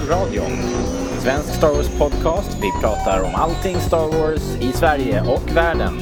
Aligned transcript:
Rebellradion. 0.00 0.56
Svensk 1.18 1.54
Star 1.54 1.74
Wars 1.74 1.98
podcast. 1.98 2.58
Vi 2.62 2.70
pratar 2.80 3.22
om 3.22 3.34
allting 3.34 3.76
Star 3.76 4.06
Wars 4.06 4.56
i 4.60 4.72
Sverige 4.72 5.20
och 5.20 5.56
världen. 5.56 5.98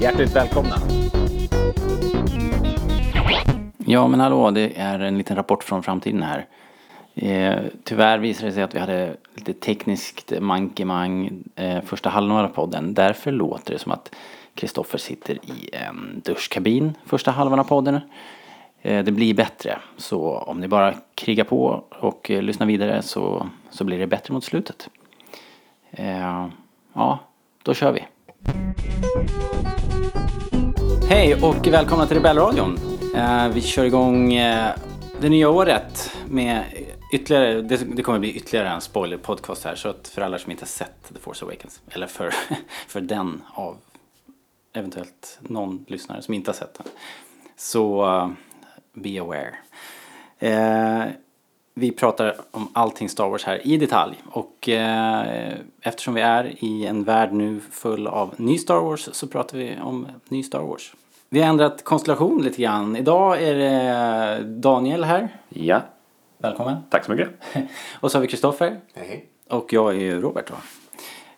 Hjärtligt 0.00 0.36
välkomna. 0.36 0.76
Ja, 3.78 4.08
men 4.08 4.20
hallå, 4.20 4.50
det 4.50 4.72
är 4.76 4.98
en 4.98 5.18
liten 5.18 5.36
rapport 5.36 5.64
från 5.64 5.82
framtiden 5.82 6.22
här. 6.22 6.46
Eh, 7.14 7.64
tyvärr 7.84 8.18
visade 8.18 8.48
det 8.48 8.52
sig 8.52 8.62
att 8.62 8.74
vi 8.74 8.78
hade 8.78 9.16
lite 9.34 9.52
tekniskt 9.52 10.32
mankemang 10.40 11.42
eh, 11.56 11.80
första 11.84 12.08
halvan 12.08 12.44
av 12.44 12.48
podden. 12.48 12.94
Därför 12.94 13.32
låter 13.32 13.72
det 13.72 13.78
som 13.78 13.92
att 13.92 14.14
Kristoffer 14.54 14.98
sitter 14.98 15.34
i 15.34 15.70
en 15.72 16.22
duschkabin 16.24 16.94
första 17.06 17.30
halvan 17.30 17.60
av 17.60 17.64
podden. 17.64 18.00
Eh, 18.82 19.04
det 19.04 19.12
blir 19.12 19.34
bättre. 19.34 19.78
Så 19.96 20.38
om 20.38 20.60
ni 20.60 20.68
bara 20.68 20.94
krigar 21.14 21.44
på 21.44 21.84
och 22.00 22.30
eh, 22.30 22.42
lyssnar 22.42 22.66
vidare 22.66 23.02
så, 23.02 23.48
så 23.70 23.84
blir 23.84 23.98
det 23.98 24.06
bättre 24.06 24.34
mot 24.34 24.44
slutet. 24.44 24.88
Eh, 25.90 26.48
ja, 26.92 27.18
då 27.62 27.74
kör 27.74 27.92
vi. 27.92 28.04
Hej 31.08 31.34
och 31.34 31.66
välkomna 31.66 32.06
till 32.06 32.16
Rebellradion. 32.16 32.78
Vi 33.52 33.60
kör 33.60 33.84
igång 33.84 34.34
det 35.20 35.28
nya 35.28 35.50
året 35.50 36.16
med 36.28 36.64
ytterligare, 37.12 37.62
det, 37.62 37.76
det 37.76 38.02
kommer 38.02 38.18
bli 38.18 38.32
ytterligare 38.32 38.68
en 38.68 38.80
spoiler-podcast 38.80 39.64
här. 39.64 39.74
Så 39.74 39.88
att 39.88 40.08
för 40.08 40.22
alla 40.22 40.38
som 40.38 40.50
inte 40.50 40.62
har 40.62 40.68
sett 40.68 41.14
The 41.14 41.20
Force 41.20 41.44
Awakens, 41.44 41.80
eller 41.90 42.06
för, 42.06 42.34
för 42.88 43.00
den 43.00 43.42
av 43.54 43.76
eventuellt 44.72 45.38
någon 45.40 45.84
lyssnare 45.88 46.22
som 46.22 46.34
inte 46.34 46.50
har 46.50 46.56
sett 46.56 46.74
den. 46.74 46.86
Så 47.56 48.04
be 48.92 49.20
aware. 49.20 49.54
Eh, 50.38 51.04
vi 51.74 51.92
pratar 51.92 52.36
om 52.50 52.68
allting 52.72 53.08
Star 53.08 53.28
Wars 53.28 53.44
här 53.44 53.66
i 53.66 53.76
detalj. 53.76 54.22
Och 54.30 54.68
eh, 54.68 55.52
eftersom 55.80 56.14
vi 56.14 56.20
är 56.20 56.64
i 56.64 56.86
en 56.86 57.04
värld 57.04 57.32
nu 57.32 57.60
full 57.70 58.06
av 58.06 58.34
ny 58.36 58.58
Star 58.58 58.80
Wars 58.80 59.08
så 59.12 59.26
pratar 59.26 59.58
vi 59.58 59.76
om 59.82 60.06
ny 60.28 60.42
Star 60.42 60.60
Wars. 60.60 60.94
Vi 61.28 61.40
har 61.40 61.48
ändrat 61.48 61.84
konstellation 61.84 62.42
lite 62.42 62.62
grann. 62.62 62.96
Idag 62.96 63.42
är 63.42 63.54
det 63.54 64.44
Daniel 64.44 65.04
här. 65.04 65.28
Ja, 65.48 65.80
Välkommen. 66.38 66.76
tack 66.90 67.04
så 67.04 67.12
mycket. 67.12 67.28
Och 68.00 68.10
så 68.10 68.18
har 68.18 68.22
vi 68.22 68.28
Kristoffer. 68.28 68.80
Hej. 68.94 69.26
Och 69.48 69.72
jag 69.72 69.90
är 69.94 69.98
ju 70.00 70.20
Robert 70.20 70.44
då. 70.48 70.54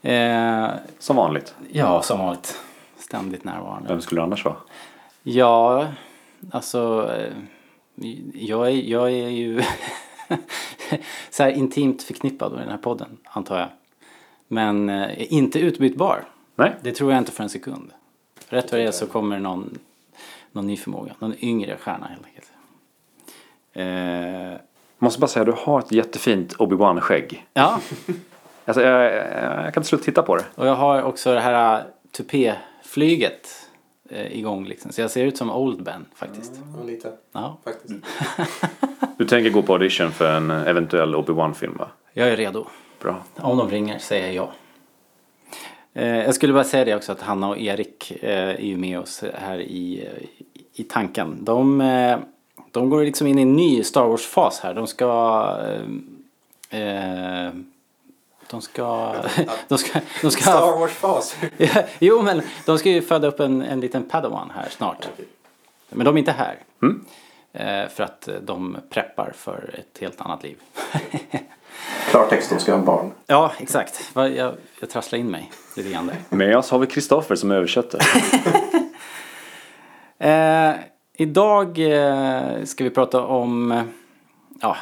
Eh, 0.08 0.68
Som 0.98 1.16
vanligt. 1.16 1.54
ja, 1.72 2.02
som 2.02 2.18
vanligt. 2.18 2.60
Ständigt 2.98 3.44
närvarande. 3.44 3.88
Vem 3.88 4.00
skulle 4.00 4.20
det 4.20 4.24
annars 4.24 4.44
vara? 4.44 4.56
Ja, 5.22 5.86
alltså 6.50 7.10
eh, 7.18 7.32
jag 8.34 8.66
är, 8.66 8.70
jag 8.70 9.12
är 9.12 9.28
ju 9.28 9.62
så 11.30 11.42
här 11.42 11.50
intimt 11.50 12.02
förknippad 12.02 12.52
med 12.52 12.60
den 12.60 12.68
här 12.70 12.78
podden, 12.78 13.18
antar 13.24 13.58
jag. 13.58 13.68
Men 14.48 14.88
eh, 14.88 15.32
inte 15.32 15.58
utbytbar. 15.60 16.24
Nej? 16.54 16.76
Det 16.82 16.92
tror 16.92 17.12
jag 17.12 17.18
inte 17.18 17.32
för 17.32 17.42
en 17.42 17.48
sekund. 17.50 17.90
Rätt 18.48 18.72
vad 18.72 18.80
det 18.80 18.86
är 18.86 18.90
så 18.90 19.06
kommer 19.06 19.38
någon, 19.38 19.78
någon 20.52 20.66
ny 20.66 20.76
förmåga, 20.76 21.14
någon 21.18 21.34
yngre 21.44 21.76
stjärna 21.76 22.06
helt 22.06 22.24
enkelt. 22.26 22.50
Eh, 23.72 24.60
Måste 24.98 25.20
bara 25.20 25.26
säga, 25.26 25.44
du 25.44 25.52
har 25.56 25.78
ett 25.78 25.92
jättefint 25.92 26.52
Obi-Wan-skägg. 26.58 27.46
ja, 27.54 27.80
Alltså, 28.64 28.82
jag, 28.82 29.04
jag, 29.04 29.64
jag 29.64 29.74
kan 29.74 29.80
inte 29.80 29.88
sluta 29.88 30.04
titta 30.04 30.22
på 30.22 30.36
det. 30.36 30.44
och 30.54 30.66
jag 30.66 30.74
har 30.74 31.02
också 31.02 31.34
det 31.34 31.40
här 31.40 31.84
tupéflyget 32.12 33.48
eh, 34.12 34.38
igång 34.38 34.64
liksom. 34.64 34.92
Så 34.92 35.00
jag 35.00 35.10
ser 35.10 35.24
ut 35.24 35.36
som 35.36 35.50
Old 35.50 35.82
Ben 35.82 36.06
faktiskt. 36.14 36.52
Ja, 36.78 36.84
lite 36.84 37.12
Ja, 37.32 37.58
faktiskt. 37.64 37.94
Du 39.16 39.26
tänker 39.26 39.50
gå 39.50 39.62
på 39.62 39.72
audition 39.72 40.10
för 40.10 40.36
en 40.36 40.50
eventuell 40.50 41.14
Obi-Wan-film 41.14 41.76
va? 41.78 41.88
jag 42.12 42.28
är 42.28 42.36
redo. 42.36 42.66
Bra. 43.00 43.24
Om 43.36 43.56
de 43.56 43.70
ringer 43.70 43.98
säger 43.98 44.26
jag 44.26 44.34
ja. 44.34 44.52
Eh, 45.94 46.24
jag 46.24 46.34
skulle 46.34 46.52
bara 46.52 46.64
säga 46.64 46.84
det 46.84 46.94
också 46.94 47.12
att 47.12 47.20
Hanna 47.22 47.48
och 47.48 47.58
Erik 47.58 48.12
eh, 48.22 48.48
är 48.48 48.60
ju 48.60 48.76
med 48.76 48.98
oss 48.98 49.24
här 49.34 49.60
i, 49.60 50.08
i 50.74 50.82
tanken. 50.82 51.44
De, 51.44 51.80
eh, 51.80 52.18
de 52.70 52.90
går 52.90 53.04
liksom 53.04 53.26
in 53.26 53.38
i 53.38 53.42
en 53.42 53.56
ny 53.56 53.82
Star 53.82 54.06
Wars-fas 54.06 54.60
här. 54.62 54.74
De 54.74 54.86
ska... 54.86 55.56
De 58.52 58.62
ska... 58.62 59.14
De 59.68 59.78
ska, 59.78 60.00
de 60.22 60.30
ska 60.30 60.42
Star 60.42 60.78
Wars-fas. 60.78 61.36
jo, 61.98 62.22
men 62.22 62.42
de 62.66 62.78
ska 62.78 62.90
ju 62.90 63.02
föda 63.02 63.28
upp 63.28 63.40
en, 63.40 63.62
en 63.62 63.80
liten 63.80 64.02
Padawan 64.08 64.52
här 64.54 64.68
snart. 64.70 65.08
Men 65.88 66.04
de 66.04 66.14
är 66.14 66.18
inte 66.18 66.32
här. 66.32 66.58
Eh, 67.52 67.88
för 67.88 68.02
att 68.02 68.28
eh, 68.28 68.34
de 68.34 68.76
preppar 68.90 69.32
för 69.36 69.74
ett 69.78 69.98
helt 70.00 70.20
annat 70.20 70.42
liv. 70.42 70.56
Klartext, 72.10 72.50
de 72.50 72.58
ska 72.58 72.74
ha 72.74 72.82
barn. 72.82 73.12
Ja, 73.26 73.52
exakt. 73.58 74.10
Jag, 74.14 74.54
jag 74.80 74.90
trasslar 74.90 75.18
in 75.18 75.30
mig 75.30 75.52
lite 75.76 75.90
grann 75.90 76.06
där. 76.06 76.36
Med 76.36 76.56
oss 76.56 76.70
har 76.70 76.78
vi 76.78 76.86
Kristoffer 76.86 77.34
som 77.34 77.50
översätter. 77.50 78.00
Eh, 80.22 80.74
idag 81.16 81.78
eh, 81.78 82.64
ska 82.64 82.84
vi 82.84 82.90
prata 82.90 83.22
om, 83.22 83.72
eh, 83.72 83.82
ja, 84.60 84.76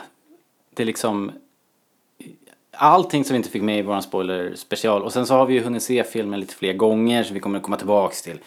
det 0.74 0.82
är 0.82 0.86
liksom 0.86 1.32
allting 2.80 3.24
som 3.24 3.34
vi 3.34 3.36
inte 3.36 3.50
fick 3.50 3.62
med 3.62 3.78
i 3.78 3.82
våran 3.82 4.02
spoiler 4.02 4.54
special. 4.54 5.02
Och 5.02 5.12
sen 5.12 5.26
så 5.26 5.34
har 5.34 5.46
vi 5.46 5.54
ju 5.54 5.60
hunnit 5.60 5.82
se 5.82 6.04
filmen 6.04 6.40
lite 6.40 6.54
fler 6.54 6.72
gånger 6.72 7.22
så 7.22 7.34
vi 7.34 7.40
kommer 7.40 7.56
att 7.58 7.62
komma 7.64 7.76
tillbaks 7.76 8.22
till 8.22 8.38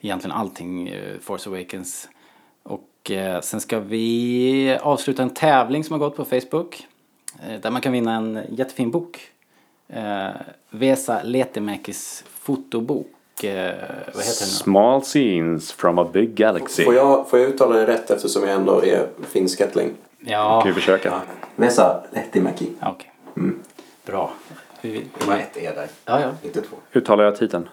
egentligen 0.00 0.36
allting 0.36 0.88
eh, 0.88 1.18
Force 1.20 1.50
Awakens. 1.50 2.08
Och 2.62 3.10
eh, 3.10 3.40
sen 3.40 3.60
ska 3.60 3.80
vi 3.80 4.78
avsluta 4.82 5.22
en 5.22 5.30
tävling 5.30 5.84
som 5.84 5.92
har 5.92 5.98
gått 5.98 6.16
på 6.16 6.24
Facebook. 6.24 6.86
Eh, 7.48 7.60
där 7.60 7.70
man 7.70 7.80
kan 7.80 7.92
vinna 7.92 8.14
en 8.14 8.40
jättefin 8.50 8.90
bok. 8.90 9.20
Eh, 9.88 10.28
Vesa 10.70 11.22
Letemäkis 11.22 12.24
fotobok. 12.40 13.06
Eh, 13.44 13.74
vad 14.14 14.24
heter 14.24 14.40
den? 14.40 14.48
Small 14.48 15.02
scenes 15.02 15.72
from 15.72 15.98
a 15.98 16.08
big 16.12 16.34
galaxy. 16.34 16.84
Får 16.84 16.94
jag, 16.94 17.28
får 17.30 17.38
jag 17.38 17.48
uttala 17.48 17.76
det 17.76 17.86
rätt 17.86 18.10
eftersom 18.10 18.42
jag 18.42 18.52
ändå 18.52 18.84
är 18.84 19.06
finskättling? 19.28 19.90
Ja, 20.20 20.60
Kan 20.60 20.68
vi 20.68 20.74
försöka? 20.80 21.20
Vesa 21.56 22.02
Lehtimäki. 22.12 22.68
ja, 22.80 22.90
okej. 22.90 23.12
Bra. 23.34 23.44
Vi, 23.44 23.52
vi, 24.80 25.06
Det 25.18 25.26
var 25.26 25.34
ett 25.36 25.56
E 25.56 25.70
där, 25.74 25.88
ja, 26.04 26.20
ja. 26.20 26.30
inte 26.42 26.62
två. 26.62 26.76
Uttalar 26.92 27.24
jag 27.24 27.36
titeln? 27.36 27.68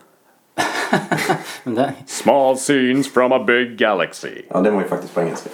Men 1.63 1.91
Small 2.05 2.57
scenes 2.57 3.13
from 3.13 3.31
a 3.31 3.43
big 3.43 3.77
galaxy. 3.77 4.41
Ja, 4.49 4.61
den 4.61 4.73
var 4.73 4.81
ju 4.81 4.87
faktiskt 4.87 5.13
på 5.13 5.21
engelska. 5.21 5.49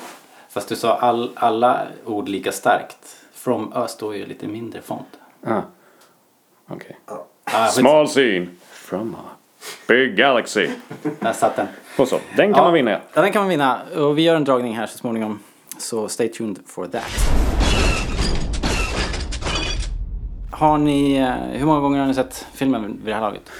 fast 0.50 0.70
du 0.70 0.76
sa 0.76 0.96
all, 0.98 1.32
alla 1.36 1.88
ord 2.06 2.30
lika 2.30 2.52
starkt. 2.52 3.16
From 3.34 3.74
us 3.76 3.92
står 3.92 4.16
ju 4.16 4.26
lite 4.26 4.48
mindre 4.48 4.82
font. 4.82 5.08
Ah. 5.46 5.62
Okej. 6.68 6.98
Ah, 7.44 7.68
Small 7.68 8.08
scene 8.08 8.48
from 8.72 9.16
a 9.16 9.24
big 9.88 10.16
galaxy. 10.18 10.70
Där 11.20 11.34
satt 11.34 11.56
den. 11.56 11.68
Och 11.98 12.08
så, 12.08 12.20
den 12.36 12.54
kan 12.54 12.58
Ja. 12.58 12.64
man 12.64 12.74
vinna. 12.74 12.92
Ja, 13.14 13.22
den 13.22 13.32
kan 13.32 13.42
man 13.42 13.50
vinna. 13.50 13.82
Och 13.96 14.18
vi 14.18 14.22
gör 14.22 14.36
en 14.36 14.44
dragning 14.44 14.78
här 14.78 14.86
så 14.88 14.98
småningom. 14.98 15.40
Så 15.78 16.08
stay 16.10 16.28
tuned 16.30 16.60
for 16.66 16.88
that. 16.88 17.59
Har 20.60 20.78
ni, 20.78 21.16
eh, 21.18 21.34
hur 21.36 21.66
många 21.66 21.80
gånger 21.80 22.00
har 22.00 22.08
ni 22.08 22.14
sett 22.14 22.48
filmen 22.54 22.86
vid 22.86 23.06
det 23.06 23.14
här 23.14 23.22
laget? 23.22 23.52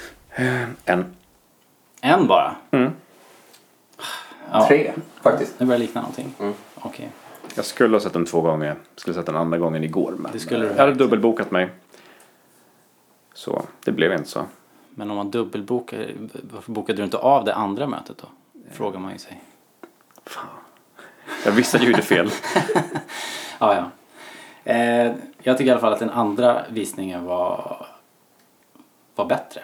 En. 0.86 1.16
En 2.02 2.28
bara? 2.28 2.56
Ja. 4.52 4.68
Tre, 4.68 4.94
faktiskt. 5.22 5.60
Det 5.60 5.66
börjar 5.66 5.80
likna 5.80 6.02
någonting. 6.02 6.34
Okej. 6.76 7.10
Jag 7.56 7.66
skulle 7.66 7.96
ha 7.96 8.02
sett 8.02 8.14
den 8.14 8.26
två 8.26 8.42
gånger. 8.42 8.68
Jag 8.68 8.78
skulle 8.96 9.16
ha 9.16 9.22
sett 9.22 9.26
den 9.26 9.36
andra 9.36 9.58
gången 9.58 9.84
igår. 9.84 10.14
Men 10.18 10.32
Det 10.32 10.40
skulle 10.40 10.60
du 10.60 10.72
jag 10.72 10.76
hade 10.78 10.94
dubbelbokat 10.94 11.52
mig. 11.52 11.70
Så 13.34 13.64
det 13.86 13.92
blev 13.92 14.14
inte 14.14 14.30
så. 14.30 14.46
Men 14.90 15.10
om 15.12 15.18
man 15.18 15.32
dubbelbokar, 15.32 16.12
varför 16.54 16.72
bokade 16.72 16.98
du 16.98 17.04
inte 17.04 17.18
av 17.18 17.46
det 17.46 17.56
andra 17.56 17.88
mötet 17.88 18.18
då? 18.18 18.28
Frågar 18.72 19.00
man 19.00 19.12
ju 19.12 19.18
sig. 19.20 19.42
Jag 21.46 21.52
visste 21.52 21.78
att 21.78 21.84
jag 21.84 21.92
gjorde 21.92 22.04
fel. 22.04 22.30
Ja, 23.62 23.76
ja. 23.76 23.90
Eh, 24.70 25.14
jag 25.44 25.58
tycker 25.58 25.66
i 25.70 25.72
alla 25.72 25.80
fall 25.82 25.94
att 25.94 26.00
den 26.00 26.10
andra 26.10 26.62
visningen 26.70 27.26
var, 27.26 27.86
var 29.16 29.26
bättre. 29.26 29.62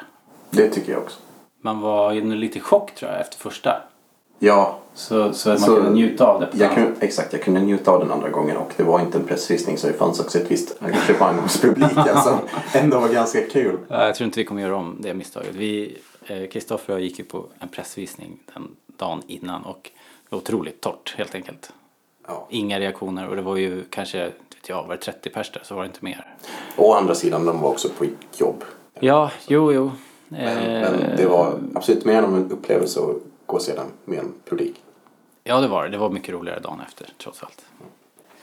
Det 0.50 0.69
tycker 0.69 0.92
jag 0.92 1.02
också. 1.02 1.19
Man 1.62 1.80
var 1.81 2.12
ju 2.12 2.36
lite 2.36 2.57
i 2.57 2.62
chock 2.62 2.96
tror 2.96 3.12
jag 3.12 3.22
efter 3.22 3.38
första. 3.38 3.81
Ja, 4.40 4.80
Så, 4.94 5.34
så 5.34 5.50
man 5.50 5.60
Så 5.60 5.75
kunde 5.75 5.90
njuta 5.92 6.25
av 6.28 6.40
det. 6.42 6.48
på 6.48 6.57
jag 6.57 6.74
kunde, 6.74 6.92
exakt. 7.00 7.34
Jag 7.34 7.42
kunde 7.42 7.60
njuta 7.60 7.92
av 7.92 8.00
den 8.00 8.12
andra 8.12 8.30
gången 8.30 8.57
och 8.57 8.72
det 8.78 8.84
var 8.84 9.00
inte 9.00 9.18
en 9.18 9.24
pressvisning 9.24 9.78
så 9.78 9.88
det 9.88 9.94
fanns 9.94 10.19
också 10.19 10.38
ett 10.40 10.52
visst 10.52 10.78
engagemang 10.80 11.40
hos 11.40 11.62
publiken 11.62 12.18
som 12.24 12.40
ändå 12.74 13.00
var 13.00 13.10
ganska 13.10 13.48
kul. 13.48 13.78
Ja, 13.88 14.06
Jag 14.06 14.16
tror 14.16 14.25
inte 14.25 14.40
vi 14.40 14.46
kommer 14.46 14.62
göra 14.62 14.75
om 14.75 14.98
det 15.00 15.13
misstaget. 15.13 15.56
Vi, 15.56 15.98
eh, 16.28 16.48
Kristoffer 16.48 16.94
och 16.94 17.00
jag 17.00 17.04
gick 17.06 17.19
ju 17.19 17.25
på 17.25 17.46
en 17.60 17.68
pressvisning 17.68 18.40
den 18.54 18.68
dagen 18.98 19.22
innan 19.28 19.63
och 19.66 19.92
det 20.24 20.36
var 20.36 20.38
otroligt 20.38 20.81
torrt 20.81 21.16
helt 21.18 21.36
enkelt. 21.36 21.74
Ja. 22.28 22.48
Inga 22.50 22.80
reaktioner 22.80 23.28
och 23.28 23.36
det 23.36 23.42
var 23.42 23.56
ju 23.56 23.84
kanske, 23.90 24.31
vet 24.65 24.69
jag, 24.69 24.83
var 24.83 24.95
det 24.95 25.01
30 25.01 25.29
pers 25.29 25.51
där 25.51 25.62
så 25.63 25.75
var 25.75 25.81
det 25.81 25.88
inte 25.88 26.06
mer. 26.06 26.25
Å 26.77 26.94
andra 26.94 27.15
sidan, 27.15 27.45
de 27.45 27.62
var 27.62 27.69
också 27.69 27.89
på 27.89 28.06
jobb. 28.38 28.63
Ja, 29.00 29.31
jo, 29.47 29.73
jo. 29.73 29.91
Men, 30.27 30.57
Eh, 30.57 30.91
men 30.91 31.17
det 31.17 31.25
var 31.27 31.59
absolut 31.75 32.06
mer 32.06 32.23
än 32.23 32.33
en 32.33 32.51
upplevelse 32.51 33.00
att 33.00 33.15
gå 33.45 33.59
sedan 33.59 33.85
med 34.06 34.19
en 34.19 34.33
publik. 34.50 34.83
Ja, 35.44 35.62
det 35.62 35.67
var 35.67 35.83
det. 35.83 35.89
Det 35.89 35.97
var 35.97 36.09
mycket 36.09 36.33
roligare 36.33 36.59
dagen 36.59 36.81
efter, 36.88 37.07
trots 37.23 37.44
allt. 37.44 37.65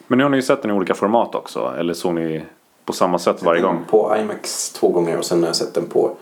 Men 0.06 0.18
nu 0.18 0.24
har 0.24 0.30
ni 0.30 0.36
ju 0.36 0.42
sett 0.42 0.62
den 0.62 0.70
i 0.70 0.74
olika 0.74 0.94
format 0.94 1.34
också. 1.34 1.74
Eller 1.78 1.94
såg 1.94 2.14
ni 2.14 2.42
på 2.84 2.92
samma 2.92 3.18
sätt 3.18 3.42
varje 3.42 3.62
gång. 3.62 3.84
På 3.90 4.16
IMAX 4.16 4.72
två 4.72 4.88
gånger 4.88 5.18
och 5.18 5.24
sen 5.24 5.40
har 5.40 5.46
jag 5.46 5.56
sett 5.56 5.74
den 5.74 5.86
på 5.86 6.16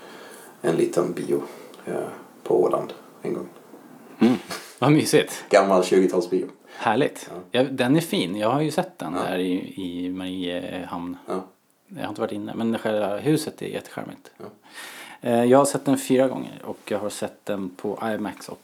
en 0.62 0.76
liten 0.76 1.12
bio 1.12 1.42
eh, 1.86 1.94
på 2.42 2.62
Åland 2.62 2.92
en 3.22 3.34
gång. 3.34 3.48
Vad 4.78 4.92
mysigt. 4.92 5.44
Gammal 5.50 5.82
20-talsbio. 5.82 6.48
Härligt. 6.76 7.30
Ja, 7.50 7.62
den 7.62 7.96
är 7.96 8.00
fin. 8.00 8.36
Jag 8.36 8.50
har 8.50 8.60
ju 8.60 8.70
sett 8.70 8.98
den 8.98 9.12
där 9.12 9.38
i, 9.38 9.74
i 9.76 10.08
Mariehamn. 10.08 11.16
Ja. 11.26 11.44
Jag 11.88 12.02
har 12.02 12.08
inte 12.08 12.20
varit 12.20 12.32
inne, 12.32 12.54
men 12.54 12.78
själva 12.78 13.16
huset 13.18 13.62
är 13.62 13.66
jättecharmigt. 13.66 14.30
Eh, 15.20 15.44
Jag 15.44 15.58
har 15.58 15.64
sett 15.64 15.84
den 15.84 15.98
fyra 15.98 16.28
gånger 16.28 16.60
och 16.64 16.78
jag 16.90 16.98
har 16.98 17.10
sett 17.10 17.44
den 17.46 17.68
på 17.70 17.98
IMAX 18.14 18.48
och 18.48 18.60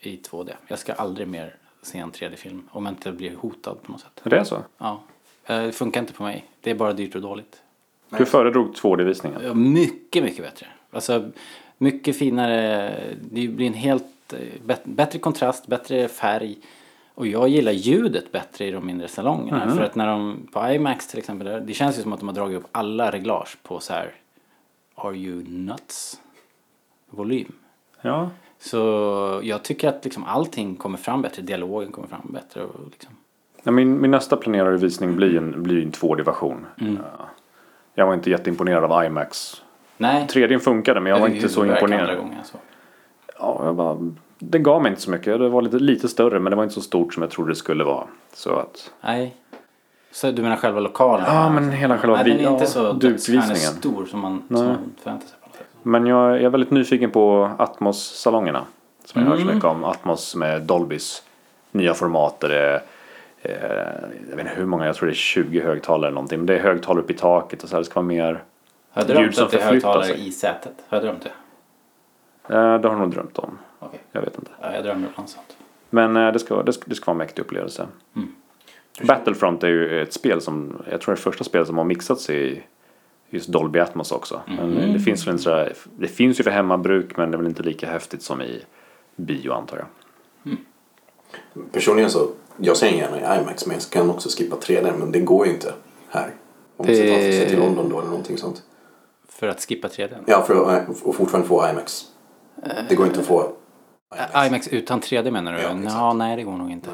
i 0.00 0.16
2D. 0.16 0.50
Jag 0.68 0.78
ska 0.78 0.92
aldrig 0.92 1.28
mer 1.28 1.54
se 1.82 1.98
en 1.98 2.12
3D-film 2.12 2.68
om 2.70 2.84
jag 2.86 2.92
inte 2.92 3.12
blir 3.12 3.36
hotad 3.36 3.82
på 3.82 3.92
något 3.92 4.00
sätt. 4.00 4.20
Det 4.22 4.36
är 4.36 4.44
så? 4.44 4.62
Ja. 4.78 5.00
Eh, 5.46 5.62
Det 5.62 5.72
funkar 5.72 6.00
inte 6.00 6.12
på 6.12 6.22
mig. 6.22 6.44
Det 6.60 6.70
är 6.70 6.74
bara 6.74 6.92
dyrt 6.92 7.14
och 7.14 7.22
dåligt. 7.22 7.62
Du 8.18 8.24
föredrog 8.26 8.74
2D-visningen? 8.74 9.40
Ja, 9.44 9.54
Mycket, 9.54 10.24
mycket 10.24 10.44
bättre. 10.44 10.66
Alltså, 10.90 11.30
mycket 11.78 12.16
finare. 12.18 12.94
Det 13.30 13.48
blir 13.48 13.66
en 13.66 13.74
helt 13.74 14.32
eh, 14.32 14.38
bättre 14.84 15.18
kontrast, 15.18 15.66
bättre 15.66 16.08
färg. 16.08 16.56
Och 17.18 17.26
jag 17.26 17.48
gillar 17.48 17.72
ljudet 17.72 18.32
bättre 18.32 18.64
i 18.64 18.70
de 18.70 18.86
mindre 18.86 19.08
salongerna. 19.08 19.70
För 19.74 19.82
att 19.82 19.94
när 19.94 20.06
de, 20.06 20.48
på 20.52 20.68
IMAX 20.68 21.06
till 21.08 21.18
exempel, 21.18 21.66
det 21.66 21.74
känns 21.74 21.98
ju 21.98 22.02
som 22.02 22.12
att 22.12 22.20
de 22.20 22.28
har 22.28 22.34
dragit 22.34 22.58
upp 22.58 22.66
alla 22.72 23.10
reglage 23.10 23.58
på 23.62 23.80
så 23.80 23.92
här 23.92 24.10
Are 24.94 25.16
you 25.16 25.44
nuts? 25.48 26.20
Volym. 27.10 27.52
Ja. 28.02 28.30
Så 28.58 28.78
jag 29.42 29.62
tycker 29.62 29.88
att 29.88 30.04
liksom 30.04 30.24
allting 30.24 30.76
kommer 30.76 30.98
fram 30.98 31.22
bättre, 31.22 31.42
dialogen 31.42 31.92
kommer 31.92 32.08
fram 32.08 32.30
bättre. 32.32 32.62
Och 32.62 32.74
liksom. 32.90 33.12
Ja, 33.62 33.70
Min, 33.70 34.00
min 34.00 34.10
nästa 34.10 34.36
planerade 34.36 34.76
visning 34.76 35.16
blir 35.16 35.36
en, 35.36 35.62
blir 35.62 35.82
en 35.82 35.92
2D-version. 35.92 36.66
Mm. 36.80 36.98
Ja. 37.18 37.28
Jag 37.94 38.06
var 38.06 38.14
inte 38.14 38.30
jätteimponerad 38.30 38.92
av 38.92 39.04
IMAX. 39.04 39.62
Nej, 39.96 40.26
3D 40.30 40.58
funkade 40.58 41.00
men 41.00 41.12
jag 41.12 41.20
var 41.20 41.28
inte 41.28 41.48
så 41.48 41.60
andra 41.62 41.74
imponerad. 41.74 42.16
gången, 42.18 42.44
så. 42.44 42.58
Ja, 43.38 43.60
jag 43.64 43.76
bara, 43.76 44.12
det 44.38 44.58
gav 44.58 44.82
mig 44.82 44.90
inte 44.90 45.02
så 45.02 45.10
mycket. 45.10 45.38
Det 45.38 45.48
var 45.48 45.62
lite, 45.62 45.76
lite 45.78 46.08
större 46.08 46.38
men 46.40 46.50
det 46.50 46.56
var 46.56 46.62
inte 46.62 46.74
så 46.74 46.80
stort 46.80 47.14
som 47.14 47.22
jag 47.22 47.30
trodde 47.32 47.50
det 47.50 47.56
skulle 47.56 47.84
vara. 47.84 48.06
Så 48.32 48.54
att, 48.56 48.90
Nej. 49.00 49.36
Så 50.12 50.30
du 50.30 50.42
menar 50.42 50.56
själva 50.56 50.80
lokalen? 50.80 51.26
Ja, 51.28 51.50
men 51.50 51.70
hela 51.72 51.98
själva 51.98 52.16
Nej, 52.22 52.24
den 52.36 52.46
är 52.46 52.52
inte 52.52 52.66
så 52.66 52.92
dukvisningen. 52.92 53.56
stor 53.56 54.06
som 54.06 54.20
man, 54.20 54.42
som 54.48 54.66
man 54.66 54.76
förväntar 55.02 55.26
sig. 55.26 55.36
På 55.42 55.48
något 55.48 55.56
sätt. 55.56 55.66
men 55.82 56.06
jag, 56.06 56.30
jag 56.36 56.42
är 56.44 56.48
väldigt 56.50 56.70
nyfiken 56.70 57.10
på 57.10 57.50
Atmos-salongerna. 57.58 58.64
Som 59.04 59.22
jag 59.22 59.28
har 59.28 59.30
hört 59.30 59.40
så 59.40 59.42
Mm. 59.44 59.54
mycket 59.56 59.70
om. 59.70 59.84
Atmos 59.84 60.34
med 60.36 60.62
Dolbys 60.62 61.22
nya 61.72 61.94
format. 61.94 62.40
Där 62.40 62.48
det 62.48 62.82
eh, 63.42 63.52
jag 64.30 64.36
vet 64.36 64.46
inte 64.46 64.52
hur 64.56 64.66
många, 64.66 64.86
jag 64.86 64.96
tror 64.96 65.06
det 65.06 65.12
är 65.12 65.14
20 65.14 65.60
högtalare 65.60 66.06
eller 66.08 66.14
någonting. 66.14 66.38
Men 66.38 66.46
det 66.46 66.54
är 66.58 66.62
högtalare 66.62 67.02
upp 67.04 67.10
i 67.10 67.14
taket 67.14 67.62
och 67.62 67.68
så 67.68 67.76
här. 67.76 67.80
Det 67.80 67.84
ska 67.86 67.94
vara 67.94 68.06
mer. 68.06 68.42
Jag 68.94 69.08
Ljud 69.20 69.34
som 69.34 69.44
att 69.44 69.50
det 69.50 69.56
är 69.56 69.60
förflyttar 69.60 69.88
högtalare 69.88 70.04
sig. 70.04 70.28
i 70.28 70.32
sätet? 70.32 70.72
Har 70.88 70.96
jag 70.96 71.04
drömt 71.04 71.22
det? 71.22 72.54
Eh, 72.54 72.60
det 72.80 72.88
har 72.88 72.94
jag 72.94 72.98
nog 72.98 73.10
drömt 73.10 73.38
om. 73.38 73.58
Okej. 73.78 74.00
Jag 74.12 74.20
vet 74.20 74.38
inte. 74.38 74.50
Ja, 74.60 74.74
jag 74.74 74.84
drömmer 74.84 75.08
ibland 75.12 75.28
sånt. 75.28 75.56
Men 75.90 76.16
eh, 76.16 76.32
det, 76.32 76.38
ska, 76.38 76.62
det, 76.62 76.72
ska, 76.72 76.82
det 76.86 76.94
ska 76.94 77.04
vara 77.04 77.14
en 77.14 77.18
mäktig 77.18 77.42
upplevelse. 77.42 77.86
Mm. 78.16 78.28
Battlefront 79.02 79.62
är 79.64 79.68
ju 79.68 80.02
ett 80.02 80.12
spel 80.12 80.40
som, 80.40 80.82
jag 80.90 81.00
tror 81.00 81.14
det 81.14 81.18
är 81.18 81.22
första 81.22 81.44
spelet 81.44 81.66
som 81.66 81.78
har 81.78 81.84
mixats 81.84 82.30
i 82.30 82.62
just 83.30 83.48
Dolby 83.48 83.78
Atmos 83.78 84.12
också. 84.12 84.40
Men 84.46 84.58
Mm. 84.58 84.92
det 84.92 85.00
finns 85.00 85.26
väl 85.26 85.32
inte 85.32 85.42
sådär, 85.42 85.72
det 85.98 86.08
finns 86.08 86.40
ju 86.40 86.44
för 86.44 86.50
hemmabruk 86.50 87.16
men 87.16 87.30
det 87.30 87.34
är 87.34 87.38
väl 87.38 87.46
inte 87.46 87.62
lika 87.62 87.90
häftigt 87.90 88.22
som 88.22 88.42
i 88.42 88.62
bio 89.16 89.52
antar 89.52 89.76
jag. 89.76 90.56
Personligen 91.72 92.10
så, 92.10 92.28
jag 92.56 92.76
ser 92.76 92.88
gärna 92.88 93.16
i 93.36 93.40
IMAX 93.40 93.66
men 93.66 93.74
jag 93.76 93.82
kan 93.90 94.10
också 94.10 94.28
skippa 94.28 94.56
3D 94.56 94.92
men 94.98 95.12
det 95.12 95.20
går 95.20 95.46
ju 95.46 95.52
inte 95.52 95.72
här. 96.08 96.30
Om 96.76 96.86
man 96.86 96.96
ska 96.96 97.04
ta 97.04 97.14
sig 97.14 97.48
till 97.48 97.58
London 97.58 97.88
då 97.88 97.98
eller 97.98 98.08
någonting 98.08 98.38
sånt. 98.38 98.62
För 99.28 99.48
att 99.48 99.60
skippa 99.68 99.88
3D. 99.88 100.14
Ja, 100.26 100.42
för 100.42 100.76
att 100.76 101.02
och 101.02 101.14
fortfarande 101.14 101.48
få 101.48 101.68
IMAX. 101.70 102.04
Det 102.88 102.94
går 102.94 103.06
inte 103.06 103.20
att 103.20 103.26
få 103.26 103.52
Ä- 104.16 104.46
IMAX 104.46 104.68
utan 104.68 105.00
3D 105.00 105.30
menar 105.30 105.52
du? 105.52 105.58
Ja, 105.60 105.78
exakt. 105.78 106.16
nej, 106.16 106.36
det 106.36 106.42
går 106.42 106.52
nog 106.56 106.70
inte. 106.70 106.90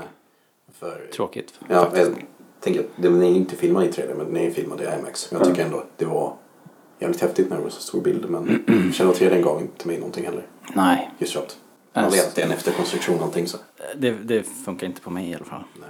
För, 0.78 1.06
Tråkigt. 1.16 1.60
ja, 1.68 1.90
jag 1.94 2.14
tänker 2.60 2.80
att 2.80 2.86
den 2.96 3.22
är 3.22 3.26
inte 3.26 3.56
filmad 3.56 3.84
i 3.84 3.88
3D 3.88 4.14
men 4.16 4.26
den 4.26 4.36
är 4.36 4.50
filmad 4.50 4.80
i 4.80 4.84
IMAX. 4.84 5.28
Jag 5.32 5.44
tycker 5.44 5.64
ändå 5.64 5.78
att 5.78 5.98
det 5.98 6.04
var 6.04 6.36
jävligt 6.98 7.20
häftigt 7.20 7.50
när 7.50 7.56
det 7.56 7.62
var 7.62 7.70
så 7.70 7.80
stor 7.80 8.00
bild 8.00 8.30
men 8.30 8.64
själva 8.94 9.12
3D 9.12 9.42
gav 9.42 9.60
inte 9.60 9.88
mig 9.88 9.98
någonting 9.98 10.24
heller. 10.24 10.46
Nej, 10.74 11.10
Just 11.18 11.32
köpt. 11.32 11.56
Man 11.92 12.04
Alltså. 12.04 12.20
vet 12.20 12.28
att 12.28 12.34
det 12.34 12.42
är 12.42 12.46
en 12.46 12.52
efterkonstruktion 12.52 13.16
någonting 13.16 13.46
så. 13.48 13.58
det, 13.96 14.10
det 14.10 14.42
funkar 14.42 14.86
inte 14.86 15.00
på 15.00 15.10
mig 15.10 15.30
i 15.30 15.34
alla 15.34 15.44
fall. 15.44 15.64
Nej. 15.80 15.88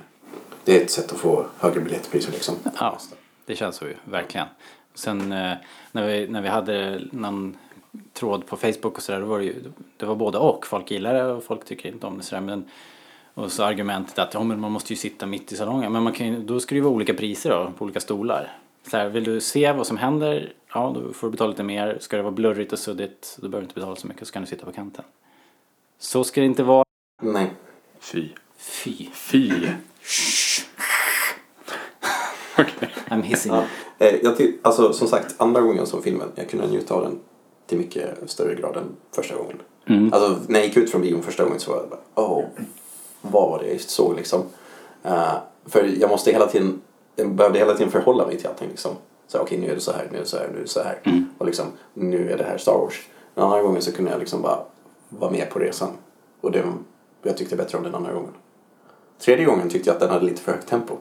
Det 0.65 0.81
är 0.81 0.85
ett 0.85 0.91
sätt 0.91 1.13
att 1.13 1.19
få 1.19 1.47
högre 1.59 1.81
biljettpriser 1.81 2.33
liksom. 2.33 2.55
Ja, 2.81 2.99
det 3.47 3.57
känns 3.57 3.77
så 3.77 3.85
ju, 3.85 3.95
verkligen. 4.05 4.47
Sen 4.95 5.33
eh, 5.33 5.53
när, 5.93 6.07
vi, 6.07 6.29
när 6.29 6.43
vi 6.43 6.49
hade 6.49 7.03
någon 7.13 7.57
tråd 8.13 8.47
på 8.47 8.57
Facebook 8.57 8.97
och 8.97 9.03
sådär, 9.03 9.21
då 9.21 9.27
var 9.27 9.39
det 9.39 9.45
ju, 9.45 9.55
det 9.97 10.07
var 10.07 10.15
både 10.15 10.39
och. 10.39 10.67
Folk 10.67 10.91
gillar 10.91 11.15
det 11.15 11.25
och 11.25 11.45
folk 11.45 11.65
tycker 11.65 11.89
inte 11.89 12.07
om 12.07 12.17
det 12.19 12.23
sådär. 12.25 12.43
Men, 12.43 12.65
och 13.35 13.53
så 13.53 13.63
argumentet 13.65 14.19
att 14.19 14.35
ja, 14.35 14.43
men 14.43 14.61
man 14.61 14.73
måste 14.73 14.93
ju 14.93 14.97
sitta 14.97 15.27
mitt 15.27 15.53
i 15.53 15.57
salongen. 15.57 15.93
Men 15.93 16.03
man 16.03 16.13
kan 16.13 16.27
ju, 16.27 16.43
då 16.43 16.61
ska 16.61 16.75
det 16.75 16.77
ju 16.77 16.83
vara 16.83 16.95
olika 16.95 17.15
priser 17.15 17.51
då, 17.51 17.73
på 17.79 17.85
olika 17.85 18.01
stolar. 18.01 18.59
Så 18.91 18.97
här, 18.97 19.09
vill 19.09 19.25
du 19.25 19.41
se 19.41 19.73
vad 19.73 19.87
som 19.87 19.97
händer, 19.97 20.53
ja 20.75 20.93
då 20.95 21.13
får 21.13 21.27
du 21.27 21.31
betala 21.31 21.51
lite 21.51 21.63
mer. 21.63 21.99
Ska 22.01 22.17
det 22.17 22.23
vara 22.23 22.33
blurrigt 22.33 22.73
och 22.73 22.79
suddigt, 22.79 23.37
då 23.41 23.49
behöver 23.49 23.61
du 23.61 23.65
inte 23.65 23.75
betala 23.75 23.97
så 23.97 24.07
mycket, 24.07 24.27
så 24.27 24.33
kan 24.33 24.43
du 24.43 24.49
sitta 24.49 24.65
på 24.67 24.73
kanten. 24.73 25.05
Så 25.99 26.25
ska 26.25 26.41
det 26.41 26.47
inte 26.47 26.63
vara. 26.63 26.85
Nej. 27.23 27.53
Fy. 28.01 28.29
Fy, 28.57 29.07
Fy. 29.13 29.51
I'm 33.09 33.23
hissing. 33.23 33.53
Ja. 33.53 33.65
Eh, 33.99 34.15
jag 34.23 34.39
ty- 34.39 34.53
alltså 34.63 34.93
som 34.93 35.09
sagt, 35.09 35.35
andra 35.39 35.61
gången 35.61 35.87
som 35.87 36.03
filmen, 36.03 36.29
jag 36.35 36.49
kunde 36.49 36.67
njuta 36.67 36.95
av 36.95 37.03
den 37.03 37.21
till 37.67 37.79
mycket 37.79 38.31
större 38.31 38.55
grad 38.55 38.77
än 38.77 38.97
första 39.13 39.37
gången. 39.37 39.57
Mm. 39.87 40.13
Alltså 40.13 40.39
när 40.49 40.59
jag 40.59 40.69
gick 40.69 40.77
ut 40.77 40.91
från 40.91 41.03
bion 41.03 41.23
första 41.23 41.45
gången 41.45 41.61
så 41.61 41.71
var 41.71 41.79
jag 41.79 41.89
bara, 41.89 42.01
åh, 42.15 42.45
vad 43.23 43.51
var 43.51 43.59
det 43.59 43.65
jag 43.65 43.73
just 43.75 43.91
såg 43.91 44.17
liksom. 44.17 44.43
Eh, 45.03 45.33
för 45.67 45.85
jag 46.01 46.11
måste 46.11 46.31
hela 46.33 46.47
tiden, 46.47 46.81
jag 47.17 47.31
behövde 47.35 47.59
hela 47.59 47.75
tiden 47.75 47.93
förhålla 47.93 48.27
mig 48.27 48.39
till 48.39 48.47
allting 48.47 48.69
liksom. 48.69 48.93
Så 49.27 49.39
okej 49.39 49.59
nu 49.59 49.71
är 49.71 49.75
det 49.75 49.81
så 49.81 49.93
här, 49.93 50.09
nu 50.11 50.17
är 50.17 50.21
det 50.21 50.27
så 50.29 50.37
här, 50.37 50.49
nu 50.53 50.59
är 50.59 50.63
det 50.63 50.69
så 50.69 50.83
här. 50.83 51.01
Mm. 51.05 51.27
Och 51.39 51.47
liksom, 51.47 51.67
nu 51.95 52.31
är 52.31 52.39
det 52.39 52.45
här 52.45 52.59
Star 52.59 52.79
Wars. 52.79 53.03
Den 53.35 53.45
andra 53.45 53.63
gången 53.63 53.83
så 53.83 53.93
kunde 53.93 54.11
jag 54.11 54.21
liksom 54.21 54.43
bara 54.43 54.59
vara 55.09 55.31
med 55.31 55.51
på 55.51 55.59
resan. 55.59 55.89
Och 56.41 56.53
det, 56.53 56.65
jag 57.23 57.37
tyckte 57.37 57.57
bättre 57.57 57.79
om 57.79 57.85
den 57.85 57.95
andra 57.95 58.13
gången. 58.13 58.31
Tredje 59.19 59.45
gången 59.45 59.69
tyckte 59.71 59.89
jag 59.91 59.95
att 59.95 60.01
den 60.01 60.11
hade 60.11 60.25
lite 60.25 60.41
för 60.43 60.53
högt 60.53 60.69
tempo. 60.69 60.95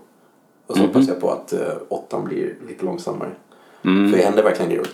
Och 0.68 0.76
så 0.76 0.82
Mhm. 0.84 0.88
hoppas 0.88 1.08
jag 1.08 1.20
på 1.20 1.30
att 1.32 1.54
uh, 1.54 1.60
åttan 1.90 2.26
blir 2.26 2.56
lite 2.68 2.86
långsammare. 2.86 3.32
Mm. 3.86 4.12
För 4.12 4.18
det 4.18 4.24
hände 4.24 4.42
verkligen 4.42 4.70
grejer 4.72 4.88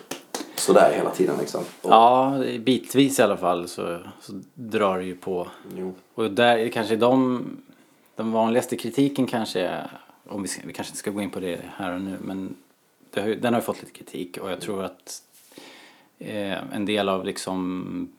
sådär 0.60 0.92
hela 0.96 1.10
tiden 1.10 1.38
liksom. 1.40 1.64
Och, 1.82 1.92
Ja, 1.92 2.44
bitvis 2.60 3.20
i 3.20 3.22
alla 3.22 3.38
fall 3.38 3.68
så, 3.68 4.00
så 4.22 4.42
drar 4.54 4.98
det 4.98 5.04
ju 5.04 5.16
på. 5.16 5.48
Jo. 5.78 5.94
Och 6.14 6.32
där 6.32 6.58
är 6.58 6.70
kanske 6.70 6.96
de, 6.96 7.46
den 8.16 8.32
vanligaste 8.32 8.78
kritiken 8.78 9.28
kanske 9.28 9.62
är, 9.62 9.92
om 10.28 10.42
vi, 10.42 10.48
ska, 10.48 10.62
vi 10.68 10.74
kanske 10.74 10.92
inte 10.92 11.00
ska 11.00 11.12
gå 11.12 11.22
in 11.22 11.30
på 11.30 11.40
det 11.40 11.60
här 11.76 11.94
och 11.94 12.02
nu, 12.02 12.18
men 12.22 12.56
har, 13.16 13.28
den 13.28 13.54
har 13.54 13.62
ju 13.62 13.66
fått 13.66 13.82
lite 13.82 13.94
kritik 13.98 14.38
och 14.38 14.52
jag 14.52 14.62
tror 14.62 14.84
att 14.84 15.22
eh, 16.20 16.74
en 16.74 16.86
del 16.86 17.10
av 17.10 17.26
liksom 17.26 18.10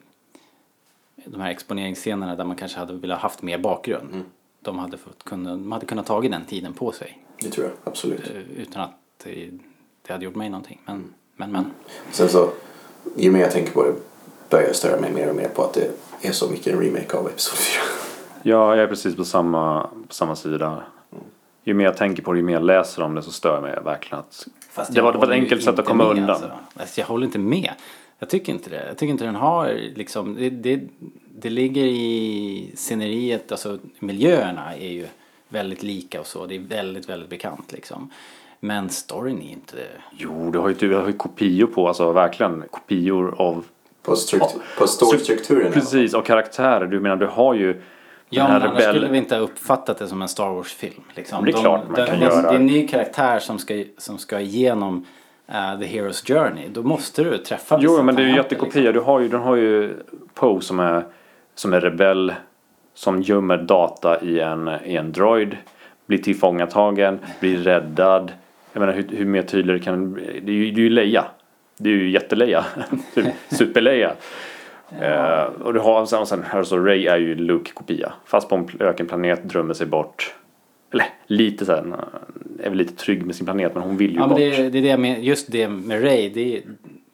de 1.25 1.41
här 1.41 1.51
exponeringsscenerna 1.51 2.37
där 2.37 2.45
man 2.45 2.57
kanske 2.57 2.79
hade 2.79 2.93
velat 2.93 3.21
haft 3.21 3.43
mer 3.43 3.59
bakgrund. 3.59 4.25
De 4.61 4.79
hade, 4.79 4.97
fått 4.97 5.23
kunna, 5.25 5.51
de 5.51 5.73
hade 5.73 5.87
kunnat 5.87 6.07
tagit 6.07 6.31
den 6.31 6.45
tiden 6.45 6.73
på 6.73 6.93
sig 6.93 7.19
Det 7.41 7.51
tror 7.51 7.67
jag, 7.67 7.75
absolut. 7.85 8.31
eh, 8.31 8.51
utan 8.57 8.83
att 8.83 8.95
det, 9.25 9.51
det 10.03 10.13
hade 10.13 10.25
gjort 10.25 10.35
mig 10.35 10.51
någonting. 10.51 10.81
Men, 10.87 11.15
men, 11.41 11.53
men. 11.53 11.71
Sen 12.11 12.29
så, 12.29 12.51
ju 13.17 13.31
mer 13.31 13.41
jag 13.41 13.51
tänker 13.51 13.73
på 13.73 13.83
det 13.83 13.95
börjar 14.49 14.67
jag 14.67 14.77
störa 14.77 15.01
mig 15.01 15.13
mer 15.13 15.29
och 15.31 15.37
mer 15.37 15.49
på 15.49 15.65
att 15.65 15.75
det 15.75 15.91
är 16.29 16.33
så 16.33 16.51
mycket 16.51 16.75
en 16.75 16.81
remake 16.81 17.17
av 17.17 17.27
Episod 17.27 17.59
4. 17.59 17.83
Ja, 18.43 18.77
jag 18.77 18.85
är 18.85 18.87
precis 18.87 19.17
på 19.17 19.25
samma, 19.25 19.83
på 20.09 20.15
samma 20.15 20.37
sida. 20.37 20.83
Ju 21.65 21.75
mer 21.75 21.85
jag 21.85 21.97
tänker 21.97 22.23
på 22.23 22.33
det, 22.33 22.39
ju 22.39 22.45
mer 22.45 22.53
jag 22.53 22.65
läser 22.65 23.03
om 23.03 23.15
det 23.15 23.23
så 23.23 23.33
stör 23.33 23.61
mig 23.61 23.79
verkligen 23.85 24.19
att 24.19 24.49
Fast 24.71 24.93
det 24.93 24.97
jag 24.97 25.05
var, 25.05 25.13
det 25.13 25.19
var 25.19 25.27
ett 25.27 25.33
enkelt 25.33 25.63
sätt 25.63 25.79
att 25.79 25.85
komma 25.85 26.05
med, 26.05 26.11
undan. 26.11 26.31
Alltså. 26.31 26.51
Alltså, 26.77 27.01
jag 27.01 27.07
håller 27.07 27.27
inte 27.27 27.39
med. 27.39 27.71
Jag 28.19 28.29
tycker 28.29 28.53
inte 28.53 28.71
det. 28.71 28.87
Jag 28.87 28.99
tycker 28.99 29.11
inte 29.11 29.25
den 29.25 29.35
har 29.35 29.81
liksom, 29.95 30.35
det, 30.35 30.51
det, 30.51 30.81
det 31.35 31.51
ligger 31.51 31.85
i 31.85 32.73
sceneriet, 32.77 33.53
alltså 33.53 33.79
miljöerna 33.99 34.77
är 34.77 34.91
ju 34.91 35.07
väldigt 35.49 35.83
lika 35.83 36.21
och 36.21 36.27
så. 36.27 36.47
Det 36.47 36.55
är 36.55 36.61
väldigt, 36.61 37.09
väldigt 37.09 37.31
bekant 37.31 37.73
liksom. 37.73 38.11
Men 38.61 38.89
storyn 38.89 39.43
är 39.43 39.53
inte 39.53 39.77
Jo, 40.13 40.51
du 40.51 40.59
har 40.59 40.69
ju, 40.69 40.75
du 40.75 40.95
har 40.95 41.07
ju 41.07 41.13
kopior 41.13 41.67
på, 41.67 41.89
alltså 41.89 42.13
verkligen 42.13 42.65
kopior 42.71 43.35
av 43.39 43.65
På, 44.03 44.17
struktur, 44.17 44.61
på 44.79 44.87
fall. 44.87 45.73
Precis, 45.73 46.15
och 46.15 46.27
karaktärer. 46.27 46.87
Du 46.87 47.01
menar, 47.01 47.17
du 47.17 47.27
har 47.27 47.55
ju 47.55 47.83
Ja, 48.33 48.49
men 48.49 48.63
annars 48.63 48.83
skulle 48.83 48.93
vi 48.93 48.99
rebell... 48.99 49.15
inte 49.15 49.35
ha 49.35 49.43
uppfattat 49.43 49.99
det 49.99 50.07
som 50.07 50.23
en 50.23 50.29
Star 50.29 50.49
Wars-film. 50.49 51.03
Liksom. 51.15 51.45
Det 51.45 51.51
är 51.51 51.53
klart 51.53 51.87
man 51.87 51.95
de, 51.95 52.07
kan 52.07 52.19
det, 52.19 52.25
göra. 52.25 52.43
Det 52.43 52.49
är 52.49 52.55
en 52.55 52.67
ny 52.67 52.89
karaktär 52.89 53.39
som 53.39 53.59
ska, 53.59 53.85
som 53.99 54.19
ska 54.19 54.41
igenom 54.41 55.07
eh, 55.49 55.79
The 55.79 55.87
Hero's 55.87 56.27
Journey. 56.27 56.69
Då 56.69 56.83
måste 56.83 57.25
du 57.25 57.39
träffa 57.39 57.79
Jo, 57.81 57.91
vissa 57.91 58.03
men 58.03 58.15
det 58.15 58.23
är 58.23 58.27
ju 58.27 58.37
jättekopia. 58.37 58.93
Du 58.93 59.01
har 59.01 59.21
ju, 59.21 59.29
den 59.29 59.41
har 59.41 59.57
ju 59.57 59.95
Poe 60.35 60.61
som 60.61 60.81
är, 60.81 61.05
som 61.55 61.73
är 61.73 61.81
rebell. 61.81 62.35
Som 62.95 63.23
gömmer 63.23 63.57
data 63.57 64.21
i 64.21 64.41
en, 64.41 64.71
i 64.85 64.97
en 64.97 65.13
droid. 65.13 65.57
Blir 66.07 66.19
tillfångatagen, 66.19 67.19
blir 67.41 67.57
räddad. 67.57 68.33
Jag 68.73 68.81
menar 68.81 68.93
hur, 68.93 69.09
hur 69.09 69.25
mer 69.25 69.43
tydligare 69.43 69.81
kan 69.81 70.15
det 70.15 70.53
är 70.53 70.55
ju, 70.55 70.71
det 70.71 70.81
är 70.81 70.83
ju 70.83 70.91
Leia. 70.91 71.25
Det 71.79 71.91
är 71.91 71.95
ju 71.95 72.11
jätteleja. 72.11 72.65
Typ 73.15 73.27
Superleia. 73.49 74.13
Eh, 75.01 75.43
och 75.45 75.75
du 75.75 75.81
har 75.81 76.07
sen, 76.07 76.27
sen 76.27 76.43
här 76.43 76.63
så 76.63 76.79
Ray 76.79 77.07
är 77.07 77.17
ju 77.17 77.35
Luke-kopia. 77.35 78.13
Fast 78.25 78.49
på 78.49 78.55
en 78.55 78.69
ökenplanet 78.81 79.45
drömmer 79.45 79.75
sig 79.75 79.87
bort. 79.87 80.35
Eller 80.93 81.07
lite 81.27 81.67
så 81.67 81.73
här, 81.73 81.95
är 82.63 82.69
väl 82.69 82.79
lite 82.79 82.97
trygg 82.97 83.27
med 83.27 83.35
sin 83.35 83.47
planet 83.47 83.75
men 83.75 83.83
hon 83.83 83.97
vill 83.97 84.11
ju 84.11 84.17
Ja, 84.17 84.21
men 84.21 84.29
bort. 84.29 84.39
det, 84.39 84.71
det 84.71 84.79
är 84.79 84.83
det 84.83 84.97
med, 84.97 85.25
just 85.25 85.53
det 85.53 85.69
med 85.69 86.05
Ray, 86.05 86.29
det, 86.29 86.63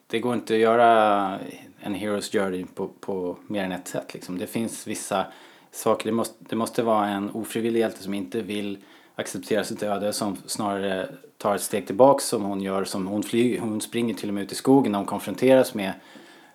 det 0.07 0.19
går 0.19 0.35
inte 0.35 0.55
att 0.55 0.61
göra 0.61 1.33
en 1.81 1.95
Heroes 1.95 2.33
Journey 2.33 2.65
på, 2.75 2.89
på 3.01 3.37
mer 3.47 3.65
än 3.65 3.73
ett 3.73 3.89
sätt. 3.89 4.15
Liksom. 4.15 4.39
Det 4.39 4.47
finns 4.47 4.87
vissa 4.87 5.25
saker, 5.71 6.07
det 6.07 6.13
måste, 6.13 6.45
det 6.49 6.57
måste 6.57 6.83
vara 6.83 7.07
en 7.07 7.31
ofrivillig 7.31 7.81
hjälte 7.81 8.03
som 8.03 8.15
inte 8.15 8.43
vill 8.43 8.79
acceptera 9.17 9.65
sitt 9.65 9.83
öde 9.83 10.13
som 10.13 10.37
snarare 10.47 11.09
tar 11.39 11.55
ett 11.55 11.61
steg 11.61 11.87
tillbaks 11.87 12.25
som 12.25 12.43
hon 12.43 12.61
gör. 12.61 12.85
Som 12.85 13.07
hon, 13.07 13.23
flyger, 13.23 13.61
hon 13.61 13.81
springer 13.81 14.15
till 14.15 14.29
och 14.29 14.35
med 14.35 14.43
ut 14.43 14.53
i 14.53 14.55
skogen 14.55 14.93
när 14.93 14.99
hon 14.99 15.07
konfronteras 15.07 15.75
med 15.75 15.93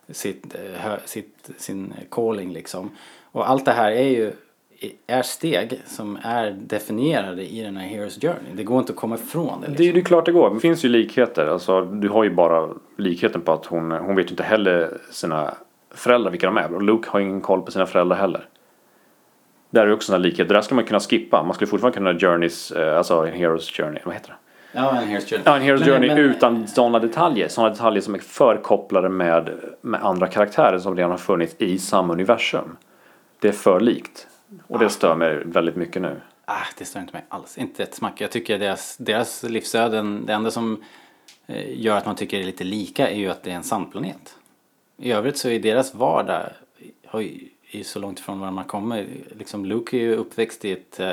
sitt, 0.09 0.55
eh, 0.55 0.91
sitt, 1.05 1.49
sin 1.57 1.93
calling 2.11 2.53
liksom. 2.53 2.89
Och 3.31 3.49
allt 3.49 3.65
det 3.65 3.71
här 3.71 3.91
är 3.91 4.09
ju 4.09 4.31
är 5.07 5.21
steg 5.21 5.81
som 5.85 6.17
är 6.23 6.51
definierade 6.51 7.53
i 7.53 7.61
den 7.61 7.77
här 7.77 7.87
Heroes 7.87 8.21
Journey. 8.21 8.51
Det 8.55 8.63
går 8.63 8.79
inte 8.79 8.93
att 8.93 8.99
komma 8.99 9.15
ifrån 9.15 9.61
det. 9.61 9.67
Det, 9.67 9.71
Liksom. 9.71 9.93
det 9.93 9.99
är 9.99 10.03
klart 10.03 10.25
det 10.25 10.31
går. 10.31 10.53
Det 10.53 10.59
finns 10.59 10.85
ju 10.85 10.89
likheter. 10.89 11.47
Alltså, 11.47 11.81
du 11.81 12.09
har 12.09 12.23
ju 12.23 12.29
bara 12.29 12.69
likheten 12.97 13.41
på 13.41 13.51
att 13.51 13.65
hon, 13.65 13.91
hon 13.91 14.15
vet 14.15 14.25
ju 14.25 14.29
inte 14.29 14.43
heller 14.43 14.97
sina 15.11 15.53
föräldrar 15.91 16.31
vilka 16.31 16.47
de 16.47 16.57
är. 16.57 16.73
Och 16.73 16.81
Luke 16.81 17.09
har 17.09 17.19
ingen 17.19 17.41
koll 17.41 17.61
på 17.61 17.71
sina 17.71 17.85
föräldrar 17.85 18.17
heller. 18.17 18.47
Där 19.71 19.81
är 19.81 19.87
ju 19.87 19.93
också 19.93 20.05
sådana 20.05 20.23
likheter. 20.23 20.45
Det 20.45 20.53
där 20.53 20.61
skulle 20.61 20.75
man 20.75 20.85
kunna 20.85 20.99
skippa. 20.99 21.43
Man 21.43 21.53
skulle 21.53 21.67
fortfarande 21.67 21.97
kunna 21.97 22.13
Journeys, 22.13 22.71
eh, 22.71 22.97
alltså 22.97 23.25
en 23.25 23.33
Heroes 23.33 23.71
Journey, 23.71 24.01
vad 24.05 24.13
heter 24.13 24.29
det? 24.29 24.35
Ja, 24.73 25.01
en 25.01 25.07
Heroes 25.07 25.29
Journey. 25.29 25.43
Ja, 25.45 25.55
en 25.55 25.61
Heroes 25.61 25.85
Journey 25.87 26.07
men- 26.09 26.17
utan 26.17 26.67
sådana 26.67 26.99
detaljer. 26.99 27.47
Sådana 27.47 27.73
detaljer 27.73 28.01
som 28.01 28.15
är 28.15 28.19
förkopplade 28.19 29.09
med, 29.09 29.49
med 29.81 30.03
andra 30.03 30.27
karaktärer 30.27 30.79
som 30.79 30.95
redan 30.95 31.11
har 31.11 31.17
funnits 31.17 31.55
i 31.57 31.77
samma 31.79 32.13
universum. 32.13 32.77
Det 33.39 33.47
är 33.47 33.51
för 33.51 33.79
likt. 33.79 34.27
Och 34.67 34.79
det 34.79 34.89
stör 34.89 35.15
mig 35.15 35.41
väldigt 35.45 35.75
mycket 35.75 36.01
nu. 36.01 36.21
Ah, 36.45 36.65
det 36.77 36.85
stör 36.85 36.99
inte 36.99 37.13
mig 37.13 37.25
alls. 37.29 37.57
Inte 37.57 37.83
ett 37.83 37.95
smack. 37.95 38.21
Jag 38.21 38.31
tycker 38.31 38.59
deras, 38.59 38.97
deras 38.97 39.43
livsöden, 39.43 40.25
det 40.25 40.33
enda 40.33 40.51
som 40.51 40.83
eh, 41.47 41.81
gör 41.81 41.97
att 41.97 42.05
man 42.05 42.15
tycker 42.15 42.37
det 42.37 42.43
är 42.43 42.45
lite 42.45 42.63
lika 42.63 43.09
är 43.09 43.15
ju 43.17 43.29
att 43.29 43.43
det 43.43 43.51
är 43.51 43.55
en 43.55 43.63
sandplanet. 43.63 44.35
I 44.97 45.11
övrigt 45.11 45.37
så 45.37 45.49
är 45.49 45.59
deras 45.59 45.95
vardag 45.95 46.41
har 47.07 47.19
ju, 47.21 47.47
är 47.71 47.83
så 47.83 47.99
långt 47.99 48.19
ifrån 48.19 48.39
var 48.39 48.51
man 48.51 48.65
kommer. 48.65 49.07
Liksom 49.37 49.65
Luke 49.65 49.97
är 49.97 50.01
ju 50.01 50.15
uppväxt 50.15 50.65
i 50.65 50.71
ett, 50.71 50.99
eh, 50.99 51.09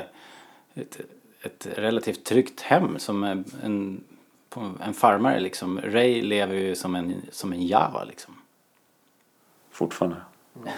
ett, 0.75 1.00
ett 1.43 1.69
relativt 1.77 2.25
tryggt 2.25 2.61
hem 2.61 2.99
som 2.99 3.25
en, 3.25 3.45
en, 3.65 4.95
farmare 4.95 5.41
liksom. 5.41 5.81
Ray 5.81 6.23
lever 6.23 6.55
ju 6.55 6.75
som 6.75 6.95
en, 6.95 7.15
som 7.31 7.53
en 7.53 7.67
Java 7.67 8.05
liksom. 8.05 8.35
Fortfarande. 9.71 10.17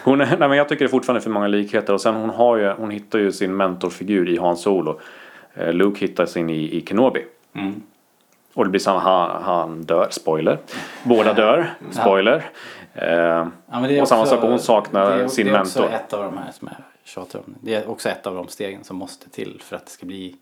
Hon 0.05 0.21
är, 0.21 0.27
nej 0.39 0.49
men 0.49 0.59
jag 0.59 0.69
tycker 0.69 0.85
det 0.85 0.89
är 0.89 0.91
fortfarande 0.91 1.21
för 1.21 1.31
många 1.31 1.47
likheter. 1.47 1.93
Och 1.93 2.01
sen 2.01 2.15
hon, 2.15 2.31
har 2.31 2.57
ju, 2.57 2.71
hon 2.71 2.91
hittar 2.91 3.19
ju 3.19 3.33
sin 3.33 3.57
mentorfigur 3.57 4.29
i 4.29 4.39
Han 4.39 4.57
Solo. 4.57 5.01
Eh, 5.55 5.73
Luke 5.73 6.07
hittar 6.07 6.27
sin 6.27 6.51
i, 6.51 6.77
i 6.77 6.87
Kenobi. 6.87 7.25
Och 8.55 8.65
det 8.65 8.71
blir 8.71 8.81
samma, 8.81 9.01
han, 9.01 9.43
han 9.43 9.83
dör, 9.83 10.09
spoiler. 10.11 10.59
Båda 11.05 11.33
dör, 11.33 11.71
spoiler. 11.91 12.51
Eh, 12.94 13.47
Ja, 13.73 14.00
och 14.02 14.09
samma 14.09 14.26
sak, 14.26 14.40
hon 14.40 14.59
saknar 14.59 15.28
sin 15.28 15.47
det 15.47 15.52
är 15.52 15.61
också 15.61 15.80
mentor. 15.80 15.97
ett 15.97 16.12
av 16.12 16.25
de 16.25 16.38
här 16.38 16.52
som 16.52 16.68
jag 16.68 16.76
tjatar 17.04 17.38
om. 17.38 17.54
Det 17.61 17.75
är 17.75 17.90
också 17.90 18.09
ett 18.09 18.26
av 18.26 18.35
de 18.35 18.49
stegen 18.49 18.85
som 18.85 18.97
måste 18.97 19.30
till 19.30 19.61
för 19.64 19.76
att 19.76 19.85
det 19.87 19.90
ska 19.92 20.06
bli 20.06 20.37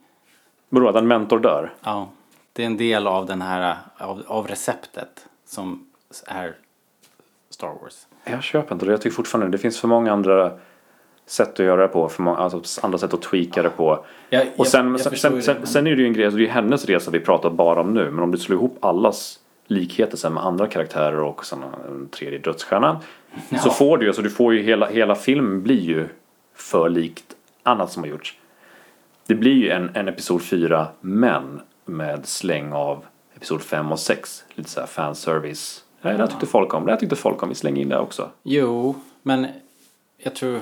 Vadå, 0.68 0.88
att 0.88 0.96
en 0.96 1.06
mentor 1.08 1.38
dör? 1.38 1.72
Ja, 1.84 2.08
det 2.52 2.62
är 2.62 2.66
en 2.66 2.76
del 2.76 3.06
av 3.06 3.26
den 3.26 3.42
här, 3.42 3.76
av, 3.98 4.22
av 4.26 4.46
receptet 4.48 5.26
som 5.46 5.86
är 6.26 6.54
Star 7.50 7.68
Wars. 7.82 8.06
Jag 8.24 8.42
köper 8.42 8.74
inte 8.74 8.84
det. 8.86 8.90
Jag 8.92 9.00
tycker 9.00 9.14
fortfarande 9.16 9.50
det 9.56 9.58
finns 9.58 9.80
för 9.80 9.88
många 9.88 10.12
andra 10.12 10.52
sätt 11.26 11.52
att 11.52 11.58
göra 11.66 11.82
det 11.82 11.88
på. 11.88 12.08
För 12.08 12.22
många, 12.22 12.36
alltså 12.38 12.86
andra 12.86 12.98
sätt 12.98 13.14
att 13.14 13.22
tweaka 13.22 13.62
det 13.62 13.70
på. 13.70 14.04
Jag- 14.30 14.42
och 14.46 14.52
jag- 14.56 14.66
sen, 14.66 14.90
jag 14.92 15.00
förstår 15.00 15.30
sen, 15.30 15.42
sen, 15.42 15.54
det, 15.54 15.60
men- 15.60 15.66
sen 15.66 15.86
är 15.86 15.90
det 15.96 16.02
ju 16.02 16.06
en 16.06 16.12
grej, 16.12 16.24
alltså 16.24 16.38
det 16.38 16.46
är 16.46 16.50
hennes 16.50 16.84
resa 16.84 17.10
vi 17.10 17.20
pratar 17.20 17.50
bara 17.50 17.80
om 17.80 17.94
nu. 17.94 18.10
Men 18.10 18.24
om 18.24 18.30
du 18.30 18.38
slår 18.38 18.58
ihop 18.58 18.84
allas 18.84 19.38
likheter 19.68 20.16
sen 20.16 20.34
med 20.34 20.44
andra 20.44 20.66
karaktärer 20.66 21.20
och 21.20 21.46
sen 21.46 21.62
en 21.88 22.08
tredje 22.08 22.38
dödsstjärna. 22.38 23.00
Så 23.62 23.70
får 23.70 23.98
du 23.98 24.04
ju, 24.04 24.08
alltså 24.08 24.22
du 24.22 24.30
får 24.30 24.54
ju 24.54 24.62
hela, 24.62 24.87
hela 24.87 25.14
filmen 25.14 25.62
blir 25.62 25.80
ju 25.80 26.08
för 26.54 26.88
likt 26.88 27.37
annat 27.62 27.92
som 27.92 28.02
har 28.02 28.10
gjorts. 28.10 28.37
Det 29.26 29.34
blir 29.34 29.54
ju 29.54 29.70
en, 29.70 29.90
en 29.94 30.08
episod 30.08 30.42
4 30.42 30.88
men 31.00 31.60
med 31.84 32.26
släng 32.26 32.72
av 32.72 33.04
episod 33.37 33.62
5 33.62 33.92
och 33.92 34.00
6. 34.00 34.44
Lite 34.54 34.70
såhär 34.70 34.87
fanservice. 34.87 35.84
Nej, 36.00 36.12
det 36.12 36.18
här 36.18 36.26
tyckte 36.26 36.46
folk 36.46 36.75
om. 36.75 36.87
Det 36.87 36.92
här 36.92 36.98
tyckte 36.98 37.16
folk 37.16 37.42
om. 37.42 37.48
Vi 37.48 37.54
slänger 37.54 37.82
in 37.82 37.88
det 37.88 37.98
också. 37.98 38.30
Jo, 38.42 39.00
men 39.22 39.46
jag 40.18 40.34
tror... 40.34 40.60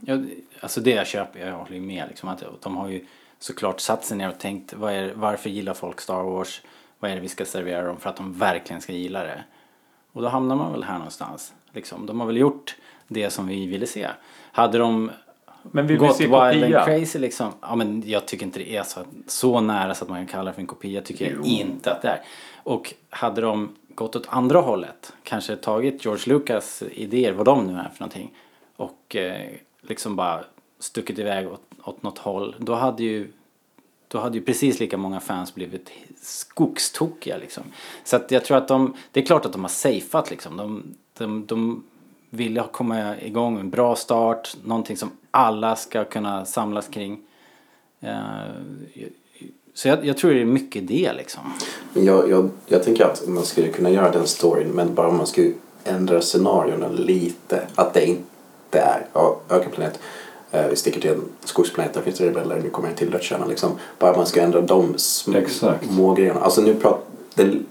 Jag, 0.00 0.26
alltså 0.60 0.80
det 0.80 0.90
jag 0.90 1.06
köper, 1.06 1.46
jag 1.46 1.52
håller 1.52 1.74
ju 1.74 1.80
med 1.80 2.08
liksom. 2.08 2.28
Att 2.28 2.44
de 2.60 2.76
har 2.76 2.88
ju 2.88 3.04
såklart 3.38 3.80
satt 3.80 4.04
sig 4.04 4.16
ner 4.16 4.28
och 4.28 4.38
tänkt 4.38 4.74
vad 4.74 4.92
är, 4.92 5.12
varför 5.14 5.50
gillar 5.50 5.74
folk 5.74 6.00
Star 6.00 6.22
Wars? 6.22 6.62
Vad 7.04 7.10
är 7.10 7.14
det 7.14 7.20
vi 7.20 7.28
ska 7.28 7.44
servera 7.44 7.86
dem 7.86 7.96
för 7.96 8.10
att 8.10 8.16
de 8.16 8.32
verkligen 8.32 8.82
ska 8.82 8.92
gilla 8.92 9.22
det? 9.22 9.44
Och 10.12 10.22
då 10.22 10.28
hamnar 10.28 10.56
man 10.56 10.72
väl 10.72 10.84
här 10.84 10.98
någonstans. 10.98 11.54
Liksom. 11.72 12.06
De 12.06 12.20
har 12.20 12.26
väl 12.26 12.36
gjort 12.36 12.76
det 13.08 13.30
som 13.30 13.46
vi 13.46 13.66
ville 13.66 13.86
se. 13.86 14.08
Hade 14.52 14.78
de 14.78 15.10
Men 15.62 15.86
vi 15.86 15.94
vill 15.94 16.00
gått 16.00 16.16
se 16.16 16.24
wild 16.24 16.34
and 16.36 16.60
kopia. 16.60 16.84
crazy 16.84 17.18
liksom. 17.18 17.52
Ja 17.60 17.76
men 17.76 18.02
jag 18.06 18.26
tycker 18.26 18.46
inte 18.46 18.58
det 18.58 18.76
är 18.76 18.82
så, 18.82 19.00
så 19.26 19.60
nära 19.60 19.94
så 19.94 20.04
att 20.04 20.10
man 20.10 20.18
kan 20.18 20.26
kalla 20.26 20.50
det 20.50 20.54
för 20.54 20.60
en 20.60 20.66
kopia. 20.66 21.02
Tycker 21.02 21.30
jag 21.36 21.46
inte 21.46 21.92
att 21.92 22.02
det 22.02 22.08
är. 22.08 22.22
Och 22.62 22.94
hade 23.10 23.40
de 23.40 23.74
gått 23.94 24.16
åt 24.16 24.26
andra 24.28 24.60
hållet. 24.60 25.12
Kanske 25.22 25.56
tagit 25.56 26.04
George 26.04 26.34
Lucas 26.34 26.82
idéer, 26.92 27.32
vad 27.32 27.46
de 27.46 27.66
nu 27.66 27.72
är 27.72 27.88
för 27.88 28.00
någonting. 28.00 28.32
Och 28.76 29.16
eh, 29.16 29.50
liksom 29.82 30.16
bara 30.16 30.44
stuckit 30.78 31.18
iväg 31.18 31.52
åt, 31.52 31.62
åt 31.84 32.02
något 32.02 32.18
håll. 32.18 32.56
Då 32.58 32.74
hade 32.74 33.02
ju 33.02 33.32
då 34.14 34.20
hade 34.20 34.38
ju 34.38 34.44
precis 34.44 34.80
lika 34.80 34.96
många 34.96 35.20
fans 35.20 35.54
blivit 35.54 35.90
skogstokiga 36.22 37.36
liksom. 37.36 37.62
Så 38.04 38.16
att 38.16 38.30
jag 38.30 38.44
tror 38.44 38.56
att 38.56 38.68
de, 38.68 38.94
det 39.12 39.20
är 39.20 39.26
klart 39.26 39.46
att 39.46 39.52
de 39.52 39.62
har 39.62 39.68
safeat 39.68 40.30
liksom. 40.30 40.56
De, 40.56 40.94
de, 41.18 41.46
de 41.46 41.84
ville 42.30 42.64
komma 42.72 43.18
igång 43.20 43.54
med 43.54 43.60
en 43.60 43.70
bra 43.70 43.96
start, 43.96 44.56
någonting 44.64 44.96
som 44.96 45.10
alla 45.30 45.76
ska 45.76 46.04
kunna 46.04 46.44
samlas 46.44 46.88
kring. 46.88 47.20
Eh, 48.00 48.18
så 49.74 49.88
jag, 49.88 50.06
jag 50.06 50.16
tror 50.16 50.34
det 50.34 50.40
är 50.40 50.44
mycket 50.44 50.88
det 50.88 51.12
liksom. 51.12 51.42
Men 51.92 52.04
Jag, 52.04 52.30
jag, 52.30 52.50
jag 52.66 52.82
tänker 52.82 53.04
att 53.04 53.28
man 53.28 53.44
skulle 53.44 53.68
kunna 53.68 53.90
göra 53.90 54.10
den 54.10 54.26
storyn 54.26 54.68
men 54.68 54.94
bara 54.94 55.08
om 55.08 55.16
man 55.16 55.26
skulle 55.26 55.52
ändra 55.84 56.20
scenarierna 56.20 56.88
lite. 56.88 57.66
Att 57.74 57.94
det 57.94 58.06
inte 58.06 58.78
är 58.78 59.06
ja, 59.12 59.40
ökenplanet. 59.50 60.00
Eh, 60.54 60.68
vi 60.70 60.76
sticker 60.76 61.00
till 61.00 61.10
en 61.10 61.22
skogsplanet, 61.44 61.94
där 61.94 62.00
finns 62.00 62.18
det 62.18 62.26
rebeller, 62.26 62.60
nu 62.62 62.70
kommer 62.70 62.88
jag 62.88 62.96
till 62.96 63.10
dödskärnan 63.10 63.48
liksom. 63.48 63.70
Bara 63.98 64.16
man 64.16 64.26
ska 64.26 64.40
ändra 64.42 64.60
de 64.60 64.94
små, 64.96 65.36
Exakt. 65.38 65.86
små 65.86 66.14
grejerna. 66.14 66.40
Alltså 66.40 66.60
nu 66.60 66.74
pratar, 66.74 67.00
den 67.34 67.66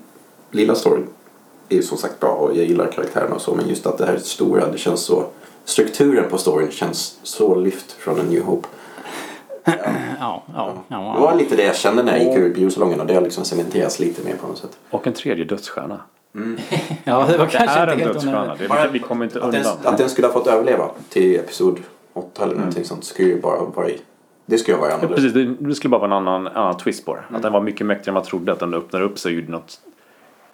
lilla 0.52 0.76
storyn 0.76 1.08
är 1.70 1.76
ju 1.76 1.84
som 1.84 1.98
sagt 1.98 2.20
bra 2.20 2.30
och 2.30 2.58
jag 2.58 2.66
gillar 2.66 2.92
karaktärerna 2.92 3.36
och 3.36 3.42
så 3.42 3.56
men 3.56 3.68
just 3.70 3.86
att 3.86 3.98
det 3.98 4.06
här 4.06 4.14
är 4.14 4.18
stora, 4.18 4.72
det 4.72 4.78
känns 4.78 5.02
så 5.02 5.26
strukturen 5.66 6.30
på 6.30 6.38
storyn 6.38 6.72
känns 6.72 7.18
så 7.24 7.56
lyft 7.56 7.92
från 7.92 8.20
en 8.20 8.26
New 8.26 8.44
Hope. 8.44 8.68
Ja, 10.20 10.44
ja, 10.54 10.74
ja. 10.88 11.14
Det 11.16 11.22
var 11.22 11.36
lite 11.36 11.56
det 11.56 11.64
jag 11.64 11.76
kände 11.76 12.04
när 12.04 12.18
jag 12.18 12.28
gick 12.28 12.38
ur 12.38 12.54
biosalongen 12.54 13.00
och 13.00 13.08
det 13.08 13.14
har 13.14 13.22
liksom 13.22 13.46
cementerats 13.46 14.00
lite 14.00 14.24
mer 14.24 14.36
på 14.36 14.48
något 14.48 14.58
sätt. 14.58 14.78
Och 14.90 15.08
en 15.08 15.14
tredje 15.14 15.46
dödsstjärna. 15.46 16.00
ja 17.04 17.26
det 17.32 17.38
var 17.38 17.46
Det 17.46 17.52
kanske 17.52 17.80
är 17.80 17.82
inte 17.82 17.94
en 17.94 18.00
helt 18.00 18.14
dödsstjärna. 18.14 18.56
Det, 18.56 18.90
vi 18.92 19.00
kommer 19.00 19.26
inte 19.26 19.44
Att 19.44 19.52
den, 19.52 19.62
undan. 19.62 19.78
att 19.94 19.98
den 19.98 20.10
skulle 20.10 20.28
ha 20.28 20.34
fått 20.34 20.48
överleva 20.48 20.92
till 21.10 21.36
episod 21.36 21.80
8 22.14 22.44
eller 22.44 22.56
någonting 22.56 22.86
sånt 22.86 23.04
skulle 23.06 23.28
ju 23.30 23.42
bara 23.42 23.64
vara 23.64 23.90
i, 23.90 24.02
Det 24.46 24.58
skulle 24.58 24.78
vara 24.78 24.90
Ja, 24.90 24.96
annorlunda. 24.96 25.16
precis, 25.16 25.58
det, 25.60 25.76
skulle 25.76 25.90
bara 25.92 26.02
vara 26.08 26.12
en 26.18 26.28
annan, 26.28 26.48
annan 26.48 26.78
twist 26.78 27.06
på 27.06 27.16
det. 27.16 27.36
Att 27.36 27.42
den 27.42 27.54
var 27.54 27.62
mycket 27.62 27.86
mäktigare 27.88 28.10
än 28.10 28.14
man 28.14 28.24
trodde. 28.24 28.52
Att 28.52 28.60
den 28.60 28.74
öppnade 28.74 29.06
upp 29.06 29.20
sig 29.20 29.30
och 29.30 29.36
gjorde 29.36 29.52
något 29.52 29.80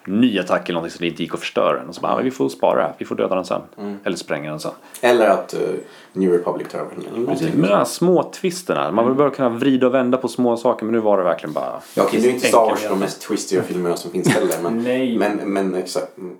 ny 0.06 0.38
attack 0.38 0.68
eller 0.68 0.74
någonting 0.74 0.96
som 0.96 1.02
det 1.04 1.08
inte 1.08 1.22
gick 1.22 1.34
att 1.34 1.40
förstöra 1.40 1.78
den. 1.78 1.88
Och 1.88 1.94
så 1.94 2.00
bara, 2.00 2.12
"Ah, 2.12 2.20
vi 2.22 2.30
får 2.30 2.48
spara 2.48 2.76
det 2.76 2.82
här. 2.82 2.94
Vi 2.98 3.04
får 3.04 3.14
döda 3.14 3.34
den 3.34 3.44
sen. 3.44 3.60
Eller 4.04 4.16
spränga 4.16 4.50
den 4.50 4.60
sen. 4.60 4.70
Eller 5.00 5.28
att 5.28 5.54
uh, 5.54 5.74
New 6.12 6.32
Republic 6.32 6.68
tar 6.68 6.78
över 6.78 6.90
den. 7.14 7.26
Precis. 7.26 7.54
Men 7.54 7.62
de 7.62 7.74
här 7.76 7.84
små 7.84 8.22
twisterna. 8.22 8.92
Man 8.92 9.06
vill 9.06 9.14
bara 9.14 9.30
kunna 9.30 9.48
vrida 9.48 9.86
och 9.86 9.94
vända 9.94 10.18
på 10.18 10.28
små 10.28 10.56
saker. 10.56 10.84
Men 10.86 10.92
nu 10.92 10.98
var 11.00 11.18
det 11.18 11.24
verkligen 11.24 11.52
bara... 11.52 11.80
Ja, 11.94 12.02
okej, 12.02 12.20
nu 12.22 12.28
är 12.28 12.32
inte 12.32 12.46
Star 12.46 12.60
Wars 12.66 12.88
de 12.88 12.98
mest 12.98 13.22
twistiga 13.22 13.62
filmerna 13.62 13.96
som 13.96 14.10
finns 14.10 14.28
heller. 14.28 14.54
Men, 14.70 14.82
men, 15.18 15.52
men 15.52 15.74
exakt. 15.74 16.18
Mm. 16.18 16.36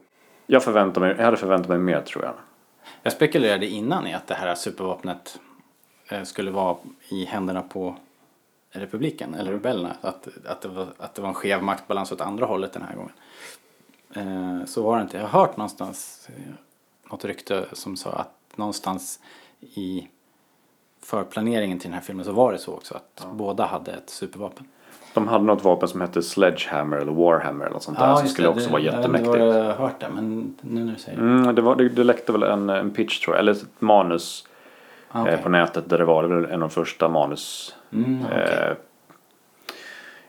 Jag, 0.46 0.62
förväntar 0.64 1.00
mig, 1.00 1.14
jag 1.18 1.24
hade 1.24 1.36
förväntat 1.36 1.68
mig 1.68 1.78
mer 1.78 2.00
tror 2.00 2.24
jag. 2.24 2.32
Jag 3.02 3.12
spekulerade 3.12 3.66
innan 3.66 4.06
i 4.06 4.14
att 4.14 4.26
det 4.26 4.34
här 4.34 4.54
supervapnet 4.54 5.40
eh, 6.08 6.22
skulle 6.22 6.50
vara 6.50 6.76
i 7.08 7.24
händerna 7.24 7.62
på 7.62 7.96
republiken 8.70 9.34
eller 9.34 9.52
rebellerna. 9.52 9.96
Att, 10.00 10.28
att, 10.46 10.60
det 10.60 10.68
var, 10.68 10.86
att 10.98 11.14
det 11.14 11.22
var 11.22 11.28
en 11.28 11.34
skev 11.34 11.62
maktbalans 11.62 12.12
åt 12.12 12.20
andra 12.20 12.46
hållet 12.46 12.72
den 12.72 12.82
här 12.82 12.94
gången. 12.96 13.12
Eh, 14.14 14.66
så 14.66 14.82
var 14.82 14.96
det 14.96 15.02
inte. 15.02 15.16
Jag 15.16 15.26
har 15.26 15.40
hört 15.40 15.56
någonstans 15.56 16.28
eh, 16.28 16.54
något 17.10 17.24
rykte 17.24 17.66
som 17.72 17.96
sa 17.96 18.12
att 18.12 18.56
någonstans 18.56 19.20
i 19.60 20.08
förplaneringen 21.00 21.78
till 21.78 21.90
den 21.90 21.94
här 21.94 22.04
filmen 22.04 22.24
så 22.24 22.32
var 22.32 22.52
det 22.52 22.58
så 22.58 22.74
också 22.74 22.94
att 22.94 23.26
båda 23.32 23.66
hade 23.66 23.92
ett 23.92 24.10
supervapen. 24.10 24.68
De 25.14 25.28
hade 25.28 25.44
något 25.44 25.64
vapen 25.64 25.88
som 25.88 26.00
hette 26.00 26.22
Sledgehammer 26.22 26.96
eller 26.96 27.12
Warhammer 27.12 27.64
eller 27.64 27.74
något 27.74 27.82
sånt 27.82 27.98
där 27.98 28.14
som 28.16 28.28
skulle 28.28 28.46
det. 28.48 28.52
också 28.52 28.66
Det- 28.66 28.72
vara 28.72 28.82
jättemäktigt. 28.82 29.36
jag 29.36 29.52
har 29.64 29.72
hört 29.72 30.00
det, 30.00 30.06
men 30.14 30.54
nu 30.60 30.84
när 30.84 30.92
du 30.92 30.98
säger 30.98 31.18
det. 31.18 31.24
Mm, 31.24 31.54
det, 31.54 31.62
var, 31.62 31.76
det, 31.76 31.88
det 31.88 32.04
läckte 32.04 32.32
väl 32.32 32.42
en, 32.42 32.70
en 32.70 32.90
pitch 32.90 33.24
tror 33.24 33.36
jag, 33.36 33.40
eller 33.40 33.52
ett 33.52 33.64
manus 33.78 34.46
okej. 35.12 35.34
eh, 35.34 35.40
på 35.40 35.48
nätet 35.48 35.88
där 35.90 35.98
det 35.98 36.04
var, 36.04 36.24
en 36.24 36.52
av 36.54 36.60
de 36.60 36.70
första 36.70 37.08
manus 37.08 37.74
Mm, 37.92 38.24
okej. 38.26 38.38
eh, 38.42 38.72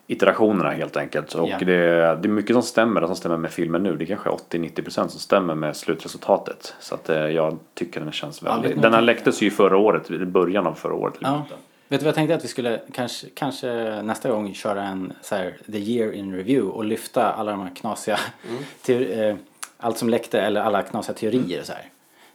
iterationerna 0.07 0.69
helt 0.69 0.97
enkelt. 0.97 1.33
Och 1.33 1.47
Ja. 1.49 1.57
det, 1.59 1.65
det 1.65 2.27
är 2.27 2.27
mycket 2.27 2.53
som 2.55 2.63
stämmer, 2.63 3.05
som 3.07 3.15
stämmer 3.15 3.37
med 3.37 3.51
filmen 3.51 3.83
nu. 3.83 3.95
Det 3.95 4.03
är 4.03 4.05
kanske 4.05 4.29
80-90% 4.29 4.91
som 4.91 5.07
stämmer 5.09 5.55
med 5.55 5.75
slutresultatet. 5.75 6.75
Så 6.79 6.95
att 6.95 7.09
eh, 7.09 7.17
jag 7.17 7.57
tycker 7.73 7.99
den 8.01 8.11
känns 8.11 8.41
Ja, 8.41 8.51
väldigt... 8.53 8.75
ni 8.75 8.81
den 8.81 8.93
här 8.93 9.01
läcktes 9.01 9.41
ju 9.41 9.49
förra 9.51 9.77
året, 9.77 10.11
i 10.11 10.25
början 10.25 10.67
av 10.67 10.73
förra 10.73 10.93
året. 10.93 11.13
Ja. 11.19 11.45
Vet 11.91 11.99
du 11.99 12.03
vad 12.03 12.07
jag 12.07 12.15
tänkte 12.15 12.35
att 12.35 12.43
vi 12.43 12.47
skulle 12.47 12.81
kanske, 12.93 13.27
kanske 13.33 14.01
nästa 14.01 14.29
gång 14.29 14.53
köra 14.53 14.83
en 14.83 15.13
så 15.21 15.35
här, 15.35 15.57
the 15.71 15.77
year 15.77 16.11
in 16.11 16.35
review 16.35 16.77
och 16.77 16.85
lyfta 16.85 17.31
alla 17.31 17.51
de 17.51 17.61
här 17.61 17.75
knasiga, 17.75 18.19
teori, 18.81 19.19
eh, 19.19 19.35
allt 19.77 19.97
som 19.97 20.09
läckte 20.09 20.41
eller 20.41 20.61
alla 20.61 20.83
knasiga 20.83 21.15
teorier 21.15 21.59
och 21.59 21.65
så 21.65 21.73
här. 21.73 21.89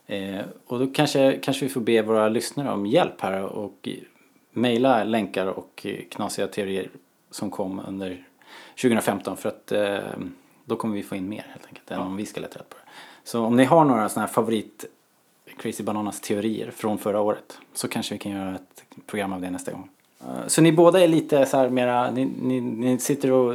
Eh, 0.06 0.44
och 0.66 0.78
då 0.78 0.86
kanske, 0.86 1.38
kanske 1.42 1.64
vi 1.64 1.68
får 1.68 1.80
be 1.80 2.02
våra 2.02 2.28
lyssnare 2.28 2.72
om 2.72 2.86
hjälp 2.86 3.20
här 3.20 3.42
och 3.42 3.88
mejla 4.52 5.04
länkar 5.04 5.46
och 5.46 5.86
knasiga 6.10 6.46
teorier 6.46 6.90
som 7.30 7.50
kom 7.50 7.82
under 7.88 8.24
2015 8.82 9.36
för 9.36 9.48
att 9.48 9.72
eh, 9.72 9.98
då 10.64 10.76
kommer 10.76 10.94
vi 10.94 11.02
få 11.02 11.16
in 11.16 11.28
mer 11.28 11.46
helt 11.50 11.66
enkelt 11.66 11.90
än 11.90 12.00
om 12.00 12.16
vi 12.16 12.26
ska 12.26 12.40
leta 12.40 12.58
rätt 12.58 12.68
på 12.68 12.76
det. 12.76 12.90
Så 13.24 13.44
om 13.44 13.56
ni 13.56 13.64
har 13.64 13.84
några 13.84 14.08
sådana 14.08 14.26
här 14.26 14.34
favorit 14.34 14.84
Crazy 15.58 15.82
Bananas 15.82 16.20
teorier 16.20 16.70
från 16.70 16.98
förra 16.98 17.20
året 17.20 17.58
så 17.74 17.88
kanske 17.88 18.14
vi 18.14 18.18
kan 18.18 18.32
göra 18.32 18.54
ett 18.54 18.84
program 19.06 19.32
av 19.32 19.40
det 19.40 19.50
nästa 19.50 19.72
gång. 19.72 19.88
Eh, 20.20 20.26
Så 20.46 20.62
ni 20.62 20.72
båda 20.72 21.00
är 21.00 21.08
lite 21.08 21.46
så 21.46 21.56
här 21.56 21.68
mera, 21.70 22.10
ni, 22.10 22.24
ni, 22.42 22.60
ni 22.60 22.98
sitter 22.98 23.32
och 23.32 23.54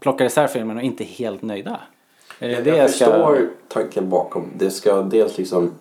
plockar 0.00 0.24
isär 0.24 0.46
filmen 0.46 0.76
och 0.76 0.82
inte 0.82 1.04
helt 1.04 1.42
nöjda? 1.42 1.80
Är 2.38 2.48
det 2.48 2.54
Jag, 2.54 2.64
det 2.64 2.76
jag 2.76 2.90
ska- 2.90 3.04
förstår 3.04 3.48
tanken 3.68 4.08
bakom. 4.08 4.44
Det 4.58 4.70
ska 4.70 5.02
dels 5.02 5.38
liksom... 5.38 5.72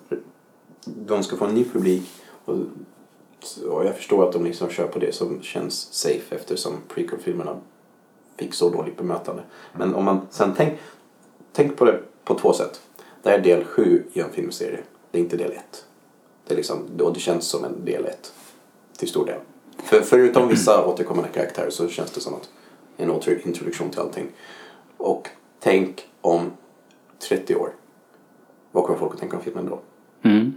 De 0.85 1.23
ska 1.23 1.35
få 1.37 1.45
en 1.45 1.55
ny 1.55 1.63
publik. 1.63 2.09
Och, 2.45 2.55
och 3.69 3.85
jag 3.85 3.95
förstår 3.95 4.27
att 4.27 4.33
de 4.33 4.45
liksom 4.45 4.69
kör 4.69 4.87
på 4.87 4.99
det 4.99 5.15
som 5.15 5.41
känns 5.41 5.93
safe 5.93 6.35
eftersom 6.35 6.73
prequel-filmerna 6.87 7.55
fick 8.37 8.53
så 8.53 8.69
dåligt 8.69 8.97
bemötande. 8.97 9.41
Men 9.73 9.95
om 9.95 10.05
man 10.05 10.21
sen 10.29 10.53
tänk, 10.57 10.73
tänk 11.53 11.77
på 11.77 11.85
det 11.85 11.99
på 12.23 12.35
två 12.35 12.53
sätt. 12.53 12.81
Det 13.23 13.29
här 13.29 13.37
är 13.39 13.43
del 13.43 13.63
sju 13.63 14.03
i 14.13 14.19
en 14.19 14.29
filmserie. 14.31 14.79
Det 15.11 15.17
är 15.17 15.21
inte 15.21 15.37
del 15.37 15.51
ett. 15.51 15.85
Det 16.47 16.53
är 16.53 16.55
liksom, 16.57 16.87
och 17.01 17.13
det 17.13 17.19
känns 17.19 17.45
som 17.45 17.63
en 17.65 17.85
del 17.85 18.05
ett. 18.05 18.33
Till 18.97 19.07
stor 19.09 19.25
del. 19.25 19.39
För, 19.83 20.01
förutom 20.01 20.47
vissa 20.47 20.85
återkommande 20.85 21.29
karaktärer 21.33 21.69
så 21.69 21.87
känns 21.87 22.11
det 22.11 22.21
som 22.21 22.33
att 22.33 22.49
en 22.97 23.11
åter- 23.11 23.47
introduktion 23.47 23.89
till 23.89 23.99
allting. 23.99 24.27
Och 24.97 25.27
tänk 25.59 26.07
om 26.21 26.51
30 27.29 27.55
år. 27.55 27.69
Vad 28.71 28.83
kommer 28.83 28.99
folk 28.99 29.13
att 29.13 29.19
tänka 29.19 29.37
om 29.37 29.43
filmen 29.43 29.69
då? 29.69 29.79
Mm. 30.29 30.53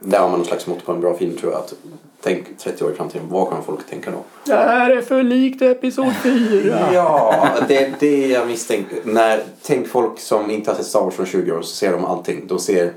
Där 0.00 0.18
har 0.18 0.28
man 0.28 0.38
någon 0.38 0.46
slags 0.46 0.66
mått 0.66 0.84
på 0.84 0.92
en 0.92 1.00
bra 1.00 1.16
film 1.16 1.36
tror 1.36 1.52
jag. 1.52 1.60
Att 1.60 1.74
tänk 2.20 2.58
30 2.58 2.84
år 2.84 2.92
i 2.92 2.94
framtiden, 2.94 3.26
vad 3.28 3.48
kommer 3.48 3.62
folk 3.62 3.80
att 3.80 3.88
tänka 3.88 4.10
då? 4.10 4.18
Det 4.44 4.54
här 4.54 4.90
är 4.90 5.00
för 5.02 5.22
likt 5.22 5.62
Episod 5.62 6.12
4! 6.22 6.88
Ja, 6.92 7.48
det 7.68 7.76
är 7.84 7.94
det 8.00 8.26
jag 8.26 8.46
misstänker. 8.46 8.98
När, 9.04 9.42
tänk 9.62 9.88
folk 9.88 10.20
som 10.20 10.50
inte 10.50 10.70
har 10.70 10.76
sett 10.76 10.86
Star 10.86 11.00
Wars 11.00 11.14
från 11.14 11.26
20 11.26 11.52
år 11.52 11.62
så 11.62 11.76
ser 11.76 11.92
de 11.92 12.04
allting. 12.04 12.46
De 12.46 12.58
ser, 12.58 12.92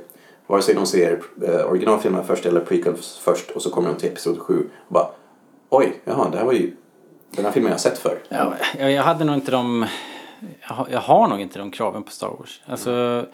vare 0.51 0.61
sig 0.61 0.75
de 0.75 0.85
ser 0.85 1.21
eh, 1.47 1.69
originalfilmerna 1.69 2.23
först 2.23 2.45
eller 2.45 2.61
prequels 2.61 3.17
först 3.17 3.51
och 3.51 3.61
så 3.61 3.69
kommer 3.69 3.89
de 3.89 3.97
till 3.97 4.09
Episod 4.09 4.39
7 4.39 4.69
och 4.87 4.93
bara 4.93 5.07
Oj, 5.69 6.01
jaha, 6.03 6.29
det 6.29 6.37
här 6.37 6.45
var 6.45 6.53
ju 6.53 6.75
den 7.29 7.45
här 7.45 7.51
filmen 7.51 7.69
jag 7.69 7.73
har 7.73 7.79
sett 7.79 7.97
förr. 7.97 8.19
Ja, 8.29 8.89
jag 8.89 9.03
hade 9.03 9.23
nog 9.23 9.35
inte 9.35 9.51
de... 9.51 9.85
Jag 10.89 10.99
har, 10.99 11.27
nog 11.27 11.41
inte 11.41 11.59
de 11.59 11.71
kraven 11.71 12.03
på 12.03 12.11
Star 12.11 12.29
Wars. 12.39 12.61
Alltså... 12.65 13.25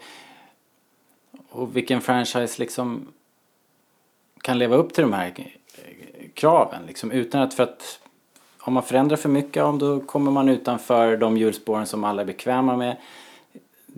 Och 1.50 1.76
vilken 1.76 2.00
franchise 2.00 2.60
liksom 2.60 3.08
kan 4.40 4.58
leva 4.58 4.76
upp 4.76 4.92
till 4.92 5.02
de 5.02 5.12
här 5.12 5.34
eh, 5.36 5.44
kraven 6.34 6.82
liksom 6.86 7.10
utan 7.10 7.42
att 7.42 7.54
för 7.54 7.62
att 7.62 8.00
om 8.60 8.74
man 8.74 8.82
förändrar 8.82 9.16
för 9.16 9.28
mycket 9.28 9.62
om 9.62 9.78
då 9.78 10.00
kommer 10.00 10.30
man 10.30 10.48
utanför 10.48 11.16
de 11.16 11.36
hjulspåren 11.36 11.86
som 11.86 12.04
alla 12.04 12.22
är 12.22 12.26
bekväma 12.26 12.76
med. 12.76 12.96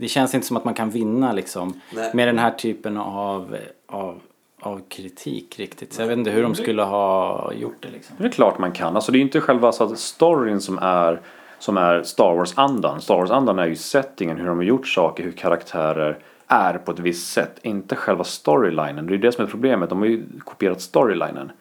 Det 0.00 0.08
känns 0.08 0.34
inte 0.34 0.46
som 0.46 0.56
att 0.56 0.64
man 0.64 0.74
kan 0.74 0.90
vinna 0.90 1.32
liksom 1.32 1.80
Nej. 1.94 2.10
med 2.14 2.28
den 2.28 2.38
här 2.38 2.50
typen 2.50 2.96
av, 2.96 3.56
av, 3.86 4.20
av 4.60 4.80
kritik 4.88 5.58
riktigt. 5.58 5.92
Så 5.92 6.02
jag 6.02 6.08
vet 6.08 6.18
inte 6.18 6.30
hur 6.30 6.42
de 6.42 6.54
skulle 6.54 6.82
ha 6.82 7.52
gjort 7.52 7.76
det 7.80 7.88
liksom. 7.90 8.16
Det 8.18 8.24
är 8.24 8.30
klart 8.30 8.58
man 8.58 8.72
kan. 8.72 8.96
Alltså 8.96 9.12
det 9.12 9.18
är 9.18 9.20
inte 9.20 9.40
själva 9.40 9.72
så 9.72 9.84
att 9.84 9.98
storyn 9.98 10.60
som 10.60 10.78
är, 10.78 11.20
som 11.58 11.76
är 11.76 12.02
Star 12.02 12.34
Wars-andan. 12.34 13.00
Star 13.00 13.16
Wars-andan 13.16 13.58
är 13.58 13.66
ju 13.66 13.76
settingen, 13.76 14.36
hur 14.36 14.46
de 14.46 14.56
har 14.56 14.64
gjort 14.64 14.86
saker, 14.86 15.24
hur 15.24 15.32
karaktärer 15.32 16.18
är 16.46 16.78
på 16.78 16.92
ett 16.92 16.98
visst 16.98 17.32
sätt. 17.32 17.58
Inte 17.62 17.96
själva 17.96 18.24
storylinen. 18.24 19.06
Det 19.06 19.14
är 19.14 19.18
det 19.18 19.32
som 19.32 19.44
är 19.44 19.48
problemet. 19.48 19.90
De 19.90 19.98
har 19.98 20.06
ju 20.06 20.24
kopierat 20.44 20.80
storylinen. 20.80 21.52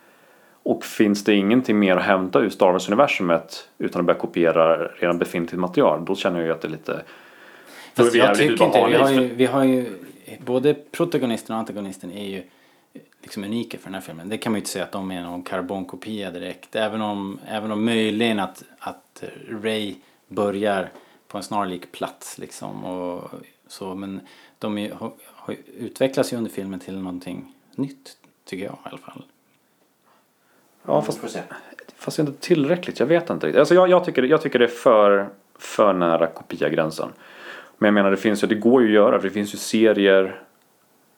Och 0.63 0.83
finns 0.83 1.23
det 1.23 1.33
ingenting 1.33 1.79
mer 1.79 1.97
att 1.97 2.03
hämta 2.03 2.39
ur 2.39 2.49
Star 2.49 2.71
Wars-universumet 2.71 3.67
utan 3.77 3.99
att 3.99 4.05
börja 4.05 4.19
kopiera 4.19 4.77
redan 4.77 5.17
befintligt 5.17 5.59
material, 5.59 6.05
då 6.05 6.15
känner 6.15 6.39
jag 6.39 6.45
ju 6.45 6.51
att 6.51 6.61
det 6.61 6.67
är 6.67 6.71
lite... 6.71 7.01
Då 7.99 8.07
är 8.07 8.11
vi 8.11 8.19
jag 8.19 8.35
tycker 8.35 8.65
inte. 8.65 8.85
Vi 8.87 8.95
har, 8.95 9.11
ju, 9.11 9.27
vi 9.35 9.45
har 9.45 9.63
ju, 9.63 9.85
både 10.45 10.73
protagonisten 10.73 11.53
och 11.53 11.59
antagonisten 11.59 12.11
är 12.11 12.29
ju 12.29 12.43
liksom 13.21 13.43
unika 13.43 13.77
för 13.77 13.85
den 13.85 13.93
här 13.93 14.01
filmen. 14.01 14.29
Det 14.29 14.37
kan 14.37 14.51
man 14.51 14.57
ju 14.57 14.61
inte 14.61 14.69
säga 14.69 14.85
att 14.85 14.91
de 14.91 15.11
är 15.11 15.23
någon 15.23 15.41
karbonkopia 15.41 16.31
direkt. 16.31 16.75
Även 16.75 17.01
om, 17.01 17.39
även 17.47 17.71
om 17.71 17.85
möjligen 17.85 18.39
att, 18.39 18.63
att 18.79 19.23
Ray 19.63 19.95
börjar 20.27 20.89
på 21.27 21.37
en 21.37 21.43
snarlik 21.43 21.91
plats 21.91 22.37
liksom 22.37 22.83
och 22.83 23.31
så. 23.67 23.95
Men 23.95 24.21
de 24.59 24.77
är, 24.77 24.91
har, 24.91 25.11
har, 25.25 25.55
utvecklas 25.77 26.33
ju 26.33 26.37
under 26.37 26.51
filmen 26.51 26.79
till 26.79 26.97
någonting 26.97 27.53
nytt, 27.75 28.17
tycker 28.45 28.65
jag 28.65 28.73
i 28.73 28.89
alla 28.89 28.97
fall. 28.97 29.23
Ja, 30.85 31.01
fast, 31.01 31.19
fast 31.95 32.19
inte 32.19 32.33
tillräckligt. 32.33 32.99
Jag 32.99 33.07
vet 33.07 33.29
inte 33.29 33.47
riktigt. 33.47 33.59
Alltså 33.59 33.75
jag, 33.75 33.89
jag, 33.89 34.05
tycker, 34.05 34.23
jag 34.23 34.41
tycker 34.41 34.59
det 34.59 34.65
är 34.65 34.69
för, 34.69 35.29
för 35.59 35.93
nära 35.93 36.27
kopiagränsen. 36.27 37.09
Men 37.79 37.87
jag 37.87 37.93
menar, 37.93 38.11
det 38.11 38.17
finns 38.17 38.43
ju, 38.43 38.47
det 38.47 38.55
går 38.55 38.81
ju 38.81 38.87
att 38.87 38.93
göra. 38.93 39.19
För 39.19 39.27
det 39.27 39.33
finns 39.33 39.53
ju 39.53 39.57
serier. 39.57 40.41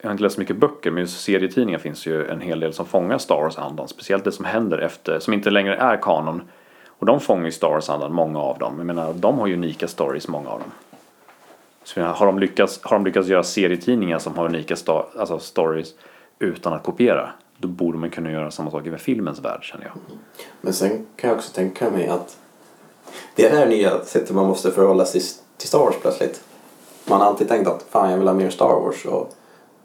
Jag 0.02 0.08
har 0.08 0.12
inte 0.12 0.24
läst 0.24 0.36
så 0.36 0.42
mycket 0.42 0.56
böcker, 0.56 0.92
men 0.92 1.02
just 1.02 1.22
serietidningar 1.22 1.80
finns 1.80 2.06
ju 2.06 2.28
en 2.28 2.42
hel 2.42 2.60
del 2.60 2.74
som 2.74 2.86
fångar 2.86 3.18
Star 3.18 3.36
Wars-andan. 3.36 3.88
Speciellt 3.88 4.24
det 4.24 4.32
som 4.32 4.46
händer 4.46 4.78
efter, 4.78 5.20
som 5.20 5.34
inte 5.34 5.50
längre 5.50 5.76
är 5.76 5.98
kanon. 5.98 6.42
Och 6.88 7.06
de 7.06 7.20
fångar 7.20 7.46
ju 7.46 7.52
Star 7.52 7.70
Wars-andan, 7.70 8.14
många 8.14 8.40
av 8.40 8.58
dem. 8.60 8.74
Jag 8.78 8.86
menar, 8.86 9.14
de 9.14 9.40
har 9.40 9.48
ju 9.48 9.54
unika 9.54 9.88
stories, 9.88 10.28
många 10.28 10.50
av 10.50 10.60
dem. 10.60 10.72
Så 11.84 12.00
jag 12.00 12.04
menar, 12.04 12.16
har 12.16 12.26
de 12.26 12.40
lyckats, 12.40 12.80
har 12.84 12.98
de 12.98 13.06
lyckats 13.06 13.28
göra 13.28 13.44
serietidningar 13.44 14.20
som 14.20 14.38
har 14.38 14.46
unika 14.46 14.76
sta, 14.76 15.06
alltså 15.18 15.40
stories 15.40 15.94
utan 16.40 16.74
att 16.74 16.84
kopiera, 16.84 17.30
då 17.58 17.68
borde 17.68 17.98
man 17.98 18.10
kunna 18.10 18.32
göra 18.32 18.52
samma 18.52 18.72
sak 18.72 18.86
med 18.86 19.02
filmens 19.02 19.40
värld, 19.40 19.64
känner 19.64 19.86
jag. 19.86 19.94
Men 20.62 20.74
sen 20.74 21.06
kan 21.16 21.30
jag 21.30 21.38
också 21.38 21.54
tänka 21.54 21.90
mig 21.90 22.08
att 22.08 22.38
det 23.36 23.46
är 23.46 23.52
det 23.52 23.58
här 23.58 23.68
nya 23.68 24.00
sättet 24.00 24.36
man 24.36 24.46
måste 24.46 24.72
förhålla 24.72 25.06
sig 25.06 25.22
till 25.58 25.68
Star 25.68 25.80
Wars 25.80 25.96
plötsligt. 26.02 26.44
Man 27.06 27.22
har 27.22 27.28
alltid 27.28 27.48
tänkt 27.48 27.68
att 27.68 27.86
fan 27.90 28.12
jag 28.12 28.18
vill 28.18 28.28
ha 28.28 28.34
mer 28.36 28.50
Star 28.50 28.80
Wars 28.80 29.06
och 29.06 29.34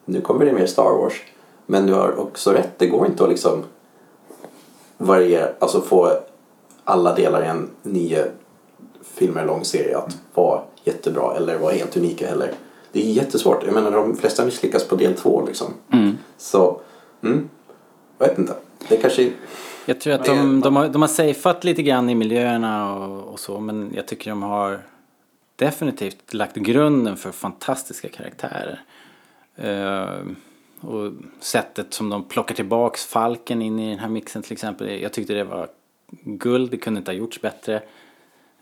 nu 0.04 0.20
kommer 0.20 0.44
det 0.44 0.52
mer 0.52 0.66
Star 0.66 0.98
Wars. 0.98 1.22
Men 1.66 1.86
du 1.86 1.94
har 1.94 2.20
också 2.20 2.52
rätt, 2.52 2.78
det 2.78 2.86
går 2.86 3.06
inte 3.06 3.24
att 3.24 3.30
liksom 3.30 3.64
variera, 4.98 5.48
alltså 5.58 5.80
få 5.80 6.12
alla 6.84 7.14
delar 7.14 7.42
i 7.44 7.46
en 7.46 7.70
nio 7.82 8.24
filmer 9.14 9.46
lång 9.46 9.64
serie 9.64 9.98
att 9.98 10.16
vara 10.34 10.60
jättebra 10.84 11.36
eller 11.36 11.58
vara 11.58 11.72
helt 11.72 11.96
unika 11.96 12.28
heller. 12.28 12.52
Det 12.92 13.00
är 13.00 13.12
jättesvårt. 13.12 13.64
Jag 13.64 13.74
menar 13.74 13.90
de 13.90 14.16
flesta 14.16 14.44
misslyckas 14.44 14.88
på 14.88 14.96
del 14.96 15.14
två 15.14 15.46
liksom. 15.46 15.66
Så, 16.38 16.80
mm, 17.22 17.48
jag 18.18 18.28
vet 18.28 18.38
inte. 18.38 18.54
Det 18.88 18.96
kanske 18.96 19.32
Jag 19.86 20.00
tror 20.00 20.14
att 20.14 20.24
de, 20.24 20.60
de, 20.60 20.76
har, 20.76 20.88
de 20.88 21.02
har 21.02 21.08
safeat 21.08 21.64
lite 21.64 21.82
grann 21.82 22.10
i 22.10 22.14
miljöerna 22.14 22.96
och, 22.96 23.32
och 23.32 23.40
så 23.40 23.60
men 23.60 23.92
jag 23.94 24.08
tycker 24.08 24.30
de 24.30 24.42
har 24.42 24.82
definitivt 25.56 26.34
lagt 26.34 26.56
grunden 26.56 27.16
för 27.16 27.32
fantastiska 27.32 28.08
karaktärer. 28.08 28.80
Eh, 29.56 30.26
och 30.80 31.12
sättet 31.40 31.94
som 31.94 32.10
de 32.10 32.24
plockar 32.24 32.54
tillbaks 32.54 33.06
Falken 33.06 33.62
in 33.62 33.78
i 33.78 33.90
den 33.90 33.98
här 33.98 34.08
mixen 34.08 34.42
till 34.42 34.52
exempel. 34.52 35.00
Jag 35.00 35.12
tyckte 35.12 35.34
det 35.34 35.44
var 35.44 35.68
guld, 36.24 36.70
det 36.70 36.76
kunde 36.76 36.98
inte 36.98 37.10
ha 37.10 37.16
gjorts 37.16 37.40
bättre. 37.40 37.82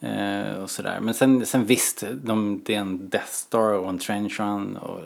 Eh, 0.01 0.63
och 0.63 0.71
sådär. 0.71 1.01
Men 1.01 1.15
sen, 1.15 1.47
sen 1.47 1.65
visst, 1.65 2.05
de, 2.13 2.61
det 2.65 2.75
är 2.75 2.81
en 2.81 3.09
Death 3.09 3.33
Star 3.33 3.73
och 3.73 3.89
en 3.89 3.99
Trench 3.99 4.41
Run. 4.41 4.77
Och, 4.77 5.01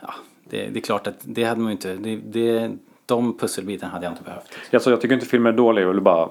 ja, 0.00 0.14
det, 0.44 0.66
det 0.66 0.78
är 0.78 0.82
klart 0.82 1.06
att 1.06 1.18
det 1.22 1.44
hade 1.44 1.60
man 1.60 1.70
ju 1.70 1.72
inte, 1.72 1.94
det, 1.94 2.16
det, 2.16 2.76
de 3.06 3.38
pusselbitarna 3.38 3.92
hade 3.92 4.06
jag 4.06 4.12
inte 4.12 4.22
behövt. 4.22 4.48
Alltså, 4.72 4.90
jag 4.90 5.00
tycker 5.00 5.14
inte 5.14 5.26
filmen 5.26 5.52
är 5.52 5.56
dålig, 5.56 5.82
jag 5.82 5.88
vill 5.88 6.00
bara 6.00 6.28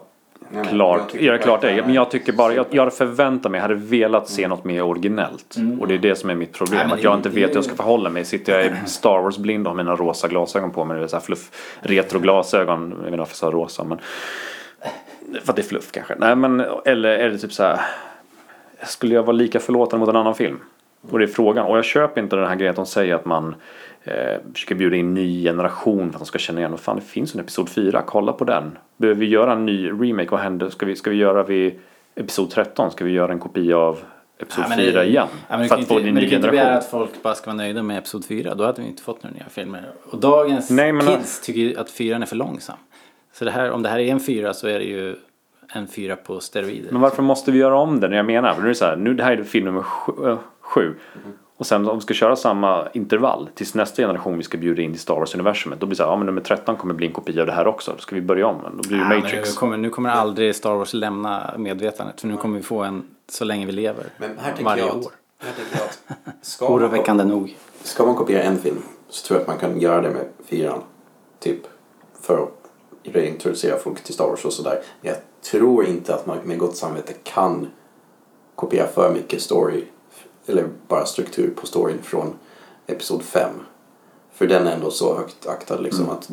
nej, 0.51 0.65
klart, 0.69 1.13
göra 1.13 1.37
klart 1.37 1.61
det. 1.61 1.83
Men 1.85 1.93
jag 1.93 2.11
tycker 2.11 2.33
bara, 2.33 2.53
jag, 2.53 2.65
jag 2.69 2.93
förväntat 2.93 3.51
mig, 3.51 3.59
jag 3.59 3.61
hade 3.61 3.75
velat 3.75 4.29
se 4.29 4.47
något 4.47 4.63
mer 4.63 4.81
originellt. 4.81 5.55
Och 5.79 5.87
det 5.87 5.93
är 5.93 5.97
det 5.97 6.15
som 6.15 6.29
är 6.29 6.35
mitt 6.35 6.53
problem, 6.53 6.87
Nej, 6.87 6.93
att 6.93 7.03
jag 7.03 7.15
inte 7.15 7.29
vet 7.29 7.49
hur 7.49 7.55
jag 7.55 7.63
ska 7.63 7.75
förhålla 7.75 8.09
mig. 8.09 8.25
Sitter 8.25 8.57
jag 8.57 8.65
i 8.65 8.71
Star 8.85 9.21
Wars 9.21 9.37
blind 9.37 9.67
och 9.67 9.71
har 9.71 9.77
mina 9.83 9.95
rosa 9.95 10.27
glasögon 10.27 10.71
på 10.71 10.85
mig, 10.85 10.97
det 10.97 11.03
är 11.03 11.07
så 11.07 11.15
här 11.15 11.23
fluff, 11.23 11.77
retroglasögon, 11.81 12.89
jag 12.89 12.97
vet 12.97 13.05
inte 13.07 13.17
varför 13.17 13.31
jag 13.31 13.37
sa 13.37 13.51
rosa 13.51 13.83
men 13.83 13.99
För 15.43 15.51
att 15.51 15.55
det 15.55 15.61
är 15.61 15.63
fluff 15.63 15.91
kanske. 15.91 16.15
Nej 16.17 16.35
men, 16.35 16.65
eller 16.85 17.09
är 17.09 17.29
det 17.29 17.37
typ 17.37 17.53
så 17.53 17.63
här. 17.63 17.79
Skulle 18.83 19.15
jag 19.15 19.23
vara 19.23 19.31
lika 19.31 19.59
förlåtande 19.59 20.05
mot 20.05 20.09
en 20.09 20.15
annan 20.15 20.35
film? 20.35 20.59
Och 21.09 21.19
det 21.19 21.25
är 21.25 21.27
frågan. 21.27 21.65
Och 21.65 21.77
jag 21.77 21.85
köper 21.85 22.21
inte 22.21 22.35
den 22.35 22.47
här 22.47 22.55
grejen 22.55 22.69
att 22.69 22.75
de 22.75 22.85
säger 22.85 23.15
att 23.15 23.25
man 23.25 23.55
eh, 24.03 24.37
försöker 24.53 24.75
bjuda 24.75 24.95
in 24.95 25.13
ny 25.13 25.43
generation 25.43 25.99
för 26.11 26.17
att 26.17 26.19
de 26.19 26.25
ska 26.25 26.39
känna 26.39 26.59
igen. 26.59 26.71
Vad 26.71 26.79
fan, 26.79 26.95
det 26.95 27.01
finns 27.01 27.35
en 27.35 27.41
Episod 27.41 27.69
4. 27.69 28.01
Kolla 28.05 28.33
på 28.33 28.43
den. 28.45 28.77
Behöver 28.97 29.19
vi 29.19 29.25
göra 29.27 29.53
en 29.53 29.65
ny 29.65 29.89
remake? 29.89 30.29
Vad 30.31 30.39
händer? 30.39 30.69
Ska 30.69 30.85
vi, 30.85 30.95
ska 30.95 31.09
vi 31.09 31.15
göra 31.15 31.43
vid 31.43 31.79
Episod 32.15 32.49
13? 32.51 32.91
Ska 32.91 33.05
vi 33.05 33.11
göra 33.11 33.31
en 33.31 33.39
kopia 33.39 33.77
av 33.77 33.99
Episod 34.39 34.63
Ja, 34.63 34.69
men 34.69 34.77
4 34.77 34.99
det- 34.99 35.07
igen? 35.09 35.27
Ja, 35.49 35.57
men 35.57 35.67
för 35.67 35.75
att 35.75 35.87
få 35.87 35.93
inte, 35.93 36.07
en 36.09 36.13
men 36.13 36.13
ny 36.13 36.21
du 36.21 36.29
kan 36.29 36.35
inte 36.37 36.49
begära 36.49 36.65
generation. 36.65 37.01
att 37.01 37.09
folk 37.09 37.23
bara 37.23 37.35
ska 37.35 37.45
vara 37.45 37.57
nöjda 37.57 37.83
med 37.83 37.97
Episod 37.97 38.25
4. 38.25 38.55
Då 38.55 38.65
hade 38.65 38.81
vi 38.81 38.87
inte 38.87 39.03
fått 39.03 39.23
några 39.23 39.33
nya 39.35 39.45
filmer. 39.49 39.83
Och 40.11 40.19
dagens 40.19 40.69
Nej, 40.69 40.91
men- 40.91 41.05
kids 41.07 41.41
tycker 41.41 41.79
att 41.81 41.89
4 41.91 42.15
är 42.17 42.25
för 42.25 42.35
långsam. 42.35 42.77
Så 43.33 43.45
det 43.45 43.51
här, 43.51 43.71
om 43.71 43.83
det 43.83 43.89
här 43.89 43.99
är 43.99 44.11
en 44.11 44.19
4 44.19 44.53
så 44.53 44.67
är 44.67 44.79
det 44.79 44.85
ju 44.85 45.15
en 45.73 45.87
4 45.87 46.15
på 46.15 46.39
steroider. 46.39 46.91
Men 46.91 47.01
varför 47.01 47.23
måste 47.23 47.51
vi 47.51 47.57
göra 47.59 47.77
om 47.79 47.99
den? 47.99 48.11
Jag 48.11 48.25
menar, 48.25 48.55
nu 48.57 48.63
är 48.63 48.67
det 48.67 48.75
så 48.75 48.85
här, 48.85 48.95
nu 48.95 49.13
det 49.13 49.23
här 49.23 49.31
är 49.37 49.43
film 49.43 49.65
nummer 49.65 49.81
sju, 49.81 50.11
äh, 50.29 50.37
sju. 50.61 50.93
Och 51.59 51.67
sen 51.67 51.87
om 51.89 51.97
vi 51.97 52.01
ska 52.01 52.13
köra 52.13 52.35
samma 52.35 52.87
intervall 52.93 53.49
tills 53.55 53.75
nästa 53.75 54.01
generation 54.01 54.37
vi 54.37 54.43
ska 54.43 54.57
bjuda 54.57 54.81
in 54.81 54.91
till 54.91 55.01
Star 55.01 55.15
Wars-universumet. 55.15 55.79
Då 55.79 55.85
blir 55.85 55.95
det 55.95 55.97
så 55.97 56.03
här, 56.03 56.09
ja 56.11 56.15
men 56.17 56.25
nummer 56.25 56.41
13 56.41 56.75
kommer 56.77 56.93
bli 56.93 57.07
en 57.07 57.13
kopia 57.13 57.41
av 57.41 57.47
det 57.47 57.53
här 57.53 57.67
också. 57.67 57.91
Då 57.91 57.97
ska 57.97 58.15
vi 58.15 58.21
börja 58.21 58.47
om. 58.47 58.61
Då 58.81 58.87
blir 58.89 58.97
det 58.97 59.03
Ja, 59.15 59.21
Matrix. 59.21 59.49
nu, 59.49 59.55
kommer, 59.55 59.77
nu 59.77 59.89
kommer 59.89 60.09
aldrig 60.09 60.55
Star 60.55 60.75
Wars 60.75 60.93
lämna 60.93 61.53
medvetandet. 61.57 62.21
För 62.21 62.27
nu 62.27 62.37
kommer 62.37 62.57
vi 62.57 62.63
få 62.63 62.83
en 62.83 63.03
så 63.29 63.45
länge 63.45 63.65
vi 63.65 63.71
lever. 63.71 64.05
Men 64.17 64.37
här 64.37 64.47
tänker 64.49 64.63
varje 64.63 64.85
jag 64.85 64.95
år. 64.95 64.99
att, 64.99 65.45
här 65.45 65.53
tänker 65.53 65.77
jag 65.77 65.85
att 65.85 66.45
ska, 66.45 66.65
man, 66.65 66.73
Oroväckande 66.73 67.23
nog. 67.23 67.57
ska 67.83 68.05
man 68.05 68.15
kopiera 68.15 68.43
en 68.43 68.57
film 68.57 68.81
så 69.09 69.27
tror 69.27 69.39
jag 69.39 69.41
att 69.41 69.47
man 69.47 69.57
kan 69.57 69.79
göra 69.81 70.01
det 70.01 70.09
med 70.09 70.25
fyran. 70.45 70.81
Typ 71.39 71.61
för 72.21 72.37
att 72.43 72.51
reintroducera 73.03 73.77
folk 73.77 74.03
till 74.03 74.13
Star 74.13 74.25
Wars 74.27 74.45
och 74.45 74.53
sådär. 74.53 74.79
Men 75.01 75.11
jag 75.11 75.17
tror 75.51 75.85
inte 75.85 76.15
att 76.15 76.25
man 76.25 76.37
med 76.37 76.57
gott 76.57 76.75
samvete 76.75 77.13
kan 77.23 77.67
kopiera 78.55 78.87
för 78.87 79.13
mycket 79.13 79.41
story 79.41 79.83
eller 80.49 80.67
bara 80.87 81.05
struktur 81.05 81.53
på 81.55 81.67
storyn 81.67 82.01
från 82.03 82.33
Episod 82.87 83.23
5. 83.23 83.49
För 84.33 84.47
den 84.47 84.67
är 84.67 84.71
ändå 84.71 84.91
så 84.91 85.17
högt 85.17 85.47
aktad 85.47 85.77
liksom 85.77 86.09
att 86.09 86.29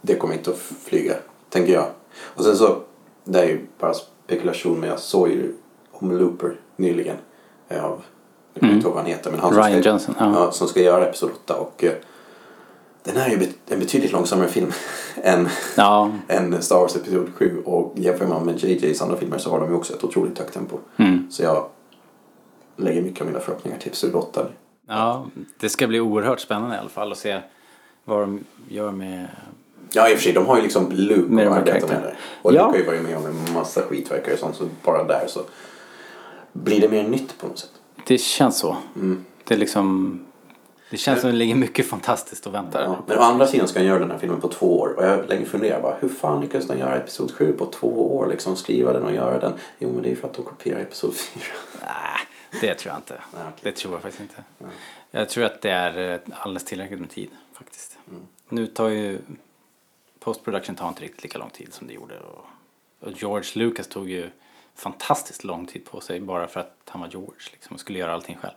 det 0.00 0.16
kommer 0.16 0.34
inte 0.34 0.50
att 0.50 0.58
flyga, 0.58 1.14
tänker 1.50 1.72
jag. 1.72 1.86
Och 2.18 2.44
sen 2.44 2.56
så, 2.56 2.76
det 3.24 3.38
är 3.38 3.46
ju 3.46 3.60
bara 3.78 3.94
spekulation 3.94 4.80
men 4.80 4.88
jag 4.88 4.98
såg 4.98 5.28
ju 5.28 5.52
om 5.92 6.18
Looper 6.18 6.60
nyligen 6.76 7.16
eh, 7.68 7.84
av, 7.84 8.02
jag 8.54 8.60
kommer 8.60 8.72
inte 8.74 8.86
ihåg 8.86 8.94
vad 8.94 9.02
han 9.02 9.12
heter 9.12 9.30
men 9.30 9.40
han 9.40 9.54
som 9.54 9.62
Ryan 9.62 9.82
ska, 9.82 9.90
Johnson, 9.90 10.14
ja. 10.18 10.32
ja, 10.34 10.50
som 10.52 10.68
ska 10.68 10.80
göra 10.80 11.06
Episod 11.06 11.30
8 11.44 11.54
och 11.54 11.84
eh, 11.84 11.92
den 13.02 13.16
här 13.16 13.26
är 13.26 13.30
ju 13.30 13.46
en 13.68 13.78
betydligt 13.78 14.12
långsammare 14.12 14.48
film 14.48 14.72
än, 15.22 15.48
Ja, 15.76 16.10
än 16.28 16.62
Star 16.62 16.76
Wars 16.80 16.96
Episod 16.96 17.28
7 17.34 17.62
och 17.64 17.92
jämför 17.96 18.26
man 18.26 18.44
med 18.44 18.64
JJs 18.64 19.02
andra 19.02 19.16
filmer 19.16 19.38
så 19.38 19.50
har 19.50 19.60
de 19.60 19.70
ju 19.70 19.76
också 19.76 19.94
ett 19.94 20.04
otroligt 20.04 20.38
högt 20.38 20.54
tempo. 20.54 20.78
mm. 20.96 21.30
Så 21.30 21.42
jag 21.42 21.66
lägger 22.76 23.02
mycket 23.02 23.20
av 23.20 23.26
mina 23.26 23.40
förhoppningar 23.40 23.78
till 23.78 23.88
Episod 23.88 24.14
8. 24.14 24.46
ja, 24.88 25.26
det 25.60 25.68
ska 25.68 25.86
bli 25.86 26.00
oerhört 26.00 26.40
spännande 26.40 26.76
i 26.76 26.78
alla 26.78 26.88
fall 26.88 27.12
att 27.12 27.18
se 27.18 27.40
vad 28.04 28.20
de 28.20 28.44
gör 28.68 28.90
med... 28.90 29.28
Ja 29.92 30.08
i 30.08 30.14
och 30.14 30.16
för 30.16 30.24
sig, 30.24 30.32
de 30.32 30.46
har 30.46 30.56
ju 30.56 30.62
liksom 30.62 30.92
Luke 30.92 31.32
Med 31.32 31.46
att 31.48 31.58
arbeta 31.58 31.86
med 31.86 32.02
där. 32.02 32.18
Och 32.42 32.54
Ja. 32.54 32.66
Luke 32.66 32.78
har 32.78 32.78
ju 32.78 32.86
varit 32.86 33.02
med 33.02 33.16
om 33.16 33.26
en 33.26 33.54
massa 33.54 33.82
skitverkare 33.82 34.32
och 34.34 34.40
sånt 34.40 34.56
så 34.56 34.64
bara 34.84 35.04
där 35.04 35.24
så 35.28 35.40
blir 36.52 36.80
det 36.80 36.88
mer 36.88 37.08
nytt 37.08 37.38
på 37.38 37.46
något 37.46 37.58
sätt. 37.58 37.70
Det 38.06 38.18
känns 38.18 38.58
så. 38.58 38.76
Mm. 38.96 39.24
Det 39.44 39.54
är 39.54 39.58
liksom... 39.58 40.20
Det 40.90 40.96
känns 40.96 41.20
som 41.20 41.30
det 41.30 41.36
ligger 41.36 41.54
mycket 41.54 41.86
fantastiskt 41.86 42.46
och 42.46 42.54
väntar. 42.54 42.82
Ja. 42.82 42.96
Men 43.06 43.18
å 43.18 43.20
andra 43.20 43.46
sidan 43.46 43.68
ska 43.68 43.78
han 43.78 43.86
göra 43.86 43.98
den 43.98 44.10
här 44.10 44.18
filmen 44.18 44.40
på 44.40 44.48
två 44.48 44.80
år 44.80 44.94
och 44.96 45.04
jag 45.04 45.28
länge 45.28 45.44
funderat 45.44 45.82
bara 45.82 45.96
hur 46.00 46.08
fan 46.08 46.40
lyckades 46.40 46.66
de 46.66 46.78
göra 46.78 46.96
Episod 46.96 47.32
7 47.32 47.52
på 47.52 47.66
två 47.66 48.16
år 48.16 48.26
liksom 48.26 48.56
skriva 48.56 48.92
den 48.92 49.02
och 49.02 49.14
göra 49.14 49.38
den? 49.38 49.52
Jo 49.78 49.92
men 49.92 50.02
det 50.02 50.08
är 50.08 50.10
ju 50.10 50.16
för 50.16 50.28
att 50.28 50.34
de 50.34 50.42
kopierar 50.44 50.80
Episod 50.80 51.14
4. 51.14 51.42
Nej, 51.80 51.90
det 52.60 52.74
tror 52.74 52.90
jag 52.92 52.98
inte. 52.98 53.14
Nej, 53.34 53.42
okej. 53.48 53.60
Det 53.62 53.72
tror 53.72 53.92
jag 53.94 54.02
faktiskt 54.02 54.20
inte. 54.20 54.44
Jag 55.10 55.28
tror 55.28 55.44
att 55.44 55.62
det 55.62 55.70
är 55.70 56.12
eh, 56.14 56.20
alldeles 56.38 56.64
tillräckligt 56.64 57.00
med 57.00 57.10
tid 57.10 57.30
faktiskt. 57.52 57.98
Mm. 58.10 58.22
Nu 58.48 58.66
tar 58.66 58.88
ju... 58.88 59.18
Post-production 60.20 60.76
tar 60.76 60.88
inte 60.88 61.02
riktigt 61.02 61.22
lika 61.22 61.38
lång 61.38 61.50
tid 61.50 61.74
som 61.74 61.86
det 61.86 61.92
gjorde. 61.92 62.14
Och, 62.18 62.44
och 63.08 63.12
George 63.12 63.50
Lucas 63.54 63.86
tog 63.88 64.10
ju 64.10 64.30
fantastiskt 64.74 65.44
lång 65.44 65.66
tid 65.66 65.84
på 65.84 66.00
sig 66.00 66.20
bara 66.20 66.46
för 66.48 66.60
att 66.60 66.76
han 66.88 67.00
var 67.00 67.08
George 67.08 67.48
liksom, 67.52 67.74
och 67.74 67.80
skulle 67.80 67.98
göra 67.98 68.14
allting 68.14 68.36
själv. 68.42 68.54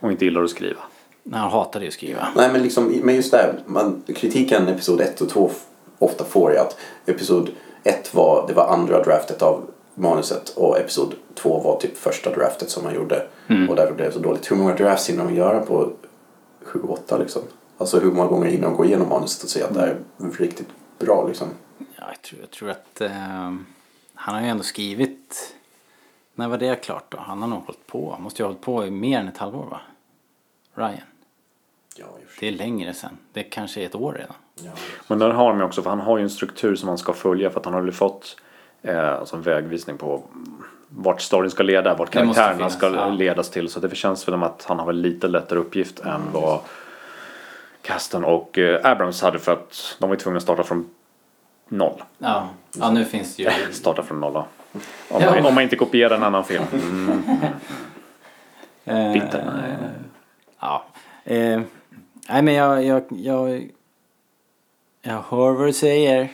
Och 0.00 0.10
inte 0.12 0.24
gillar 0.24 0.42
att 0.42 0.50
skriva. 0.50 0.80
Nej, 1.22 1.40
han 1.40 1.50
hatade 1.50 1.84
ju 1.84 1.88
att 1.88 1.94
skriva. 1.94 2.28
Nej 2.36 2.52
men 2.52 2.62
liksom, 2.62 3.00
men 3.02 3.14
just 3.14 3.30
där, 3.30 3.60
man, 3.66 4.02
kritiken 4.16 4.68
Episod 4.68 5.00
1 5.00 5.20
och 5.20 5.28
2 5.28 5.50
f- 5.52 5.64
ofta 5.98 6.24
får 6.24 6.54
är 6.54 6.60
att 6.60 6.78
Episod 7.06 7.50
1 7.84 8.14
var, 8.14 8.44
det 8.48 8.54
var 8.54 8.66
andra 8.68 9.02
draftet 9.04 9.42
av 9.42 9.70
manuset 9.94 10.48
och 10.48 10.78
Episod 10.78 11.14
2 11.34 11.60
var 11.60 11.80
typ 11.80 11.96
första 11.96 12.30
draftet 12.30 12.70
som 12.70 12.84
man 12.84 12.94
gjorde. 12.94 13.26
Och 13.68 13.76
därför 13.76 13.94
blev 13.94 14.06
det 14.06 14.12
så 14.12 14.18
dåligt. 14.18 14.50
Hur 14.50 14.56
många 14.56 14.74
drafts 14.74 15.10
hinner 15.10 15.24
de 15.24 15.34
göra 15.34 15.60
på 15.60 15.92
7-8 16.64 17.18
liksom? 17.18 17.42
Alltså 17.78 18.00
hur 18.00 18.12
många 18.12 18.28
gånger 18.28 18.46
hinner 18.46 18.64
de 18.64 18.76
gå 18.76 18.84
igenom 18.84 19.08
manuset 19.08 19.44
och 19.44 19.50
se 19.50 19.62
att 19.62 19.74
det 19.74 19.80
är 19.80 19.96
riktigt 20.38 20.68
bra 20.98 21.26
liksom? 21.28 21.48
Ja, 21.78 22.04
jag, 22.08 22.22
tror, 22.22 22.40
jag 22.40 22.50
tror 22.50 22.70
att 22.70 23.00
ehm, 23.00 23.66
han 24.14 24.34
har 24.34 24.42
ju 24.42 24.48
ändå 24.48 24.62
skrivit... 24.62 25.54
När 26.34 26.48
var 26.48 26.58
det 26.58 26.74
klart 26.76 27.04
då? 27.08 27.18
Han 27.18 27.42
har 27.42 27.48
nog 27.48 27.62
hållit 27.66 27.86
på. 27.86 28.12
Han 28.12 28.22
måste 28.22 28.42
ju 28.42 28.44
ha 28.44 28.48
hållit 28.48 28.64
på 28.64 28.86
i 28.86 28.90
mer 28.90 29.18
än 29.18 29.28
ett 29.28 29.38
halvår 29.38 29.64
va? 29.64 29.80
Ryan. 30.74 30.98
Ja. 31.96 32.06
Det 32.40 32.48
är 32.48 32.52
längre 32.52 32.94
sen. 32.94 33.18
Det 33.32 33.42
kanske 33.42 33.82
är 33.82 33.86
ett 33.86 33.94
år 33.94 34.12
redan. 34.12 34.34
Ja. 34.54 34.70
Men 35.08 35.18
där 35.18 35.30
har 35.30 35.48
de 35.48 35.58
ju 35.58 35.64
också, 35.64 35.82
för 35.82 35.90
han 35.90 36.00
har 36.00 36.18
ju 36.18 36.22
en 36.22 36.30
struktur 36.30 36.76
som 36.76 36.88
han 36.88 36.98
ska 36.98 37.12
följa 37.12 37.50
för 37.50 37.60
att 37.60 37.64
han 37.64 37.74
har 37.74 37.80
väl 37.80 37.92
fått 37.92 38.36
eh, 38.82 39.12
alltså 39.12 39.36
en 39.36 39.42
vägvisning 39.42 39.98
på 39.98 40.22
vart 40.88 41.20
storyn 41.20 41.50
ska 41.50 41.62
leda, 41.62 41.94
vart 41.94 42.10
karaktärerna 42.10 42.56
finnas, 42.56 42.74
ska 42.74 42.94
ja. 42.94 43.08
ledas 43.08 43.50
till. 43.50 43.68
Så 43.68 43.80
det 43.80 43.96
känns 43.96 44.24
för 44.24 44.32
dem 44.32 44.42
att 44.42 44.64
han 44.68 44.78
har 44.78 44.86
väl 44.86 44.96
lite 44.96 45.28
lättare 45.28 45.58
uppgift 45.58 46.00
än 46.00 46.20
vad 46.32 46.60
Kasten 47.82 48.24
och 48.24 48.58
eh, 48.58 48.90
Abrams 48.90 49.22
hade 49.22 49.38
för 49.38 49.52
att 49.52 49.96
de 49.98 50.10
var 50.10 50.16
tvungna 50.16 50.36
att 50.36 50.42
starta 50.42 50.62
från 50.62 50.90
noll. 51.68 52.02
Ja, 52.18 52.48
ja 52.78 52.90
nu 52.90 53.04
finns 53.04 53.36
det 53.36 53.42
ju... 53.42 53.50
Starta 53.72 54.02
från 54.02 54.20
noll 54.20 54.32
då. 54.32 54.46
Om, 55.08 55.22
Ja. 55.22 55.30
man, 55.30 55.46
om 55.46 55.54
man 55.54 55.62
inte 55.62 55.76
kopierar 55.76 56.16
en 56.16 56.22
annan 56.22 56.44
film. 56.44 56.64
Mm. 56.72 57.22
Eh, 58.84 59.12
Bitter. 59.12 59.44
Nej. 59.56 59.76
Ja. 60.60 60.84
Eh, 61.24 61.60
nej 62.28 62.42
men 62.42 62.54
jag, 62.54 62.84
jag, 62.84 63.04
jag... 63.08 63.70
Jag 65.04 65.22
hör 65.28 65.52
vad 65.52 65.66
du 65.66 65.72
säger. 65.72 66.28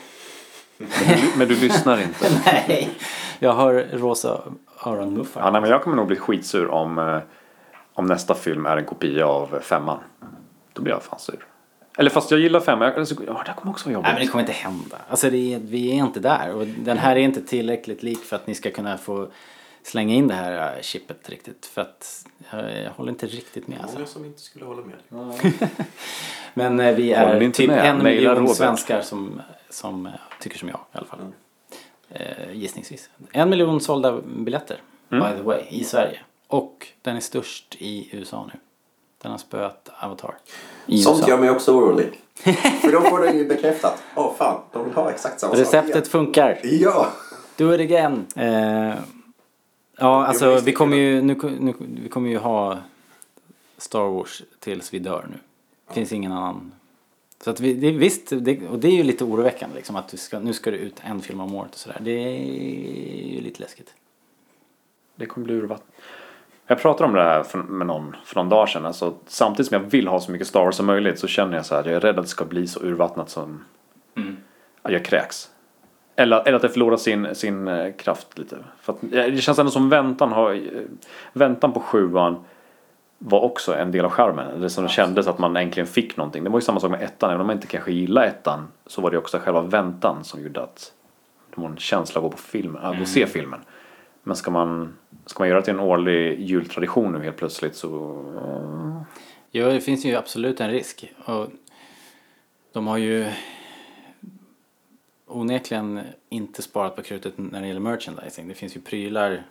Men 1.37 1.49
du 1.49 1.57
lyssnar 1.57 2.01
inte. 2.01 2.31
Nej. 2.47 2.91
Jag 3.39 3.55
hör 3.55 3.89
rosa 3.93 4.43
öronmuffar. 4.85 5.41
Ja, 5.41 5.51
nej, 5.51 5.61
men 5.61 5.71
jag 5.71 5.83
kommer 5.83 5.97
nog 5.97 6.07
bli 6.07 6.17
skitsur 6.17 6.71
om, 6.71 6.99
eh, 6.99 7.19
om 7.95 8.07
nästa 8.07 8.35
film 8.35 8.67
är 8.67 8.77
en 8.77 8.85
kopia 8.85 9.27
av 9.27 9.61
femman. 9.63 9.99
Då 10.73 10.83
blir 10.83 10.93
jag 10.93 11.03
fan 11.03 11.19
sur. 11.19 11.47
Eller 11.99 12.11
fast 12.11 12.31
jag 12.31 12.41
gillar 12.41 12.61
femman. 12.61 12.89
Jag, 12.89 12.99
alltså, 12.99 13.15
ja, 13.27 13.43
det 13.47 13.53
kommer 13.57 13.73
också 13.73 13.89
vara 13.89 13.95
jobbigt. 13.95 14.07
Nej 14.07 14.15
men 14.15 14.27
det 14.27 14.31
kommer 14.31 14.43
inte 14.43 14.53
hända. 14.53 14.97
Alltså 15.09 15.31
det 15.31 15.55
är, 15.55 15.59
vi 15.59 15.91
är 15.91 15.95
inte 15.95 16.21
där. 16.21 16.55
Och 16.55 16.67
den 16.67 16.99
här 16.99 17.17
är 17.17 17.21
inte 17.21 17.43
tillräckligt 17.43 18.03
lik 18.03 18.25
för 18.25 18.37
att 18.37 18.47
ni 18.47 18.55
ska 18.55 18.71
kunna 18.71 18.99
få 18.99 19.29
slänga 19.83 20.15
in 20.15 20.29
det 20.29 20.35
här 20.35 20.77
äh, 20.77 20.83
chippet 20.83 21.29
riktigt. 21.29 21.67
För 21.67 21.81
att 21.81 22.27
jag, 22.51 22.61
jag 22.85 22.91
håller 22.91 23.13
inte 23.13 23.27
riktigt 23.27 23.69
med 23.69 23.81
alltså. 23.81 23.97
Många 23.97 24.07
som 24.07 24.25
inte 24.25 24.41
skulle 24.41 24.65
hålla 24.65 24.83
med. 24.83 25.31
Men 26.55 26.81
eh, 26.81 26.95
vi 26.95 27.13
är 27.13 27.51
typ 27.51 27.69
med? 27.69 27.85
en 27.87 28.03
miljon 28.03 28.49
svenskar 28.49 29.01
som, 29.01 29.43
som 29.71 30.07
eh, 30.07 30.13
tycker 30.41 30.59
som 30.59 30.69
jag 30.69 30.79
i 30.93 30.99
alla 30.99 31.07
fall. 31.07 31.19
Eh, 32.11 32.53
gissningsvis. 32.53 33.11
En 33.33 33.51
miljon 33.51 33.81
sålda 33.81 34.21
biljetter, 34.21 34.81
Mm. 35.13 35.31
by 35.33 35.37
the 35.39 35.43
way, 35.43 35.63
i 35.69 35.85
Sverige. 35.85 36.21
Och 36.47 36.87
den 37.03 37.17
är 37.17 37.21
störst 37.21 37.77
i 37.79 38.09
USA 38.13 38.51
nu. 38.53 38.61
Den 39.23 39.31
har 39.31 39.39
spöat 39.39 39.89
Avatar. 40.01 40.35
I 40.87 40.99
Sånt 41.03 41.19
USA. 41.19 41.29
gör 41.29 41.39
mig 41.39 41.51
också 41.51 41.73
orolig. 41.77 42.21
För 42.83 42.93
då 42.93 43.01
får 43.01 43.19
det 43.21 43.31
ju 43.33 43.49
bekräftat. 43.49 44.03
Åh 44.15 44.35
fan, 44.39 44.61
de 44.73 44.85
vill 44.85 44.95
ha 44.95 45.11
exakt 45.11 45.41
samma 45.41 45.51
sak 45.53 45.61
Receptet 45.61 46.09
funkar. 46.09 46.67
igen. 46.67 46.81
Ja! 46.83 47.07
Do 47.57 47.75
it 47.75 47.81
again. 47.81 48.27
Eh, 48.37 48.95
ja, 49.99 50.27
alltså 50.27 50.61
vi 50.61 50.73
kommer 50.73 50.97
ju, 50.97 51.23
nu, 51.23 51.35
nu, 51.61 51.75
vi 52.03 52.09
kommer 52.09 52.31
ju 52.31 52.39
ha 52.39 52.79
Star 53.79 54.09
Wars 54.09 54.43
tills 54.61 54.95
vi 54.95 54.99
dör 54.99 55.27
nu. 55.31 55.39
Det 55.89 55.95
finns 55.95 56.13
ingen 56.13 56.33
annan. 56.33 56.73
Så 57.41 57.51
att 57.51 57.61
vi, 57.61 57.75
det, 57.75 57.91
visst, 57.91 58.33
det, 58.41 58.69
och 58.69 58.79
det 58.79 58.89
är 58.89 58.93
ju 58.93 59.03
lite 59.03 59.25
oroväckande 59.25 59.77
liksom 59.77 59.97
att 59.97 60.19
ska, 60.19 60.39
nu 60.39 60.53
ska 60.53 60.71
det 60.71 60.77
ut 60.77 61.01
en 61.05 61.21
film 61.21 61.41
om 61.41 61.55
året 61.55 61.73
och 61.73 61.79
sådär. 61.79 61.99
Det 62.01 62.11
är 62.11 63.35
ju 63.35 63.41
lite 63.41 63.61
läskigt. 63.61 63.95
Det 65.17 65.27
kommer 65.27 65.45
bli 65.45 65.55
urvattnat. 65.55 65.89
Jag 66.67 66.81
pratade 66.81 67.09
om 67.09 67.15
det 67.15 67.23
här 67.23 67.43
för, 67.43 67.59
med 67.59 67.87
någon 67.87 68.17
för 68.25 68.37
någon 68.37 68.49
dag 68.49 68.69
sedan. 68.69 68.87
Alltså, 68.87 69.15
samtidigt 69.27 69.69
som 69.69 69.83
jag 69.83 69.91
vill 69.91 70.09
ha 70.09 70.21
så 70.21 70.33
mycket 70.33 70.47
Star 70.47 70.65
Wars 70.65 70.75
som 70.75 70.87
möjligt 70.87 71.19
så 71.19 71.27
känner 71.27 71.57
jag 71.57 71.67
så 71.67 71.75
här. 71.75 71.85
Jag 71.85 71.95
är 71.95 72.01
rädd 72.01 72.19
att 72.19 72.25
det 72.25 72.31
ska 72.31 72.45
bli 72.45 72.67
så 72.67 72.81
urvattnat 72.81 73.31
som 73.31 73.65
att 74.83 74.93
jag 74.93 75.05
kräks. 75.05 75.51
Eller, 76.17 76.41
eller 76.41 76.57
att 76.57 76.63
det 76.63 76.69
förlorar 76.69 76.97
sin, 76.97 77.35
sin 77.35 77.69
eh, 77.69 77.93
kraft 77.93 78.39
lite. 78.39 78.57
För 78.81 78.93
att, 78.93 79.03
eh, 79.03 79.09
det 79.11 79.41
känns 79.41 79.59
ändå 79.59 79.71
som 79.71 79.89
väntan 79.89 80.33
har... 80.33 80.53
eh, 80.53 80.61
Väntan 81.33 81.73
på 81.73 81.81
sjuan 81.81 82.45
var 83.19 83.41
också 83.41 83.75
en 83.75 83.93
del 83.93 84.05
av 84.05 84.11
skärmen. 84.11 84.61
Det 84.61 84.71
som 84.71 84.89
kändes 84.89 85.27
att 85.27 85.39
man 85.39 85.57
äntligen 85.57 85.87
fick 85.87 86.17
någonting. 86.17 86.45
Det 86.45 86.51
var 86.51 86.59
ju 86.59 86.65
samma 86.65 86.81
sak 86.81 86.91
med 86.91 87.03
ettan. 87.03 87.31
Även 87.31 87.41
om 87.41 87.47
man 87.47 87.57
inte 87.57 87.67
kanske 87.67 87.93
gillade 87.93 88.27
ettan 88.27 88.69
så 88.87 89.01
var 89.01 89.11
det 89.11 89.19
också 89.19 89.39
själva 89.39 89.61
väntan 89.61 90.25
som 90.25 90.43
gjorde 90.43 90.63
att 90.63 90.93
Dortmund-känsla 91.59 92.19
att 92.19 92.23
gå 92.23 92.31
på 92.31 92.39
film, 92.39 92.77
att 92.77 93.01
och 93.01 93.09
se 93.09 93.27
filmen. 93.27 93.61
Men 94.23 94.37
ska 94.37 94.51
man, 94.51 94.97
ska 95.27 95.43
man 95.43 95.49
göra 95.49 95.59
det 95.59 95.65
till 95.65 95.75
en 95.75 95.81
årlig 95.81 96.41
jultradition 96.41 97.13
nu 97.13 97.25
helt 97.25 97.37
plötsligt 97.37 97.77
så... 97.77 98.25
Ja, 99.51 99.67
det 99.67 99.81
finns 99.81 100.05
ju 100.05 100.17
absolut 100.17 100.61
en 100.61 100.71
risk. 100.71 101.13
Och 101.25 101.49
de 102.73 102.87
har 102.87 102.97
ju 102.97 103.27
onekligen 105.27 106.01
inte 106.29 106.63
sparat 106.63 106.97
på 106.97 107.03
krutet 107.03 107.35
när 107.37 107.61
det 107.61 107.67
gäller 107.67 107.81
merchandising. 107.81 108.49
Det 108.49 108.55
finns 108.55 108.77
ju 108.77 108.81
prylar 108.81 109.43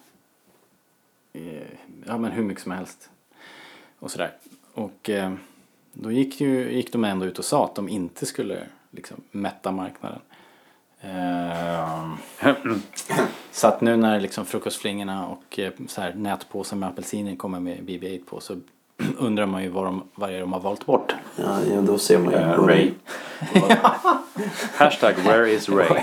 ja, 2.06 2.18
men 2.18 2.32
hur 2.32 2.44
mycket 2.44 2.64
som 2.64 2.72
helst. 2.72 3.10
Och 4.00 4.12
sådär. 4.12 4.32
Och 4.74 5.10
eh, 5.10 5.34
då 5.94 6.12
gick, 6.12 6.42
ju, 6.42 6.72
gick 6.72 6.92
de 6.92 7.04
ändå 7.04 7.26
ut 7.26 7.40
och 7.40 7.46
sa 7.46 7.66
att 7.66 7.76
de 7.76 7.90
inte 7.90 8.26
skulle 8.26 8.60
liksom, 8.92 9.18
mätta 9.32 9.72
marknaden. 9.72 10.20
Eh, 11.02 12.10
så 13.52 13.68
att 13.68 13.82
nu 13.82 13.96
när 13.96 14.20
liksom 14.20 14.46
frukostflingorna 14.46 15.28
och 15.28 15.60
eh, 15.60 15.72
så 15.88 16.02
här, 16.02 16.14
nätpåsar 16.14 16.78
med 16.78 16.90
apelsiner 16.90 17.36
kommer 17.36 17.60
med 17.60 17.78
BB-8 17.80 18.26
på 18.26 18.40
så 18.40 18.56
undrar 19.18 19.46
man 19.46 19.64
ju 19.64 19.70
vad, 19.70 19.86
de, 19.86 20.04
vad 20.16 20.30
de 20.34 20.54
har 20.54 20.60
valt 20.60 20.86
bort. 20.86 21.16
Ja, 21.36 21.60
ja, 21.74 21.82
då 21.82 21.98
ser 21.98 22.18
man 22.20 22.34
ju. 22.34 22.40
Vad- 22.40 22.70
Ray. 22.70 22.92
Hashtag 24.76 25.16
where 25.16 25.52
is 25.52 25.70
Ray? 25.70 26.02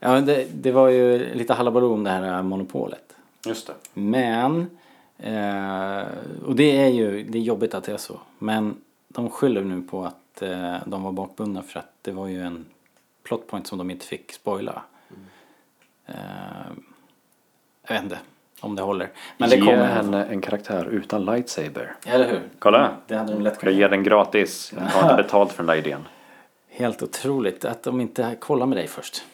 Ja, 0.00 0.12
men 0.12 0.26
det, 0.26 0.46
det 0.54 0.72
var 0.72 0.88
ju 0.88 1.34
lite 1.34 1.54
halabaloo 1.54 1.94
om 1.94 2.04
det 2.04 2.10
här 2.10 2.42
monopolet. 2.42 3.16
Just 3.46 3.66
det. 3.66 3.74
Men, 3.94 4.70
eh, 5.18 6.02
och 6.44 6.56
det 6.56 6.78
är 6.82 6.88
ju 6.88 7.22
det 7.22 7.38
är 7.38 7.42
jobbigt 7.42 7.74
att 7.74 7.84
det 7.84 7.92
är 7.92 7.96
så. 7.96 8.20
Men 8.38 8.76
de 9.08 9.30
skyller 9.30 9.64
nu 9.64 9.82
på 9.82 10.04
att 10.04 10.42
eh, 10.42 10.76
de 10.86 11.02
var 11.02 11.12
bakbundna 11.12 11.62
för 11.62 11.80
att 11.80 11.92
det 12.02 12.12
var 12.12 12.26
ju 12.26 12.42
en 12.42 12.64
plotpoint 13.22 13.66
som 13.66 13.78
de 13.78 13.90
inte 13.90 14.06
fick 14.06 14.32
spoila. 14.32 14.82
Eh, 16.06 16.14
jag 17.88 17.94
vet 17.94 18.02
inte 18.02 18.18
om 18.60 18.76
det 18.76 18.82
håller. 18.82 19.10
Men 19.36 19.50
det 19.50 19.56
Ge 19.56 19.62
kommer. 19.62 19.86
henne 19.86 20.24
en 20.24 20.40
karaktär 20.40 20.84
utan 20.90 21.24
lightsaber. 21.24 21.94
Eller 22.06 22.30
hur? 22.30 22.40
Kolla! 22.58 22.96
Det 23.06 23.16
hade 23.16 23.32
de 23.32 23.42
lätt 23.42 23.52
Jag 23.52 23.60
kunnat 23.60 23.74
ger 23.74 23.88
den 23.88 24.02
gratis. 24.02 24.72
Jag 24.76 24.82
har 24.84 25.02
inte 25.10 25.14
betalt 25.22 25.52
för 25.52 25.62
den 25.62 25.66
där 25.66 25.76
idén. 25.86 26.00
Helt 26.68 27.02
otroligt 27.02 27.64
att 27.64 27.82
de 27.82 28.00
inte 28.00 28.36
kollar 28.40 28.66
med 28.66 28.78
dig 28.78 28.86
först. 28.86 29.24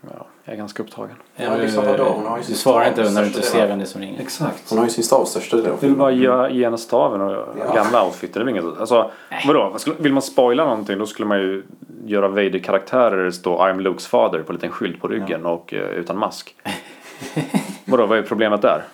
Ja, 0.00 0.26
jag 0.44 0.52
är 0.52 0.56
ganska 0.56 0.82
upptagen. 0.82 1.16
Ja, 1.36 1.56
liksom 1.56 1.84
vadå? 1.86 2.04
Hon 2.04 2.26
har 2.26 2.38
ju 2.38 2.44
du 2.44 2.54
svarar 2.54 2.88
inte 2.88 3.10
när 3.10 3.20
du 3.20 3.26
inte 3.26 3.42
ser 3.42 3.66
vem 3.66 3.78
det 3.78 3.84
är 3.84 3.86
som 3.86 4.00
ringer. 4.00 4.20
Exakt. 4.20 4.70
Hon 4.70 4.78
har 4.78 4.84
ju 4.84 4.90
sin 4.90 5.04
stav 5.04 5.24
största 5.24 5.56
delen 5.56 5.72
av 5.72 5.80
vill 5.80 5.96
bara 5.96 6.10
ge, 6.10 6.48
ge 6.58 6.64
henne 6.64 6.78
staven 6.78 7.20
och 7.20 7.32
Ja. 7.58 7.74
gamla. 7.74 8.10
Det 8.20 8.36
är 8.36 8.48
inget. 8.48 8.64
Alltså, 8.64 9.10
vadå? 9.46 9.76
Vill 9.98 10.12
man 10.12 10.22
spoila 10.22 10.64
någonting 10.64 10.98
då 10.98 11.06
skulle 11.06 11.28
man 11.28 11.38
ju 11.38 11.64
göra 12.04 12.28
Vader-karaktärer 12.28 13.16
där 13.16 13.24
det 13.24 13.32
står 13.32 13.58
I'm 13.58 13.80
Lukes 13.80 14.06
father 14.06 14.42
på 14.42 14.52
en 14.52 14.54
liten 14.54 14.70
skylt 14.70 15.00
på 15.00 15.08
ryggen 15.08 15.46
och 15.46 15.74
eh, 15.74 15.80
utan 15.88 16.18
mask. 16.18 16.56
vadå, 17.84 18.06
vad 18.06 18.18
är 18.18 18.22
problemet 18.22 18.62
där? 18.62 18.84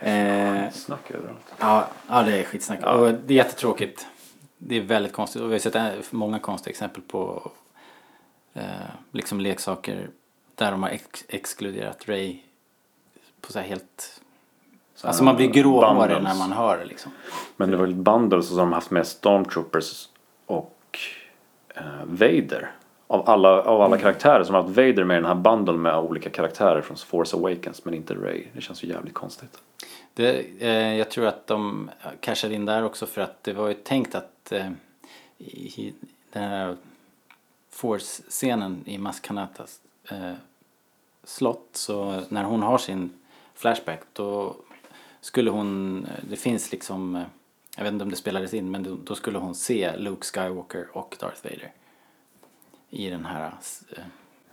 Eh, 0.00 0.70
Snack 0.72 1.10
överallt. 1.10 1.54
Ja, 1.58 1.86
ja 2.08 2.22
det 2.22 2.38
är 2.40 2.44
skitsnack. 2.44 2.86
Och 2.86 3.10
det 3.26 3.34
är 3.34 3.36
jättetråkigt. 3.36 4.06
Det 4.58 4.76
är 4.76 4.80
väldigt 4.80 5.12
konstigt. 5.12 5.42
Och 5.42 5.48
vi 5.48 5.52
har 5.54 5.58
sett 5.58 5.74
eh, 5.74 5.86
många 6.10 6.38
konstiga 6.38 6.70
exempel 6.70 7.02
på 7.02 7.50
liksom 9.12 9.40
leksaker 9.40 10.08
där 10.54 10.70
de 10.70 10.82
har 10.82 10.90
ex- 10.90 11.24
exkluderat 11.28 12.08
Ray 12.08 12.36
på 13.40 13.52
så 13.52 13.58
här 13.58 13.66
helt... 13.66 14.20
Alltså 15.02 15.24
man 15.24 15.36
blir 15.36 15.48
gråhårig 15.48 16.22
när 16.22 16.34
man 16.38 16.52
hör 16.52 16.78
det 16.78 16.84
liksom. 16.84 17.12
Men 17.56 17.70
det 17.70 17.76
var 17.76 17.84
väl 17.84 17.94
bundles 17.94 18.48
som 18.48 18.72
haft 18.72 18.90
med 18.90 19.06
Stormtroopers 19.06 20.08
och 20.46 20.98
eh, 21.74 22.04
Vader. 22.04 22.70
Av 23.06 23.30
alla, 23.30 23.62
av 23.62 23.80
alla 23.82 23.98
karaktärer 23.98 24.44
som 24.44 24.54
har 24.54 24.62
haft 24.62 24.76
Vader 24.76 25.04
med 25.04 25.14
i 25.14 25.20
den 25.20 25.24
här 25.24 25.34
bundle 25.34 25.72
med 25.72 25.98
olika 25.98 26.30
karaktärer 26.30 26.80
från 26.80 26.96
Force 26.96 27.36
Awakens 27.36 27.84
men 27.84 27.94
inte 27.94 28.14
Ray. 28.14 28.44
Det 28.52 28.60
känns 28.60 28.84
ju 28.84 28.88
jävligt 28.88 29.14
konstigt. 29.14 29.58
Det, 30.14 30.46
eh, 30.58 30.96
jag 30.96 31.10
tror 31.10 31.26
att 31.26 31.46
de 31.46 31.90
cashade 32.20 32.54
in 32.54 32.66
där 32.66 32.84
också 32.84 33.06
för 33.06 33.20
att 33.20 33.44
det 33.44 33.52
var 33.52 33.68
ju 33.68 33.74
tänkt 33.74 34.14
att 34.14 34.52
eh, 34.52 34.70
i 35.38 35.94
den 36.32 36.42
här 36.42 36.76
Force-scenen 37.74 38.82
i 38.86 38.98
Maskanatas 38.98 39.80
eh, 40.10 40.32
slott 41.24 41.68
så 41.72 42.22
när 42.28 42.44
hon 42.44 42.62
har 42.62 42.78
sin 42.78 43.10
flashback 43.54 44.00
då 44.12 44.56
skulle 45.20 45.50
hon, 45.50 46.06
det 46.28 46.36
finns 46.36 46.72
liksom, 46.72 47.16
eh, 47.16 47.22
jag 47.76 47.84
vet 47.84 47.92
inte 47.92 48.02
om 48.02 48.10
det 48.10 48.16
spelades 48.16 48.54
in 48.54 48.70
men 48.70 49.00
då, 49.04 49.14
skulle 49.14 49.38
hon 49.38 49.54
se 49.54 49.96
Luke 49.96 50.26
Skywalker 50.26 50.88
och 50.92 51.16
Darth 51.20 51.44
Vader 51.44 51.72
i 52.90 53.10
den 53.10 53.24
här 53.24 53.52
eh, 53.96 54.04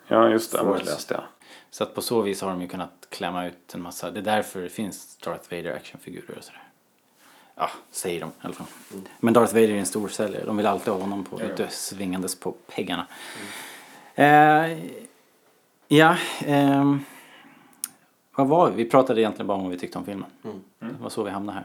Ja 0.07 0.29
just 0.29 0.51
det, 0.51 0.57
det 0.57 0.63
Force. 0.63 0.86
läste 0.86 1.13
jag. 1.13 1.23
så 1.69 1.84
att 1.84 1.95
på 1.95 2.01
så 2.01 2.21
vis 2.21 2.41
har 2.41 2.49
de 2.49 2.62
ju 2.62 2.67
kunnat 2.67 3.07
klämma 3.10 3.47
ut 3.47 3.73
en 3.73 3.81
massa, 3.81 4.12
det 4.12 4.19
är 4.19 4.23
därför 4.23 4.62
det 4.62 4.69
finns 4.69 5.17
Darth 5.17 5.55
Vader 5.55 5.75
actionfigurer 5.75 6.38
och 6.38 6.43
sådär. 6.43 6.70
Ja, 7.55 7.69
säger 7.91 8.19
de 8.19 8.29
i 8.29 8.31
alla 8.41 8.53
fall. 8.53 8.67
Men 9.19 9.33
Darth 9.33 9.53
Vader 9.53 9.69
är 9.69 9.75
en 9.77 9.85
stor 9.85 10.07
säljare. 10.07 10.45
De 10.45 10.57
vill 10.57 10.65
alltid 10.65 10.93
ha 10.93 10.99
honom 10.99 11.23
på, 11.23 11.41
ute 11.41 11.67
svingandes 11.69 12.39
på 12.39 12.51
peggarna. 12.75 13.07
Eh, 14.15 14.77
ja, 15.87 16.15
ehm, 16.45 17.05
vad 18.35 18.47
var 18.47 18.69
vi? 18.69 18.83
Vi 18.83 18.89
pratade 18.89 19.21
egentligen 19.21 19.47
bara 19.47 19.57
om 19.57 19.63
vad 19.63 19.71
vi 19.71 19.79
tyckte 19.79 19.97
om 19.97 20.05
filmen. 20.05 20.29
Det 20.79 20.95
var 21.01 21.09
så 21.09 21.23
vi 21.23 21.29
hamnade 21.31 21.63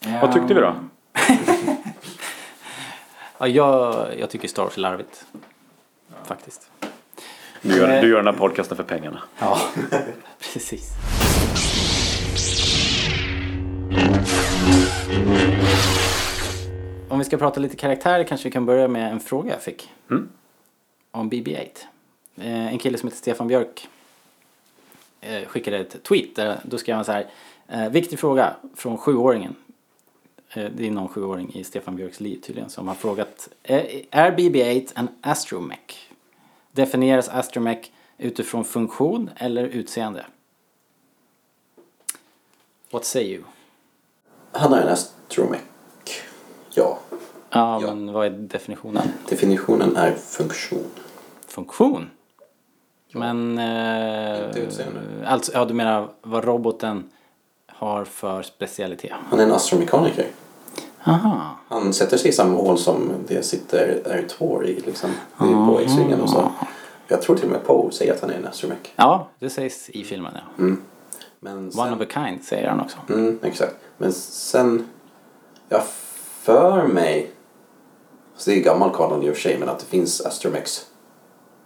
här. 0.00 0.20
Vad 0.20 0.32
tyckte 0.32 0.54
vi 0.54 0.60
då? 0.60 0.74
Ja, 3.38 3.48
jag, 3.48 4.08
jag 4.18 4.30
tycker 4.30 4.48
Star 4.48 4.62
Wars 4.62 4.76
är 4.76 4.80
larvigt. 4.80 5.24
Faktiskt. 6.24 6.70
Du 7.62 7.76
gör, 7.76 8.02
du 8.02 8.08
gör 8.08 8.16
den 8.16 8.26
här 8.26 8.32
podcasten 8.40 8.76
för 8.76 8.84
pengarna. 8.84 9.22
Ja, 9.38 9.58
precis. 10.52 10.90
Om 17.08 17.18
vi 17.18 17.24
ska 17.24 17.36
prata 17.36 17.60
lite 17.60 17.76
karaktärer 17.76 18.24
kanske 18.24 18.48
vi 18.48 18.52
kan 18.52 18.66
börja 18.66 18.88
med 18.88 19.12
en 19.12 19.20
fråga 19.20 19.50
jag 19.52 19.62
fick. 19.62 19.90
Mm. 20.10 20.28
Om 21.10 21.30
BB-8. 21.30 21.68
Eh, 22.36 22.66
En 22.66 22.78
kille 22.78 22.98
som 22.98 23.06
heter 23.08 23.18
Stefan 23.18 23.48
Björk 23.48 23.88
eh, 25.20 25.44
skickade 25.48 25.78
ett 25.78 26.02
tweet. 26.02 26.36
Där, 26.36 26.60
då 26.64 26.78
skrev 26.78 26.96
han 26.96 27.04
så 27.04 27.12
här. 27.12 27.26
eh, 27.68 27.88
Viktig 27.88 28.18
fråga 28.18 28.56
från 28.76 28.98
sjuåringen. 28.98 29.54
Det 30.54 30.86
är 30.86 30.90
någon 30.90 31.08
sjuåring 31.08 31.54
i 31.54 31.64
Stefan 31.64 31.96
Björks 31.96 32.20
liv 32.20 32.40
tydligen 32.40 32.70
som 32.70 32.88
har 32.88 32.94
frågat. 32.94 33.48
Är 33.62 34.30
BB-8 34.36 34.92
en 34.96 35.08
astromech? 35.20 36.10
Definieras 36.72 37.28
astromech 37.28 37.90
utifrån 38.18 38.64
funktion 38.64 39.30
eller 39.36 39.64
utseende? 39.64 40.26
What 42.90 43.04
say 43.04 43.22
you? 43.22 43.42
Han 44.52 44.72
är 44.72 44.82
en 44.82 44.88
astromech. 44.88 45.60
Ja. 46.74 46.98
Ja, 47.50 47.78
Ja. 47.82 47.94
men 47.94 48.12
vad 48.12 48.26
är 48.26 48.30
definitionen? 48.30 49.02
Definitionen 49.28 49.96
är 49.96 50.12
funktion. 50.12 50.84
Funktion? 51.46 52.10
Men... 53.14 53.58
Eh, 53.58 54.46
Inte 54.46 54.60
utseende. 54.60 55.00
alltså, 55.26 55.52
ja, 55.54 55.64
du 55.64 55.74
menar 55.74 56.08
vad 56.22 56.44
roboten 56.44 57.10
har 57.66 58.04
för 58.04 58.42
specialitet? 58.42 59.12
Han 59.30 59.40
är 59.40 59.44
en 59.44 59.52
astromekaniker. 59.52 60.26
Aha. 61.04 61.56
Han 61.68 61.92
sätter 61.92 62.16
sig 62.16 62.28
i 62.28 62.32
samma 62.32 62.58
hål 62.58 62.78
som 62.78 63.12
det 63.28 63.42
sitter 63.42 64.02
R2 64.04 64.64
i 64.64 64.80
liksom. 64.80 65.10
Det 65.38 65.44
är 65.44 65.66
på 65.66 65.80
X-vingen 65.80 66.20
och 66.20 66.30
så. 66.30 66.52
Jag 67.08 67.22
tror 67.22 67.36
till 67.36 67.44
och 67.44 67.50
med 67.52 67.64
Poe 67.64 67.92
säger 67.92 68.12
att 68.14 68.20
han 68.20 68.30
är 68.30 68.34
en 68.34 68.46
astromech. 68.46 68.92
Ja, 68.96 69.26
det 69.38 69.50
sägs 69.50 69.90
i 69.90 70.04
filmen 70.04 70.32
ja. 70.34 70.64
Men 71.44 71.56
One 71.58 71.72
sen, 71.72 71.94
of 71.94 72.00
a 72.00 72.06
kind 72.10 72.44
säger 72.44 72.68
han 72.68 72.80
också. 72.80 72.98
mm, 73.08 73.38
exakt. 73.42 73.74
Men 73.98 74.12
sen, 74.12 74.86
jag 75.68 75.82
för 76.42 76.86
mig, 76.86 77.30
så 78.36 78.50
det 78.50 78.56
är 78.56 78.62
gammal 78.64 78.94
kanon 78.94 79.22
i 79.22 79.30
och 79.30 79.34
för 79.34 79.40
sig, 79.42 79.58
men 79.58 79.68
att 79.68 79.78
det 79.78 79.86
finns 79.86 80.20
astromechs 80.20 80.86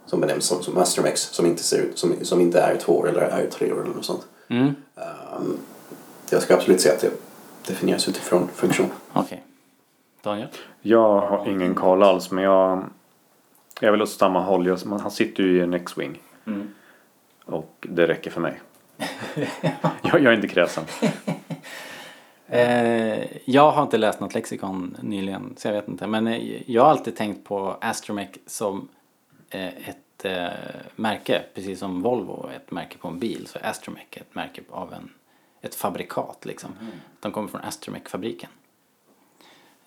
som 0.05 0.21
benämns 0.21 0.45
som, 0.45 0.63
som 0.63 0.77
astromechs 0.77 1.21
som 1.21 1.45
inte 1.45 1.63
ser 1.63 1.77
ut, 1.81 1.97
som, 1.99 2.13
som 2.21 2.41
inte 2.41 2.59
är 2.61 2.75
R2 2.75 3.07
eller 3.07 3.21
R3 3.21 3.63
eller 3.63 3.83
något 3.83 4.05
sånt. 4.05 4.27
Mm. 4.47 4.65
Um, 5.35 5.57
jag 6.29 6.41
ska 6.41 6.53
absolut 6.55 6.81
säga 6.81 6.95
att 6.95 7.01
det 7.01 7.11
definieras 7.67 8.09
utifrån 8.09 8.47
funktion. 8.53 8.87
Okej. 9.13 9.43
Daniel? 10.23 10.47
Jag 10.81 11.19
har 11.21 11.47
ingen 11.47 11.75
koll 11.75 12.03
alls 12.03 12.31
men 12.31 12.43
jag, 12.43 12.83
jag 13.81 13.91
vill 13.91 14.01
åt 14.01 14.09
samma 14.09 14.41
håll. 14.41 14.67
Jag, 14.67 14.85
man- 14.85 14.99
han 14.99 15.11
sitter 15.11 15.43
ju 15.43 15.57
i 15.57 15.61
en 15.61 15.73
X-Wing. 15.73 16.21
Och 17.45 17.87
det 17.89 18.07
räcker 18.07 18.31
för 18.31 18.41
mig. 18.41 18.61
jag, 20.01 20.21
jag 20.21 20.25
är 20.25 20.33
inte 20.33 20.47
kräsen. 20.47 20.83
Eh, 22.49 23.27
jag 23.45 23.71
har 23.71 23.83
inte 23.83 23.97
läst 23.97 24.19
något 24.19 24.33
lexikon 24.33 24.97
nyligen 25.01 25.53
så 25.57 25.67
jag 25.67 25.73
vet 25.73 25.87
inte. 25.87 26.07
Men 26.07 26.27
eh, 26.27 26.71
jag 26.71 26.83
har 26.83 26.89
alltid 26.89 27.15
tänkt 27.15 27.43
på 27.47 27.77
Astromech 27.81 28.29
som 28.45 28.87
eh, 29.49 29.89
ett 29.89 30.25
eh, 30.25 30.47
märke. 30.95 31.43
Precis 31.53 31.79
som 31.79 32.01
Volvo 32.01 32.49
är 32.53 32.55
ett 32.55 32.71
märke 32.71 32.97
på 32.97 33.07
en 33.07 33.19
bil 33.19 33.47
så 33.47 33.59
är 33.59 33.69
Astromech 33.69 34.07
ett 34.11 34.35
märke 34.35 34.61
av 34.69 34.93
en, 34.93 35.09
ett 35.61 35.75
fabrikat 35.75 36.45
liksom. 36.45 36.69
De 37.19 37.31
kommer 37.31 37.47
från 37.47 37.61
Astromech-fabriken. 37.61 38.49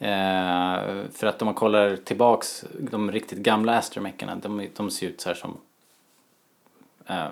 Eh, 0.01 1.09
för 1.13 1.27
att 1.27 1.43
om 1.43 1.47
man 1.47 1.55
kollar 1.55 1.97
tillbaks, 1.97 2.65
de 2.79 3.13
riktigt 3.13 3.39
gamla 3.39 3.79
astromeckarna, 3.79 4.37
de, 4.37 4.69
de 4.77 4.91
ser 4.91 5.07
ut 5.07 5.21
så 5.21 5.29
här 5.29 5.37
som, 5.37 5.59
eh, 7.07 7.27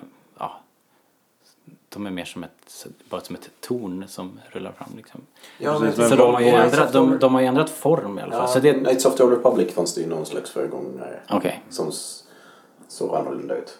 de 1.89 2.05
är 2.05 2.11
mer 2.11 2.25
som 2.25 2.43
ett, 2.43 2.87
bara 3.09 3.21
som 3.21 3.35
ett 3.35 3.49
torn 3.61 4.05
som 4.07 4.39
rullar 4.49 4.71
fram 4.71 4.89
liksom. 4.95 5.21
Ja, 5.57 5.79
men 5.79 5.93
men 5.97 6.09
Så 6.09 6.15
de 6.15 6.33
har, 6.33 6.41
ju 6.41 6.47
ändrat, 6.47 6.93
de, 6.93 7.19
de 7.19 7.33
har 7.33 7.41
ju 7.41 7.47
ändrat 7.47 7.69
form 7.69 8.19
i 8.19 8.21
alla 8.21 8.31
fall. 8.31 8.41
Ja, 8.41 8.47
så 8.47 8.59
det, 8.59 8.73
Knights 8.73 9.05
of 9.05 9.15
the 9.15 9.23
Old 9.23 9.33
Republic 9.37 9.73
fanns 9.73 9.95
det 9.95 10.01
ju 10.01 10.07
någon 10.07 10.25
slags 10.25 10.51
föregångare 10.51 11.19
Okej. 11.29 11.63
som 11.69 11.91
såg 12.87 13.15
annorlunda 13.15 13.55
ut. 13.55 13.77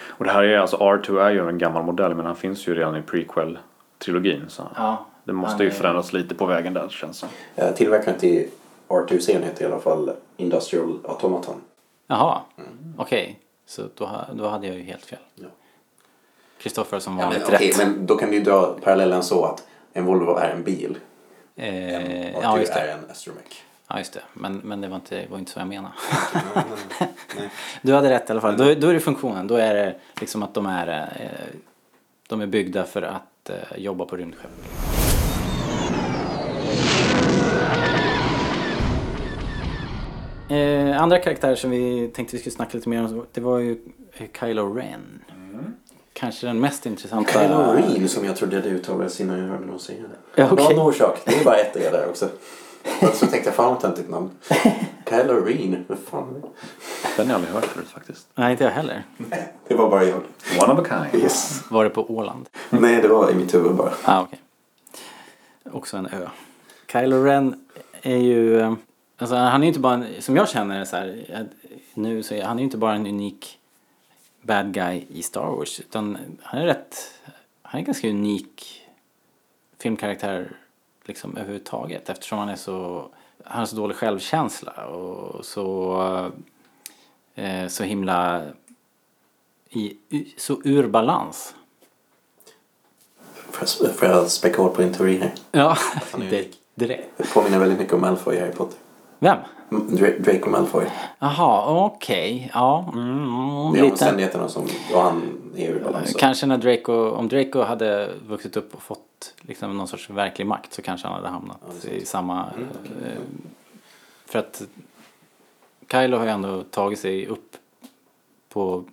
Och 0.00 0.24
det 0.24 0.30
här 0.30 0.42
är 0.42 0.58
alltså 0.58 0.76
R2 0.76 1.20
är 1.20 1.30
ju 1.30 1.48
en 1.48 1.58
gammal 1.58 1.84
modell 1.84 2.14
men 2.14 2.26
han 2.26 2.36
finns 2.36 2.68
ju 2.68 2.74
redan 2.74 2.96
i 2.96 3.00
prequel-trilogin. 3.00 4.48
Så 4.48 4.62
ja, 4.76 5.06
det 5.24 5.32
måste 5.32 5.64
ju 5.64 5.70
förändras 5.70 6.12
lite 6.12 6.34
på 6.34 6.46
vägen 6.46 6.74
där 6.74 6.88
känns 6.88 7.20
det 7.54 7.64
Eh, 7.64 7.74
Tillverkaren 7.74 8.18
till 8.18 8.48
R2-serien 8.88 9.42
heter 9.42 9.62
i 9.62 9.66
alla 9.66 9.80
fall 9.80 10.10
Industrial 10.36 10.98
Automaton. 11.04 11.60
Jaha, 12.06 12.40
okej. 12.96 13.40
Så 13.66 13.82
då, 13.94 14.10
då 14.32 14.48
hade 14.48 14.66
jag 14.66 14.76
ju 14.76 14.82
helt 14.82 15.04
fel. 15.04 15.18
Ja. 15.34 15.46
Kristoffer 16.58 16.98
som 16.98 17.12
Ja, 17.12 17.18
men, 17.18 17.28
vanligt 17.40 17.54
okej, 17.54 17.68
rätt. 17.68 17.76
men 17.78 18.06
då 18.06 18.16
kan 18.16 18.30
du 18.30 18.36
ju 18.36 18.42
dra 18.42 18.76
parallellen 18.82 19.22
så 19.22 19.44
att 19.44 19.66
en 19.92 20.04
Volvo 20.04 20.36
är 20.36 20.48
en 20.50 20.62
bil. 20.62 20.98
Eh, 21.56 21.64
R2 21.66 22.38
ja, 22.42 22.58
just 22.58 22.72
är 22.72 22.86
det. 22.86 22.92
en 22.92 23.10
astromech. 23.10 23.64
Ja, 23.88 23.98
just 23.98 24.12
det. 24.12 24.20
Men, 24.34 24.56
men 24.56 24.80
det 24.80 24.88
var 24.88 24.96
inte, 24.96 25.26
var 25.30 25.38
inte 25.38 25.50
så 25.52 25.58
jag 25.58 25.68
menade. 25.68 25.94
Nej, 26.34 26.42
nej, 26.54 26.64
nej. 27.38 27.50
Du 27.82 27.92
hade 27.94 28.10
rätt 28.10 28.28
i 28.28 28.32
alla 28.32 28.40
fall. 28.40 28.56
Då, 28.56 28.74
då 28.74 28.88
är 28.88 28.94
det 28.94 29.00
funktionen. 29.00 29.46
Då 29.46 29.54
är 29.56 29.74
det 29.74 29.94
liksom 30.20 30.42
att 30.42 30.54
de 30.54 30.66
är, 30.66 30.88
eh, 31.20 31.56
de 32.28 32.40
är 32.40 32.46
byggda 32.46 32.84
för 32.84 33.02
att 33.02 33.50
eh, 33.50 33.56
jobba 33.78 34.04
på 34.04 34.16
rymdskepp. 34.16 34.50
Eh, 40.48 41.02
andra 41.02 41.18
karaktärer 41.18 41.54
som 41.54 41.70
vi 41.70 42.08
tänkte 42.14 42.36
vi 42.36 42.40
skulle 42.40 42.54
snacka 42.54 42.76
lite 42.76 42.88
mer 42.88 43.04
om 43.04 43.26
det 43.32 43.40
var 43.40 43.58
ju 43.58 43.78
Kylo 44.40 44.74
Ren. 44.74 45.24
Kanske 46.18 46.46
den 46.46 46.60
mest 46.60 46.86
intressanta. 46.86 47.32
Kylo 47.32 47.54
Ren 47.72 48.08
som 48.08 48.24
jag 48.24 48.36
trodde 48.36 48.60
det 48.60 48.68
uttalades 48.68 49.20
innan 49.20 49.38
jag 49.38 49.48
hörde 49.48 49.66
någon 49.66 49.80
säga 49.80 50.02
det. 50.02 50.42
Ja, 50.42 50.48
okej. 50.52 50.66
Av 50.66 50.72
någon 50.72 50.86
orsak. 50.86 51.18
Det 51.24 51.34
är 51.40 51.44
bara 51.44 51.56
ett 51.56 51.76
E 51.76 51.88
där 51.92 52.06
också. 52.08 52.28
Så 53.14 53.26
tänkte 53.26 53.48
jag, 53.48 53.54
fan 53.54 53.72
vad 53.72 53.80
töntigt 53.80 54.10
namn. 54.10 54.30
Kylo 55.08 55.32
Ren, 55.44 55.84
vad 55.88 55.98
fan 55.98 56.28
är 56.36 56.40
det? 56.40 56.48
Den 57.16 57.26
har 57.26 57.32
jag 57.32 57.34
aldrig 57.36 57.54
hört 57.54 57.64
förut 57.64 57.88
faktiskt. 57.88 58.26
Nej, 58.34 58.52
inte 58.52 58.64
jag 58.64 58.70
heller. 58.70 59.02
Det 59.68 59.74
var 59.74 59.90
bara 59.90 60.04
jag. 60.04 60.20
One 60.64 60.72
of 60.72 60.90
a 60.90 61.06
kind. 61.10 61.22
Yes. 61.22 61.62
Var 61.70 61.84
det 61.84 61.90
på 61.90 62.10
Åland? 62.16 62.48
Nej, 62.70 63.02
det 63.02 63.08
var 63.08 63.30
i 63.30 63.34
mitt 63.34 63.54
huvud 63.54 63.74
bara. 63.74 63.92
Ah, 64.04 64.20
okej. 64.22 64.38
Också 65.72 65.96
en 65.96 66.06
ö. 66.06 66.28
Kylo 66.92 67.24
Ren 67.24 67.60
är 68.02 68.16
ju... 68.16 68.60
eh, 68.60 68.74
Alltså 69.18 69.36
han 69.36 69.60
är 69.62 69.64
ju 69.64 69.68
inte 69.68 69.80
bara 69.80 69.94
en, 69.94 70.06
som 70.20 70.36
jag 70.36 70.48
känner 70.48 70.78
det 70.78 70.86
så 70.86 70.96
här, 70.96 71.24
eh, 71.28 71.40
nu 71.94 72.22
så 72.22 72.34
är 72.34 72.44
han 72.44 72.56
är 72.56 72.60
ju 72.60 72.64
inte 72.64 72.76
bara 72.78 72.94
en 72.94 73.06
unik 73.06 73.57
bad 74.42 74.72
guy 74.74 75.04
i 75.08 75.22
Star 75.22 75.46
Wars 75.46 75.80
utan 75.80 76.18
han 76.42 76.60
är 76.60 76.66
rätt, 76.66 76.96
han 77.62 77.80
är 77.80 77.84
ganska 77.84 78.08
unik 78.08 78.82
filmkaraktär 79.78 80.56
liksom 81.04 81.36
överhuvudtaget 81.36 82.08
eftersom 82.08 82.38
han 82.38 82.48
är 82.48 82.56
så, 82.56 83.08
han 83.44 83.58
har 83.58 83.66
så 83.66 83.76
dålig 83.76 83.96
självkänsla 83.96 84.86
och 84.86 85.44
så, 85.44 86.32
eh, 87.34 87.68
så 87.68 87.84
himla 87.84 88.44
i, 89.70 89.96
så 90.36 90.60
ur 90.64 90.88
balans. 90.88 91.54
Får 93.50 94.08
jag, 94.08 94.56
hål 94.56 94.74
på 94.74 94.82
en 94.82 94.94
teori 94.94 95.18
här? 95.18 95.34
Ja, 95.52 95.76
det, 96.30 96.48
direkt. 96.74 97.08
Det 97.16 97.34
påminner 97.34 97.58
väldigt 97.58 97.78
mycket 97.78 97.94
om 97.94 98.00
Malfoy 98.00 98.36
i 98.36 98.40
Harry 98.40 98.52
Potter. 98.52 98.78
Vem? 99.18 99.38
Dra- 99.70 100.18
Draco 100.18 100.50
Malfoy. 100.50 100.86
Jaha, 101.18 101.84
okej. 101.86 102.50
Ja, 102.54 102.90
mm, 102.94 103.72
Det 103.72 103.78
är 103.78 103.82
lite. 103.82 103.92
omständigheterna 103.92 104.48
som... 104.48 104.62
Och 104.94 105.00
han 105.02 105.22
är 105.56 105.68
ur 105.70 105.80
balans. 105.84 106.14
Kanske 106.18 106.46
när 106.46 106.58
Draco, 106.58 106.92
om 107.10 107.28
Draco 107.28 107.62
hade 107.62 108.10
vuxit 108.28 108.56
upp 108.56 108.74
och 108.74 108.82
fått 108.82 109.34
liksom 109.40 109.76
någon 109.76 109.88
sorts 109.88 110.10
verklig 110.10 110.46
makt 110.46 110.72
så 110.72 110.82
kanske 110.82 111.06
han 111.08 111.16
hade 111.16 111.28
hamnat 111.28 111.58
Ja, 111.84 111.90
i 111.90 112.04
samma... 112.04 112.44
Mm, 112.44 112.68
eh, 113.06 113.18
för 114.26 114.38
att 114.38 114.62
Kylo 115.90 116.16
har 116.16 116.24
ju 116.24 116.30
ändå 116.30 116.62
tagit 116.62 116.98
sig 116.98 117.26
upp 117.26 117.56
på, 118.48 118.84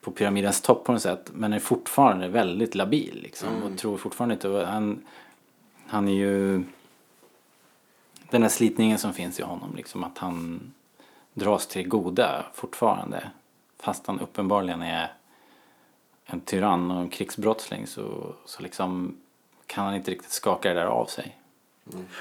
på 0.00 0.10
pyramidens 0.10 0.60
topp 0.60 0.84
på 0.84 0.92
något 0.92 1.02
sätt 1.02 1.30
men 1.34 1.52
är 1.52 1.58
fortfarande 1.58 2.28
väldigt 2.28 2.74
labil 2.74 3.18
liksom 3.22 3.48
Mm. 3.48 3.62
och 3.72 3.78
tror 3.78 3.96
fortfarande 3.96 4.34
inte... 4.34 4.48
Han, 4.48 5.00
han 5.86 6.08
är 6.08 6.12
ju... 6.12 6.62
Den 8.30 8.42
här 8.42 8.48
slitningen 8.48 8.98
som 8.98 9.12
finns 9.12 9.40
i 9.40 9.42
honom 9.42 9.72
liksom 9.76 10.04
att 10.04 10.18
han 10.18 10.60
dras 11.34 11.66
till 11.66 11.88
goda 11.88 12.44
fortfarande 12.54 13.30
fast 13.82 14.06
han 14.06 14.20
uppenbarligen 14.20 14.82
är 14.82 15.12
en 16.26 16.40
tyrann 16.40 16.90
och 16.90 17.00
en 17.00 17.08
krigsbrottsling 17.08 17.86
så, 17.86 18.34
så 18.44 18.62
liksom 18.62 19.16
kan 19.66 19.84
han 19.84 19.94
inte 19.94 20.10
riktigt 20.10 20.30
skaka 20.30 20.68
det 20.68 20.74
där 20.80 20.86
av 20.86 21.06
sig. 21.06 21.36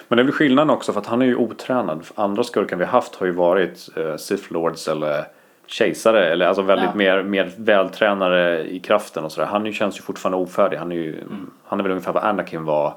Men 0.08 0.17
det 0.17 0.22
är 0.22 0.24
väl 0.24 0.34
skillnaden 0.34 0.70
också 0.70 0.93
för 0.93 1.00
att 1.00 1.06
han 1.08 1.22
är 1.22 1.26
ju 1.26 1.36
otränad. 1.36 2.06
Andra 2.15 2.43
skurkar 2.43 2.76
vi 2.78 2.86
haft 2.86 3.15
har 3.15 3.26
ju 3.26 3.32
varit 3.32 3.89
eh, 3.98 4.15
Sith 4.15 4.54
Lords 4.54 4.88
eller 4.88 5.26
kejsare 5.65 6.26
eller 6.32 6.46
alltså 6.48 6.62
väldigt 6.62 6.89
Ja. 6.89 6.96
mer, 6.96 7.24
mer 7.24 7.54
vältränade 7.58 8.63
i 8.70 8.80
kraften 8.80 9.24
och 9.24 9.32
sådär. 9.32 9.48
Han 9.48 9.65
ju- 9.65 9.74
känns 9.74 9.98
ju 9.98 10.02
fortfarande 10.02 10.38
ofärdig. 10.38 10.78
Han 10.78 10.91
är 10.91 10.96
ju, 10.96 11.24
han 11.65 11.80
är 11.80 11.84
väl 11.84 11.91
ungefär 11.91 12.13
vad 12.13 12.24
Anakin 12.24 12.63
var 12.65 12.93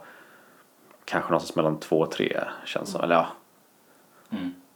kanske 1.10 1.30
någonstans 1.30 1.56
mellan 1.56 1.80
två 1.80 2.00
och 2.00 2.10
tre 2.10 2.40
känns 2.64 2.90
som. 2.90 3.00
Eller 3.00 3.14
ja. 3.14 3.26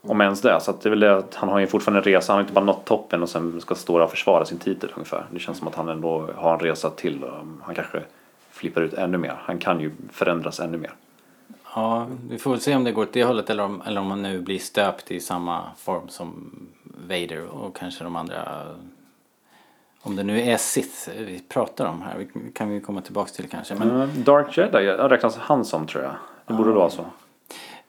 Om 0.01 0.21
ens 0.21 0.41
det. 0.41 0.59
Så 0.59 0.71
att 0.71 0.81
det 0.81 0.89
är 0.89 0.91
väl 0.91 0.99
det 0.99 1.17
att 1.17 1.35
han 1.35 1.49
har 1.49 1.59
ju 1.59 1.67
fortfarande 1.67 1.99
en 1.99 2.13
resa. 2.13 2.33
Han 2.33 2.37
har 2.37 2.41
inte 2.41 2.53
bara 2.53 2.65
nått 2.65 2.85
toppen 2.85 3.21
och 3.21 3.29
sen 3.29 3.61
ska 3.61 3.75
stå 3.75 3.97
där 3.97 4.05
och 4.05 4.11
försvara 4.11 4.45
sin 4.45 4.59
titel 4.59 4.91
ungefär. 4.95 5.25
Det 5.31 5.39
känns 5.39 5.57
som 5.57 5.67
att 5.67 5.75
han 5.75 5.89
ändå 5.89 6.29
har 6.35 6.53
en 6.53 6.59
resa 6.59 6.89
till. 6.89 7.23
Och 7.23 7.31
han 7.61 7.75
kanske 7.75 8.03
flippar 8.49 8.81
ut 8.81 8.93
ännu 8.93 9.17
mer. 9.17 9.41
Han 9.41 9.57
kan 9.57 9.79
ju 9.79 9.91
förändras 10.11 10.59
ännu 10.59 10.77
mer. 10.77 10.93
Ja, 11.75 12.07
vi 12.29 12.37
får 12.37 12.51
väl 12.51 12.59
se 12.59 12.75
om 12.75 12.83
det 12.83 12.91
går 12.91 13.01
åt 13.03 13.13
det 13.13 13.23
hållet 13.23 13.49
eller 13.49 13.63
om, 13.63 13.81
eller 13.85 14.01
om 14.01 14.09
han 14.09 14.21
nu 14.21 14.41
blir 14.41 14.59
stöpt 14.59 15.11
i 15.11 15.19
samma 15.19 15.61
form 15.77 16.07
som 16.07 16.51
Vader 16.83 17.45
och 17.45 17.75
kanske 17.75 18.03
de 18.03 18.15
andra. 18.15 18.61
Om 20.05 20.15
det 20.15 20.23
nu 20.23 20.41
är 20.41 20.57
Sith 20.57 21.09
vi 21.17 21.39
pratar 21.39 21.85
om 21.85 22.01
här, 22.01 22.17
vi 22.17 22.51
kan 22.51 22.69
vi 22.69 22.79
komma 22.79 23.01
tillbaks 23.01 23.31
till 23.31 23.49
kanske. 23.49 23.75
Men 23.75 23.89
Mm, 23.89 24.23
Dark 24.23 24.57
Jedi 24.57 24.85
jag 24.85 25.11
räknas 25.11 25.37
han 25.37 25.65
som 25.65 25.87
tror 25.87 26.03
jag. 26.03 26.15
Det 26.45 26.53
borde 26.53 26.71
vara 26.71 26.89
så. 26.89 27.05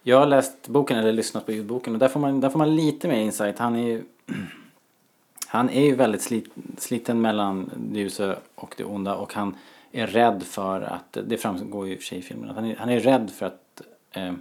Jag 0.02 0.18
har 0.18 0.26
läst 0.26 0.68
boken 0.68 0.98
eller 0.98 1.12
lyssnat 1.12 1.46
på 1.46 1.52
ljudboken 1.52 1.92
och 1.92 1.98
där 1.98 2.08
får 2.08 2.20
man, 2.20 2.40
där 2.40 2.50
får 2.50 2.58
man 2.58 2.76
lite 2.76 3.08
mer 3.08 3.20
insight. 3.20 3.58
Han 3.58 3.76
är 3.76 3.86
ju, 3.86 4.04
han 5.46 5.70
är 5.70 5.84
ju 5.84 5.94
väldigt 5.94 6.22
slit, 6.22 6.54
sliten 6.78 7.20
mellan 7.20 7.70
det 7.76 8.00
ljusa 8.00 8.36
och 8.54 8.74
det 8.76 8.84
onda 8.84 9.14
och 9.14 9.34
han 9.34 9.56
är 9.92 10.06
rädd 10.06 10.42
för 10.42 10.80
att, 10.80 11.18
det 11.26 11.38
framgår 11.38 11.86
ju 11.86 11.92
i 11.92 11.96
och 11.96 12.00
för 12.00 12.06
sig 12.06 12.18
i 12.18 12.22
filmen, 12.22 12.54
han 12.54 12.64
är, 12.64 12.76
han 12.76 12.88
är 12.88 13.00
rädd 13.00 13.30
för 13.30 13.46
att 13.46 13.82
eh, 14.10 14.32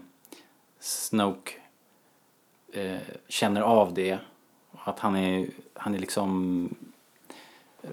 Snoke 0.80 1.52
eh, 2.74 2.98
känner 3.28 3.62
av 3.62 3.94
det. 3.94 4.18
Att 4.84 5.00
han 5.00 5.16
är, 5.16 5.48
han 5.74 5.96
är 5.96 6.00
liksom 6.00 6.70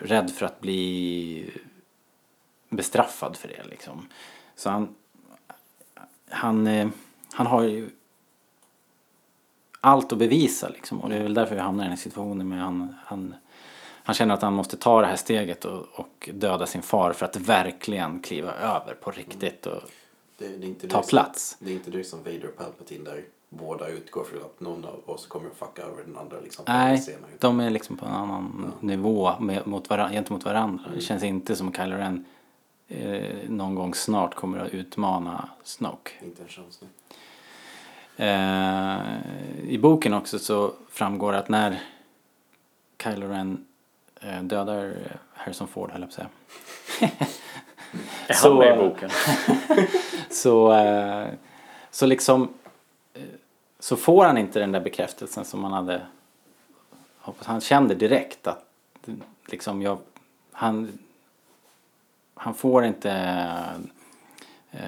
rädd 0.00 0.30
för 0.30 0.46
att 0.46 0.60
bli 0.60 1.50
bestraffad 2.68 3.36
för 3.36 3.48
det 3.48 3.64
liksom. 3.70 4.08
Så 4.56 4.70
han, 4.70 4.94
han, 6.30 6.66
eh, 6.66 6.88
han 7.32 7.46
har 7.46 7.62
ju 7.62 7.90
allt 9.80 10.12
att 10.12 10.18
bevisa 10.18 10.68
liksom. 10.68 11.00
Och 11.00 11.08
det 11.08 11.16
är 11.16 11.22
väl 11.22 11.34
därför 11.34 11.54
vi 11.54 11.60
hamnar 11.60 11.84
i 11.84 11.86
den 11.86 11.96
här 11.96 12.02
situationen 12.02 12.48
med 12.48 12.58
han, 12.60 12.94
han, 13.04 13.34
han 14.04 14.14
känner 14.14 14.34
att 14.34 14.42
han 14.42 14.52
måste 14.52 14.76
ta 14.76 15.00
det 15.00 15.06
här 15.06 15.16
steget 15.16 15.64
och, 15.64 15.86
och 15.92 16.30
döda 16.34 16.66
sin 16.66 16.82
far 16.82 17.12
för 17.12 17.26
att 17.26 17.36
verkligen 17.36 18.20
kliva 18.20 18.52
över 18.52 18.94
på 18.94 19.10
riktigt 19.10 19.66
och 19.66 19.82
Det, 20.38 20.48
det 20.48 20.74
ta 20.74 20.86
det 20.86 20.90
som- 20.92 21.08
plats. 21.08 21.56
Det 21.60 21.70
är 21.70 21.74
inte 21.74 21.90
det 21.90 22.04
som 22.04 22.18
Vader 22.18 22.48
Palpatine 22.56 23.04
där 23.04 23.24
båda 23.58 23.88
utgår 23.88 24.24
från 24.24 24.42
att 24.42 24.60
någon 24.60 24.84
av 24.84 25.00
oss 25.10 25.26
kommer 25.26 25.46
att 25.50 25.56
fucka 25.56 25.82
över 25.82 26.02
den 26.04 26.16
andra 26.18 26.36
liksom. 26.40 26.64
Nej, 26.68 27.18
de 27.38 27.60
är 27.60 27.70
liksom 27.70 27.96
på 27.96 28.06
en 28.06 28.12
annan 28.12 28.72
nivå 28.80 29.32
med, 29.40 29.66
mot 29.66 29.90
varandra, 29.90 30.12
gentemot 30.14 30.44
varandra. 30.44 30.84
Det 30.94 31.00
känns 31.00 31.22
inte 31.22 31.56
som 31.56 31.72
Kylo 31.72 31.96
Ren 31.96 32.24
eh, 32.88 33.22
någon 33.48 33.74
gång 33.74 33.94
snart 33.94 34.34
kommer 34.34 34.58
att 34.58 34.68
utmana 34.70 35.48
Snoke. 35.62 36.10
Inte 36.22 36.42
en 36.42 36.48
chans 36.48 36.80
nu. 36.82 36.88
Eh, 38.16 38.98
I 39.68 39.78
boken 39.78 40.14
också 40.14 40.38
så 40.38 40.72
framgår 40.90 41.32
att 41.32 41.48
när 41.48 41.80
Kylo 43.02 43.28
Ren 43.28 43.66
eh, 44.20 44.42
dödar 44.42 44.94
Harrison 45.34 45.68
Ford, 45.68 45.90
höll 45.90 46.00
jag 46.00 46.10
på 46.16 46.22
att 46.22 46.28
säga. 47.00 47.10
Är 48.26 48.34
Så- 48.34 48.48
han 48.48 48.58
med 48.58 48.78
i 48.78 48.88
boken? 48.88 49.10
så, 50.30 50.72
eh, 50.72 51.26
så 51.90 52.06
liksom 52.06 52.48
så 53.82 53.96
får 53.96 54.24
han 54.24 54.38
inte 54.38 54.58
den 54.58 54.72
där 54.72 54.80
bekräftelsen 54.80 55.44
som 55.44 55.64
han 55.64 55.72
hade 55.72 56.00
hoppats. 57.18 57.46
Han 57.46 57.60
kände 57.60 57.94
direkt 57.94 58.46
att 58.46 58.64
liksom 59.46 59.82
jag, 59.82 59.98
han, 60.52 60.98
han 62.34 62.54
får 62.54 62.84
inte 62.84 63.10
eh, 64.70 64.80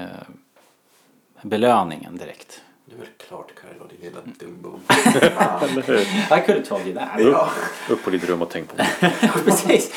belöningen 1.43 2.17
direkt. 2.17 2.63
Det 2.85 2.95
är 2.95 2.99
väl 2.99 3.09
klart 3.29 3.53
Kylo, 3.61 3.87
din 3.87 4.01
lilla 4.01 4.21
dumbo. 4.39 4.79
I 4.89 6.41
could 6.47 6.57
have 6.57 6.65
told 6.65 6.87
you 6.87 6.95
that. 6.95 7.09
ja. 7.19 7.51
Upp 7.91 8.05
på 8.05 8.11
ditt 8.11 8.25
rum 8.25 8.43
och 8.43 8.51
tänk 8.51 8.69
på 8.69 8.77
det. 8.77 8.89
Precis. 9.45 9.93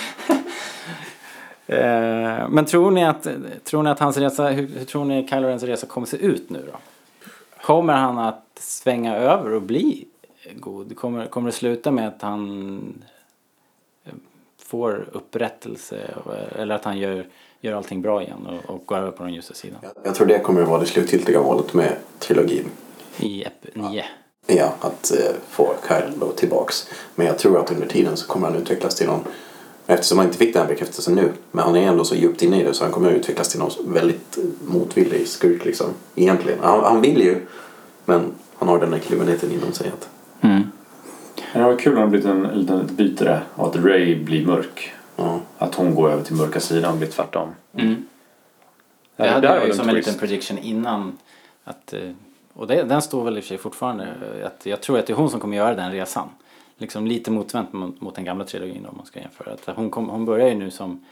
Eh, 1.67 2.49
Men 2.49 2.65
tror 2.65 2.91
ni 2.91 3.05
att, 3.05 3.27
tror 3.63 3.83
ni 3.83 3.89
att 3.89 3.99
hans 3.99 4.17
resa, 4.17 4.49
hur, 4.49 4.67
hur 4.67 4.85
tror 4.85 5.05
ni 5.05 5.27
Kylo 5.27 5.47
Rens 5.47 5.63
resa 5.63 5.87
kommer 5.87 6.07
se 6.07 6.17
ut 6.17 6.49
nu 6.49 6.69
då? 6.71 6.77
Kommer 7.67 7.93
han 7.93 8.17
att 8.17 8.43
svänga 8.59 9.15
över 9.15 9.53
och 9.53 9.61
bli 9.61 10.05
god? 10.55 10.97
Kommer, 10.97 11.25
kommer 11.25 11.47
det 11.51 11.55
sluta 11.57 11.91
med 11.91 12.07
att 12.07 12.21
han 12.21 13.03
eh, 14.05 14.11
får 14.63 15.09
upprättelse 15.11 16.13
och- 16.25 16.59
eller 16.59 16.75
att 16.75 16.83
han 16.85 16.97
gör, 16.97 17.25
gör 17.61 17.73
allting 17.73 18.01
bra 18.01 18.23
igen 18.23 18.47
och, 18.47 18.75
och 18.75 18.85
går 18.85 18.97
över 18.97 19.11
på 19.11 19.23
den 19.23 19.33
ljusa 19.33 19.53
sidan? 19.53 19.79
Jag- 19.81 19.91
Jag 20.03 20.15
tror 20.15 20.27
det 20.27 20.39
kommer 20.39 20.61
att 20.61 20.67
vara 20.67 20.79
det 20.79 20.85
slutgiltiga 20.85 21.41
målet 21.41 21.73
med 21.73 21.93
trilogin. 22.19 22.65
I 23.19 23.43
Ep 23.43 23.75
9. 23.75 24.05
Ja, 24.47 24.73
att 24.79 25.11
eh, 25.11 25.35
få 25.49 25.73
Kylo 25.87 26.31
tillbaks. 26.31 26.89
Men 27.15 27.27
jag 27.27 27.37
tror 27.39 27.59
att 27.59 27.71
under 27.71 27.87
tiden 27.87 28.17
så 28.17 28.27
kommer 28.27 28.47
han 28.47 28.57
utvecklas 28.57 28.95
till 28.95 29.07
någon 29.07 29.23
Eftersom 29.89 30.17
han 30.17 30.27
inte 30.27 30.37
fick 30.37 30.53
den 30.53 30.61
här 30.61 30.69
bekräftelsen 30.69 31.15
nu, 31.15 31.31
men 31.51 31.63
han 31.65 31.75
är 31.75 31.87
ändå 31.87 32.03
så 32.05 32.15
djupt 32.15 32.41
inne 32.41 32.61
i 32.61 32.63
det 32.63 32.73
så 32.73 32.83
han 32.83 32.93
kommer 32.93 33.09
att 33.09 33.15
utvecklas 33.15 33.49
till 33.49 33.59
någon 33.59 33.71
väldigt 33.85 34.37
motvillig 34.67 35.27
skurk 35.27 35.65
liksom. 35.65 35.87
Egentligen. 36.15 36.59
Han, 36.61 36.83
han 36.83 37.01
vill 37.01 37.21
ju, 37.21 37.45
men 38.05 38.31
han 38.57 38.67
har 38.67 38.79
den 38.79 38.91
där 38.91 38.99
kluvenheten 38.99 39.51
inom 39.51 39.71
sig 39.73 39.87
att 39.87 40.09
Mm. 40.41 40.63
Det 41.53 41.63
var 41.63 41.75
kul 41.79 41.95
om 41.97 42.01
det 42.01 42.07
blivit 42.07 42.27
en 42.27 42.43
liten 42.43 42.89
byte 42.95 43.23
där. 43.23 43.43
Och 43.55 43.67
att 43.67 43.75
Ray 43.75 44.23
blir 44.23 44.45
mörk. 44.45 44.91
ja, 45.15 45.39
Att 45.57 45.75
hon 45.75 45.95
går 45.95 46.11
över 46.11 46.23
till 46.23 46.35
mörka 46.35 46.59
sidan 46.59 46.91
och 46.91 46.97
blir 46.97 47.07
tvärtom. 47.07 47.49
Mm. 47.73 47.95
Det 49.15 49.27
hade 49.29 49.47
jag 49.47 49.63
ju 49.65 49.69
en 49.69 49.75
som 49.77 49.89
en 49.89 49.95
liten 49.95 50.13
prediction 50.13 50.57
innan. 50.57 51.17
Att, 51.63 51.93
eh, 51.93 51.99
och 52.53 52.67
det, 52.67 52.83
den 52.83 53.01
står 53.01 53.23
väl 53.23 53.37
i 53.37 53.39
och 53.39 53.43
för 53.43 53.47
sig 53.47 53.57
fortfarande. 53.57 54.03
eh, 54.39 54.45
Att 54.47 54.65
jag 54.65 54.81
tror 54.81 54.99
att 54.99 55.07
det 55.07 55.13
är 55.13 55.17
hon 55.17 55.29
som 55.29 55.39
kommer 55.39 55.57
göra 55.57 55.75
den 55.75 55.91
resan. 55.91 56.29
Liksom 56.77 57.07
lite 57.07 57.31
motvänt 57.31 57.73
mot, 57.73 58.01
mot 58.01 58.15
den 58.15 58.25
gamla 58.25 58.45
trilogin 58.45 58.85
om 58.85 58.97
man 58.97 59.05
ska 59.05 59.19
jämföra. 59.19 59.53
Att 59.53 59.75
hon, 59.75 59.89
kom, 59.89 60.09
hon 60.09 60.25
börjar 60.25 60.47
ju 60.47 60.55
nu 60.55 60.71
som 60.71 61.05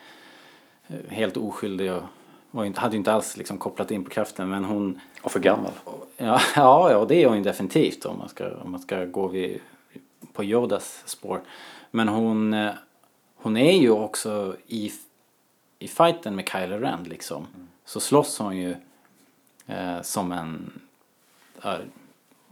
eh, 0.87 0.95
helt 1.09 1.37
oskyldig 1.37 1.93
och 1.93 2.03
var 2.51 2.65
inte, 2.65 2.81
hade 2.81 2.93
ju 2.93 2.97
inte 2.97 3.13
alls 3.13 3.37
liksom 3.37 3.57
kopplat 3.57 3.91
in 3.91 4.03
på 4.03 4.09
kraften. 4.09 4.49
Men 4.49 4.65
hon, 4.65 4.99
Och 5.21 5.31
för 5.31 5.39
gammal. 5.39 5.71
ja, 6.17 6.41
ja, 6.55 6.91
ja 6.91 7.05
det 7.05 7.23
är 7.23 7.27
hon 7.27 7.37
ju 7.37 7.43
definitivt 7.43 8.05
om 8.05 8.17
man 8.17 8.29
ska, 8.29 8.57
om 8.57 8.71
man 8.71 8.81
ska 8.81 9.05
gå 9.05 9.27
vid, 9.27 9.59
på 10.33 10.43
Yodas 10.43 11.03
spår. 11.05 11.41
Men 11.91 12.07
hon, 12.07 12.53
eh, 12.53 12.71
hon 13.35 13.57
är 13.57 13.71
ju 13.71 13.89
också 13.89 14.55
i, 14.67 14.91
i 15.79 15.87
fighten 15.87 16.35
med 16.35 16.49
Kylo 16.49 16.77
Ren 16.77 17.03
liksom. 17.03 17.47
Så 17.85 17.99
slåss 17.99 18.39
hon 18.39 18.57
ju 18.57 18.75
eh, 19.67 20.01
som 20.01 20.31
en... 20.31 20.79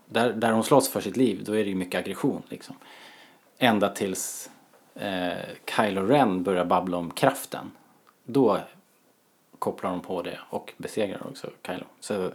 där, 0.06 0.34
där 0.34 0.52
hon 0.52 0.64
slåss 0.64 0.90
för 0.90 1.02
sitt 1.02 1.18
liv, 1.18 1.44
då 1.46 1.54
är 1.54 1.64
det 1.64 1.70
ju 1.70 1.76
mycket 1.76 2.00
aggression 2.00 2.42
liksom. 2.50 2.76
Ända 3.58 3.90
tills 3.90 4.50
eh, 4.96 5.32
Kylo 5.66 6.06
Ren 6.06 6.44
börjar 6.44 6.66
babbla 6.66 6.98
om 6.98 7.12
kraften. 7.12 7.72
Då 8.24 8.60
kopplar 9.60 9.92
de 9.92 10.02
på 10.02 10.22
det 10.22 10.40
och 10.50 10.74
besegrar 10.78 11.28
också 11.28 11.50
Kylo. 11.68 11.86
Så 12.00 12.32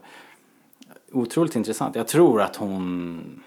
otroligt 1.12 1.56
intressant. 1.56 1.96
Jag 1.96 2.08
tror 2.08 2.42
att 2.42 2.56
hon 2.56 3.42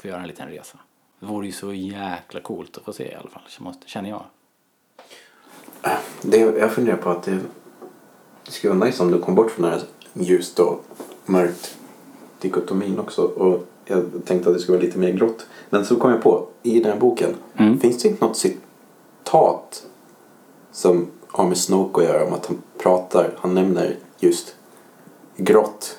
får 0.00 0.10
göra 0.10 0.20
en 0.20 0.28
liten 0.28 0.48
resa. 0.48 0.78
Det 1.20 1.26
vore 1.26 1.46
ju 1.46 1.52
så 1.52 1.72
jäkla 1.72 2.40
coolt 2.40 2.76
att 2.76 2.84
få 2.84 2.92
se 2.92 3.12
i 3.12 3.14
alla 3.14 3.30
fall, 3.30 3.42
känner 3.86 4.10
jag. 4.10 4.24
det, 6.22 6.38
jag 6.38 6.72
funderar 6.72 6.96
på 6.96 7.10
att 7.10 7.22
det, 7.22 7.40
det 8.44 8.50
skulle 8.50 8.74
vara 8.74 8.86
nice 8.86 9.02
om 9.02 9.10
du 9.10 9.18
kom 9.18 9.34
bort 9.34 9.50
från 9.50 9.70
den 9.70 9.72
här 9.72 9.82
ljust 10.12 10.58
och 10.58 10.84
mörkt 11.24 11.78
dikotomin 12.40 12.98
också. 12.98 13.22
Och 13.22 13.66
jag 13.84 14.04
tänkte 14.24 14.48
att 14.48 14.54
det 14.56 14.60
skulle 14.60 14.78
vara 14.78 14.86
lite 14.86 14.98
mer 14.98 15.12
grått. 15.12 15.46
Men 15.70 15.84
så 15.84 15.96
kom 15.96 16.10
jag 16.10 16.22
på, 16.22 16.46
i 16.62 16.80
den 16.80 16.92
här 16.92 16.98
boken, 17.00 17.30
Mm. 17.56 17.80
finns 17.80 18.02
det 18.02 18.08
inte 18.08 18.24
något 18.24 18.36
citat 18.36 19.86
som 20.72 21.06
har 21.28 21.46
med 21.46 21.58
Snoke 21.58 22.00
att 22.02 22.08
göra 22.08 22.24
om 22.26 22.32
att 22.32 22.46
han 22.46 22.62
pratar, 22.82 23.30
han 23.40 23.54
nämner 23.54 23.96
just 24.18 24.54
grått. 25.36 25.98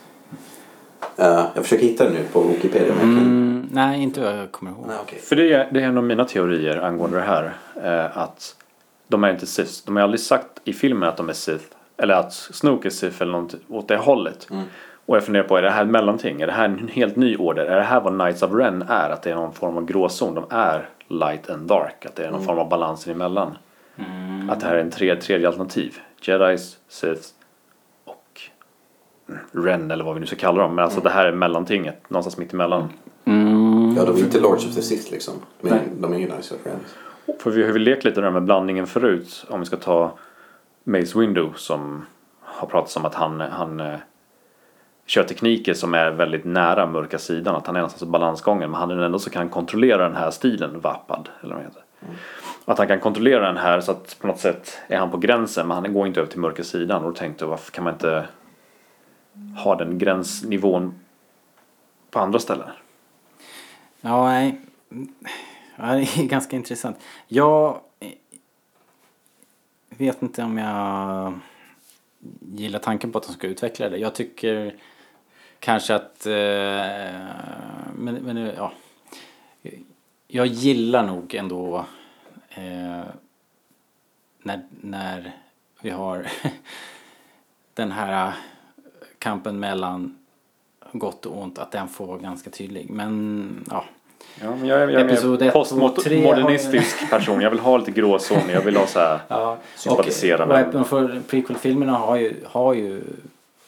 Eh, 1.18 1.46
jag 1.56 1.64
försöker 1.64 1.86
hitta 1.86 2.04
det 2.04 2.10
nu 2.14 2.24
på 2.34 2.42
Wikipedia 2.42 2.94
men 2.96 3.10
jag 3.10 3.18
kan... 3.18 3.26
Mm, 3.26 3.68
nej, 3.72 4.04
inte 4.04 4.22
vad 4.22 4.38
jag 4.38 4.52
kommer 4.52 4.72
ihåg. 4.72 4.86
Nej, 4.88 4.98
okej. 5.02 5.20
För 5.20 5.36
det 5.36 5.54
är, 5.54 5.70
det 5.72 5.80
är 5.82 5.84
en 5.88 5.98
av 5.98 6.04
mina 6.04 6.26
teorier 6.26 6.78
angående 6.78 7.18
det 7.18 7.24
här. 7.24 7.58
Eh, 7.84 8.18
att 8.18 8.56
de 9.08 9.24
är 9.24 9.32
inte 9.32 9.46
Sith. 9.46 9.72
De 9.86 9.96
har 9.96 10.04
aldrig 10.04 10.20
sagt 10.20 10.48
i 10.64 10.74
filmen 10.74 11.10
att 11.10 11.18
de 11.18 11.30
är 11.30 11.34
Sith. 11.34 11.66
Eller 11.98 12.14
att 12.14 12.34
Snoke 12.34 12.88
är 12.88 12.90
Sith 12.90 13.22
eller 13.22 13.32
något 13.32 13.56
åt 13.70 13.88
det 13.88 13.98
hållet. 13.98 14.48
Och 15.06 15.16
jag 15.16 15.24
funderar 15.24 15.44
på, 15.48 15.58
är 15.58 15.62
det 15.62 15.70
här 15.70 15.84
ett 15.84 15.90
mellanting? 15.90 16.42
Är 16.42 16.48
det 16.48 16.54
här 16.54 16.66
en 16.66 16.88
helt 16.88 17.16
ny 17.16 17.38
order? 17.38 17.66
Är 17.66 17.76
det 17.76 17.84
här 17.84 18.02
vad 18.02 18.14
Knights 18.14 18.44
of 18.44 18.52
Ren 18.54 18.82
är? 18.82 19.10
Att 19.10 19.22
det 19.22 19.32
är 19.32 19.36
någon 19.36 19.54
form 19.54 19.78
av 19.78 19.86
gråzon? 19.86 20.36
De 20.36 20.46
är 20.50 20.90
light 21.08 21.50
and 21.50 21.68
dark? 21.68 22.06
Att 22.06 22.16
det 22.16 22.26
är 22.26 22.32
någon 22.32 22.44
form 22.44 22.60
av 22.60 22.70
balansen 22.70 23.14
emellan? 23.14 23.58
Att 24.50 24.60
det 24.60 24.66
här 24.68 24.76
är 24.76 24.80
en 24.82 24.92
tre, 24.92 25.16
tredje 25.16 25.48
alternativ? 25.48 25.98
Jedis, 26.22 26.78
Sith 26.88 27.28
och 28.06 28.42
Ren 29.52 29.92
eller 29.92 30.04
vad 30.04 30.14
vi 30.14 30.20
nu 30.20 30.26
ska 30.26 30.36
kalla 30.36 30.62
dem. 30.62 30.76
Men 30.76 30.84
alltså 30.86 31.02
det 31.02 31.10
här 31.10 31.26
är 31.26 31.32
mellantinget. 31.32 32.10
Någonstans 32.10 32.38
mitt 32.38 32.54
emellan. 32.54 32.90
Mm, 33.26 33.96
Ja, 33.98 34.06
de 34.06 34.16
är 34.16 34.20
inte 34.20 34.40
Lords 34.40 34.66
of 34.66 34.76
the 34.76 34.82
Sith 34.82 35.12
liksom. 35.12 35.34
Men 35.62 35.74
Nej. 35.74 35.82
de 36.00 36.14
är 36.14 36.18
ju 36.18 36.26
Nice 36.36 36.56
of 36.56 36.62
Friends. 36.62 36.96
För 37.44 37.52
vi 37.52 37.64
har 37.66 37.72
väl 37.72 37.82
lekt 37.82 38.04
lite 38.04 38.22
där 38.22 38.32
med 38.32 38.44
blandningen 38.44 38.88
förut. 38.88 39.46
Om 39.50 39.60
vi 39.60 39.66
ska 39.66 39.78
ta 39.78 40.12
Mace 40.84 41.20
Window 41.20 41.54
som 41.56 42.06
har 42.42 42.68
pratat 42.68 42.98
om 42.98 43.06
att 43.06 43.16
han, 43.16 43.40
han 43.42 43.80
eh, 43.80 43.96
kör 45.06 45.24
tekniker 45.24 45.74
som 45.74 45.94
är 45.94 46.12
väldigt 46.12 46.46
nära 46.46 46.86
mörka 46.86 47.18
sidan. 47.18 47.56
Att 47.56 47.68
han 47.68 47.76
är 47.76 47.80
någonstans 47.80 48.04
i 48.04 48.12
balansgången. 48.12 48.72
Men 48.72 48.80
han 48.80 48.92
är 48.92 48.98
ändå 48.98 49.20
så 49.20 49.30
kan 49.30 49.50
kontrollera 49.50 50.08
den 50.08 50.18
här 50.18 50.32
stilen, 50.32 50.80
Vapad. 50.80 51.30
Eller 51.44 51.56
vad 51.56 51.64
heter. 51.64 51.82
Att 52.66 52.78
han 52.78 52.88
kan 52.88 53.00
kontrollera 53.00 53.48
den 53.48 53.58
här 53.58 53.82
så 53.82 53.92
att 53.92 54.18
på 54.20 54.28
något 54.28 54.40
sätt 54.40 54.78
är 54.88 54.98
han 54.98 55.12
på 55.12 55.18
gränsen. 55.18 55.68
Men 55.68 55.78
han 55.78 55.94
går 55.94 56.08
inte 56.08 56.20
över 56.20 56.32
till 56.32 56.40
mörka 56.40 56.64
sidan. 56.64 57.04
Och 57.04 57.12
då 57.12 57.16
tänkte 57.16 57.46
jag 57.46 57.50
varför 57.50 57.72
kan 57.72 57.84
man 57.84 57.94
inte 57.94 58.28
ha 59.58 59.76
den 59.76 59.98
gränsnivån 59.98 61.00
på 62.12 62.20
andra 62.20 62.40
ställen? 62.40 62.70
Ja, 64.02 64.26
nej. 64.26 64.62
Ja, 65.76 65.86
det 65.86 66.02
är 66.02 66.24
ganska 66.28 66.56
intressant. 66.56 66.98
Jag 67.28 67.80
vet 69.90 70.22
inte 70.22 70.44
om 70.44 70.58
jag 70.58 71.34
gillar 72.56 72.80
tanken 72.80 73.12
på 73.12 73.18
att 73.18 73.28
de 73.28 73.34
ska 73.34 73.48
utveckla 73.48 73.90
det. 73.90 73.98
Jag 73.98 74.16
tycker 74.16 74.76
kanske 75.60 75.96
att... 75.96 76.26
Eh, 76.26 76.34
men, 77.96 78.16
men 78.22 78.38
ja. 78.38 78.72
Jag 80.28 80.48
gillar 80.48 81.04
nog 81.04 81.36
ändå 81.36 81.86
eh, 82.50 83.04
när, 84.40 84.62
när 84.82 85.32
vi 85.82 85.90
har 85.90 86.28
den 87.74 87.92
här 87.92 88.34
kampen 89.20 89.60
mellan 89.60 90.18
gott 90.92 91.26
och 91.26 91.42
ont, 91.42 91.60
att 91.60 91.72
den 91.72 91.88
får 91.88 92.08
vara 92.08 92.18
ganska 92.18 92.50
tydlig. 92.50 92.90
Men 92.90 93.66
ja, 93.70 93.86
Ja, 94.42 94.56
men 94.56 94.68
jag, 94.68 94.92
jag 94.92 95.02
är 95.02 95.32
och 95.32 95.40
tre 95.40 95.52
postmodernistisk 95.52 97.10
person. 97.10 97.42
Jag 97.42 97.50
vill 97.50 97.60
ha 97.60 97.78
lite 97.78 97.92
gråzon. 97.92 98.50
Jag 98.54 98.62
vill 98.62 98.78
ha 98.78 98.88
så 98.88 99.00
här 99.00 99.20
Ja, 99.28 99.58
sympatisera 99.76 100.66
och, 100.66 100.76
och 100.76 100.88
för 100.88 101.22
prequel-filmerna 101.28 101.92
har 101.92 102.16
ju, 102.16 102.36
har 102.46 102.74
ju 102.74 103.02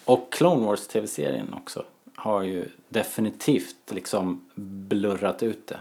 och 0.08 0.32
Clone 0.32 0.66
Wars 0.66 0.88
tv-serien 0.88 1.54
också 1.54 1.84
har 2.16 2.44
ju 2.44 2.66
definitivt 2.90 3.92
liksom 3.92 4.46
blurrat 4.56 5.44
ut 5.44 5.68
det 5.68 5.80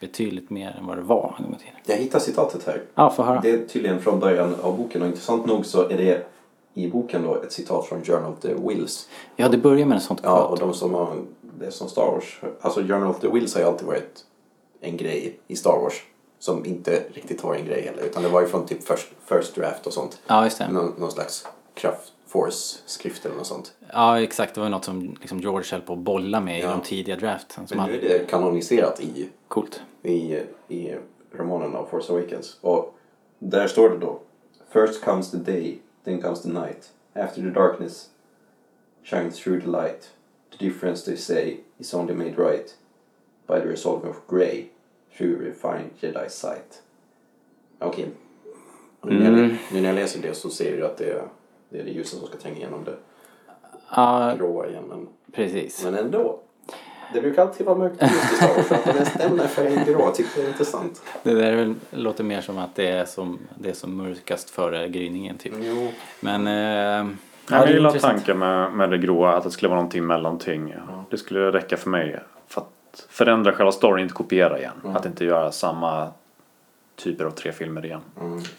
betydligt 0.00 0.50
mer 0.50 0.76
än 0.78 0.86
vad 0.86 0.96
det 0.96 1.02
var 1.02 1.34
en 1.38 1.44
gång 1.44 1.54
i 1.54 1.58
tiden. 1.58 1.74
Jag 1.86 1.96
hittar 1.96 2.18
citatet 2.18 2.66
här. 2.66 2.82
Ja, 2.94 3.10
få 3.10 3.22
höra. 3.22 3.40
Det 3.40 3.50
är 3.50 3.66
tydligen 3.66 4.00
från 4.00 4.20
början 4.20 4.54
av 4.62 4.76
boken 4.76 5.02
och 5.02 5.08
intressant 5.08 5.46
nog 5.46 5.66
så 5.66 5.88
är 5.88 5.96
det 5.96 6.26
i 6.74 6.88
boken 6.88 7.22
då 7.22 7.34
ett 7.34 7.52
citat 7.52 7.86
från 7.86 8.04
Journal 8.04 8.32
of 8.32 8.40
the 8.40 8.54
Wills. 8.54 9.08
Ja, 9.36 9.48
det 9.48 9.58
börjar 9.58 9.86
med 9.86 9.94
en 9.94 10.00
sånt 10.00 10.20
Ja, 10.22 10.44
och 10.44 10.58
de 10.58 10.74
som 10.74 10.94
har, 10.94 11.16
det 11.58 11.66
är 11.66 11.70
som 11.70 11.88
Star 11.88 12.06
Wars. 12.06 12.40
Alltså 12.60 12.80
Journal 12.80 13.06
of 13.06 13.20
the 13.20 13.28
Wills 13.28 13.54
har 13.54 13.60
ju 13.60 13.66
alltid 13.66 13.86
varit 13.86 14.24
en 14.80 14.96
grej 14.96 15.38
i 15.46 15.56
Star 15.56 15.78
Wars. 15.82 16.02
Som 16.38 16.64
inte 16.66 17.02
riktigt 17.12 17.42
var 17.42 17.54
en 17.54 17.64
grej 17.64 17.82
heller. 17.82 18.02
Utan 18.02 18.22
det 18.22 18.28
var 18.28 18.40
ju 18.40 18.46
från 18.46 18.66
typ 18.66 18.88
first, 18.88 19.08
first 19.26 19.54
draft 19.54 19.86
och 19.86 19.92
sånt. 19.92 20.18
Ja, 20.26 20.44
just 20.44 20.58
det. 20.58 20.68
Någon, 20.72 20.94
någon 20.98 21.10
slags 21.12 21.46
kraft 21.74 22.12
force-skrift 22.28 23.26
eller 23.26 23.36
något 23.36 23.46
sånt. 23.46 23.74
Ja, 23.92 24.20
exakt. 24.20 24.54
Det 24.54 24.60
var 24.60 24.68
något 24.68 24.84
som 24.84 25.16
liksom 25.20 25.38
George 25.40 25.68
höll 25.72 25.80
på 25.80 25.92
att 25.92 25.98
bolla 25.98 26.40
med 26.40 26.58
i 26.58 26.62
Ja. 26.62 26.70
de 26.70 26.80
tidiga 26.80 27.16
draften. 27.16 27.66
Men 27.74 27.90
nu 27.90 27.96
är 27.96 28.00
det 28.18 28.30
kanoniserat 28.30 29.00
i 29.00 29.28
Coolt. 29.48 29.80
i, 30.02 30.38
i 30.68 30.94
romanen 31.32 31.74
av 31.76 31.86
Force 31.86 32.12
Awakens. 32.12 32.58
Och 32.60 32.94
där 33.38 33.66
står 33.68 33.90
det 33.90 33.98
då 33.98 34.20
First 34.72 35.04
comes 35.04 35.30
the 35.30 35.36
day, 35.36 35.78
then 36.04 36.22
comes 36.22 36.42
the 36.42 36.48
night. 36.48 36.92
After 37.14 37.42
the 37.42 37.48
darkness 37.50 38.10
shines 39.04 39.42
through 39.42 39.60
the 39.64 39.70
light. 39.70 40.10
The 40.58 40.64
difference 40.68 41.04
they 41.04 41.16
say 41.16 41.56
is 41.78 41.94
only 41.94 42.14
made 42.14 42.30
right 42.50 42.74
by 43.46 43.54
the 43.54 43.66
resolve 43.66 44.08
of 44.08 44.16
grey 44.30 44.64
through 45.16 45.40
refined 45.44 45.90
Jedi 46.00 46.28
sight. 46.28 46.82
Okej. 47.78 48.08
Och 49.00 49.08
Nu, 49.12 49.18
när 49.18 49.24
jag- 49.30 49.38
Mm. 49.38 49.56
nu 49.72 49.80
när 49.80 49.88
jag 49.88 49.94
läser 49.94 50.22
det 50.22 50.34
så 50.34 50.50
ser 50.50 50.76
du 50.76 50.86
att 50.86 50.96
det 50.98 51.10
är 51.10 51.22
det, 51.68 51.80
är 51.80 51.84
det 51.84 51.90
ljuset 51.90 52.18
som 52.18 52.28
ska 52.28 52.38
tränga 52.38 52.56
igenom 52.56 52.84
det. 52.84 52.94
Ja, 53.94 54.34
gråa 54.38 54.66
igen. 54.68 54.84
Men, 54.88 55.08
precis. 55.32 55.84
men 55.84 55.94
ändå. 55.94 56.40
Det 57.12 57.20
brukar 57.20 57.42
alltid 57.42 57.66
vara 57.66 57.78
mörkt 57.78 58.02
just 58.02 58.32
i 58.32 58.36
Star 58.36 58.54
Wars. 58.56 58.72
Att 58.72 58.84
den 58.84 59.06
stämmer 59.06 59.46
färgen 59.46 59.84
grå. 59.86 60.00
Jag 60.00 60.14
tycker 60.14 60.40
det 60.40 60.46
är 60.46 60.48
intressant. 60.48 61.02
Det 61.22 61.34
där 61.34 61.52
är 61.52 61.56
väl- 61.56 61.74
låter 61.90 62.24
mer 62.24 62.40
som 62.40 62.58
att 62.58 62.74
det 62.74 62.88
är 62.88 63.04
som, 63.04 63.38
det 63.58 63.68
är 63.68 63.74
som 63.74 63.96
mörkast 63.96 64.50
före 64.50 64.88
gryningen 64.88 65.38
typ. 65.38 65.52
Jo. 65.58 65.88
Men... 66.20 66.46
Eh, 66.46 67.12
Ja, 67.50 67.56
det 67.56 67.62
är 67.62 67.66
jag 67.66 67.74
gillar 67.74 67.98
tanken 67.98 68.38
med, 68.38 68.72
med 68.72 68.90
det 68.90 68.98
gråa, 68.98 69.32
att 69.36 69.44
det 69.44 69.50
skulle 69.50 69.68
vara 69.68 69.78
någonting 69.80 70.06
mellanting. 70.06 70.74
Det 71.10 71.18
skulle 71.18 71.52
räcka 71.52 71.76
för 71.76 71.90
mig 71.90 72.20
för 72.46 72.60
att 72.60 73.06
förändra 73.08 73.52
själva 73.52 73.72
storyn, 73.72 74.02
inte 74.02 74.14
kopiera 74.14 74.58
igen. 74.58 74.72
Att 74.84 75.06
inte 75.06 75.24
göra 75.24 75.52
samma 75.52 76.08
typer 76.96 77.24
av 77.24 77.30
tre 77.30 77.52
filmer 77.52 77.84
igen. 77.84 78.00
Mm. 78.20 78.38
Inte. 78.38 78.50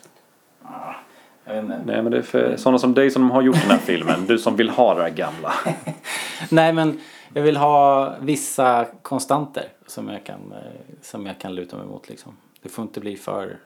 Nej 1.86 2.02
men 2.02 2.12
det 2.12 2.18
är 2.18 2.22
för 2.22 2.58
sådana 2.58 2.80
som 2.80 2.94
dig 2.94 3.12
som 3.12 3.32
har 3.32 3.42
gjort 3.42 3.62
den 3.62 3.72
här 3.72 3.78
filmen, 3.78 4.26
du 4.26 4.38
som 4.38 4.56
vill 4.56 4.70
ha 4.70 4.96
det 4.96 5.02
här 5.02 5.10
gamla. 5.10 5.54
Nej 6.50 6.74
men 6.74 7.00
jag 7.34 7.42
vill 7.42 7.58
ha 7.58 8.16
vissa 8.22 8.86
konstanter 9.02 9.68
som 9.88 10.10
jag 10.10 10.24
kan, 10.24 10.52
eh, 10.52 10.96
som 11.02 11.26
jag 11.26 11.40
kan 11.40 11.56
luta 11.56 11.78
mig 11.78 11.86
mot 11.86 12.10
liksom. 12.10 12.38
Det 12.62 12.70
får 12.70 12.84
inte 12.84 13.00
bli 13.00 13.16
för, 13.16 13.58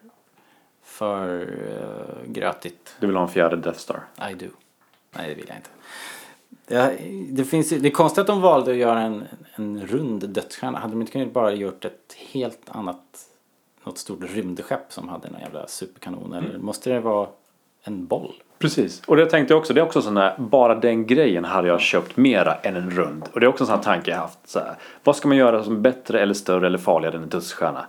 för 0.84 1.41
uh, 1.41 2.31
grötigt. 2.31 2.95
Du 2.99 3.07
vill 3.07 3.15
ha 3.15 3.23
en 3.23 3.29
fjärde 3.29 3.55
Death 3.55 3.79
Star. 3.79 4.03
I 4.31 4.34
do. 4.34 4.47
Nej 5.11 5.29
det 5.29 5.36
vill 5.36 5.45
jag 5.47 5.57
inte. 5.57 5.69
Det, 6.67 6.97
det, 7.31 7.45
finns, 7.45 7.69
det 7.69 7.88
är 7.88 7.91
konstigt 7.91 8.21
att 8.21 8.27
de 8.27 8.41
valde 8.41 8.71
att 8.71 8.77
göra 8.77 9.01
en, 9.01 9.23
en 9.55 9.88
rund 9.88 10.29
dödsstjärna. 10.29 10.79
Hade 10.79 10.93
de 10.93 11.01
inte 11.01 11.13
kunnat 11.13 11.34
bara 11.34 11.53
gjort 11.53 11.86
ett 11.86 12.15
helt 12.31 12.69
annat, 12.69 13.27
något 13.84 13.97
stort 13.97 14.19
rymdskepp 14.21 14.93
som 14.93 15.09
hade 15.09 15.27
en 15.27 15.36
jävla 15.39 15.67
superkanon? 15.67 16.34
Eller 16.34 16.57
måste 16.57 16.89
det 16.89 16.99
vara 16.99 17.27
en 17.84 18.05
boll? 18.07 18.31
Precis, 18.59 19.01
och 19.07 19.15
det 19.17 19.25
tänkte 19.25 19.53
jag 19.53 19.59
också. 19.59 19.73
Det 19.73 19.81
är 19.81 19.86
också 19.86 20.01
sån 20.01 20.17
här, 20.17 20.34
bara 20.38 20.75
den 20.75 21.05
grejen 21.07 21.45
hade 21.45 21.67
jag 21.67 21.81
köpt 21.81 22.17
mera 22.17 22.55
än 22.55 22.75
en 22.75 22.89
rund. 22.91 23.23
Och 23.34 23.39
det 23.39 23.45
är 23.45 23.47
också 23.47 23.63
en 23.63 23.67
sån 23.67 23.75
här 23.75 23.84
tanke 23.84 24.11
jag 24.11 24.17
haft. 24.17 24.39
Så 24.45 24.59
här, 24.59 24.75
vad 25.03 25.15
ska 25.15 25.27
man 25.27 25.38
göra 25.38 25.63
som 25.63 25.75
är 25.75 25.79
bättre 25.79 26.19
eller 26.19 26.34
större 26.34 26.67
eller 26.67 26.77
farligare 26.77 27.17
än 27.17 27.23
en 27.23 27.29
dödsstjärna? 27.29 27.86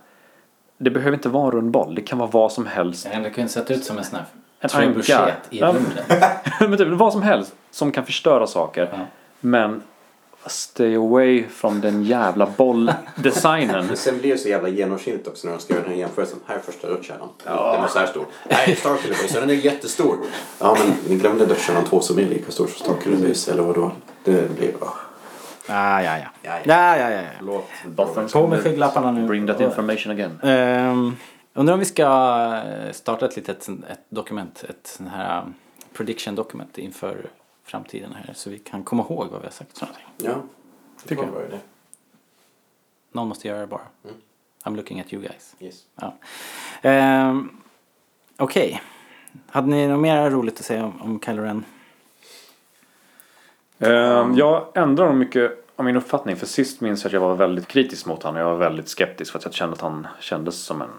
Det 0.77 0.89
behöver 0.89 1.13
inte 1.17 1.29
vara 1.29 1.45
en 1.45 1.51
rund 1.51 1.71
boll, 1.71 1.95
det 1.95 2.01
kan 2.01 2.17
vara 2.17 2.29
vad 2.29 2.51
som 2.51 2.65
helst. 2.65 3.07
Det 3.23 3.29
kunde 3.29 3.49
sett 3.49 3.71
ut 3.71 3.83
som 3.83 3.97
en 3.97 4.03
sån 4.03 4.15
här 4.19 4.25
En 4.59 4.69
trebuchet 4.69 5.33
i 5.49 5.59
Ja. 5.59 5.67
rymden. 5.67 6.29
men 6.69 6.77
typ, 6.77 6.87
vad 6.87 7.13
som 7.13 7.21
helst 7.21 7.55
som 7.71 7.91
kan 7.91 8.05
förstöra 8.05 8.47
saker. 8.47 8.89
Ja. 8.91 8.97
Men 9.39 9.81
stay 10.47 10.95
away 10.95 11.43
from 11.49 11.81
den 11.81 12.03
jävla 12.03 12.45
bolldesignen. 12.57 13.87
Men 13.87 13.97
sen 13.97 14.19
blir 14.19 14.31
det 14.31 14.37
så 14.37 14.49
jävla 14.49 14.69
genomskinligt 14.69 15.27
också 15.27 15.47
när 15.47 15.55
de 15.55 15.61
ska 15.61 15.73
göra 15.73 15.83
den 15.83 15.91
här 15.91 15.99
jämförelsen. 15.99 16.39
Här 16.45 16.55
är 16.55 16.59
första 16.59 16.87
dödskärnan. 16.87 17.29
Den 17.43 17.53
är 17.83 17.87
så 17.87 17.99
här 17.99 18.07
stor. 18.07 18.25
Är 18.49 18.75
Starkiller 18.75 19.15
Base. 19.23 19.39
Den 19.39 19.49
är 19.49 19.53
jättestor. 19.53 20.17
Ja 20.59 20.77
men 20.79 20.95
ni 21.09 21.15
glömde 21.15 21.45
dödskärnan 21.45 21.83
2 21.83 21.99
som 21.99 22.19
är 22.19 22.23
lika 22.23 22.51
stor 22.51 22.67
som 22.67 22.85
Starkiller 22.85 23.27
Base. 23.27 23.51
Eller 23.51 23.63
vadå? 23.63 23.91
Det 24.23 24.57
blir... 24.57 24.73
Oh. 24.81 24.93
Ah, 25.67 26.01
ja, 26.01 26.17
ja. 26.17 26.27
Ja, 26.41 26.59
Ja, 26.63 26.97
ja, 26.97 27.09
ja. 27.09 27.21
ja. 27.21 27.29
Förlåt. 27.37 28.33
På 28.33 28.47
med 28.47 28.63
skygglapparna 28.63 29.11
nu. 29.11 29.27
Bring 29.27 29.47
that 29.47 29.61
information 29.61 30.11
again. 30.11 30.39
Um, 30.41 31.17
undrar 31.53 31.73
om 31.73 31.79
vi 31.79 31.85
ska 31.85 32.03
eh, 32.65 32.91
starta 32.91 33.25
ett 33.25 33.35
litet 33.35 33.67
ett 33.67 33.99
dokument, 34.09 34.63
ett 34.69 34.87
sån 34.87 35.07
här 35.07 35.41
um, 35.41 35.53
prediction 35.93 36.35
document 36.35 36.77
inför 36.77 37.29
framtiden 37.65 38.13
här 38.13 38.33
så 38.33 38.49
vi 38.49 38.59
kan 38.59 38.83
komma 38.83 39.03
ihåg 39.03 39.27
vad 39.31 39.41
vi 39.41 39.47
har 39.47 39.51
sagt. 39.51 39.77
för 39.77 39.85
någonting. 39.85 40.07
Ja. 40.17 40.35
Tycker 41.05 41.23
jag. 41.23 41.49
Det? 41.49 41.59
Någon 43.11 43.27
måste 43.27 43.47
göra 43.47 43.59
det 43.59 43.67
bara. 43.67 43.81
Mm. 44.03 44.15
I'm 44.63 44.75
looking 44.75 44.99
at 44.99 45.13
you 45.13 45.21
guys. 45.21 45.55
Yes. 45.59 45.83
Ja. 45.95 46.13
Ehm, 46.81 47.49
Okej. 48.37 48.81
Hade 49.47 49.67
ni 49.67 49.87
något 49.87 49.99
mer 49.99 50.29
roligt 50.29 50.59
att 50.59 50.65
säga 50.65 50.85
om, 50.85 51.01
om 51.01 51.19
Kylo 51.25 51.41
Ren? 51.41 51.65
Ehm, 53.79 54.35
jag 54.35 54.67
ändrar 54.77 55.05
nog 55.07 55.15
mycket 55.15 55.65
av 55.75 55.85
min 55.85 55.95
uppfattning. 55.95 56.35
För 56.35 56.45
sist 56.45 56.81
minns 56.81 57.03
jag 57.03 57.09
att 57.09 57.13
jag 57.13 57.19
var 57.19 57.35
väldigt 57.35 57.67
kritisk 57.67 58.05
mot 58.05 58.23
honom. 58.23 58.41
Jag 58.41 58.49
var 58.49 58.57
väldigt 58.57 58.89
skeptisk 58.89 59.31
för 59.31 59.39
att 59.39 59.45
jag 59.45 59.53
kände 59.53 59.73
att 59.73 59.81
han 59.81 60.07
kändes 60.19 60.55
som 60.63 60.81
en 60.81 60.89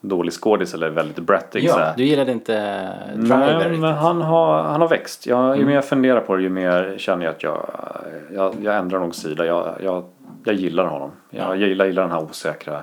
dålig 0.00 0.32
skådis 0.32 0.74
eller 0.74 0.90
väldigt 0.90 1.18
brattig. 1.18 1.64
Ja, 1.64 1.92
du 1.96 2.04
gillade 2.04 2.32
inte 2.32 2.52
Driver 3.14 3.58
Nej, 3.68 3.78
men 3.78 3.94
han 3.94 4.22
har, 4.22 4.62
han 4.62 4.80
har 4.80 4.88
växt. 4.88 5.26
Jag, 5.26 5.48
Ju 5.48 5.54
Mm. 5.54 5.66
mer 5.66 5.74
jag 5.74 5.84
funderar 5.84 6.20
på 6.20 6.36
det 6.36 6.42
ju 6.42 6.48
mer 6.48 6.94
känner 6.98 7.24
jag 7.24 7.34
att 7.34 7.42
jag, 7.42 7.70
jag, 8.34 8.54
jag 8.62 8.76
ändrar 8.76 8.98
nog 9.00 9.14
sida. 9.14 9.46
Jag, 9.46 9.74
jag, 9.82 10.04
jag 10.44 10.54
gillar 10.54 10.86
honom. 10.86 11.10
Jag, 11.30 11.44
Ja. 11.44 11.48
jag 11.56 11.68
gillar, 11.68 11.86
gillar 11.86 12.02
den 12.02 12.10
här 12.12 12.22
osäkra 12.22 12.82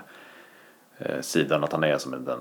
eh, 0.97 1.21
sidan. 1.21 1.63
Att 1.63 1.71
han 1.71 1.83
är 1.83 1.97
som 1.97 2.11
den 2.25 2.39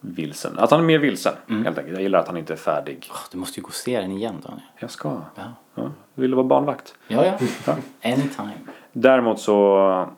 vilsen. 0.00 0.58
Att 0.58 0.70
han 0.70 0.80
är 0.80 0.84
mer 0.84 0.98
vilsen 0.98 1.32
Mm. 1.48 1.64
helt 1.64 1.78
enkelt. 1.78 1.94
Jag 1.96 2.02
gillar 2.02 2.18
att 2.18 2.26
han 2.28 2.36
inte 2.36 2.52
är 2.52 2.56
färdig. 2.56 3.08
Åh, 3.10 3.16
du 3.32 3.38
måste 3.38 3.60
ju 3.60 3.62
gå 3.62 3.68
och 3.68 3.74
se 3.74 4.00
den 4.00 4.12
igen 4.12 4.34
Daniel. 4.46 4.62
Jag 4.78 4.90
ska. 4.90 5.08
Ja, 5.34 5.42
Ja, 5.74 5.90
vill 6.14 6.30
du 6.30 6.36
vara 6.36 6.46
barnvakt? 6.46 6.94
ja. 7.08 7.24
ja. 7.66 7.72
Anytime. 8.04 8.52
Däremot 8.92 9.40
så 9.40 10.08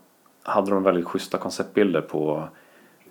hade 0.42 0.70
de 0.70 0.82
väldigt 0.82 1.04
schyssta 1.06 1.38
konceptbilder 1.38 2.00
på 2.00 2.48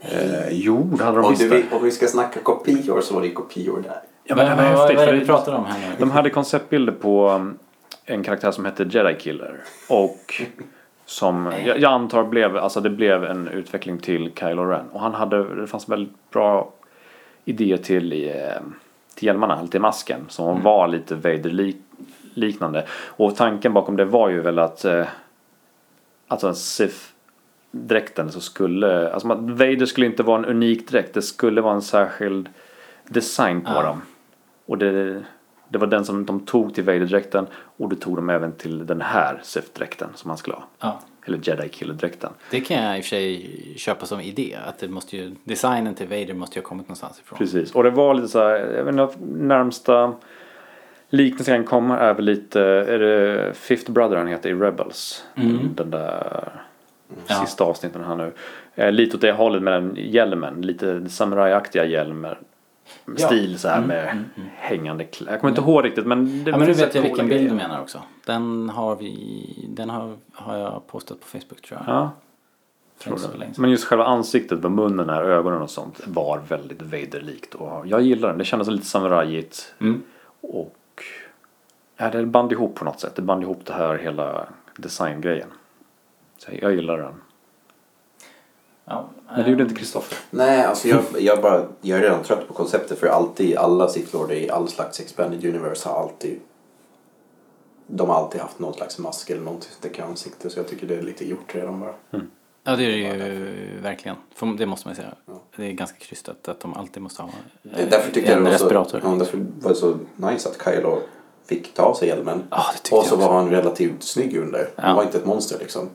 Eh, 0.02 0.50
jo, 0.52 0.89
det 0.98 1.04
hade 1.04 1.18
de 1.18 1.26
Om, 1.26 1.32
visst. 1.32 1.41
du, 1.41 1.50
det. 1.50 1.76
om 1.76 1.84
vi 1.84 1.91
ska 1.91 2.08
snacka 2.08 2.39
kopior 2.39 3.02
så 3.02 3.14
var 3.14 3.22
det 3.22 3.32
kopior 3.32 3.82
där. 3.84 4.02
Ja, 4.24 4.36
men 4.36 4.45
det 4.45 4.56
vad, 4.56 4.66
var 4.66 4.72
vad, 4.72 4.80
häftigt. 4.80 4.98
vad 4.98 5.08
är 5.08 5.12
det 5.12 5.18
det- 5.18 5.20
vi 5.20 5.26
pratar 5.26 5.54
om 5.54 5.66
här 5.66 5.80
nu? 5.89 5.95
De 6.00 6.12
hade 6.12 6.30
konceptbilder 6.30 6.93
på 6.93 7.30
um, 7.30 7.58
en 8.06 8.24
karaktär 8.24 8.52
som 8.52 8.66
hette 8.66 8.84
Jedi 8.84 9.16
Killer. 9.20 9.56
Och 9.89 10.41
som 11.06 11.54
jag, 11.66 11.80
jag 11.80 11.91
antar 11.91 12.24
blev, 12.24 12.58
alltså 12.58 12.82
det 12.82 12.89
blev 12.89 13.24
en 13.24 13.48
utveckling 13.48 13.98
till 13.98 14.32
Kylo 14.39 14.66
Ren. 14.66 14.86
Och 14.91 15.00
han 15.00 15.14
hade, 15.14 15.56
det 15.56 15.68
fanns 15.68 15.89
väldigt 15.89 16.32
bra 16.32 16.74
idéer 17.45 17.78
till, 17.78 18.14
eh, 18.30 18.62
till 19.16 19.26
hjälmarna, 19.26 19.58
eller 19.60 19.68
till 19.70 19.82
masken. 19.82 20.26
Som 20.30 20.62
var 20.64 20.88
lite 20.88 21.16
Vader-liknande. 21.16 22.88
Och 23.06 23.36
tanken 23.36 23.74
bakom 23.74 23.95
det 23.95 24.06
var 24.06 24.30
ju 24.30 24.41
väl 24.41 24.60
att 24.60 24.86
eh, 24.86 25.06
alltså 26.28 26.48
en 26.48 26.56
Sith-dräkten 27.72 28.32
så 28.32 28.41
skulle, 28.41 29.11
alltså 29.13 29.28
Vader 29.28 29.86
skulle 29.86 30.05
inte 30.05 30.24
vara 30.24 30.38
en 30.39 30.45
unik 30.45 30.88
dräkt. 30.88 31.13
Det 31.13 31.22
skulle 31.22 31.61
vara 31.61 31.74
en 31.74 31.82
särskild 31.82 32.49
design 33.07 33.61
på 33.61 33.72
Ja. 33.72 33.82
dem. 33.82 34.01
Och 34.65 34.78
det, 34.78 35.24
det 35.70 35.78
var 35.78 35.88
den 35.88 36.05
som 36.05 36.26
de 36.26 36.39
tog 36.39 36.74
till 36.76 36.84
Vader-dräkten 36.84 37.47
och 37.78 37.89
det 37.89 37.95
tog 37.95 38.15
de 38.15 38.30
även 38.30 38.51
till 38.51 38.86
den 38.86 39.01
här 39.01 39.39
Sith-dräkten 39.43 40.07
som 40.15 40.30
han 40.30 40.38
skulle 40.38 40.55
ha. 40.55 40.63
Ja. 40.80 40.99
Eller 41.26 41.39
Jedi 41.43 41.70
Killer-dräkten. 41.70 42.30
Det 42.51 42.59
kan 42.59 42.84
jag 42.84 42.97
i 42.97 42.99
och 43.01 43.03
för 43.03 43.09
sig 43.09 43.74
köpa 43.78 44.05
som 44.05 44.22
idé. 44.22 44.57
Att 44.68 44.80
det 44.80 44.88
måste 44.88 45.18
ju, 45.18 45.36
designen 45.43 45.95
till 45.95 46.07
Vader 46.07 46.34
måste 46.34 46.59
ju 46.59 46.63
ha 46.63 46.70
kommit 46.70 46.86
någonstans 46.88 47.20
ifrån. 47.20 47.38
Precis. 47.38 47.72
Och 47.76 47.84
det 47.84 47.89
var 47.89 48.13
lite 48.13 48.28
så 48.28 48.39
här, 48.39 48.55
jag 48.78 48.84
vet 48.84 48.93
inte, 48.93 49.18
närmsta 49.45 50.13
liknelsen 51.09 51.55
kan 51.55 51.63
komma 51.65 51.99
är 51.99 52.13
väl 52.13 52.26
lite, 52.26 52.61
är 52.61 52.99
det 52.99 53.53
Fifth 53.53 53.91
Brother 53.91 54.15
han 54.18 54.28
heter 54.28 54.49
i 54.49 54.53
Rebels? 54.53 55.24
Mm. 55.36 55.70
Den 55.76 55.89
där 55.91 56.49
Ja. 57.28 57.36
sista 57.36 57.64
avsnitten 57.64 58.03
han 58.03 58.18
nu. 58.18 58.34
Eh, 58.76 58.91
lite 58.91 59.16
åt 59.16 59.22
det 59.22 59.32
hållet 59.32 59.64
med 59.64 59.74
den 59.74 59.95
hjälmen, 59.95 60.62
lite 60.62 61.10
samurajaktiga 61.10 61.86
hjälmer. 61.86 62.39
Ja. 63.05 63.28
Stil 63.28 63.60
så 63.60 63.68
här 63.68 63.78
Mm, 63.78 63.88
med 63.88 64.03
mm, 64.03 64.26
mm. 64.36 64.49
hängande 64.55 65.03
kläder. 65.03 65.32
Jag 65.32 65.41
kommer 65.41 65.51
inte 65.51 65.62
ihåg 65.62 65.86
riktigt 65.86 66.05
men 66.05 66.43
det 66.43 66.51
Ja 66.51 66.58
men 66.58 66.68
nu 66.68 66.74
vet 66.74 66.95
jag 66.95 67.01
vilken 67.01 67.30
bild 67.30 67.49
du 67.49 67.55
menar 67.55 67.82
också. 67.82 68.01
Den 68.26 68.70
har 68.70 68.95
vi, 68.95 69.66
den 69.70 69.89
har, 69.89 70.16
har 70.34 70.58
jag 70.58 70.88
postat 70.88 71.20
på 71.20 71.28
Facebook 71.28 71.62
tror 71.62 71.80
jag. 71.86 71.95
Ja. 71.95 72.12
Sedan. 72.99 73.53
Men 73.58 73.70
just 73.70 73.86
själva 73.86 74.05
ansiktet 74.05 74.60
med 74.60 74.72
munnen 74.72 75.10
här, 75.10 75.24
ögonen 75.24 75.62
och 75.62 75.70
sånt 75.70 76.01
var 76.08 76.39
väldigt 76.49 76.82
Vader-likt. 76.82 77.55
Och 77.55 77.88
jag 77.88 78.01
gillar 78.01 78.30
den. 78.30 78.38
Det 78.38 78.45
kändes 78.45 78.68
lite 78.68 78.86
samurajigt. 78.86 79.74
Mm. 79.80 80.03
Och 80.41 81.03
ja, 81.97 82.10
det 82.10 82.26
band 82.26 82.51
ihop 82.51 82.76
på 82.76 82.86
något 82.86 82.99
sätt. 82.99 83.16
Det 83.16 83.22
band 83.22 83.43
ihop 83.43 83.66
det 83.66 83.74
här 83.74 83.97
hela 83.97 84.47
designgrejen. 84.78 85.49
Så 86.38 86.51
jag 86.61 86.75
gillar 86.75 86.97
den. 86.97 87.13
Ja, 88.85 89.09
Men 89.27 89.43
det 89.43 89.49
gjorde 89.49 89.63
ehm, 89.63 89.69
inte 89.69 89.79
Kristoffer. 89.79 90.17
Nej, 90.29 90.65
alltså 90.65 90.88
jag, 90.88 91.03
jag, 91.19 91.41
bara, 91.41 91.65
jag 91.81 91.99
är 91.99 92.03
redan 92.03 92.23
trött 92.23 92.47
på 92.47 92.53
konceptet 92.53 92.99
för 92.99 93.07
alltid, 93.07 93.57
alla 93.57 93.89
Lords 94.13 94.31
i 94.31 94.49
all 94.49 94.67
slags 94.67 94.99
expanded 94.99 95.45
universe 95.45 95.89
har 95.89 96.01
alltid 96.01 96.39
de 97.88 98.09
har 98.09 98.15
alltid 98.15 98.41
haft 98.41 98.59
någon 98.59 98.73
slags 98.73 98.97
mask 98.97 99.29
eller 99.29 99.41
någonting 99.41 99.69
som 99.71 99.81
täcker 99.81 100.03
ansiktet 100.03 100.51
så 100.51 100.59
jag 100.59 100.67
tycker 100.67 100.88
det 100.88 100.95
är 100.95 101.01
lite 101.01 101.29
gjort 101.29 101.55
redan 101.55 101.79
bara. 101.79 101.93
Ja 102.63 102.75
det 102.75 102.85
är 102.85 102.89
det 102.89 102.95
ju 102.95 103.81
verkligen. 103.81 104.17
För 104.35 104.45
det 104.45 104.65
måste 104.65 104.88
man 104.88 104.95
ju 104.95 105.01
säga. 105.01 105.13
Ja. 105.25 105.41
Det 105.55 105.65
är 105.65 105.71
ganska 105.71 105.97
krystat 105.97 106.47
att 106.47 106.59
de 106.59 106.73
alltid 106.73 107.03
måste 107.03 107.21
ha 107.21 107.29
är 107.73 107.89
Därför 107.89 108.11
tyckte 108.11 108.31
jag 108.31 108.38
en 108.38 108.43
var 108.43 108.51
så, 108.51 108.63
respirator. 108.63 109.01
ja, 109.03 109.09
därför 109.09 109.45
var 109.59 109.69
det 109.69 109.75
så 109.75 109.97
nice 110.15 110.49
att 110.49 110.63
Kylo 110.63 110.99
fick 111.45 111.73
ta 111.73 111.95
sig 111.95 112.07
hjälmen. 112.07 112.43
Ja 112.49 112.65
det 112.89 112.95
och 112.95 113.05
så 113.05 113.15
jag 113.15 113.19
var 113.19 113.33
han 113.33 113.49
relativt 113.49 114.03
snygg 114.03 114.38
under. 114.38 114.69
Han 114.75 114.95
var 114.95 115.03
inte 115.03 115.17
ett 115.17 115.25
monster 115.25 115.59
liksom. 115.59 115.89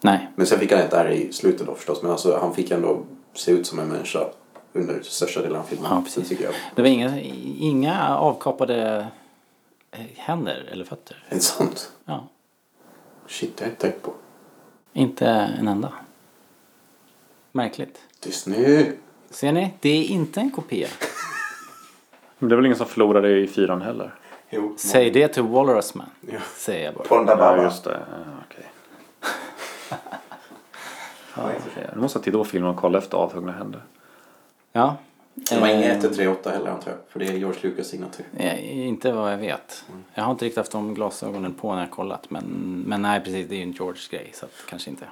Nej. 0.00 0.28
Men 0.36 0.46
sen 0.46 0.58
fick 0.58 0.72
han 0.72 0.80
det 0.90 0.96
här 0.96 1.10
i 1.10 1.32
slutet 1.32 1.66
då 1.66 1.74
förstås. 1.74 2.02
Men 2.02 2.10
alltså 2.10 2.38
han 2.40 2.54
fick 2.54 2.70
ändå 2.70 3.02
se 3.34 3.50
ut 3.50 3.66
som 3.66 3.78
en 3.78 3.88
människa 3.88 4.20
under 4.72 5.02
största 5.02 5.42
delen 5.42 5.60
av 5.60 5.64
filmen. 5.64 5.90
Ja, 5.90 6.02
precis. 6.02 6.22
Det 6.22 6.28
tycker 6.28 6.44
jag. 6.44 6.54
Det 6.74 6.82
var 6.82 6.88
inga, 6.88 7.20
inga 7.58 8.16
avkapade 8.16 9.06
eh, 9.90 10.00
händer 10.16 10.68
eller 10.72 10.84
fötter. 10.84 11.24
Är 11.28 11.34
det 11.34 11.40
sant? 11.40 11.92
Ja. 12.04 12.28
Shit, 13.26 13.56
det 13.56 13.64
har 13.64 13.66
jag 13.68 13.72
inte 13.72 13.82
tänkt 13.82 14.02
på. 14.02 14.12
Inte 14.92 15.26
en 15.26 15.68
enda. 15.68 15.92
Märkligt. 17.52 17.98
Disney! 18.20 18.92
Ser 19.30 19.52
ni? 19.52 19.74
Det 19.80 19.88
är 19.88 20.04
inte 20.04 20.40
en 20.40 20.50
kopia. 20.50 20.88
Men 22.38 22.48
det 22.48 22.54
är 22.54 22.56
väl 22.56 22.66
ingen 22.66 22.78
som 22.78 22.86
förlorade 22.86 23.38
i 23.38 23.46
fyran 23.46 23.82
heller. 23.82 24.14
Jo. 24.50 24.74
Säg 24.78 25.10
det 25.10 25.28
till 25.28 25.42
Walrus 25.42 25.94
Man. 25.94 26.06
Ja. 26.20 26.38
Säger 26.56 26.84
jag 26.84 26.94
bara. 26.94 27.04
Ponda 27.04 27.36
Ja, 27.38 27.62
just 27.62 27.84
det. 27.84 28.00
Ja, 28.10 28.32
Okej. 28.46 28.66
Ja, 31.36 31.50
Nu 31.94 32.00
måste 32.00 32.16
jag 32.18 32.24
titta 32.24 32.38
på 32.38 32.44
filmen 32.44 32.70
och 32.70 32.76
kolla 32.76 32.98
efter 32.98 33.16
avhuggna 33.18 33.52
händer. 33.52 33.80
Ja. 34.72 34.96
Det 35.34 35.60
var 35.60 35.68
Eh, 35.68 35.78
inga 35.78 35.92
138 35.92 36.50
heller 36.50 36.70
antar 36.70 36.90
jag. 36.90 36.98
För 37.08 37.18
det 37.18 37.26
är 37.26 37.32
George 37.32 37.60
Lucas 37.62 37.86
signatur. 37.88 38.26
eh, 38.36 38.86
Inte 38.88 39.12
vad 39.12 39.32
jag 39.32 39.38
vet. 39.38 39.84
Jag 40.14 40.24
har 40.24 40.30
inte 40.32 40.44
riktigt 40.44 40.58
haft 40.58 40.72
de 40.72 40.94
glasögonen 40.94 41.54
på 41.54 41.74
när 41.74 41.80
jag 41.80 41.90
kollat. 41.90 42.30
Men, 42.30 42.44
men 42.86 43.02
nej, 43.02 43.20
precis. 43.20 43.48
Det 43.48 43.54
är 43.54 43.56
ju 43.56 43.62
en 43.62 43.72
George-grej. 43.72 44.30
Så 44.34 44.44
att, 44.46 44.52
kanske 44.68 44.90
inte. 44.90 45.04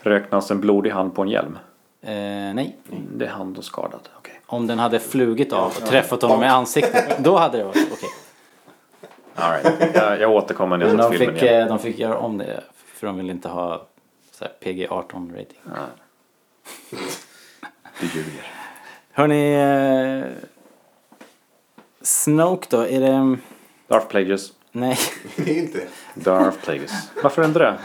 Räknas 0.00 0.50
en 0.50 0.60
blodig 0.60 0.90
hand 0.90 1.14
på 1.14 1.22
en 1.22 1.28
hjälm? 1.28 1.58
Eh, 2.02 2.10
nej. 2.54 2.76
Det 3.16 3.24
är 3.24 3.30
hand 3.30 3.58
och 3.58 3.64
skadad. 3.64 4.08
Okej. 4.18 4.40
Om 4.46 4.66
den 4.66 4.78
hade 4.78 5.00
flugit 5.00 5.52
av 5.52 5.66
och 5.66 5.86
träffat 5.86 6.22
honom 6.22 6.42
i 6.42 6.46
ansiktet. 6.46 7.18
Då 7.24 7.36
hade 7.38 7.58
det 7.58 7.64
varit 7.64 7.88
okej. 7.92 8.08
All 9.34 9.52
right. 9.52 9.94
jag, 9.94 10.20
jag 10.20 10.30
återkommer 10.30 10.76
när 10.76 10.86
jag 10.86 10.90
sett 10.92 11.10
de 11.10 11.18
filmen 11.18 11.34
fick, 11.34 11.42
igen. 11.42 11.62
eh, 11.62 11.68
de 11.68 11.78
fick 11.78 11.98
göra 11.98 12.18
om 12.18 12.38
det. 12.38 12.60
För 12.74 13.06
de 13.06 13.16
ville 13.16 13.32
inte 13.32 13.48
ha 13.48 13.86
så 14.42 14.48
här, 14.48 14.72
PG-18 14.72 15.32
rating. 15.32 15.60
Du 18.00 18.06
ljuger. 18.06 18.46
Hörni, 19.12 19.54
eh, 19.54 20.30
Snoke 22.02 22.66
då, 22.70 22.80
är 22.86 23.00
det... 23.00 23.36
Darth 23.88 24.06
Plagueis. 24.06 24.52
Nej, 24.72 24.98
Det 25.36 25.50
är 25.50 25.58
inte. 25.58 25.80
Darth 26.14 26.58
Plagueis. 26.64 26.92
Varför 27.22 27.44
inte 27.44 27.58
det? 27.58 27.78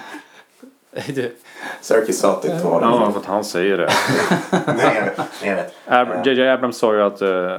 du. 1.14 1.36
Serkis 1.82 2.20
sa 2.20 2.32
att 2.34 2.42
det 2.42 2.64
var 2.64 2.82
Ja, 2.82 3.06
det. 3.06 3.12
för 3.12 3.20
att 3.20 3.26
han 3.26 3.44
säger 3.44 3.78
det. 3.78 3.90
Nej, 4.78 4.96
jag 4.96 5.04
vet. 5.06 5.18
Nej, 5.18 5.50
jag 5.50 5.56
vet. 5.56 5.74
Ab- 5.88 6.26
JJ 6.28 6.48
Abrams 6.50 6.78
sa 6.78 6.94
ju 6.94 7.02
att 7.02 7.22
uh, 7.22 7.58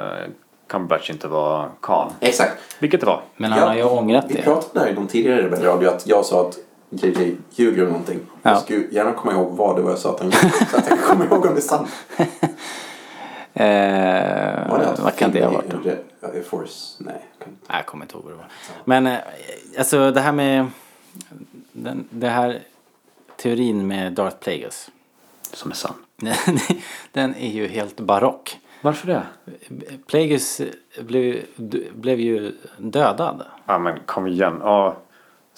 Cumberbatch 0.66 1.10
inte 1.10 1.28
var 1.28 1.70
Khan. 1.82 2.12
Exakt. 2.20 2.76
Vilket 2.78 3.00
det 3.00 3.06
var. 3.06 3.22
Men 3.36 3.52
han 3.52 3.68
har 3.68 3.74
ju 3.74 3.84
ångrat 3.84 4.24
Vi 4.28 4.34
det. 4.34 4.42
pratade 4.42 4.84
där 4.84 4.92
i 4.92 4.94
någon 4.94 5.06
tidigare 5.06 5.42
Rebell 5.42 5.62
Radio 5.62 5.88
att 5.88 6.06
jag 6.06 6.24
sa 6.24 6.48
att 6.48 6.58
JJ 6.90 7.36
ljuger 7.50 7.82
om 7.82 7.88
någonting. 7.88 8.20
Ja. 8.42 8.50
Jag 8.50 8.62
skulle 8.62 8.86
gärna 8.90 9.12
komma 9.12 9.32
ihåg 9.32 9.56
vad 9.56 9.76
det 9.76 9.82
var 9.82 9.90
jag 9.90 9.98
sa 9.98 10.10
att 10.14 10.20
han 10.20 10.30
ljög. 10.30 10.52
Så 10.70 10.76
att 10.76 10.90
jag 10.90 11.02
komma 11.02 11.24
ihåg 11.24 11.46
om 11.46 11.54
det 11.54 11.60
är 11.60 11.60
sant. 11.60 11.88
Eh, 13.54 13.64
Var 14.70 14.78
det 14.78 14.88
att 14.88 14.98
vad 14.98 15.16
kan 15.16 15.30
det 15.30 15.44
ha 15.44 15.50
varit? 15.52 15.72
i- 15.86 15.96
Re- 16.20 16.42
Force? 16.42 16.96
Nej. 17.04 17.14
jag 17.38 17.44
kan 17.44 17.52
inte. 17.52 17.72
Jag 17.72 17.86
kommer 17.86 18.04
inte 18.04 18.14
ihåg 18.14 18.24
vad 18.24 18.32
det 18.32 18.36
var. 18.36 18.46
Men 18.84 19.06
eh, 19.06 19.18
alltså 19.78 20.10
det 20.10 20.20
här 20.20 20.32
med 20.32 20.66
den, 21.72 22.08
det 22.10 22.28
här 22.28 22.62
teorin 23.36 23.86
med 23.86 24.12
Darth 24.12 24.36
Plagueis. 24.36 24.90
Som 25.52 25.70
är 25.70 25.74
sann. 25.74 25.94
den 27.12 27.34
är 27.34 27.48
ju 27.50 27.66
helt 27.68 28.00
barock. 28.00 28.58
Varför 28.82 29.06
det? 29.06 29.22
Plagueis 30.06 30.60
blev, 31.00 31.42
blev 31.94 32.20
ju 32.20 32.52
dödad. 32.78 33.42
Ja 33.66 33.78
men 33.78 33.98
kom 34.06 34.26
igen. 34.26 34.58
Ja. 34.62 34.96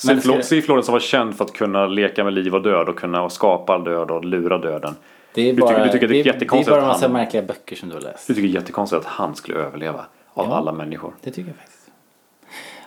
Lorden 0.05 0.82
som 0.84 0.92
var 0.92 1.01
känd 1.01 1.36
för 1.36 1.44
att 1.44 1.53
kunna 1.53 1.86
leka 1.86 2.24
med 2.24 2.32
liv 2.32 2.55
och 2.55 2.62
död 2.62 2.88
och 2.88 2.96
kunna 2.96 3.30
skapa 3.30 3.78
död 3.78 4.11
och 4.11 4.24
lura 4.24 4.59
döden. 4.59 4.94
Det 5.34 5.42
är 5.51 5.53
Du 5.55 5.61
bara, 5.61 5.68
tycker- 5.70 5.84
du 5.84 5.90
tycker 5.92 6.09
det 6.09 6.14
är 6.20 6.24
det, 6.24 6.30
är, 6.30 6.32
jättekonstigt 6.34 6.66
det 6.66 6.76
är 6.76 6.80
bara 6.80 6.82
en 6.82 6.88
massa 6.88 7.05
han- 7.07 7.12
märkliga 7.12 7.42
böcker 7.42 7.76
som 7.76 7.88
du 7.88 7.94
har 7.94 8.03
läst. 8.03 8.26
Du 8.26 8.34
tycker 8.34 8.48
det 8.48 8.53
är 8.55 8.61
jättekonstigt 8.61 9.01
att 9.01 9.07
han 9.07 9.34
skulle 9.36 9.59
överleva 9.59 10.07
av 10.34 10.46
Ja. 10.48 10.55
alla 10.57 10.72
människor. 10.72 11.14
Det 11.22 11.30
tycker 11.30 11.48
jag 11.51 11.57
faktiskt. 11.57 11.76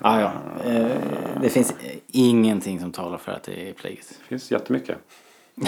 Ah, 0.01 0.19
ja. 0.19 0.31
Eh, 0.65 0.85
det 1.41 1.49
finns 1.49 1.73
ingenting 2.07 2.79
som 2.79 2.91
talar 2.91 3.17
för 3.17 3.31
att 3.31 3.43
det 3.43 3.69
är 3.69 3.73
Plagueis. 3.73 4.07
Det 4.09 4.23
finns 4.27 4.51
jättemycket. 4.51 4.97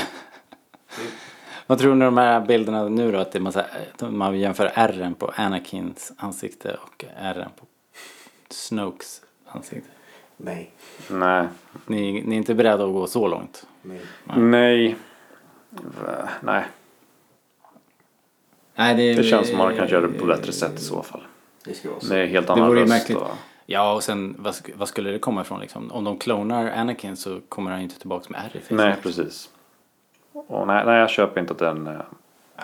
Vad 1.67 1.79
tror 1.79 1.95
ni 1.95 2.05
om 2.05 2.15
de 2.15 2.21
här 2.21 2.41
bilderna 2.41 2.89
nu 2.89 3.11
då? 3.11 3.17
Att 3.19 3.31
det 3.31 3.37
är 3.37 3.41
massa, 3.41 3.65
man 3.99 4.39
jämför 4.39 4.71
ärren 4.73 5.13
på 5.13 5.31
Anakins 5.35 6.11
ansikte 6.17 6.77
och 6.83 7.05
ärren 7.17 7.49
på 7.59 7.65
Snokes 8.49 9.21
ansikte. 9.47 9.89
Nej. 10.37 10.71
Nej. 11.09 11.47
Ni, 11.85 12.21
ni 12.21 12.35
är 12.35 12.37
inte 12.37 12.55
beredda 12.55 12.85
att 12.85 12.93
gå 12.93 13.07
så 13.07 13.27
långt? 13.27 13.67
Nej. 13.81 14.01
Nej. 14.25 14.95
Nej. 16.41 16.63
Nej, 18.75 18.95
det, 18.95 19.13
Det 19.13 19.23
känns 19.23 19.49
som 19.49 19.57
man 19.57 19.75
kan 19.75 19.87
göra 19.87 20.07
det 20.07 20.19
på 20.19 20.25
bättre 20.25 20.51
sätt 20.51 20.73
i 20.79 20.81
så 20.83 21.03
fall. 21.03 21.21
Det 21.63 21.73
ska 21.73 21.89
vara 21.89 21.99
så. 21.99 22.13
Med 22.13 22.29
helt 22.29 22.47
Det 22.47 22.53
annan 22.53 22.67
vore 22.67 22.79
ju 22.79 22.85
röst. 22.85 22.93
märkligt. 22.93 23.17
Och... 23.17 23.27
Ja, 23.65 23.93
och 23.93 24.03
sen 24.03 24.35
vad, 24.39 24.55
vad 24.75 24.87
skulle 24.87 25.11
det 25.11 25.19
komma 25.19 25.41
ifrån 25.41 25.59
liksom? 25.59 25.91
Om 25.91 26.03
de 26.03 26.17
klonar 26.17 26.71
Anakin 26.71 27.15
så 27.17 27.39
kommer 27.49 27.71
han 27.71 27.81
inte 27.81 27.99
tillbaka 27.99 28.25
med 28.29 28.41
ärr 28.41 28.57
i 28.57 28.59
facet. 28.59 28.77
Nej, 28.77 28.95
precis. 29.03 29.49
Och 30.33 30.67
nej, 30.67 30.85
nej, 30.85 30.99
jag 30.99 31.09
köper 31.09 31.41
inte 31.41 31.53
att 31.53 31.59
den 31.59 31.87
uh, 31.87 32.01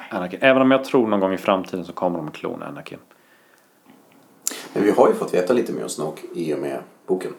Anakin. 0.10 0.40
Även 0.42 0.62
om 0.62 0.72
jag 0.72 0.84
tror 0.84 1.08
någon 1.08 1.20
gång 1.20 1.34
i 1.34 1.38
framtiden 1.38 1.86
så 1.86 1.94
kommer 1.94 2.18
de 2.18 2.32
klona 2.32 2.66
Anakin. 2.66 3.00
Men 4.74 4.84
vi 4.84 4.92
har 4.92 5.08
ju 5.08 5.14
fått 5.14 5.34
veta 5.34 5.54
lite 5.54 5.74
mer 5.74 5.84
om 5.84 5.90
Snoke 5.90 6.22
i 6.36 6.54
och 6.54 6.60
med 6.60 6.80
boken. 7.08 7.32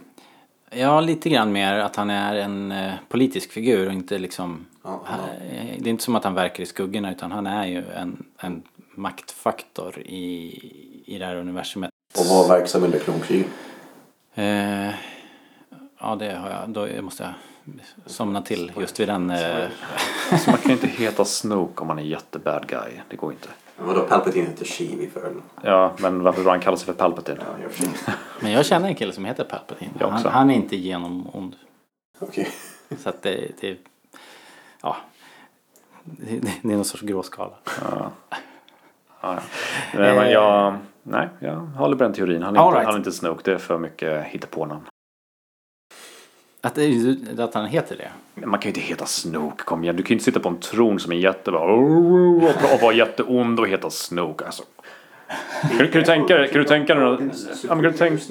Ja, 0.75 1.01
lite 1.01 1.29
grann 1.29 1.53
mer 1.53 1.79
att 1.79 1.97
han 1.97 2.11
är 2.11 2.35
en 2.35 2.73
eh, 2.73 2.93
politisk 3.09 3.53
figur 3.53 3.87
och 3.87 3.93
inte 3.93 4.18
liksom... 4.18 4.66
Ja, 4.83 5.03
ja. 5.07 5.12
Eh, 5.57 5.64
Det 5.79 5.89
är 5.89 5.91
inte 5.91 6.05
som 6.05 6.16
att 6.16 6.25
han 6.25 6.35
verkar 6.35 6.62
i 6.62 6.66
skuggorna 6.66 7.11
utan 7.12 7.33
han 7.33 7.47
är 7.47 7.66
ju 7.66 7.85
en, 7.97 8.25
en 8.39 8.62
maktfaktor 8.95 9.99
i, 9.99 10.59
i 11.07 11.18
det 11.18 11.27
här 11.27 11.37
universumet. 11.37 11.91
Och 12.18 12.27
var 12.27 12.49
verksam 12.59 12.83
under 12.85 12.99
klonkriget. 12.99 13.47
Eh, 14.35 14.89
ja, 16.01 16.16
det 16.18 16.33
har 16.35 16.51
jag. 16.51 16.68
Då 16.70 17.03
måste 17.03 17.23
jag 17.23 17.33
somna 18.07 18.43
till 18.43 18.73
just 18.81 19.01
vid 19.01 19.09
den. 19.09 19.31
Eh, 19.31 19.66
Så 20.45 20.51
man 20.51 20.59
kan 20.59 20.68
ju 20.68 20.73
inte 20.73 20.87
heta 20.87 21.25
Snoke 21.25 21.81
om 21.81 21.87
man 21.87 21.99
är 21.99 22.03
jättebad 22.03 22.66
guy. 22.66 22.93
Det 23.09 23.16
går 23.16 23.33
inte. 23.33 23.49
Men 23.77 23.87
Vadå, 23.87 24.01
Palpatine 24.01 24.47
heter 24.47 24.64
Sheev 24.64 25.01
i 25.01 25.11
förhållande? 25.11 25.43
Ja, 25.62 25.93
men 25.99 26.23
varför 26.23 26.45
han 26.45 26.61
kallar 26.61 26.77
sig 26.77 26.87
för 26.87 26.93
Palpatine? 26.93 27.39
Ja, 27.62 27.68
för 27.68 27.87
men 28.41 28.53
jag 28.53 28.66
känner 28.66 28.89
en 28.89 28.95
kille 28.95 29.12
som 29.12 29.25
heter 29.25 29.45
Palpatine. 29.45 29.91
Jag 29.99 30.07
Han, 30.07 30.16
också. 30.16 30.29
han 30.29 30.51
är 30.51 30.55
inte 30.55 30.77
genom 30.77 31.29
ond. 31.33 31.57
Okej. 32.18 32.49
Så 32.99 33.09
att 33.09 33.23
det, 33.23 33.51
det 33.61 33.79
ja. 34.83 34.97
Det, 36.05 36.41
det, 36.62 36.73
är 36.73 36.77
någon 36.77 36.85
sorts 36.85 37.03
gråskala. 37.03 37.55
Ja, 37.81 38.11
ja. 39.20 39.39
Nej, 39.95 40.14
men 40.16 40.31
jag, 40.31 40.77
nej, 41.03 41.29
jag 41.39 41.57
håller 41.57 41.97
på 41.97 42.05
den 42.05 42.12
teorin. 42.12 42.43
Han 42.43 42.57
är, 42.57 42.61
All 42.61 42.66
inte, 42.66 42.79
right. 42.79 42.87
han 42.87 42.95
är 42.95 42.99
inte 42.99 43.12
Snoke. 43.12 43.43
Det 43.45 43.53
är 43.53 43.59
för 43.59 43.79
mycket 43.79 44.25
hittepånamn. 44.25 44.85
Att, 46.65 46.79
att 47.39 47.55
han 47.55 47.67
heter 47.67 47.97
det. 47.97 48.09
Men 48.35 48.49
Man 48.51 48.61
kan 48.61 48.69
ju 48.73 48.75
inte 48.75 48.81
heta 48.81 49.07
Snoke, 49.07 49.65
kom 49.65 49.83
igen. 49.85 49.97
Du 49.97 50.03
kan 50.03 50.09
ju 50.09 50.15
inte 50.15 50.25
sitta 50.25 50.41
på 50.41 50.49
en 50.49 50.59
tron 50.61 51.01
som 51.01 51.13
är 51.13 51.17
jättebra 51.17 51.61
och, 51.61 52.37
och 52.75 52.81
vara 52.83 52.93
jätteond 52.95 53.61
och 53.61 53.69
heta 53.69 53.91
Snoke. 53.91 54.45
Alltså. 54.45 54.63
Kan, 55.61 55.79
du- 55.79 55.89
kan 55.89 56.01
du 56.01 56.05
tänka 56.07 56.37
dig, 56.37 56.49
kan 56.49 56.59
du 56.63 56.69
tänka 56.69 56.95
dig, 56.95 57.05
ja, 57.69 57.75
men 57.75 57.83
kan 57.83 57.83
du 57.83 57.93
tänka, 57.93 58.23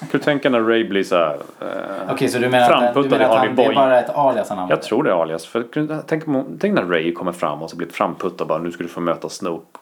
kan 0.00 0.08
du 0.10 0.18
tänka 0.18 0.50
när 0.50 0.60
Ray 0.60 0.88
blir 0.88 1.02
så 1.02 1.16
här, 1.16 1.34
eh, 1.60 2.12
Okej, 2.12 2.28
så 2.28 2.38
du 2.38 2.48
menar 2.48 2.70
att, 2.82 2.94
du 2.94 3.02
menar 3.08 3.24
att 3.24 3.38
han, 3.38 3.56
det 3.56 3.64
är 3.64 3.74
bara 3.74 4.00
ett 4.00 4.10
alias 4.10 4.48
han 4.48 4.58
använder? 4.58 4.76
Jag 4.76 4.82
tror 4.82 5.02
det 5.02 5.10
är 5.10 5.22
alias. 5.22 5.46
För, 5.46 5.62
tänk, 6.06 6.24
tänk 6.60 6.74
när 6.74 6.82
Ray 6.84 7.12
kommer 7.12 7.32
fram 7.32 7.62
och 7.62 7.70
så 7.70 7.76
blir 7.76 7.88
framputtad 7.88 8.46
bara 8.48 8.58
nu 8.58 8.72
ska 8.72 8.82
du 8.82 8.88
få 8.88 9.00
möta 9.00 9.28
Snoke. 9.28 9.78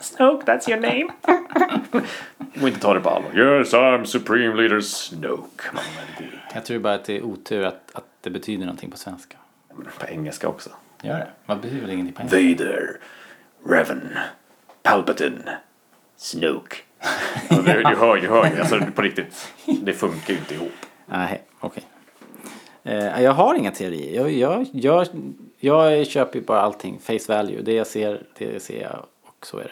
Snoke, 0.00 0.44
that's 0.46 0.70
your 0.70 0.80
name. 0.80 1.08
Och 2.62 2.68
inte 2.68 2.80
ta 2.80 2.94
det 2.94 3.00
på 3.00 3.10
allvar. 3.10 3.38
Yes, 3.58 3.74
I'm 3.74 4.04
supreme 4.04 4.54
leader 4.54 4.80
Snoke. 4.80 5.64
Man, 5.72 5.82
men 5.96 6.06
det. 6.28 6.54
Jag 6.54 6.64
tror 6.64 6.78
bara 6.78 6.94
att 6.94 7.04
det 7.04 7.16
är 7.16 7.22
otur 7.22 7.64
att, 7.64 7.90
att 7.92 8.04
det 8.20 8.30
betyder 8.30 8.64
någonting 8.66 8.90
på 8.90 8.96
svenska. 8.96 9.36
Men 9.74 9.86
På 9.98 10.06
engelska 10.06 10.48
också. 10.48 10.70
Gör 11.02 11.18
det? 11.18 11.28
Vad 11.46 11.60
betyder 11.60 11.80
väl 11.80 11.90
ingenting 11.90 12.14
på 12.28 12.36
engelska? 12.36 12.64
Vader, 12.64 12.96
Revan, 13.64 14.08
Palpatine, 14.82 15.50
Snoke. 16.16 16.76
Ja, 17.50 17.56
du, 17.56 17.82
du 17.82 17.96
hör 17.96 18.16
ju, 18.16 18.28
hör 18.28 18.50
ju. 18.54 18.60
Alltså 18.60 18.80
på 18.94 19.02
riktigt. 19.02 19.52
Det 19.82 19.92
funkar 19.92 20.32
ju 20.32 20.38
inte 20.38 20.54
ihop. 20.54 20.72
Nej, 21.06 21.42
okej. 21.60 21.82
Eh, 22.82 23.22
jag 23.22 23.32
har 23.32 23.54
inga 23.54 23.70
teorier. 23.70 24.20
Jag, 24.20 24.30
jag, 24.30 24.66
jag, 24.72 25.06
jag 25.58 26.06
köper 26.06 26.38
ju 26.38 26.44
bara 26.44 26.60
allting 26.60 26.98
face 26.98 27.18
value. 27.34 27.62
Det 27.62 27.72
jag 27.72 27.86
ser, 27.86 28.22
det 28.38 28.62
ser 28.62 28.82
jag 28.82 29.06
och 29.22 29.46
så 29.46 29.58
är 29.58 29.64
det. 29.64 29.70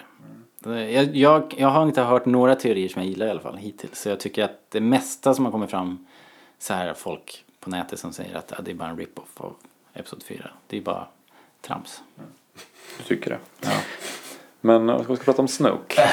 Eh, 0.72 0.94
Jag, 0.94 1.16
jag, 1.16 1.54
jag 1.56 1.68
har 1.68 1.82
inte 1.82 2.02
hört 2.02 2.26
några 2.26 2.54
teorier 2.54 2.88
som 2.88 3.02
jag 3.02 3.08
gillar 3.08 3.26
i 3.26 3.30
alla 3.30 3.40
fall 3.40 3.56
hittills. 3.56 4.00
Så 4.00 4.08
jag 4.08 4.20
tycker 4.20 4.44
att 4.44 4.60
det 4.68 4.80
mesta 4.80 5.34
som 5.34 5.44
har 5.44 5.52
kommit 5.52 5.70
fram 5.70 6.06
så 6.58 6.74
här 6.74 6.94
folk 6.94 7.44
på 7.60 7.70
nätet 7.70 7.98
som 7.98 8.12
säger 8.12 8.36
att 8.36 8.52
ja, 8.56 8.62
det 8.62 8.70
är 8.70 8.74
bara 8.74 8.88
en 8.88 8.96
rip-off 8.98 9.28
av 9.36 9.54
Episod 9.94 10.22
4. 10.22 10.50
Det 10.66 10.76
är 10.76 10.80
bara 10.80 11.06
trams. 11.60 12.02
Du 12.98 13.04
tycker 13.04 13.30
det? 13.30 13.38
Ja. 13.60 13.70
Men 14.60 15.04
ska 15.04 15.12
vi 15.12 15.18
prata 15.18 15.42
om 15.42 15.48
Snoke? 15.48 16.02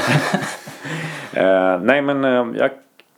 Eh, 1.34 1.80
nej 1.82 2.02
men 2.02 2.26
eh, 2.26 2.60
jag 2.60 2.70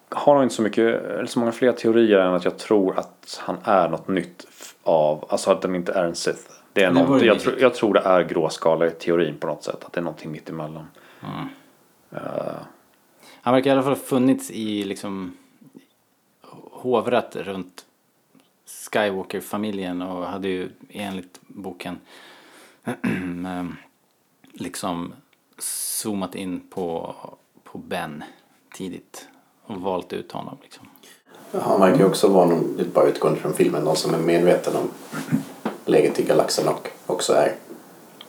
har 0.10 0.34
nog 0.36 0.44
inte 0.44 0.56
så 0.56 0.62
mycket, 0.62 1.04
eller 1.06 1.26
så 1.26 1.40
många 1.40 1.52
fler 1.52 1.72
teorier 1.72 2.20
än 2.20 2.34
att 2.34 2.46
jag 2.46 2.58
tror 2.58 3.00
att 3.00 3.40
han 3.44 3.58
är 3.64 3.90
något 3.90 4.08
nytt 4.08 4.48
av, 4.84 5.26
alltså 5.30 5.52
att 5.52 5.62
den 5.62 5.76
inte 5.76 5.94
är 5.94 6.04
en 6.04 6.16
Sith. 6.16 6.42
Det 6.74 6.84
är 6.84 6.92
något, 6.92 7.22
jag, 7.22 7.40
tror, 7.40 7.60
jag 7.60 7.74
tror 7.74 7.94
det 7.94 8.00
är 8.00 8.24
gråskale-teorin 8.24 9.38
på 9.40 9.48
något 9.48 9.64
sätt. 9.64 9.84
Att 9.86 9.94
det 9.94 10.00
är 10.00 10.04
någonting 10.04 10.32
mitt 10.32 10.50
emellan. 10.50 10.88
Eh, 11.22 12.58
Han 13.42 13.54
verkar 13.54 13.70
i 13.70 13.74
alla 13.74 13.84
fall 13.84 13.92
ha 13.92 14.00
funnits 14.00 14.52
i 14.52 14.84
liksom 14.84 15.38
hovrat 16.72 17.36
runt 17.36 17.86
Skywalker-familjen 18.66 20.02
och 20.02 20.26
hade 20.26 20.48
ju 20.48 20.70
enligt 20.90 21.40
boken 21.48 21.98
ehm, 23.46 23.76
liksom 24.54 25.14
zoomat 25.60 26.36
in 26.36 26.60
på, 26.70 27.16
på 27.64 27.78
Ben 27.78 28.24
tidigt 28.74 29.28
och 29.66 29.82
valt 29.82 30.14
ut 30.14 30.32
honom. 30.32 30.58
Liksom. 30.64 30.88
Ja, 31.52 31.60
Han 31.60 31.80
verkar 31.80 32.00
ju 32.00 32.06
också 32.06 32.28
vara 32.28 32.46
någon, 32.46 32.92
bara 32.94 33.08
utgående 33.08 33.40
från 33.40 33.54
filmen, 33.54 33.84
någon 33.84 33.96
som 33.96 34.14
är 34.14 34.20
medveten 34.20 34.76
om 34.76 34.90
läget 35.86 36.20
i 36.20 36.24
galaxen 36.24 36.68
och 36.68 36.90
också 37.06 37.34
är, 37.34 37.56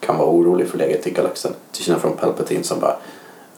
kan 0.00 0.16
vara 0.18 0.28
orolig 0.28 0.68
för 0.68 0.78
läget 0.78 1.06
i 1.06 1.10
galaxen. 1.10 1.52
Till 1.72 1.84
skillnad 1.84 2.00
från 2.02 2.16
Palpatine 2.16 2.64
som 2.64 2.80
bara 2.80 2.96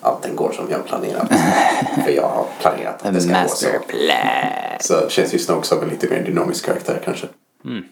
allting 0.00 0.36
går 0.36 0.52
som 0.52 0.70
jag 0.70 0.86
planerat. 0.86 1.28
för 2.04 2.10
jag 2.10 2.28
har 2.28 2.46
planerat 2.60 3.06
att 3.06 3.14
det 3.14 3.20
ska 3.20 3.42
gå 3.42 3.48
så. 3.48 3.66
plan. 3.88 4.78
Så 4.80 5.08
känns 5.08 5.34
ju 5.34 5.38
Snoke 5.38 5.66
som 5.66 5.82
en 5.82 5.88
lite 5.88 6.08
mer 6.10 6.22
dynamisk 6.24 6.66
karaktär 6.66 7.00
kanske. 7.04 7.26
Mm. 7.64 7.84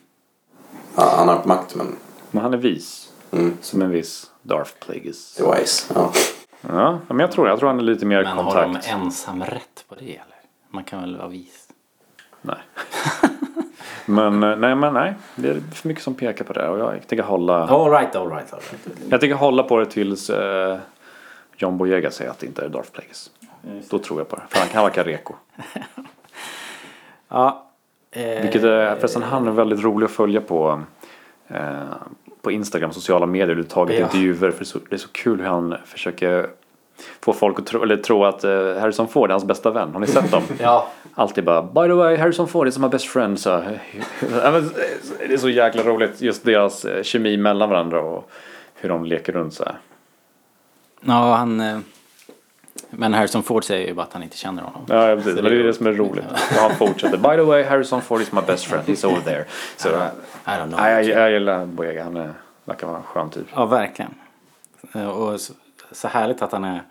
Ja, 0.97 1.15
han 1.17 1.29
har 1.29 1.45
makt 1.45 1.75
men 1.75 1.97
Men 2.31 2.43
han 2.43 2.55
är 2.55 2.59
vis. 2.59 3.09
Mm. 3.31 3.57
Som 3.61 3.83
en 3.83 3.91
viss 3.91 4.27
Darth 4.43 4.71
Plagueis. 4.81 5.35
det 5.37 5.43
är 5.45 5.61
wise. 5.61 5.95
Ja. 5.95 6.13
Ja, 6.61 6.99
men 7.09 7.19
jag 7.19 7.33
tror, 7.33 7.49
jag 7.49 7.59
tror 7.59 7.69
han 7.69 7.79
är 7.79 7.83
lite 7.83 8.07
mer 8.07 8.23
Men 8.25 8.37
har 8.39 8.55
de 8.57 8.65
kontakt. 8.65 8.89
ensam 8.89 9.45
rätt 9.45 9.85
på 9.89 9.95
det 9.95 10.05
eller? 10.05 10.37
Man 10.71 10.85
kan 10.85 11.01
väl 11.01 11.17
vara 11.17 11.29
vis? 11.29 11.69
Nej. 12.43 12.57
men 14.09 14.43
eh, 14.43 14.57
nej, 14.57 14.75
men 14.75 14.95
nej. 14.95 15.15
Det 15.37 15.49
är 15.49 15.61
för 15.75 15.89
mycket 15.89 16.03
som 16.05 16.15
pekar 16.15 16.45
på 16.45 16.53
det. 16.53 16.69
Och 16.69 16.79
jag 16.79 17.07
tänker 17.07 17.23
hålla, 17.23 17.67
All 17.69 17.91
right, 17.91 18.17
all 18.17 18.31
right, 18.31 18.53
all 18.53 18.61
right. 18.61 18.99
jag 19.11 19.21
tänker 19.21 19.37
hålla 19.37 19.63
på 19.63 19.79
det 19.79 19.87
tills 19.87 20.31
eh, 20.31 20.79
John 21.57 21.79
Boyega 21.79 22.11
säger 22.11 22.31
att 22.31 22.39
det 22.39 22.47
inte 22.47 22.65
är 22.65 22.69
Darth 22.69 22.91
Plagueis. 22.91 23.31
Då 23.91 23.99
tror 23.99 24.21
jag 24.21 24.29
på 24.29 24.37
det. 24.37 24.43
För 24.49 24.59
han 24.59 24.69
kan 24.69 24.83
verka 24.85 25.05
reko. 25.05 25.35
Ja. 27.29 27.67
Eh, 28.11 28.43
Vilket 28.43 28.63
är, 28.63 28.97
förresten 28.97 29.23
han 29.23 29.47
är 29.49 29.53
väldigt 29.53 29.83
rolig 29.85 30.05
att 30.07 30.11
följa 30.13 30.41
på 30.41 30.83
eh, 31.49 31.83
på 32.43 32.51
Instagram, 32.51 32.93
sociala 32.93 33.27
medier 33.27 33.45
överhuvudtaget, 33.49 33.99
Ja. 33.99 34.05
intervjuer. 34.05 34.35
För 34.35 34.47
det 34.59 34.61
är, 34.61 34.65
så, 34.65 34.79
det 34.89 34.97
är 34.97 34.99
så 34.99 35.09
kul 35.09 35.41
hur 35.41 35.47
han 35.47 35.77
försöker 35.85 36.47
få 37.21 37.33
folk 37.33 37.59
att 37.59 37.67
tro, 37.67 37.83
eller 37.83 37.97
tro 37.97 38.25
att 38.25 38.45
eh, 38.45 38.51
Harrison 38.51 39.09
Ford 39.09 39.31
är 39.31 39.33
hans 39.33 39.45
bästa 39.45 39.71
vän. 39.71 39.91
Har 39.93 40.01
ni 40.01 40.07
sett 40.07 40.31
dem? 40.31 40.43
Ja. 40.61 40.89
Alltid 41.15 41.45
bara 41.45 41.63
By 41.63 41.81
the 41.89 41.93
way, 41.93 42.17
Harrison 42.17 42.49
Ford 42.49 42.69
is 42.69 42.79
my 42.79 42.89
best 42.89 43.05
friend. 43.07 43.41
Så, 43.41 43.51
det 44.21 45.33
är 45.35 45.37
så 45.37 45.49
jäkla 45.49 45.83
roligt 45.83 46.21
just 46.21 46.45
deras 46.45 46.85
eh, 46.85 47.03
kemi 47.03 47.37
mellan 47.37 47.71
varandra 47.71 48.01
och 48.01 48.31
hur 48.75 48.89
de 48.89 49.05
leker 49.05 49.33
runt 49.33 49.55
så 49.55 49.65
här. 49.65 49.79
Ja, 51.01 51.35
han... 51.35 51.61
eh, 51.61 51.79
Men 52.91 53.15
Harrison 53.15 53.43
Ford 53.43 53.65
säger 53.65 53.87
ju 53.89 53.95
bara 53.95 54.03
att 54.03 54.13
han 54.13 54.23
inte 54.23 54.37
känner 54.37 54.63
honom. 54.63 54.83
Ja, 54.89 55.17
precis. 55.17 55.35
Men 55.35 55.45
det 55.45 55.51
är 55.61 55.63
det 55.65 55.75
som 55.75 55.87
är 55.87 55.93
roligt. 55.93 56.25
Och 56.31 56.57
han 56.63 56.75
fortsätter. 56.77 57.17
By 57.19 57.29
the 57.37 57.43
way, 57.43 57.63
Harrison 57.65 58.03
Ford 58.03 58.21
is 58.21 58.33
my 58.33 58.41
best 58.47 58.65
friend. 58.65 58.85
He's 58.89 59.07
over 59.07 59.21
there. 59.21 59.45
Så, 59.77 59.89
I 59.89 59.93
don't 60.47 60.67
know. 60.67 60.81
nej, 60.81 61.09
jag, 61.09 61.21
jag 61.23 61.33
gillar 61.33 61.67
Boyega. 61.67 62.05
Han 62.05 62.17
är, 62.17 62.33
verkar 62.65 62.87
vara 62.87 62.97
en 62.97 63.03
skön 63.03 63.31
typ. 63.31 63.47
Ja, 63.55 63.67
verkligen. 63.67 64.15
Och 64.93 65.41
så, 65.99 66.09
härligt 66.09 66.43
att 66.43 66.53
han 66.53 66.65
är 66.65 66.83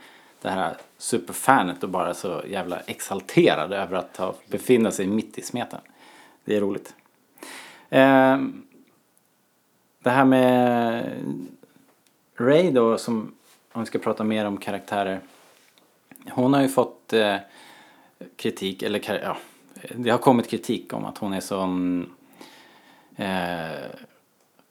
det 0.41 0.49
här 0.49 0.77
superfanet 0.97 1.83
och 1.83 1.89
bara 1.89 2.13
så 2.13 2.41
jävla 2.47 2.79
exalterad 2.79 3.73
över 3.73 3.97
att 3.97 4.17
ha, 4.17 4.35
befinna 4.47 4.91
sig 4.91 5.07
mitt 5.07 5.37
i 5.37 5.41
smeten. 5.41 5.79
Det 6.45 6.55
är 6.55 6.61
roligt. 6.61 6.95
Eh, 7.89 8.37
det 9.99 10.09
här 10.09 10.25
med 10.25 11.05
Ray 12.37 12.71
då, 12.71 12.97
som, 12.97 13.35
om 13.71 13.81
vi 13.81 13.85
ska 13.85 13.99
prata 13.99 14.23
mer 14.23 14.45
om 14.45 14.57
karaktärer. 14.57 15.19
Hon 16.29 16.53
har 16.53 16.61
ju 16.61 16.69
fått 16.69 17.13
eh, 17.13 17.35
kritik, 18.35 18.83
eller 18.83 19.21
ja, 19.23 19.37
det 19.95 20.09
har 20.09 20.17
kommit 20.17 20.49
kritik 20.49 20.93
om 20.93 21.05
att 21.05 21.17
hon 21.17 21.33
är 21.33 21.39
sån 21.39 22.05
eh, 23.15 24.06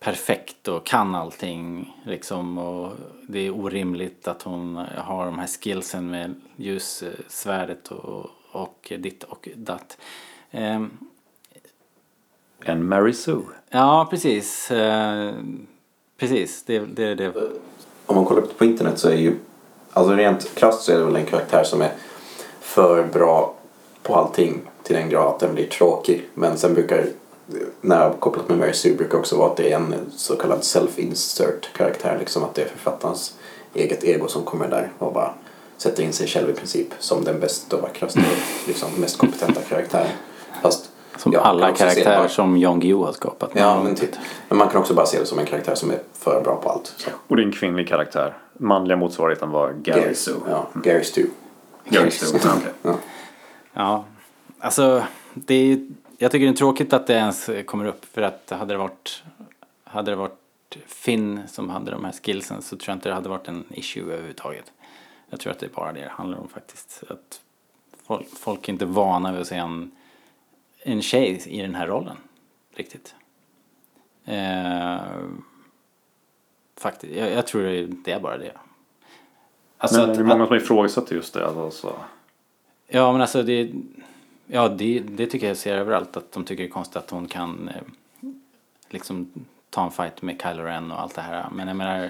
perfekt 0.00 0.68
och 0.68 0.86
kan 0.86 1.14
allting 1.14 1.92
liksom 2.04 2.58
och 2.58 2.92
det 3.28 3.38
är 3.46 3.50
orimligt 3.50 4.28
att 4.28 4.42
hon 4.42 4.76
har 4.96 5.24
de 5.26 5.38
här 5.38 5.46
skillsen 5.46 6.10
med 6.10 6.34
ljussvärdet 6.56 7.88
och, 7.88 8.26
och 8.52 8.92
ditt 8.98 9.22
och 9.22 9.48
datt. 9.56 9.98
Ehm, 10.50 10.90
En 12.64 12.88
Mary 12.88 13.12
Sue. 13.12 13.42
ja, 13.70 14.06
precis. 14.10 14.70
Eh, 14.70 15.32
precis, 16.18 16.62
det, 16.66 16.78
det, 16.78 17.14
det. 17.14 17.32
Om 18.06 18.16
man 18.16 18.24
kollar 18.24 18.42
på 18.42 18.64
internet 18.64 18.98
så 18.98 19.08
är 19.08 19.16
ju, 19.16 19.36
alltså 19.92 20.14
rent 20.14 20.54
krasst 20.54 20.82
så 20.82 20.92
är 20.92 20.98
det 20.98 21.04
väl 21.04 21.16
en 21.16 21.26
karaktär 21.26 21.64
som 21.64 21.82
är 21.82 21.92
för 22.60 23.04
bra 23.04 23.54
på 24.02 24.14
allting 24.14 24.60
till 24.82 24.96
den 24.96 25.08
grad 25.08 25.26
att 25.34 25.40
den 25.40 25.54
blir 25.54 25.66
tråkig. 25.66 26.24
Men 26.34 26.58
sen 26.58 26.74
brukar, 26.74 27.06
när 27.80 27.96
jag 27.96 28.10
har 28.10 28.16
kopplat 28.16 28.48
med 28.48 28.58
Mary 28.58 28.72
Sue 28.72 28.94
brukar 28.96 29.18
också 29.18 29.36
vara 29.36 29.50
att 29.50 29.56
det 29.56 29.72
är 29.72 29.76
en 29.76 29.94
så 30.16 30.36
kallad 30.36 30.58
self-insert 30.60 31.72
karaktär. 31.76 32.16
Liksom 32.18 32.44
att 32.44 32.54
det 32.54 32.62
är 32.62 32.68
författarens 32.68 33.34
eget 33.74 34.04
ego 34.04 34.28
som 34.28 34.42
kommer 34.42 34.68
där 34.68 34.92
och 34.98 35.12
bara 35.12 35.34
sätter 35.76 36.02
in 36.02 36.12
sig 36.12 36.26
själv 36.26 36.50
i 36.50 36.52
princip 36.52 36.88
som 36.98 37.24
den 37.24 37.40
bästa 37.40 37.76
och 37.76 37.82
vackraste 37.82 38.20
och 38.20 38.68
liksom 38.68 38.88
mest 38.96 39.18
kompetenta 39.18 39.60
karaktären. 39.60 40.06
Fast 40.62 40.90
Som 41.16 41.32
ja, 41.32 41.40
alla 41.40 41.72
karaktärer 41.72 42.18
bara- 42.18 42.28
som 42.28 42.56
Jon 42.56 42.80
Guillou 42.80 43.04
har 43.04 43.12
skapat. 43.12 43.50
Ja, 43.54 43.82
men, 43.82 43.94
typ. 43.94 44.10
men 44.48 44.58
man 44.58 44.68
kan 44.68 44.80
också 44.80 44.94
bara 44.94 45.06
se 45.06 45.18
det 45.18 45.26
som 45.26 45.38
en 45.38 45.46
karaktär 45.46 45.74
som 45.74 45.90
är 45.90 45.98
för 46.12 46.40
bra 46.44 46.56
på 46.56 46.70
allt. 46.70 46.94
Så. 46.96 47.10
Och 47.28 47.36
det 47.36 47.42
är 47.42 47.46
en 47.46 47.52
kvinnlig 47.52 47.88
karaktär. 47.88 48.36
Manliga 48.58 48.96
motsvarigheten 48.96 49.50
var 49.50 49.72
Gary 49.72 50.14
Sue. 50.14 50.34
Ja, 50.50 50.66
Gary 50.74 51.04
Stu. 51.04 51.26
Gary 51.88 52.10
okej. 52.34 52.72
Ja. 52.82 52.94
Ja, 53.72 54.04
alltså 54.58 55.02
det 55.34 55.72
är, 55.72 55.78
jag 56.18 56.30
tycker 56.30 56.46
det 56.46 56.52
är 56.52 56.56
tråkigt 56.56 56.92
att 56.92 57.06
det 57.06 57.14
ens 57.14 57.50
kommer 57.66 57.84
upp 57.84 58.04
för 58.04 58.22
att 58.22 58.50
hade 58.50 58.74
det 58.74 58.78
varit 58.78 59.22
hade 59.84 60.10
det 60.10 60.16
varit 60.16 60.38
Finn 60.86 61.42
som 61.48 61.70
hade 61.70 61.90
de 61.90 62.04
här 62.04 62.12
skillsen 62.12 62.62
så 62.62 62.76
tror 62.76 62.88
jag 62.92 62.96
inte 62.96 63.08
det 63.08 63.14
hade 63.14 63.28
varit 63.28 63.48
en 63.48 63.64
issue 63.70 64.02
överhuvudtaget. 64.02 64.72
Jag 65.30 65.40
tror 65.40 65.52
att 65.52 65.58
det 65.58 65.66
är 65.66 65.70
bara 65.70 65.92
det 65.92 66.00
det 66.00 66.08
handlar 66.08 66.38
om 66.38 66.48
faktiskt. 66.48 67.02
Att 67.08 67.40
folk, 68.06 68.28
folk 68.28 68.68
är 68.68 68.72
inte 68.72 68.86
vana 68.86 69.32
vid 69.32 69.40
att 69.40 69.46
se 69.46 69.56
en, 69.56 69.90
en 70.78 71.02
tjej 71.02 71.42
i 71.46 71.62
den 71.62 71.74
här 71.74 71.86
rollen 71.86 72.16
riktigt. 72.74 73.14
Eh, 74.24 74.98
faktiskt, 76.76 77.16
jag, 77.16 77.32
jag 77.32 77.46
tror 77.46 77.62
det, 78.04 78.12
är 78.12 78.20
bara 78.20 78.38
det. 78.38 78.52
Alltså 79.78 80.00
Men 80.00 80.10
att- 80.10 80.16
det 80.16 80.22
är 80.22 80.24
många 80.24 80.46
som 80.46 80.56
ifrågasätter 80.56 81.14
just 81.14 81.34
det. 81.34 81.46
Alltså. 81.46 81.94
Ja 82.86 83.12
men 83.12 83.20
alltså 83.20 83.42
det, 83.42 83.72
ja, 84.46 84.68
det, 84.68 85.02
det 85.08 85.26
tycker 85.26 85.48
jag 85.48 85.56
ser 85.56 85.76
överallt 85.76 86.16
att 86.16 86.32
de 86.32 86.44
tycker 86.44 86.62
det 86.62 86.68
är 86.68 86.72
konstigt 86.72 86.96
att 86.96 87.10
hon 87.10 87.26
kan 87.28 87.68
eh, 87.74 87.82
liksom 88.88 89.30
ta 89.70 89.84
en 89.84 89.90
fight 89.90 90.22
med 90.22 90.42
Kylo 90.42 90.62
Ren 90.62 90.92
och 90.92 91.00
allt 91.00 91.14
det 91.14 91.20
här. 91.20 91.46
Men 91.52 91.68
jag 91.68 91.76
menar 91.76 92.04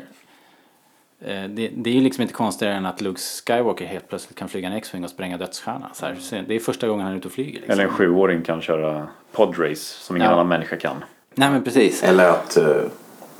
eh, 1.20 1.44
det, 1.44 1.70
det 1.76 1.90
är 1.90 1.94
ju 1.94 2.00
liksom 2.00 2.22
inte 2.22 2.34
konstigare 2.34 2.74
än 2.74 2.86
att 2.86 3.00
Luke 3.00 3.20
Skywalker 3.20 3.84
helt 3.86 4.08
plötsligt 4.08 4.38
kan 4.38 4.48
flyga 4.48 4.68
en 4.68 4.74
X-Wing 4.74 5.04
och 5.04 5.10
spränga 5.10 5.36
dödsstjärna. 5.38 5.90
Så 5.94 6.06
här. 6.06 6.14
Så 6.14 6.36
det 6.48 6.54
är 6.54 6.60
första 6.60 6.88
gången 6.88 7.04
han 7.04 7.12
är 7.12 7.18
ute 7.18 7.28
och 7.28 7.34
flyger. 7.34 7.52
Liksom. 7.52 7.72
Eller 7.72 7.84
en 7.84 7.90
sjuåring 7.90 8.42
kan 8.42 8.62
köra 8.62 9.08
podrace 9.32 9.76
som 9.76 10.16
ingen 10.16 10.26
Ja. 10.26 10.32
annan 10.32 10.48
människa 10.48 10.76
kan. 10.76 10.96
Nej 11.34 11.50
men 11.50 11.64
precis. 11.64 12.02
Eller 12.02 12.28
att 12.28 12.56
uh, 12.60 12.66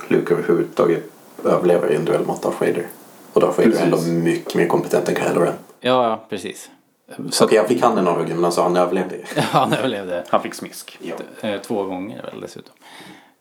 Luke 0.07 0.33
överhuvudtaget 0.33 1.03
överlever 1.45 1.91
i 1.91 1.95
en 1.95 2.05
duell 2.05 2.25
mot 2.25 2.41
Darth 2.43 2.59
Vader. 2.59 2.87
Och 3.33 3.41
Darth 3.41 3.59
Vader 3.59 3.77
är 3.77 3.83
ändå 3.83 4.01
mycket 4.01 4.55
mer 4.55 4.67
kompetent 4.67 5.09
än 5.09 5.15
Kylo 5.15 5.39
Ren. 5.41 5.53
Ja, 5.79 6.09
ja 6.09 6.25
precis. 6.29 6.69
Så 7.31 7.45
Okej, 7.45 7.57
han 7.57 7.67
fick 7.67 7.81
handen 7.81 8.07
avhuggen 8.07 8.35
men 8.35 8.45
alltså 8.45 8.61
han 8.61 8.77
överlevde. 8.77 9.17
Ja, 9.35 9.41
han 9.41 9.73
överlevde 9.73 10.23
Han 10.29 10.41
fick 10.41 10.53
smisk. 10.53 10.97
Ja. 11.01 11.15
eh, 11.49 11.61
två 11.61 11.83
gånger 11.83 12.23
väl 12.23 12.41
dessutom. 12.41 12.73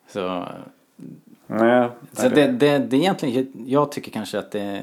Så 0.08 0.44
Nej, 1.46 1.88
Så 2.12 2.28
det, 2.28 2.46
det, 2.46 2.78
det 2.78 2.96
är 2.96 3.00
egentligen, 3.00 3.52
jag 3.66 3.92
tycker 3.92 4.10
kanske 4.10 4.38
att 4.38 4.50
det, 4.50 4.82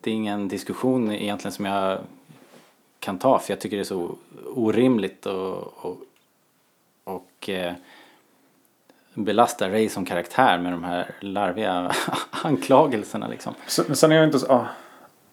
det 0.00 0.10
är 0.10 0.14
ingen 0.14 0.48
diskussion 0.48 1.12
egentligen 1.12 1.52
som 1.52 1.64
jag 1.64 1.98
kan 2.98 3.18
ta 3.18 3.38
för 3.38 3.52
jag 3.52 3.60
tycker 3.60 3.76
det 3.76 3.82
är 3.82 3.84
så 3.84 4.14
orimligt 4.54 5.26
och, 5.26 5.86
och, 5.86 5.96
och 7.04 7.48
eh, 7.48 7.72
belasta 9.14 9.68
Ray 9.68 9.88
som 9.88 10.04
karaktär 10.04 10.58
med 10.58 10.72
de 10.72 10.84
här 10.84 11.14
larviga 11.20 11.92
anklagelserna 12.30 13.28
liksom. 13.28 13.54
Sen, 13.66 13.96
sen 13.96 14.12
är 14.12 14.16
jag 14.16 14.24
inte 14.24 14.38
så... 14.38 14.52
Ah, 14.52 14.66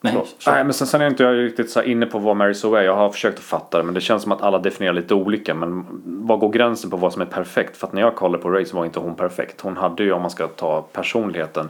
Nej, 0.02 0.14
förlåt. 0.14 0.36
Nej, 0.48 0.64
men 0.64 0.74
sen, 0.74 0.88
sen 0.88 1.02
är 1.02 1.06
jag 1.06 1.12
inte 1.12 1.24
jag 1.24 1.38
riktigt 1.38 1.70
så 1.70 1.84
inne 1.84 2.06
på 2.06 2.20
vad 2.20 2.36
Mary 2.36 2.54
Sue 2.54 2.80
är. 2.80 2.84
Jag 2.84 2.96
har 2.96 3.10
försökt 3.10 3.38
att 3.38 3.44
fatta 3.44 3.78
det 3.78 3.84
men 3.84 3.94
det 3.94 4.02
känns 4.02 4.24
som 4.24 4.32
att 4.32 4.42
alla 4.42 4.60
definierar 4.60 4.94
lite 4.94 5.14
olika. 5.14 5.54
Men 5.54 5.86
vad 6.06 6.40
går 6.40 6.50
gränsen 6.50 6.90
på 6.90 6.98
vad 6.98 7.14
som 7.14 7.22
är 7.22 7.26
perfekt? 7.26 7.78
För 7.78 7.88
att 7.88 7.94
när 7.94 8.02
jag 8.02 8.16
kollade 8.16 8.44
på 8.44 8.50
Ray 8.50 8.66
så 8.66 8.78
var 8.78 8.86
inte 8.86 9.00
hon 9.00 9.16
perfekt. 9.16 9.62
Hon 9.62 9.78
hade 9.78 10.04
ju, 10.04 10.12
om 10.12 10.22
man 10.22 10.32
ska 10.32 10.48
ta 10.48 10.82
personligheten, 10.82 11.70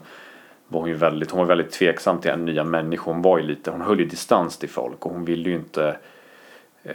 var 0.67 0.80
hon 0.80 0.89
ju 0.89 0.95
väldigt, 0.95 1.32
hon 1.32 1.39
var 1.39 1.45
väldigt 1.45 1.71
tveksam 1.71 2.21
till 2.21 2.32
en 2.32 2.45
nya 2.45 2.63
människa. 2.63 3.03
Hon 3.11 3.21
var 3.21 3.38
ju 3.38 3.43
lite, 3.43 3.71
hon 3.71 3.82
höll 3.82 3.99
ju 3.99 4.05
distans 4.05 4.57
till 4.57 4.69
folk 4.69 5.05
och 5.05 5.11
hon 5.11 5.25
ville 5.25 5.49
ju 5.49 5.55
inte 5.55 5.97
eh, 6.84 6.93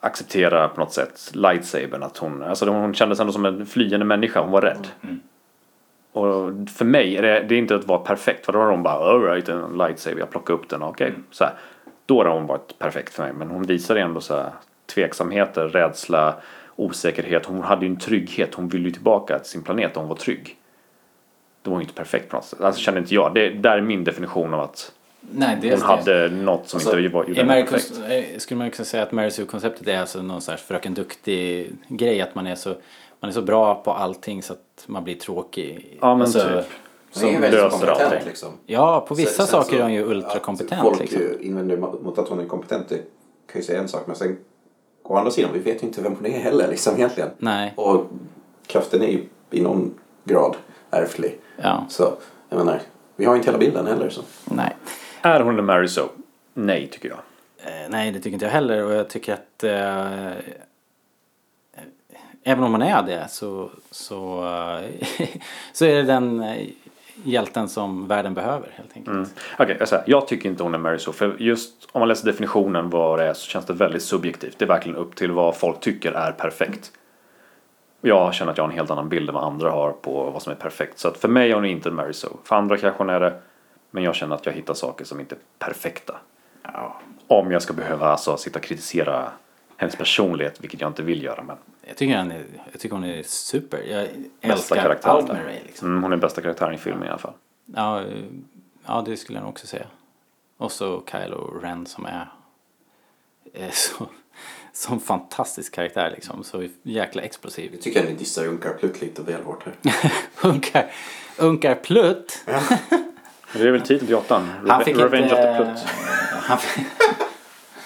acceptera 0.00 0.68
på 0.68 0.80
något 0.80 0.92
sätt 0.92 1.30
lightsabern. 1.34 2.02
Att 2.02 2.16
hon, 2.16 2.42
alltså 2.42 2.70
hon 2.70 2.94
kändes 2.94 3.20
ändå 3.20 3.32
som 3.32 3.44
en 3.44 3.66
flyende 3.66 4.06
människa, 4.06 4.40
hon 4.40 4.50
var 4.50 4.62
rädd. 4.62 4.86
Och 6.14 6.52
för 6.68 6.84
mig 6.84 7.16
är 7.16 7.22
det, 7.22 7.44
det 7.48 7.54
är 7.54 7.58
inte 7.58 7.74
att 7.74 7.86
vara 7.86 7.98
perfekt. 7.98 8.46
För 8.46 8.52
då 8.52 8.58
har 8.58 8.70
hon 8.70 8.82
bara 8.82 8.94
alright 8.94 9.48
en 9.48 9.76
lightsaber, 9.78 10.18
jag 10.18 10.30
plockar 10.30 10.54
upp 10.54 10.68
den, 10.68 10.82
okej. 10.82 11.12
Så 11.30 11.44
här. 11.44 11.52
Då 12.06 12.24
har 12.24 12.30
hon 12.30 12.46
varit 12.46 12.78
perfekt 12.78 13.14
för 13.14 13.22
mig. 13.22 13.32
Men 13.32 13.50
hon 13.50 13.62
visade 13.62 14.00
ändå 14.00 14.20
så 14.20 14.34
här, 14.34 14.50
tveksamheter, 14.94 15.68
rädsla, 15.68 16.34
osäkerhet. 16.76 17.46
Hon 17.46 17.62
hade 17.62 17.86
ju 17.86 17.90
en 17.90 17.98
trygghet. 17.98 18.54
Hon 18.54 18.68
ville 18.68 18.84
ju 18.84 18.90
tillbaka 18.90 19.38
till 19.38 19.50
sin 19.50 19.62
planet 19.62 19.96
och 19.96 20.02
hon 20.02 20.08
var 20.08 20.16
trygg. 20.16 20.56
Det 21.62 21.70
var 21.70 21.76
ju 21.76 21.82
inte 21.82 21.94
perfekt 21.94 22.28
på 22.28 22.36
något 22.36 22.44
sätt. 22.44 22.60
Alltså 22.60 22.80
känner 22.80 22.98
inte 22.98 23.14
jag. 23.14 23.34
Det 23.34 23.50
där 23.50 23.78
är 23.78 23.80
min 23.80 24.04
definition 24.04 24.54
av 24.54 24.60
att 24.60 24.92
Nej, 25.32 25.58
det 25.60 25.70
hon 25.70 25.82
hade 25.82 26.28
något 26.28 26.68
som 26.68 26.76
Alltså, 26.76 26.98
inte 26.98 27.14
var, 27.14 27.24
gjorde 27.24 27.44
perfekt. 27.44 28.00
Eh, 28.08 28.38
skulle 28.38 28.58
man 28.58 28.70
kunna 28.70 28.84
säga 28.84 29.02
att 29.02 29.12
Mary 29.12 29.30
Sue-konceptet 29.30 29.88
är 29.88 29.98
alltså 29.98 30.22
någon 30.22 30.40
sorts 30.40 30.62
Fröken 30.62 30.94
Duktig-grej? 30.94 32.20
Att 32.20 32.34
man 32.34 32.46
är, 32.46 32.54
så, 32.54 32.74
man 33.24 33.28
är 33.28 33.32
så 33.34 33.42
bra 33.42 33.74
på 33.74 33.92
allting 33.92 34.42
så 34.42 34.52
att 34.52 34.84
man 34.86 35.04
blir 35.04 35.14
tråkig. 35.14 35.98
Ja, 36.00 36.14
men 36.14 36.22
Alltså, 36.22 36.38
typ. 36.38 36.48
Är 36.50 36.64
Som 37.10 37.28
ju 37.28 37.34
väldigt 37.34 37.52
löser 37.60 37.70
kompetent 37.70 38.00
allting. 38.12 38.24
liksom. 38.28 38.48
Ja, 38.66 39.04
på 39.08 39.14
vissa 39.14 39.30
Sen- 39.30 39.46
sen 39.46 39.52
saker 39.52 39.70
så 39.70 39.76
är 39.76 39.82
hon 39.82 39.92
ju 39.92 40.04
ultrakompetent. 40.04 40.82
Folk 40.82 41.00
liksom. 41.00 41.20
invänder 41.40 41.76
mot 41.76 42.18
att 42.18 42.28
hon 42.28 42.40
är 42.40 42.44
kompetent, 42.46 42.88
det 42.88 42.96
kan 43.52 43.60
ju 43.60 43.62
säga 43.62 43.80
en 43.80 43.88
sak. 43.88 44.02
Men 44.06 44.16
sen, 44.16 44.36
å 45.02 45.16
andra 45.16 45.30
sidan, 45.30 45.50
vi 45.52 45.58
vet 45.58 45.82
ju 45.82 45.86
inte 45.86 46.02
vem 46.02 46.14
hon 46.14 46.26
är 46.26 46.38
heller 46.38 46.68
liksom 46.68 46.94
egentligen. 46.96 47.30
Nej, 47.38 47.72
Och 47.76 48.06
kraften 48.66 49.02
är 49.02 49.06
ju 49.08 49.24
i 49.50 49.60
någon 49.62 49.94
grad 50.24 50.56
ärftlig. 50.90 51.38
ja, 51.62 51.84
Så, 51.88 52.12
jag 52.48 52.56
menar, 52.58 52.80
vi 53.16 53.24
har 53.24 53.36
inte 53.36 53.46
hela 53.48 53.58
bilden 53.58 53.86
heller. 53.86 54.08
Så. 54.10 54.22
nej. 54.44 54.76
Är 55.22 55.40
hon 55.40 55.58
en 55.58 55.64
Mary 55.64 55.88
Sue? 55.88 56.04
Nej, 56.54 56.88
tycker 56.92 57.08
jag. 57.08 57.18
Eh, 57.58 57.88
nej, 57.90 58.10
det 58.12 58.18
tycker 58.18 58.30
inte 58.34 58.44
jag 58.44 58.52
heller. 58.52 58.84
Och 58.84 58.92
jag 58.92 59.08
tycker 59.10 59.32
att 59.32 59.64
eh, 59.64 60.32
även 62.44 62.64
om 62.64 62.72
man 62.72 62.82
är 62.82 63.02
det 63.02 63.28
så, 63.28 63.70
så, 63.90 64.44
eh, 64.44 65.28
så 65.72 65.84
är 65.84 65.94
det 65.94 66.02
den 66.02 66.42
eh, 66.42 66.68
hjälten 67.24 67.68
som 67.68 68.06
världen 68.06 68.34
behöver 68.34 68.68
helt 68.76 68.96
enkelt. 68.96 69.16
Mm. 69.16 69.28
Okej, 69.58 69.76
jag, 69.78 69.88
säger, 69.88 70.04
jag 70.06 70.28
tycker 70.28 70.48
inte 70.48 70.62
hon 70.62 70.74
är 70.74 70.78
Mary 70.78 70.98
Sue. 70.98 71.12
För 71.12 71.36
just 71.38 71.88
om 71.92 72.00
man 72.00 72.08
läser 72.08 72.26
definitionen 72.26 72.90
vad 72.90 73.18
det 73.18 73.24
är 73.24 73.34
så 73.34 73.46
känns 73.48 73.66
det 73.66 73.72
väldigt 73.72 74.02
subjektivt. 74.02 74.58
Det 74.58 74.64
är 74.64 74.68
verkligen 74.68 74.98
upp 74.98 75.16
till 75.16 75.30
vad 75.30 75.56
folk 75.56 75.80
tycker 75.80 76.12
är 76.12 76.32
perfekt. 76.32 76.92
Jag 78.00 78.34
känner 78.34 78.52
att 78.52 78.58
jag 78.58 78.64
har 78.64 78.70
en 78.70 78.76
helt 78.76 78.90
annan 78.90 79.08
bild 79.08 79.28
än 79.28 79.34
vad 79.34 79.44
andra 79.44 79.70
har 79.70 79.92
på 79.92 80.30
vad 80.30 80.42
som 80.42 80.52
är 80.52 80.56
perfekt. 80.56 80.98
Så 80.98 81.08
att 81.08 81.16
för 81.16 81.28
mig 81.28 81.50
är 81.50 81.54
hon 81.54 81.64
inte 81.64 81.90
Mary 81.90 82.12
Sue. 82.12 82.30
För 82.44 82.56
andra 82.56 82.76
kanske 82.76 82.98
hon 82.98 83.10
är 83.10 83.20
det. 83.20 83.40
Men 83.90 84.02
jag 84.02 84.14
känner 84.14 84.34
att 84.34 84.46
jag 84.46 84.52
hittar 84.52 84.74
saker 84.74 85.04
som 85.04 85.20
inte 85.20 85.34
är 85.34 85.38
perfekta. 85.66 86.16
Ja, 86.62 87.00
Om 87.26 87.50
jag 87.50 87.62
ska 87.62 87.72
behöva 87.72 88.06
alltså 88.06 88.36
sitta 88.36 88.58
och 88.58 88.64
kritisera 88.64 89.30
hennes 89.76 89.96
personlighet, 89.96 90.60
vilket 90.60 90.80
jag 90.80 90.90
inte 90.90 91.02
vill 91.02 91.22
göra. 91.22 91.42
Men 91.42 91.56
jag, 91.86 91.96
tycker 91.96 92.16
han 92.16 92.30
är, 92.30 92.44
jag 92.72 92.80
tycker 92.80 92.96
hon 92.96 93.04
är 93.04 93.22
super. 93.22 93.78
Jag 93.78 94.08
bästa 94.40 94.74
älskar 94.76 95.10
allt 95.10 95.28
med 95.28 95.44
Ray. 95.44 95.58
Liksom. 95.66 95.88
mm, 95.88 96.02
hon 96.02 96.12
är 96.12 96.16
bästa 96.16 96.42
karaktären 96.42 96.74
i 96.74 96.78
filmen 96.78 97.04
i 97.04 97.08
alla 97.08 97.18
fall. 97.18 97.34
Ja, 97.64 98.00
eh, 98.00 98.06
ja, 98.86 99.02
det 99.06 99.16
skulle 99.16 99.38
jag 99.38 99.42
nog 99.42 99.52
också 99.52 99.66
säga. 99.66 99.86
Och 100.56 100.72
så 100.72 101.02
Kylo 101.10 101.60
Ren 101.62 101.86
som 101.86 102.06
är, 102.06 102.28
är 103.54 103.70
så, 103.70 104.06
som 104.72 105.00
fantastisk 105.00 105.74
karaktär 105.74 106.10
liksom. 106.10 106.44
Så 106.44 106.68
jäkla 106.82 107.22
explosiv. 107.22 107.72
Jag 107.72 107.82
tycker 107.82 108.00
att 108.00 108.08
ni 108.08 108.14
dissar 108.14 108.46
Unkar-Plutt 108.46 109.00
lite 109.00 109.22
väl 109.22 109.42
hårt 109.42 109.64
här. 109.64 110.12
Unkar, 110.42 110.90
Unkar 111.38 111.74
Plutt. 111.74 112.44
Det 113.52 113.68
är 113.68 113.70
väl 113.70 113.80
titeln 113.80 114.06
till 114.06 114.16
åttan. 114.16 114.48
Revenge 114.64 115.24
inte... 115.24 115.34
of 115.34 115.40
the 115.40 115.56
Plutt. 115.56 115.86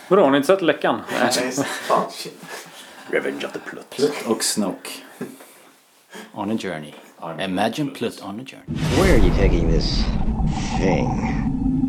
Vadå, 0.08 0.22
har 0.22 0.30
ni 0.30 0.36
inte 0.36 0.46
sett 0.46 0.62
läckan? 0.62 1.00
Nej, 1.20 1.52
fan, 1.62 2.10
shit. 2.10 2.44
Revenge 3.10 3.44
of 3.46 3.52
the 3.52 3.58
Plutt. 3.58 3.90
Plutt 3.90 4.26
och 4.26 4.44
Snoke. 4.44 4.90
On 6.34 6.50
a 6.50 6.58
journey. 6.58 6.94
Imagine 7.44 7.90
Plutt 7.90 8.22
on 8.22 8.40
a 8.40 8.44
journey. 8.46 8.80
Where 8.96 9.14
are 9.14 9.26
you 9.26 9.30
taking 9.36 9.70
this 9.70 10.04
thing? 10.80 11.08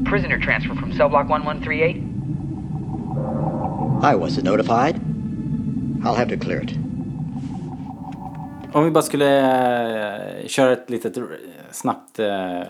Prisoner 0.09 0.39
transfer 0.39 0.75
from 0.75 0.91
cell 0.91 1.09
block 1.09 1.29
1138. 1.29 1.97
I 4.03 4.15
wasn't 4.15 4.43
notified. 4.43 4.95
I'll 6.03 6.15
have 6.15 6.29
to 6.29 6.37
clear 6.37 6.63
it. 6.63 6.71
Om 8.73 8.85
vi 8.85 8.91
bara 8.91 9.01
skulle 9.01 9.39
eh, 10.41 10.47
köra 10.47 10.73
ett 10.73 10.89
litet 10.89 11.17
snabbt 11.71 12.19
eh, 12.19 12.61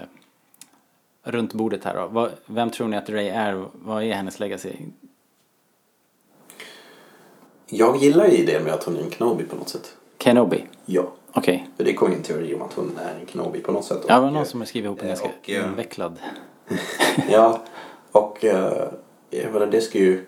runt 1.24 1.54
bordet 1.54 1.84
här 1.84 1.93
då. 1.93 2.30
Vem 2.45 2.70
tror 2.70 2.88
ni 2.88 2.97
att 2.97 3.10
Ray 3.10 3.28
är? 3.28 3.66
Vad 3.74 4.04
är 4.04 4.14
hennes 4.14 4.39
legacy? 4.39 4.70
Jag 7.70 7.98
gillar 7.98 8.28
ju 8.28 8.38
idén 8.38 8.64
med 8.64 8.74
att 8.74 8.84
hon 8.84 8.96
är 8.96 9.02
en 9.02 9.12
Kenobi 9.12 9.44
på 9.44 9.56
något 9.56 9.70
sätt. 9.70 9.94
Kenobi? 10.18 10.66
Ja. 10.86 11.14
Okej. 11.34 11.70
För 11.78 11.84
det 11.84 11.94
kom 11.94 12.12
ju 12.12 12.18
en 12.18 12.24
teori 12.24 12.56
om 12.56 12.62
att 12.62 12.74
hon 12.74 12.98
är 12.98 13.20
en 13.20 13.28
Kenobi 13.28 13.60
på 13.60 13.72
något 13.72 13.86
sätt. 13.86 14.02
Ja, 14.08 14.16
det 14.16 14.22
var 14.22 14.32
någon 14.32 14.46
som 14.46 14.60
har 14.62 14.68
skrivit 14.68 14.86
ihop 14.86 15.00
en 15.00 15.06
eh, 15.06 15.10
ganska 15.10 15.28
och, 15.28 15.50
eh, 15.50 15.70
invecklad. 15.70 16.20
Ja, 17.30 17.62
och 18.12 18.46
eh, 18.46 18.88
jag 19.30 19.54
menar, 19.54 19.66
det 19.66 19.82
ska 19.82 19.98
ju 19.98 20.26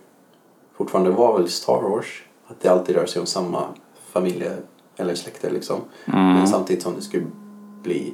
fortfarande 0.73 1.09
vara 1.09 1.37
väl 1.37 1.49
Star 1.49 1.81
Wars. 1.81 2.23
Att 2.47 2.61
det 2.61 2.69
alltid 2.69 2.95
rör 2.95 3.05
sig 3.05 3.19
om 3.19 3.25
samma 3.25 3.67
familje 4.11 4.57
eller 4.97 5.15
släkte 5.15 5.49
liksom. 5.49 5.81
Mm. 6.05 6.33
Men 6.33 6.47
samtidigt 6.47 6.83
som 6.83 6.95
det 6.95 7.01
skulle 7.01 7.25
bli... 7.83 8.13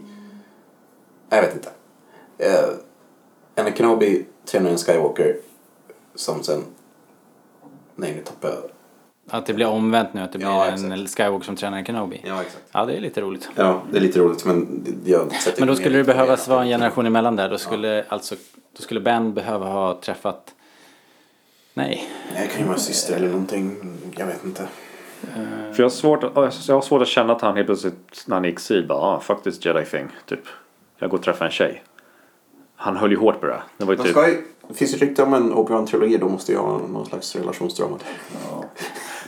Jag 1.29 1.41
vet 1.41 1.53
inte. 1.53 1.69
Uh, 2.43 2.75
en 3.55 3.73
Kenobi 3.73 4.25
tränar 4.45 4.69
en 4.69 4.77
Skywalker 4.77 5.37
som 6.15 6.43
sen... 6.43 6.63
Nej, 7.95 8.13
nu 8.15 8.21
tappade 8.21 8.53
jag... 8.53 8.76
Att 9.29 9.45
det 9.45 9.53
blir 9.53 9.67
omvänt 9.67 10.13
nu, 10.13 10.21
att 10.21 10.31
det 10.31 10.37
blir 10.37 10.47
Ja, 10.47 10.65
en 10.65 11.07
Skywalker 11.07 11.45
som 11.45 11.55
tränar 11.55 11.77
en 11.77 11.85
Kenobi. 11.85 12.21
Ja, 12.25 12.41
exakt. 12.41 12.63
Ja, 12.71 12.85
det 12.85 12.93
är 12.93 13.01
lite 13.01 13.21
roligt. 13.21 13.49
Ja, 13.55 13.81
det 13.91 13.97
är 13.97 14.01
lite 14.01 14.19
roligt 14.19 14.45
men 14.45 14.85
jag 15.05 15.33
sätter 15.33 15.61
Men 15.61 15.67
då 15.67 15.75
skulle 15.75 15.97
det 15.97 16.03
behövas 16.03 16.47
vara 16.47 16.61
en 16.61 16.67
generation 16.67 17.05
emellan 17.05 17.35
där. 17.35 17.49
Då 17.49 17.57
skulle 17.57 18.05
alltså, 18.07 18.35
då 18.77 18.81
skulle 18.83 18.99
Ben 18.99 19.33
behöva 19.33 19.65
ha 19.65 19.99
träffat... 20.01 20.53
Nej. 21.73 22.09
Nej, 22.33 22.47
det 22.47 22.53
kan 22.53 22.61
ju 22.61 22.67
vara 22.67 22.77
syster 22.77 23.15
eller 23.15 23.27
någonting. 23.27 23.75
Jag 24.17 24.25
vet 24.25 24.45
inte. 24.45 24.67
För 25.33 25.75
jag 25.77 25.85
har, 25.85 25.89
svårt 25.89 26.23
att, 26.23 26.67
jag 26.67 26.75
har 26.75 26.81
svårt 26.81 27.01
att 27.01 27.07
känna 27.07 27.33
att 27.33 27.41
han 27.41 27.55
helt 27.55 27.67
plötsligt 27.67 28.23
när 28.25 28.35
han 28.35 28.45
är 28.45 28.49
i 28.49 28.51
exil 28.51 28.87
bara 28.87 28.97
ah, 28.97 29.19
fuck 29.19 29.43
this 29.43 29.65
jedi 29.65 29.85
thing. 29.85 30.07
Typ. 30.25 30.39
Jag 30.99 31.09
går 31.09 31.17
och 31.17 31.23
träffar 31.23 31.45
en 31.45 31.51
tjej. 31.51 31.83
Han 32.75 32.97
höll 32.97 33.11
ju 33.11 33.17
hårt 33.17 33.39
på 33.41 33.45
det. 33.45 33.61
Det 33.77 33.85
var 33.85 33.93
ju 33.93 33.97
typ, 33.97 34.11
ska 34.11 34.27
ju, 34.27 34.43
det 34.67 34.73
finns 34.73 34.93
ju 34.93 34.97
rykte 34.97 35.23
om 35.23 35.33
en 35.33 35.53
Obi-Wan-trilogi. 35.53 36.17
Då 36.17 36.29
måste 36.29 36.53
jag 36.53 36.59
ha 36.59 36.77
någon 36.77 37.05
slags 37.05 37.35
relationsdrama 37.35 37.97
där. 37.97 38.07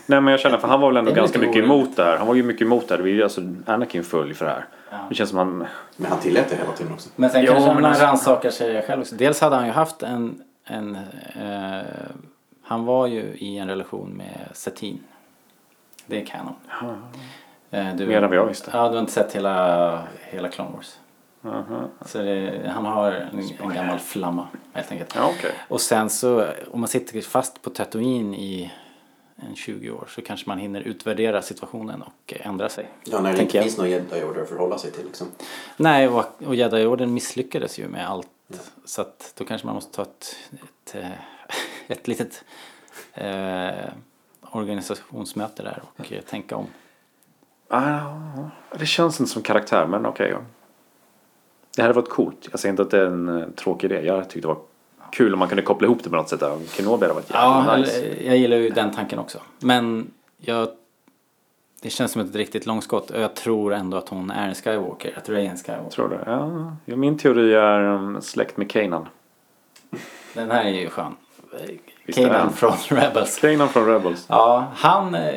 Nej 0.06 0.22
men 0.22 0.32
jag 0.32 0.40
känner 0.40 0.58
för 0.58 0.68
han 0.68 0.82
var 0.82 0.88
väl 0.88 0.98
ändå 0.98 1.12
är 1.12 1.16
ganska 1.16 1.40
mycket 1.40 1.56
oroligt. 1.56 1.72
emot 1.72 1.96
det 1.96 2.04
här. 2.04 2.18
Han 2.18 2.28
var 2.28 2.36
ju 2.36 2.44
mycket 2.44 2.62
emot 2.62 2.88
det 2.88 2.94
här. 2.94 2.98
Det 2.98 3.04
var 3.04 3.10
ju 3.10 3.24
alltså 3.24 3.42
Anakin 3.66 4.04
följ 4.04 4.34
för 4.34 4.46
det 4.46 4.52
här. 4.52 4.66
Det 5.10 5.16
känns 5.16 5.30
som 5.30 5.40
han... 5.40 5.68
Men 5.96 6.12
han 6.12 6.20
tillät 6.20 6.50
det 6.50 6.56
hela 6.56 6.72
tiden 6.72 6.94
också. 6.94 7.10
Men 7.16 7.30
sen 7.30 7.42
Jo, 7.46 7.52
kanske 7.54 7.68
men 7.74 7.76
han 7.76 7.86
alltså- 7.86 8.06
rannsakar 8.06 8.50
sig 8.50 8.82
själv 8.82 9.02
också. 9.02 9.16
Dels 9.16 9.42
hade 9.42 9.56
han 9.56 9.66
ju 9.66 9.72
haft 9.72 10.04
en... 10.04 10.42
en 10.66 10.96
eh, 10.96 11.82
han 12.64 12.86
var 12.86 13.08
ju 13.08 13.22
i 13.22 13.58
en 13.58 13.68
relation 13.68 14.10
med 14.10 14.50
Satine. 14.54 15.00
Det 16.06 16.22
är 16.22 16.26
kanon. 16.26 16.54
Eh, 17.72 17.96
du, 17.96 18.08
Mer 18.08 18.22
än 18.22 18.30
vad 18.30 18.38
jag 18.38 18.46
visste. 18.46 18.72
Ja, 18.74 18.88
du 18.88 18.94
har 18.94 19.00
inte 19.00 19.12
sett 19.12 19.36
hela, 19.36 20.04
hela 20.22 20.50
Clone 20.50 20.70
Wars. 20.76 20.96
Så 22.06 22.18
det, 22.18 22.72
han 22.76 22.86
har 22.86 23.12
en, 23.12 23.40
en 23.64 23.74
gammal 23.74 24.00
flamma 24.00 24.48
helt 24.74 24.92
enkelt. 24.92 25.14
Ja 25.16 25.32
okej. 25.38 25.52
Och 25.68 25.82
sen 25.82 26.10
så 26.10 26.46
om 26.72 26.80
man 26.80 26.88
sitter 26.88 27.22
fast 27.22 27.62
på 27.62 27.70
Tatooine 27.70 28.34
i 28.34 28.72
en 29.48 29.56
20 29.56 29.92
år 29.92 30.08
så 30.10 30.22
kanske 30.22 30.50
man 30.50 30.58
hinner 30.58 30.82
utvärdera 30.82 31.42
situationen 31.42 32.02
och 32.02 32.34
ändra 32.40 32.70
sig. 32.70 32.90
Ja, 33.04 33.22
när 33.22 33.34
det 33.34 33.42
inte 33.42 33.58
jag. 33.58 33.64
finns 33.64 33.78
någon 33.78 33.90
jedi-order 33.90 34.42
att 34.42 34.50
förhålla 34.50 34.78
sig 34.78 34.92
till 34.92 35.06
liksom. 35.06 35.28
Nej, 35.78 36.08
och, 36.08 36.26
och 36.46 36.56
Jedi-orden 36.56 37.14
misslyckades 37.14 37.80
ju 37.80 37.88
med 37.88 38.10
allt. 38.10 38.28
Så 38.86 39.02
att 39.02 39.34
då 39.38 39.46
kanske 39.46 39.68
man 39.68 39.76
måste 39.76 39.96
ta 39.96 40.02
ett, 40.02 40.36
ett, 40.52 40.96
eh, 40.96 41.10
ett 41.88 42.08
litet 42.08 42.44
eh, 43.14 43.90
organisationsmöte 44.42 45.64
där 45.64 45.82
och 45.96 46.12
eh, 46.12 46.22
tänka 46.22 46.56
om. 46.56 46.68
Ah, 47.68 48.02
det 48.80 48.86
känns 48.86 49.20
inte 49.20 49.32
som 49.32 49.42
karaktär 49.42 49.88
men 49.88 50.06
okej. 50.06 50.30
ja. 50.30 50.42
Det 51.76 51.82
hade 51.82 51.94
varit 51.94 52.10
coolt. 52.10 52.48
Jag 52.52 52.60
säger 52.60 52.74
inte 52.74 52.82
att 52.82 52.92
det 52.92 53.00
är 53.00 53.06
en 53.06 53.42
eh, 53.42 53.50
tråkig 53.50 53.92
idé. 53.92 54.06
Jag 54.06 54.30
tyckte 54.30 54.48
det 54.48 54.54
var 54.54 54.62
kul 55.12 55.34
om 55.34 55.40
man 55.40 55.48
kunde 55.48 55.62
koppla 55.64 55.86
ihop 55.86 56.04
det 56.04 56.10
på 56.10 56.16
något 56.16 56.30
sätt. 56.30 56.44
Kenobi 56.70 57.04
hade 57.06 57.14
varit 57.14 57.30
Ja, 57.34 57.78
nice. 57.78 58.24
jag 58.26 58.38
gillar 58.38 58.58
ju 58.58 58.70
den 58.70 58.92
tanken 58.92 59.20
också. 59.20 59.38
Men 59.60 60.12
jag, 60.38 60.68
det 61.82 61.90
känns 61.90 62.12
som 62.12 62.22
ett 62.22 62.36
riktigt 62.36 62.66
långskott 62.66 63.10
och 63.12 63.22
jag 63.22 63.36
tror 63.36 63.74
ändå 63.74 63.98
att 63.98 64.10
hon 64.10 64.32
är 64.32 64.48
en 64.48 64.56
Skywalker. 64.56 65.14
Att 65.18 65.30
Rey 65.30 65.46
är 65.46 65.50
en 65.50 65.58
Skywalker. 65.58 65.90
Tror 65.92 66.10
du? 66.10 66.20
Ja, 66.86 66.96
min 66.96 67.18
teori 67.18 67.54
är 67.54 67.82
um, 67.82 68.22
släkt 68.22 68.58
med 68.58 68.70
Kanan. 68.72 69.08
Den 70.34 70.52
här 70.52 70.66
är 70.66 70.70
ju 70.70 70.90
skön. 70.90 71.16
Kanan 72.16 72.54
från 72.54 72.72
Rebels. 72.88 73.38
Kanan 73.40 73.70
från 73.70 73.86
Rebels. 73.86 74.26
Ja, 74.30 74.68
han, 74.76 75.16
eh, 75.16 75.34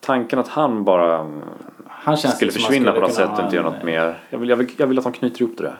Tanken 0.00 0.38
att 0.38 0.48
han 0.48 0.84
bara 0.84 1.30
han 1.88 2.16
känns 2.16 2.34
skulle 2.36 2.52
försvinna 2.52 2.92
på 2.92 2.96
skulle 2.96 3.06
något 3.08 3.16
kunna 3.16 3.28
sätt 3.28 3.38
och 3.38 3.44
inte 3.44 3.56
göra 3.56 3.66
en- 3.66 3.72
något 3.72 3.82
mer. 3.84 4.20
Jag 4.30 4.38
vill, 4.38 4.48
jag, 4.48 4.56
vill, 4.56 4.70
jag 4.76 4.86
vill 4.86 4.98
att 4.98 5.04
de 5.04 5.12
knyter 5.12 5.42
ihop 5.42 5.56
det 5.58 5.62
där. 5.62 5.76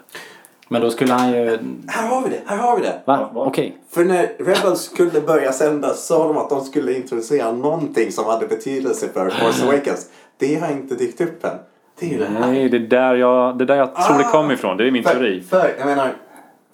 Men 0.68 0.80
då 0.82 0.90
skulle 0.90 1.12
han 1.12 1.32
ju... 1.32 1.58
Här 1.86 2.08
har 2.08 2.22
vi 2.22 2.30
det! 2.30 2.40
Här 2.46 2.56
har 2.56 2.76
vi 2.76 2.82
det! 2.82 3.02
Va? 3.04 3.30
Okej. 3.34 3.76
För 3.90 4.04
när 4.04 4.32
Rebels 4.38 4.80
skulle 4.80 5.20
börja 5.20 5.52
sändas 5.52 6.06
sa 6.06 6.28
de 6.28 6.36
att 6.36 6.50
de 6.50 6.60
skulle 6.60 6.92
introducera 6.96 7.52
någonting 7.52 8.12
som 8.12 8.24
hade 8.24 8.46
betydelse 8.46 9.08
för 9.08 9.30
Force 9.30 9.64
Awakens. 9.66 10.10
Det 10.36 10.54
har 10.54 10.72
inte 10.72 10.94
dykt 10.94 11.20
upp 11.20 11.44
än. 11.44 11.58
Det 11.98 12.06
är 12.06 12.10
ju 12.10 12.18
det 12.18 12.24
här. 12.24 12.40
Nej, 12.40 12.68
det 12.68 12.76
är 12.76 12.80
där 12.80 13.14
jag, 13.14 13.58
det 13.58 13.64
är 13.64 13.66
där 13.66 13.76
jag 13.76 13.94
tror 13.94 14.18
det 14.18 14.24
kommer 14.24 14.54
ifrån. 14.54 14.76
Det 14.76 14.86
är 14.86 14.90
min 14.90 15.02
För, 15.04 15.10
teori. 15.10 15.40
för 15.40 15.74
jag 15.78 15.86
menar... 15.86 16.12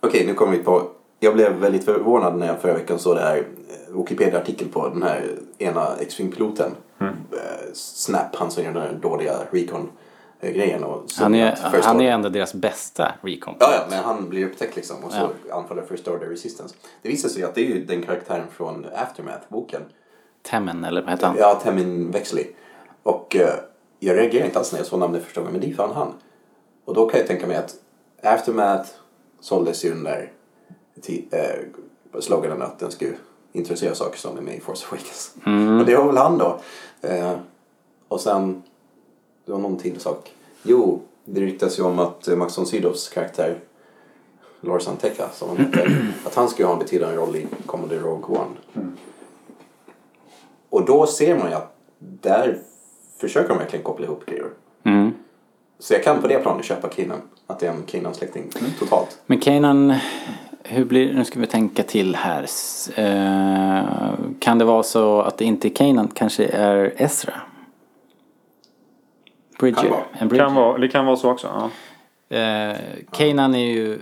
Okej, 0.01 0.27
nu 0.27 0.35
kommer 0.35 0.53
vi 0.53 0.59
på... 0.59 0.83
Jag 1.21 1.35
blev 1.35 1.53
väldigt 1.53 1.85
förvånad 1.85 2.37
när 2.39 2.47
jag 2.47 2.61
förra 2.61 2.75
veckan 2.75 2.99
såg 2.99 3.17
det 3.17 3.23
här 3.23 3.37
eh, 3.37 3.99
Wikipedia-artikel 4.01 4.69
på 4.69 4.89
den 4.89 5.03
här 5.03 5.21
ena 5.59 5.89
X-Wing-piloten. 6.01 6.71
Mm. 7.01 7.13
Eh, 7.33 7.39
Snap, 7.73 8.37
han 8.37 8.51
som 8.51 8.65
gör 8.65 8.73
den 8.73 8.83
här 8.83 8.99
dåliga 9.03 9.33
recon 9.51 9.89
grejen. 10.41 10.85
Och 10.85 11.05
Han 11.19 11.35
är, 11.35 11.83
han 11.83 12.01
är 12.01 12.11
ändå 12.11 12.29
deras 12.29 12.55
bästa 12.55 13.13
recon. 13.23 13.55
Ja, 13.61 13.73
ja, 13.73 13.85
men 13.91 14.05
han 14.05 14.29
blir 14.29 14.47
upptäckt 14.47 14.77
liksom 14.77 15.05
och 15.05 15.13
så 15.13 15.31
anfaller 15.53 15.83
First 15.83 16.09
Order 16.09 16.27
Resistance. 16.27 16.75
Det 17.03 17.09
visar 17.09 17.29
sig 17.29 17.43
att 17.43 17.55
det 17.55 17.61
är 17.61 17.65
ju 17.65 17.85
den 17.85 18.03
karaktären 18.03 18.47
från 18.51 18.87
Aftermath-boken. 18.95 19.81
Temmen, 20.43 20.85
eller 20.85 21.03
vad 21.03 21.11
heter 21.11 21.27
han? 21.27 21.37
Ja, 21.39 21.61
Temin 21.63 22.11
Wexley. 22.11 22.47
Och 23.03 23.37
eh, 23.37 23.55
jag 23.99 24.17
reagerade 24.17 24.47
inte 24.47 24.59
alls 24.59 24.73
när 24.73 24.79
jag 24.79 24.87
såg 24.87 24.99
namnet 24.99 25.25
första 25.25 25.41
gången, 25.41 25.53
men 25.53 25.61
det 25.61 25.71
är 25.71 25.75
fan 25.75 25.95
han. 25.95 26.15
Och 26.85 26.95
då 26.95 27.09
kan 27.09 27.21
jag 27.21 27.27
tänka 27.27 27.47
mig 27.47 27.57
att 27.57 27.75
Aftermath 28.23 28.91
såldes 29.41 29.85
ju 29.85 29.93
under 29.93 30.33
eh, 31.31 32.21
sloganen 32.21 32.63
att 32.63 32.79
den 32.79 32.91
skulle 32.91 33.13
introducera 33.53 33.95
saker 33.95 34.19
som 34.19 34.39
är 34.39 34.43
med 34.43 34.55
i 34.55 34.61
Force 34.61 34.87
Awakens. 34.87 35.35
Och 35.81 35.87
det 35.87 35.97
var 35.97 36.07
väl 36.07 36.17
han 36.17 36.39
då. 36.39 36.61
Eh, 37.01 37.33
och 38.09 38.21
sen, 38.21 38.63
det 39.49 39.53
var 39.53 39.61
någon 39.61 39.77
till 39.77 40.01
sak. 40.01 40.33
Jo, 40.63 41.03
det 41.25 41.41
ryktas 41.41 41.79
ju 41.79 41.83
om 41.83 41.99
att 41.99 42.29
eh, 42.29 42.37
Max 42.37 42.59
von 42.59 42.67
Sydows 42.67 43.09
karaktär 43.09 43.59
Lorsan 44.61 44.97
Tekka, 44.97 45.29
som 45.33 45.49
han 45.49 45.57
heter, 45.57 46.13
att 46.25 46.35
han 46.35 46.49
skulle 46.49 46.67
ha 46.67 46.73
en 46.73 46.79
betydande 46.79 47.17
roll 47.17 47.37
i 47.37 47.47
Commodore 47.67 48.01
Rogue 48.01 48.39
One. 48.39 48.85
Och 50.71 50.85
då 50.85 51.07
ser 51.07 51.39
man 51.39 51.49
ju 51.49 51.55
att 51.55 51.77
där 51.99 52.59
försöker 53.21 53.49
de 53.49 53.59
verkligen 53.59 53.85
koppla 53.85 54.07
ihop 54.07 54.27
grejer. 54.27 54.47
Mm. 54.85 55.13
Så 55.79 55.95
jag 55.95 56.05
kan 56.05 56.21
på 56.23 56.29
det 56.29 56.39
planet 56.39 56.65
köpa 56.65 56.89
Kanan. 56.89 57.21
Att 57.47 57.61
det 57.61 57.67
är 57.67 57.71
en 57.71 57.83
Kanan-släkting 57.83 58.51
totalt. 58.79 59.21
Men 59.27 59.41
Kanan, 59.41 59.95
hur 60.63 60.85
blir 60.85 61.13
Nu 61.13 61.25
ska 61.25 61.41
vi 61.41 61.47
tänka 61.47 61.83
till 61.83 62.17
här. 62.17 62.47
Eh, 62.97 63.85
kan 64.39 64.59
det 64.59 64.65
vara 64.65 64.83
så 64.83 65.21
att 65.21 65.39
det 65.39 65.45
inte 65.45 65.69
är 65.69 65.75
Kanan, 65.75 66.09
kanske 66.15 66.45
är 66.47 66.95
Ezra? 66.97 67.35
Bridger. 69.59 69.83
Kan 69.83 69.91
vara. 69.91 70.05
En 70.13 70.29
Bridger. 70.29 70.45
Kan 70.45 70.55
vara, 70.55 70.79
det 70.79 70.89
kan 70.89 71.07
vara 71.07 71.17
så 71.17 71.31
också. 71.31 71.71
Ja. 72.29 72.37
Eh, 72.37 72.77
Kanan 73.13 73.55
är 73.55 73.73
ju 73.73 73.99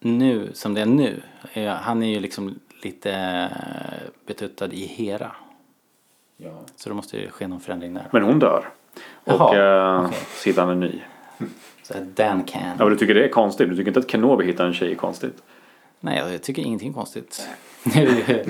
nu, 0.00 0.50
som 0.52 0.74
det 0.74 0.80
är 0.80 0.86
nu, 0.86 1.22
eh, 1.52 1.72
han 1.72 2.02
är 2.02 2.08
ju 2.08 2.20
liksom 2.20 2.58
lite 2.82 3.12
eh, 3.12 4.08
betuttad 4.26 4.72
i 4.72 4.86
Hera. 4.86 5.32
Så 6.76 6.88
då 6.88 6.94
måste 6.94 7.16
det 7.16 7.30
ske 7.30 7.48
någon 7.48 7.60
förändring 7.60 7.94
där. 7.94 8.08
Men 8.10 8.22
hon 8.22 8.38
dör. 8.38 8.68
Och 9.24 9.32
Jaha, 9.32 9.98
eh, 9.98 10.06
okej. 10.06 10.18
sidan 10.34 10.68
är 10.68 10.74
ny. 10.74 11.00
Så 11.82 11.94
Dan 12.14 12.44
Can. 12.44 12.62
Ja, 12.62 12.84
men 12.84 12.88
du 12.88 12.96
tycker 12.96 13.14
det 13.14 13.24
är 13.24 13.28
konstigt? 13.28 13.68
Du 13.70 13.76
tycker 13.76 13.88
inte 13.88 14.00
att 14.00 14.10
Kenobi 14.10 14.44
hittar 14.44 14.66
en 14.66 14.72
tjej 14.72 14.90
är 14.90 14.94
konstigt? 14.94 15.42
Nej, 16.00 16.22
jag 16.32 16.42
tycker 16.42 16.62
ingenting 16.62 16.92
konstigt. 16.92 17.48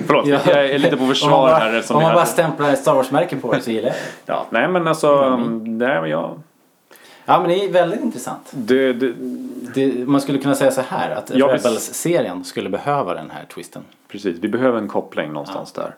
Förlåt, 0.07 0.27
jag 0.27 0.47
är 0.47 0.79
lite 0.79 0.97
på 0.97 1.07
försvar 1.07 1.31
om 1.31 1.39
man 1.39 1.49
bara, 1.49 1.59
här 1.59 1.91
Om 1.91 2.03
man 2.03 2.13
bara 2.13 2.25
stämplar 2.25 2.75
Star 2.75 2.95
Wars-märken 2.95 3.41
på 3.41 3.53
det 3.53 3.61
så 3.61 3.71
gillar 3.71 3.87
jag 3.87 3.95
det. 3.95 4.01
Ja, 4.25 4.45
nej 4.49 4.67
men 4.67 4.87
alltså, 4.87 5.37
nej 5.65 6.01
men 6.01 6.09
jag... 6.09 6.39
Ja, 7.25 7.39
men 7.39 7.49
det 7.49 7.65
är 7.65 7.71
väldigt 7.71 8.01
intressant. 8.01 8.51
Det, 8.51 8.93
det, 8.93 9.13
Det, 9.73 10.07
man 10.07 10.21
skulle 10.21 10.37
kunna 10.39 10.55
säga 10.55 10.71
så 10.71 10.81
här 10.81 11.11
att 11.11 11.31
Ja. 11.35 11.47
Rebels-serien 11.47 12.43
skulle 12.43 12.69
behöva 12.69 13.13
den 13.13 13.29
här 13.31 13.45
twisten. 13.45 13.83
precis, 14.07 14.37
vi 14.39 14.47
behöver 14.47 14.77
en 14.77 14.87
koppling 14.87 15.31
någonstans 15.33 15.71
där. 15.71 15.95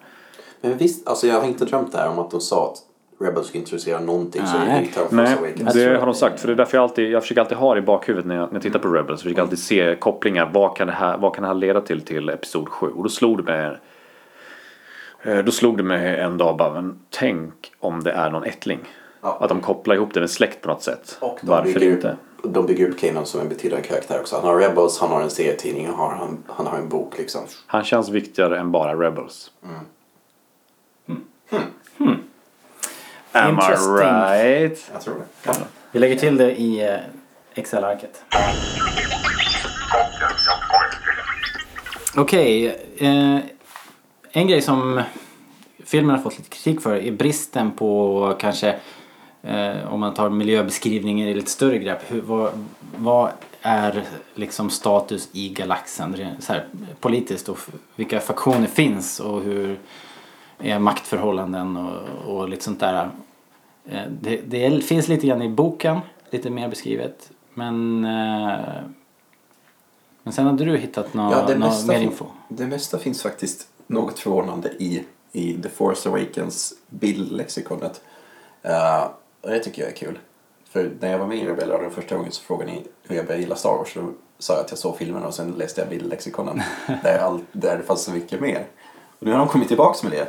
Men 0.61 0.77
visst, 0.77 1.07
alltså 1.07 1.27
jag 1.27 1.41
har 1.41 1.47
inte 1.47 1.65
drömt 1.65 1.91
det 1.91 1.97
här 1.97 2.09
om 2.09 2.19
att 2.19 2.31
de 2.31 2.41
sa 2.41 2.71
att 2.71 2.92
Rebels 3.23 3.47
ska 3.47 3.57
introducera 3.57 3.99
någonting 3.99 4.47
så 4.47 4.57
är 4.57 4.65
det 4.65 4.65
Nej. 5.11 5.33
Awakens. 5.33 5.73
det 5.73 5.97
har 5.97 6.05
de 6.05 6.15
sagt. 6.15 6.39
För 6.39 6.47
det 6.47 6.53
är 6.53 6.57
därför 6.57 6.77
jag 6.77 6.83
alltid, 6.83 7.11
jag 7.11 7.21
försöker 7.21 7.41
alltid 7.41 7.57
ha 7.57 7.73
det 7.73 7.79
i 7.79 7.81
bakhuvudet 7.81 8.25
när 8.25 8.35
jag, 8.35 8.47
när 8.47 8.55
jag 8.55 8.61
tittar 8.61 8.79
på 8.79 8.87
Rebels. 8.87 9.09
Jag 9.09 9.19
försöker 9.19 9.41
alltid 9.41 9.59
se 9.59 9.95
kopplingar. 9.95 10.49
Vad 10.53 10.77
kan 10.77 10.87
det 10.87 10.93
här, 10.93 11.17
vad 11.17 11.35
kan 11.35 11.41
det 11.41 11.47
här 11.47 11.55
leda 11.55 11.81
till 11.81 12.01
till 12.01 12.29
Episod 12.29 12.69
7? 12.69 12.87
Och 12.87 13.03
då 13.03 13.09
slog 13.09 13.37
det 13.37 13.43
mig 13.43 13.77
eh, 15.23 15.37
då 15.37 15.51
slog 15.51 15.77
det 15.77 15.83
mig 15.83 16.19
en 16.19 16.37
dag 16.37 16.57
bara, 16.57 16.73
men 16.73 16.99
tänk 17.09 17.53
om 17.79 18.03
det 18.03 18.11
är 18.11 18.29
någon 18.29 18.43
ättling. 18.43 18.79
Ja. 19.21 19.37
Att 19.41 19.49
de 19.49 19.61
kopplar 19.61 19.95
ihop 19.95 20.13
det 20.13 20.19
med 20.19 20.29
släkt 20.29 20.61
på 20.61 20.67
något 20.69 20.83
sätt. 20.83 21.17
Och 21.19 21.39
de 21.41 21.47
Varför 21.47 21.73
bygger, 21.79 21.91
inte? 21.91 22.17
De 22.43 22.65
bygger 22.65 22.89
upp 22.89 22.99
Kanan 22.99 23.25
som 23.25 23.41
en 23.41 23.49
betydande 23.49 23.87
karaktär 23.87 24.19
också. 24.19 24.35
Han 24.35 24.45
har 24.45 24.59
Rebels, 24.59 24.99
han 24.99 25.09
har 25.09 25.21
en 25.21 25.29
serietidning, 25.29 25.87
han 25.87 25.95
har, 25.95 26.15
han, 26.15 26.43
han 26.47 26.67
har 26.67 26.77
en 26.77 26.89
bok 26.89 27.17
liksom. 27.17 27.41
Han 27.65 27.83
känns 27.83 28.09
viktigare 28.09 28.59
än 28.59 28.71
bara 28.71 28.95
Rebels. 28.95 29.51
Am 33.35 33.59
I 33.59 33.61
right? 33.61 34.91
Jag 34.93 35.01
tror 35.01 35.15
det. 35.43 35.51
Vi 35.91 35.99
lägger 35.99 36.15
till 36.15 36.37
det 36.37 36.61
i 36.61 36.81
eh, 36.87 36.99
Excel-arket. 37.53 38.23
Okej, 42.15 42.67
eh, 42.97 43.39
en 44.31 44.47
grej 44.47 44.61
som 44.61 45.01
filmen 45.85 46.15
har 46.15 46.23
fått 46.23 46.37
lite 46.37 46.49
kritik 46.49 46.81
för 46.81 46.95
är 46.95 47.11
bristen 47.11 47.71
på 47.71 48.35
kanske 48.39 48.75
eh, 49.41 49.93
om 49.93 49.99
man 49.99 50.13
tar 50.13 50.29
miljöbeskrivningen 50.29 51.27
i 51.27 51.33
lite 51.33 51.51
större 51.51 51.77
grepp. 51.77 51.99
Hur, 52.07 52.21
vad, 52.21 52.65
vad 52.95 53.31
är 53.61 54.03
liksom 54.35 54.69
status 54.69 55.29
i 55.31 55.49
galaxen 55.49 56.15
så 56.39 56.53
här, 56.53 56.65
politiskt 56.99 57.49
och 57.49 57.59
vilka 57.95 58.19
faktioner 58.19 58.67
finns 58.67 59.19
och 59.19 59.41
hur 59.41 59.79
är 60.59 60.79
maktförhållanden 60.79 61.77
och, 61.77 62.35
och 62.35 62.49
lite 62.49 62.63
sånt 62.63 62.79
där. 62.79 63.09
Eh, 63.85 64.01
Det, 64.21 64.37
det 64.37 64.83
finns 64.83 65.07
lite 65.07 65.27
grann 65.27 65.41
i 65.41 65.49
boken, 65.49 65.99
lite 66.29 66.49
mer 66.49 66.67
beskrivet. 66.67 67.31
Men, 67.53 68.05
eh, 68.05 68.83
men 70.23 70.33
sen 70.33 70.45
hade 70.45 70.65
du 70.65 70.77
hittat 70.77 71.13
nå, 71.13 71.31
Ja, 71.31 71.45
det 71.47 71.57
nå, 71.57 71.65
mesta, 71.65 71.87
mer 71.87 72.01
info. 72.01 72.25
det 72.49 72.65
mesta 72.67 72.97
finns 72.99 73.21
faktiskt 73.21 73.67
något 73.87 74.19
förvånande 74.19 74.69
i, 74.69 75.03
i 75.31 75.53
The 75.53 75.69
Force 75.69 76.09
Awakens 76.09 76.73
bildlexikonet. 76.89 78.01
Uh, 78.65 79.03
och 79.41 79.49
det 79.49 79.59
tycker 79.59 79.81
jag 79.81 79.91
är 79.91 79.95
kul. 79.95 80.19
För 80.69 80.91
när 80.99 81.11
jag 81.11 81.19
var 81.19 81.27
med 81.27 81.37
i 81.37 81.45
Rebellradion 81.45 81.91
första 81.91 82.15
gången 82.15 82.31
så 82.31 82.41
frågade 82.43 82.71
ni 82.71 82.83
hur 83.03 83.15
jag 83.15 83.25
började 83.25 83.43
gilla 83.43 83.55
Star 83.55 83.69
Wars. 83.77 83.93
Då 83.93 84.11
sa 84.39 84.53
jag 84.53 84.61
att 84.63 84.69
jag 84.71 84.79
såg 84.79 84.97
filmerna 84.97 85.27
och 85.27 85.33
sen 85.33 85.51
läste 85.51 85.81
jag 85.81 85.89
bildlexikonen 85.89 86.61
där, 87.03 87.19
all, 87.19 87.41
där 87.51 87.77
det 87.77 87.83
fanns 87.83 88.03
så 88.03 88.11
mycket 88.11 88.41
mer. 88.41 88.65
Och 89.19 89.25
nu 89.25 89.31
har 89.31 89.39
de 89.39 89.47
kommit 89.47 89.67
tillbaks 89.67 90.03
med 90.03 90.11
det. 90.11 90.27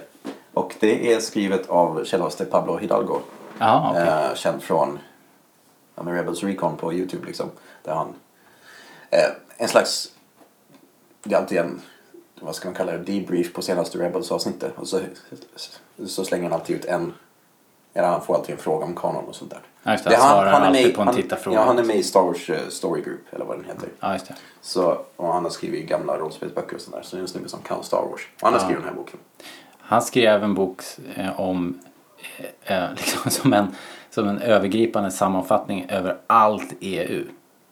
Och 0.54 0.74
det 0.80 1.12
är 1.12 1.20
skrivet 1.20 1.68
av 1.70 2.04
källaste 2.04 2.44
Pablo 2.44 2.76
Hidalgo. 2.76 3.20
Jaha, 3.58 3.90
okej. 3.90 4.02
Eh, 4.30 4.34
känd 4.34 4.62
från 4.62 4.98
ja, 5.94 6.02
Rebels 6.06 6.42
Recon 6.42 6.76
på 6.76 6.92
Youtube 6.92 7.26
liksom. 7.26 7.50
Där 7.82 7.94
han, 7.94 8.14
eh, 9.10 9.18
en 9.56 9.68
slags, 9.68 10.12
det 11.22 11.34
är 11.34 11.38
alltid 11.38 11.58
en, 11.58 11.80
vad 12.40 12.54
ska 12.54 12.68
man 12.68 12.74
kalla 12.74 12.92
det, 12.92 12.98
debrief 12.98 13.52
på 13.52 13.62
senaste 13.62 13.98
Rebels 13.98 14.32
avsnittet. 14.32 14.72
Och 14.76 14.88
så, 14.88 15.00
så 16.06 16.24
slänger 16.24 16.44
han 16.44 16.52
alltid 16.52 16.76
ut 16.76 16.84
en, 16.84 17.14
eller 17.94 18.08
han 18.08 18.22
får 18.22 18.34
alltid 18.34 18.54
en 18.54 18.60
fråga 18.60 18.84
om 18.84 18.94
kanon 18.94 19.24
och 19.24 19.34
sånt 19.34 19.50
där. 19.50 19.92
Just 19.92 20.04
det, 20.04 20.16
han 20.16 20.30
svarar 20.30 20.52
alltid 20.52 20.94
på 20.94 21.00
en 21.00 21.06
han, 21.06 21.16
tittarfråga. 21.16 21.56
Ja, 21.58 21.64
han 21.64 21.78
är 21.78 21.84
med 21.84 21.96
i 21.96 22.02
Star 22.02 22.22
Wars 22.22 22.50
eh, 22.50 22.68
Story 22.68 23.02
Group, 23.02 23.20
eller 23.30 23.44
vad 23.44 23.56
den 23.56 23.64
heter. 23.64 23.88
Ja, 24.00 24.12
just 24.12 24.28
det. 24.28 24.34
Så, 24.60 24.98
och 25.16 25.32
han 25.32 25.42
har 25.44 25.50
skrivit 25.50 25.88
gamla 25.88 26.18
rollspelsböcker 26.18 26.74
och 26.76 26.80
sånt 26.82 26.96
där. 26.96 27.02
Så 27.02 27.16
det 27.16 27.20
är 27.20 27.22
en 27.22 27.28
snubbe 27.28 27.48
som 27.48 27.60
kan 27.62 27.82
Star 27.84 28.02
Wars. 28.10 28.28
Och 28.36 28.42
han 28.42 28.52
har 28.52 28.60
Ja. 28.60 28.64
skrivit 28.64 28.82
den 28.84 28.88
här 28.88 28.96
boken. 28.96 29.18
Han 29.86 30.02
skrev 30.02 30.44
en 30.44 30.54
bok 30.54 30.82
eh, 31.14 31.40
om 31.40 31.78
eh, 32.36 32.76
eh, 32.76 32.90
liksom 32.96 33.30
som, 33.30 33.52
en, 33.52 33.66
som 34.10 34.28
en 34.28 34.38
övergripande 34.38 35.10
sammanfattning 35.10 35.86
över 35.88 36.16
allt 36.26 36.74
EU. 36.80 37.24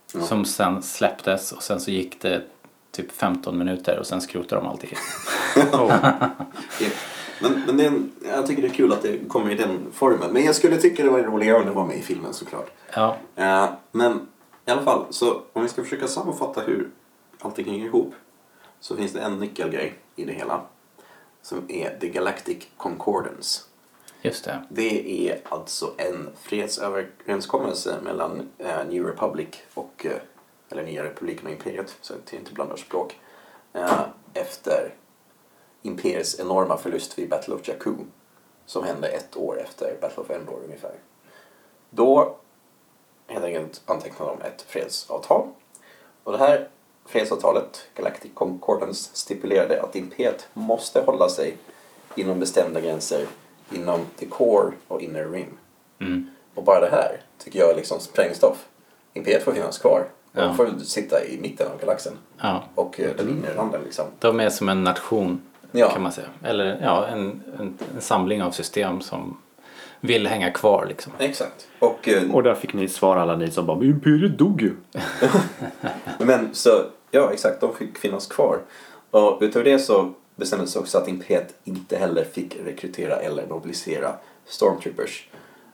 Som 0.06 0.44
sen 0.44 0.82
släpptes 0.82 1.52
och 1.52 1.62
sen 1.62 1.80
så 1.80 1.90
gick 1.90 2.20
det 2.20 2.42
typ 2.90 3.12
15 3.12 3.58
minuter 3.58 3.98
och 3.98 4.06
sen 4.06 4.20
skrotade 4.20 4.60
de 4.60 4.68
allt 4.68 4.84
EU. 4.84 4.90
Men, 7.42 7.62
men 7.66 7.76
det 7.76 7.86
en, 7.86 8.12
jag 8.28 8.46
tycker 8.46 8.62
det 8.62 8.68
är 8.68 8.72
kul 8.72 8.92
att 8.92 9.02
det 9.02 9.28
kommer 9.28 9.50
i 9.50 9.54
den 9.54 9.78
formen. 9.92 10.32
Men 10.32 10.44
jag 10.44 10.54
skulle 10.54 10.76
tycka 10.76 11.04
det 11.04 11.10
var 11.10 11.18
roligare 11.18 11.58
om 11.58 11.66
det 11.66 11.72
var 11.72 11.86
med 11.86 11.96
i 11.96 12.02
filmen 12.02 12.34
såklart. 12.34 12.70
Ja, 12.94 13.16
Eh, 13.36 13.68
men 13.92 14.28
i 14.66 14.70
alla 14.70 14.82
fall, 14.82 15.04
så 15.10 15.40
om 15.52 15.62
vi 15.62 15.68
ska 15.68 15.82
försöka 15.82 16.06
sammanfatta 16.06 16.60
hur 16.60 16.88
allting 17.40 17.70
hänger 17.70 17.86
ihop. 17.86 18.14
Så 18.80 18.96
finns 18.96 19.12
det 19.12 19.20
en 19.20 19.38
nyckelgrej 19.38 19.94
i 20.16 20.24
det 20.24 20.32
hela. 20.32 20.60
Som 21.42 21.66
är 21.68 21.98
The 22.00 22.08
Galactic 22.08 22.68
Concordance. 22.76 23.62
just 24.22 24.44
det. 24.44 24.62
Det 24.68 25.28
är 25.28 25.40
alltså 25.48 25.94
en 25.96 26.30
fredsöverenskommelse 26.36 28.00
mellan 28.02 28.48
eh, 28.58 28.84
New 28.88 29.06
Republic 29.06 29.48
och, 29.74 30.06
eh, 30.06 30.20
eller 30.68 30.82
Nya 30.82 31.04
Republiken 31.04 31.46
och 31.46 31.52
Imperiet, 31.52 31.96
så 32.00 32.14
att 32.14 32.32
jag 32.32 32.40
inte 32.40 32.52
blandar 32.52 32.76
språk, 32.76 33.20
eh, 33.72 34.00
efter 34.34 34.94
Imperiets 35.82 36.40
enorma 36.40 36.76
förlust 36.76 37.18
vid 37.18 37.28
Battle 37.28 37.54
of 37.54 37.68
Jakku, 37.68 37.94
som 38.66 38.84
hände 38.84 39.08
ett 39.08 39.36
år 39.36 39.60
efter 39.60 39.96
Battle 40.00 40.22
of 40.22 40.30
Endor 40.30 40.60
ungefär. 40.64 40.94
Då 41.90 42.36
helt 43.26 43.44
enkelt 43.44 43.82
antecknade 43.86 44.30
de 44.30 44.46
ett 44.46 44.62
fredsavtal. 44.62 45.48
Och 46.24 46.32
det 46.32 46.38
här 46.38 46.68
fredsavtalet, 47.06 47.86
Galactic 47.94 48.30
Concordance, 48.34 49.10
stipulerade 49.12 49.82
att 49.82 49.96
Imperiet 49.96 50.48
måste 50.52 51.00
hålla 51.00 51.28
sig 51.28 51.56
inom 52.14 52.40
bestämda 52.40 52.80
gränser 52.80 53.26
inom 53.72 54.00
the 54.18 54.26
core 54.26 54.72
och 54.88 55.00
inner 55.00 55.24
rim. 55.24 55.58
Mm. 56.00 56.30
Och 56.54 56.64
bara 56.64 56.80
det 56.80 56.90
här 56.90 57.20
tycker 57.44 57.58
jag 57.58 57.70
är 57.70 57.76
liksom 57.76 58.00
sprängstoff. 58.00 58.66
Imperiet 59.14 59.42
får 59.42 59.52
finnas 59.52 59.78
kvar. 59.78 60.04
Ja. 60.32 60.42
de 60.42 60.56
får 60.56 60.70
sitta 60.84 61.24
i 61.24 61.38
mitten 61.40 61.66
av 61.72 61.80
galaxen. 61.80 62.12
Ja. 62.40 62.62
Och 62.74 63.00
eh, 63.00 63.16
den 63.16 63.28
inre 63.28 63.54
randen 63.54 63.80
liksom. 63.84 64.04
De 64.18 64.40
är 64.40 64.50
som 64.50 64.68
en 64.68 64.84
nation 64.84 65.42
Ja. 65.72 65.90
kan 65.90 66.02
man 66.02 66.12
säga. 66.12 66.26
Eller 66.44 66.80
ja, 66.82 67.06
en, 67.06 67.42
en, 67.58 67.78
en 67.94 68.00
samling 68.00 68.42
av 68.42 68.50
system 68.50 69.00
som 69.00 69.38
vill 70.04 70.26
hänga 70.26 70.50
kvar 70.50 70.86
liksom. 70.86 71.12
Exakt. 71.18 71.68
Och, 71.78 72.08
eh, 72.08 72.34
Och 72.34 72.42
där 72.42 72.54
fick 72.54 72.72
ni 72.72 72.88
svar 72.88 73.16
alla 73.16 73.36
ni 73.36 73.50
som 73.50 73.66
bara 73.66 73.78
"Men 73.78 73.88
Imperiet 73.90 74.38
dog 74.38 74.62
ju. 74.62 74.72
Men 76.18 76.48
så, 76.54 76.70
ja 77.10 77.32
exakt, 77.32 77.60
de 77.60 77.74
fick 77.74 77.98
finnas 77.98 78.26
kvar. 78.26 78.58
Och 79.10 79.38
utöver 79.40 79.64
det 79.64 79.78
så 79.78 80.12
bestämdes 80.36 80.76
också 80.76 80.98
att 80.98 81.08
Imperiet 81.08 81.54
inte 81.64 81.96
heller 81.96 82.24
fick 82.24 82.56
rekrytera 82.64 83.16
eller 83.16 83.46
mobilisera 83.46 84.12
Stormtroopers. 84.46 85.28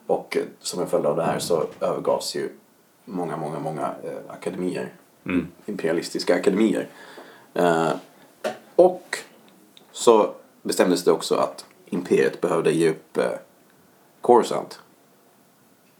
Och 0.06 0.36
eh, 0.36 0.42
som 0.60 0.80
en 0.82 0.88
följd 0.88 1.06
av 1.06 1.16
det 1.16 1.22
här 1.24 1.38
så 1.38 1.64
övergavs 1.80 2.36
ju 2.36 2.48
många, 3.04 3.36
många, 3.36 3.58
många 3.58 3.82
eh, 4.04 4.32
akademier. 4.34 4.92
Imperialistiska 5.66 6.34
akademier. 6.34 6.86
Eh, 7.54 7.88
och 8.76 9.18
så 9.92 10.30
bestämdes 10.62 11.04
det 11.04 11.12
också 11.12 11.34
att 11.34 11.64
Imperiet 11.86 12.40
behövde 12.40 12.72
ge 12.72 12.90
upp 12.90 13.16
eh, 13.16 13.24
Coruscant. 14.28 14.80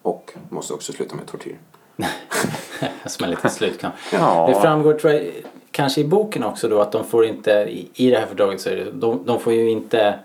Och 0.02 0.32
måste 0.50 0.74
också 0.74 0.92
sluta 0.92 1.16
med 1.16 1.26
tortyr. 1.26 1.58
Som 3.06 3.24
en 3.24 3.30
liten 3.30 3.50
slutknapp. 3.50 3.92
Ja. 4.12 4.46
Det 4.48 4.60
framgår 4.60 4.94
tror 4.94 5.12
jag, 5.12 5.32
kanske 5.70 6.00
i 6.00 6.04
boken 6.04 6.44
också 6.44 6.68
då 6.68 6.80
att 6.80 6.92
de 6.92 7.04
får 7.04 7.26
inte, 7.26 7.50
i, 7.50 7.90
i 7.94 8.10
det 8.10 8.18
här 8.18 8.26
fördraget 8.26 8.60
så 8.60 8.70
är 8.70 8.76
det, 8.76 8.90
de, 8.90 9.24
de 9.24 9.40
får 9.40 9.52
ju 9.52 9.70
inte 9.70 10.18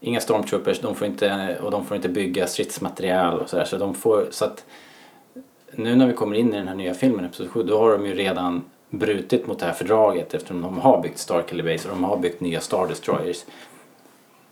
Inga 0.00 0.20
stormtroopers, 0.20 0.80
de 0.80 0.94
får 0.94 1.06
inte, 1.06 1.58
och 1.62 1.70
de 1.70 1.84
får 1.84 1.96
inte 1.96 2.08
bygga 2.08 2.46
stridsmaterial 2.46 3.40
och 3.40 3.48
sådär. 3.48 3.64
Så 3.64 3.76
de 3.76 3.94
får, 3.94 4.26
så 4.30 4.44
att 4.44 4.64
nu 5.72 5.96
när 5.96 6.06
vi 6.06 6.12
kommer 6.12 6.36
in 6.36 6.54
i 6.54 6.56
den 6.56 6.68
här 6.68 6.74
nya 6.74 6.94
filmen, 6.94 7.24
Episod 7.24 7.50
7, 7.50 7.62
då 7.62 7.78
har 7.78 7.92
de 7.92 8.06
ju 8.06 8.14
redan 8.14 8.64
brutit 8.90 9.46
mot 9.46 9.58
det 9.58 9.66
här 9.66 9.72
fördraget 9.72 10.34
eftersom 10.34 10.62
de 10.62 10.78
har 10.78 11.02
byggt 11.02 11.18
Starkiller 11.18 11.64
Base 11.64 11.88
och 11.88 11.94
de 11.94 12.04
har 12.04 12.16
byggt 12.16 12.40
nya 12.40 12.60
Star 12.60 12.86
Destroyers. 12.86 13.44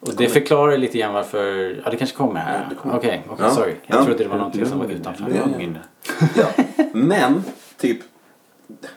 Och 0.07 0.14
det 0.16 0.28
förklarar 0.28 0.76
lite 0.78 0.98
grann 0.98 1.14
varför, 1.14 1.44
ja 1.84 1.90
det 1.90 1.96
kanske 1.96 2.16
kommer 2.16 2.40
här. 2.40 2.68
Okej, 2.84 2.96
okej, 3.30 3.44
Ja. 3.46 3.50
sorry. 3.50 3.74
Jag 3.86 4.00
Ja. 4.00 4.05
trodde 4.05 4.22
det 4.24 4.28
var 4.28 4.36
någonting 4.36 4.66
som 4.66 4.78
var 4.78 4.86
utanför. 4.86 5.24
Lugn. 5.24 5.78
Ja, 6.36 6.46
men 6.92 7.42
typ, 7.78 7.98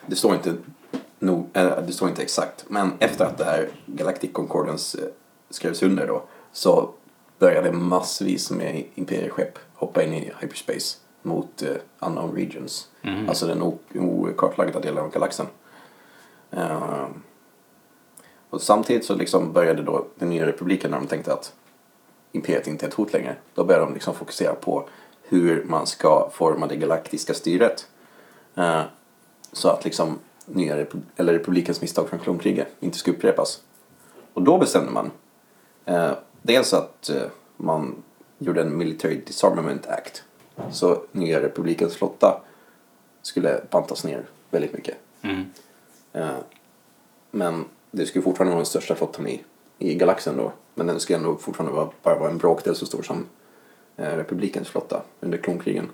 det 0.05 0.15
står 0.15 0.33
inte 0.35 0.49
äh, 1.53 1.77
det 1.87 1.93
står 1.93 2.09
inte 2.09 2.21
exakt, 2.21 2.65
men 2.67 2.91
efter 2.99 3.25
att 3.25 3.37
det 3.37 3.43
här 3.45 3.69
Galactic 3.85 4.31
Concordance 4.33 4.97
eh, 5.01 5.03
skrevs 5.49 5.83
under 5.83 6.07
då 6.07 6.23
så 6.51 6.89
började 7.39 7.71
massvis 7.71 8.51
med 8.51 8.83
imperieskepp 8.95 9.59
hoppa 9.75 10.03
in 10.03 10.13
i 10.13 10.31
hyperspace 10.41 10.97
mot 11.21 11.61
eh, 11.61 11.69
unknown 11.99 12.35
regions, 12.35 12.87
alltså 13.27 13.47
den 13.47 13.61
okartlagda 13.95 14.79
delen 14.79 15.03
av 15.03 15.11
galaxen. 15.11 15.45
Eh, 16.51 17.05
och 18.49 18.61
samtidigt 18.61 19.05
så 19.05 19.15
liksom 19.15 19.53
började 19.53 19.83
då 19.83 20.05
den 20.15 20.29
nya 20.29 20.45
republiken 20.45 20.91
när 20.91 20.97
de 20.97 21.07
tänkte 21.07 21.33
att 21.33 21.53
imperiet 22.31 22.67
inte 22.67 22.85
är 22.85 22.87
ett 22.87 22.93
hot 22.93 23.13
längre. 23.13 23.35
Då 23.53 23.63
börjar 23.63 23.81
de 23.81 23.93
liksom 23.93 24.13
fokusera 24.13 24.55
på 24.55 24.89
hur 25.21 25.63
man 25.63 25.87
ska 25.87 26.29
forma 26.33 26.67
det 26.67 26.75
galaktiska 26.75 27.33
styret. 27.33 27.87
Eh, 28.55 28.81
så 29.51 29.69
att 29.69 29.85
liksom 29.85 30.19
nya 30.45 30.75
repu- 30.75 31.01
eller 31.15 31.33
republikens 31.33 31.81
misstag 31.81 32.09
från 32.09 32.19
klonkriget 32.19 32.67
inte 32.79 32.97
ska 32.97 33.11
upprepas. 33.11 33.61
Och 34.33 34.41
då 34.41 34.57
bestämde 34.57 34.91
man 34.91 35.11
eh, 35.85 36.11
dels 36.41 36.73
att 36.73 37.09
eh, 37.09 37.27
man 37.57 38.03
gjorde 38.37 38.61
en 38.61 38.77
Military 38.77 39.21
Disarmament 39.25 39.87
Act. 39.87 40.23
Så 40.71 41.01
nya 41.11 41.41
republikens 41.41 41.95
flotta 41.95 42.41
skulle 43.21 43.61
bantas 43.69 44.03
ner 44.03 44.25
väldigt 44.49 44.73
mycket. 44.73 44.97
Mm. 45.21 45.45
Eh, 46.13 46.37
men 47.31 47.65
det 47.95 48.05
skulle 48.05 48.23
fortfarande 48.23 48.51
vara 48.51 48.59
den 48.59 48.65
största 48.65 48.95
flottan 48.95 49.27
i, 49.27 49.43
i 49.77 49.95
galaxen 49.95 50.37
då. 50.37 50.51
Men 50.73 50.87
den 50.87 50.99
skulle 50.99 51.17
ändå 51.17 51.37
fortfarande 51.37 51.75
vara, 51.75 51.89
bara 52.03 52.19
vara 52.19 52.29
en 52.29 52.37
bråkdel 52.37 52.75
så 52.75 52.85
stor 52.85 53.03
som 53.03 53.25
eh, 53.97 54.09
republikens 54.09 54.69
flotta 54.69 55.01
under 55.19 55.37
klonkrigen. 55.37 55.89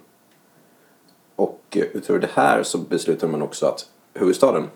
Och 1.35 1.61
eh, 1.69 1.81
utöver 1.81 2.19
det 2.19 2.29
här 2.33 2.63
så 2.63 2.77
beslutade 2.77 3.31
man 3.31 3.41
också 3.41 3.65
att 3.65 3.89
huvudstaden 4.13 4.69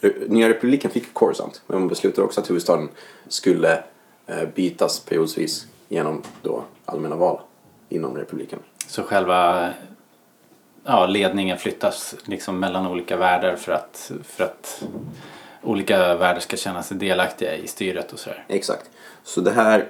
eh, 0.00 0.10
Nya 0.28 0.48
republiken 0.48 0.90
fick 0.90 1.14
Coruscant, 1.14 1.62
men 1.66 1.78
man 1.78 1.88
beslutade 1.88 2.24
också 2.24 2.40
att 2.40 2.50
huvudstaden 2.50 2.88
skulle 3.28 3.84
eh, 4.26 4.48
bytas 4.54 5.00
periodvis 5.00 5.66
genom 5.88 6.22
då 6.42 6.64
allmänna 6.84 7.16
val 7.16 7.40
inom 7.88 8.16
republiken. 8.16 8.58
Så 8.86 9.02
själva 9.02 9.70
ja, 10.84 11.06
ledningen 11.06 11.58
flyttas 11.58 12.14
liksom 12.24 12.60
mellan 12.60 12.86
olika 12.86 13.16
världar 13.16 13.56
för 13.56 13.72
att, 13.72 14.12
för 14.24 14.44
att 14.44 14.84
olika 15.62 16.14
världar 16.14 16.40
ska 16.40 16.56
känna 16.56 16.82
sig 16.82 16.96
delaktiga 16.96 17.56
i 17.56 17.66
styret 17.66 18.12
och 18.12 18.18
sådär. 18.18 18.44
Exakt. 18.48 18.90
Så 19.24 19.40
det 19.40 19.50
här 19.50 19.88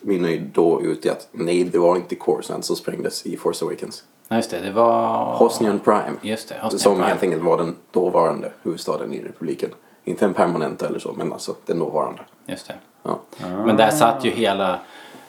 mynnar 0.00 0.28
ju 0.28 0.38
då 0.38 0.82
ut 0.82 1.06
i 1.06 1.10
att 1.10 1.28
nej, 1.32 1.64
det 1.64 1.78
var 1.78 1.96
inte 1.96 2.14
Coruscant 2.14 2.64
som 2.64 2.76
sprängdes 2.76 3.26
i 3.26 3.36
Force 3.36 3.64
Awakens. 3.64 4.04
Nej 4.28 4.38
just 4.38 4.50
det, 4.50 4.60
det 4.60 4.70
var... 4.70 5.34
Hosnian 5.36 5.78
Prime. 5.78 6.12
Just 6.22 6.48
det, 6.48 6.54
Hosnian 6.54 6.80
som 6.80 6.94
Prime. 6.94 7.08
helt 7.08 7.22
enkelt 7.22 7.42
var 7.42 7.58
den 7.58 7.76
dåvarande 7.90 8.52
huvudstaden 8.62 9.12
i 9.12 9.22
republiken. 9.22 9.70
Inte 10.04 10.24
en 10.24 10.34
permanent 10.34 10.82
eller 10.82 10.98
så, 10.98 11.12
men 11.12 11.32
alltså 11.32 11.54
den 11.66 11.78
dåvarande. 11.78 12.20
Just 12.46 12.68
det. 12.68 12.74
Ja. 13.02 13.20
Men 13.40 13.76
där 13.76 13.90
satt 13.90 14.24
ju 14.24 14.30
hela 14.30 14.78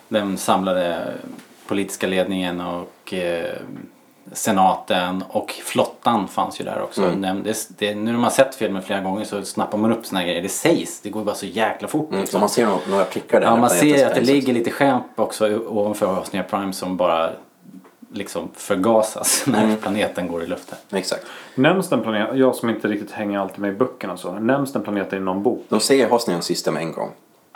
den 0.07 0.37
samlade 0.37 1.13
politiska 1.67 2.07
ledningen 2.07 2.61
och 2.61 3.13
eh, 3.13 3.55
senaten 4.33 5.23
och 5.29 5.51
flottan 5.51 6.27
fanns 6.27 6.61
ju 6.61 6.65
där 6.65 6.81
också. 6.83 7.03
Mm. 7.03 7.43
Det, 7.43 7.67
det, 7.77 7.95
nu 7.95 8.11
när 8.11 8.19
man 8.19 8.31
sett 8.31 8.55
filmen 8.55 8.81
flera 8.81 9.01
gånger 9.01 9.25
så 9.25 9.41
snappar 9.43 9.77
man 9.77 9.91
upp 9.91 10.05
såna 10.05 10.19
här 10.19 10.27
grejer. 10.27 10.41
Det 10.41 10.49
sägs, 10.49 11.01
det 11.01 11.09
går 11.09 11.21
ju 11.21 11.25
bara 11.25 11.35
så 11.35 11.45
jäkla 11.45 11.87
fort. 11.87 12.09
Mm, 12.09 12.17
så 12.17 12.21
liksom. 12.21 12.39
man 12.39 12.49
ser 12.49 12.65
nog 12.65 12.79
några 12.89 13.03
prickar 13.05 13.39
där. 13.39 13.47
Ja, 13.47 13.55
man 13.55 13.69
ser 13.69 14.07
att 14.07 14.15
det 14.15 14.21
ligger 14.21 14.53
lite 14.53 14.71
skämt 14.71 15.03
också 15.15 15.59
ovanför 15.67 16.05
Hosnia 16.05 16.43
Prime 16.43 16.73
som 16.73 16.97
bara 16.97 17.29
liksom 18.13 18.49
förgasas 18.55 19.43
när 19.47 19.63
Mm. 19.63 19.77
planeten 19.77 20.27
går 20.27 20.43
i 20.43 20.47
luften. 20.47 20.77
Exakt. 20.91 21.25
Nämns 21.55 21.89
den 21.89 22.01
planeten, 22.01 22.37
jag 22.37 22.55
som 22.55 22.69
inte 22.69 22.87
riktigt 22.87 23.11
hänger 23.11 23.39
alltid 23.39 23.59
med 23.59 23.73
i 23.73 23.75
böckerna 23.75 24.17
så, 24.17 24.31
nämns 24.31 24.73
den 24.73 24.83
planeten 24.83 25.19
i 25.19 25.21
någon 25.21 25.43
bok? 25.43 25.65
De 25.69 25.79
säger 25.79 26.09
Hosnian 26.09 26.41
System 26.41 26.77
en 26.77 26.91
gång. 26.91 27.11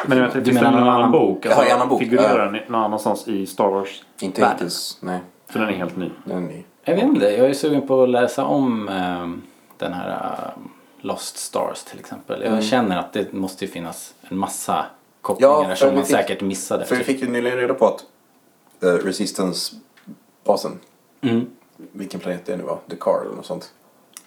Men 0.05 0.17
jag 0.17 0.26
vet, 0.26 0.45
Du 0.45 0.53
menar 0.53 0.72
det 0.72 0.78
någon 0.78 0.88
annan 0.88 0.95
annan 0.95 1.11
bok? 1.11 1.45
Ja, 1.49 1.65
i 1.65 1.72
annan 1.72 1.89
bok. 1.89 1.99
Figurerar 1.99 2.51
den 2.51 2.61
någon 2.67 2.84
annanstans 2.84 3.28
i 3.28 3.45
Star 3.45 3.67
Wars? 3.67 4.03
Inte 4.20 4.47
hittills, 4.47 4.97
nej. 5.01 5.20
För 5.49 5.59
den 5.59 5.69
är 5.69 5.73
helt 5.73 5.95
ny. 5.97 6.09
Den 6.25 6.37
är 6.37 6.41
ny. 6.47 6.63
Jag 6.83 6.95
vet 6.95 7.03
inte, 7.03 7.25
jag 7.25 7.49
är 7.49 7.53
sugen 7.53 7.87
på 7.87 8.03
att 8.03 8.09
läsa 8.09 8.45
om 8.45 8.89
ehm, 8.89 9.41
den 9.77 9.93
här 9.93 10.09
ehm, 10.55 10.69
Lost 11.01 11.37
Stars 11.37 11.83
till 11.83 11.99
exempel. 11.99 12.41
Jag 12.43 12.63
känner 12.63 12.97
att 12.97 13.13
det 13.13 13.33
måste 13.33 13.65
ju 13.65 13.71
finnas 13.71 14.13
en 14.21 14.37
massa 14.37 14.85
kopplingar 15.21 15.69
Ja, 15.69 15.75
som 15.75 15.95
man 15.95 16.03
fick- 16.05 16.15
säkert 16.15 16.41
missade. 16.41 16.85
För 16.85 16.95
vi 16.95 17.03
fick 17.03 17.21
ju 17.21 17.27
nyligen 17.29 17.57
reda 17.57 17.73
på 17.73 17.85
att 17.87 18.05
uh, 18.83 18.93
Resistance-basen, 18.93 20.80
Mm. 21.21 21.45
vilken 21.91 22.19
planet 22.19 22.45
det 22.45 22.57
nu 22.57 22.63
var, 22.63 22.77
The 22.89 22.95
Car 22.95 23.21
eller 23.26 23.35
något 23.35 23.45
sånt. 23.45 23.73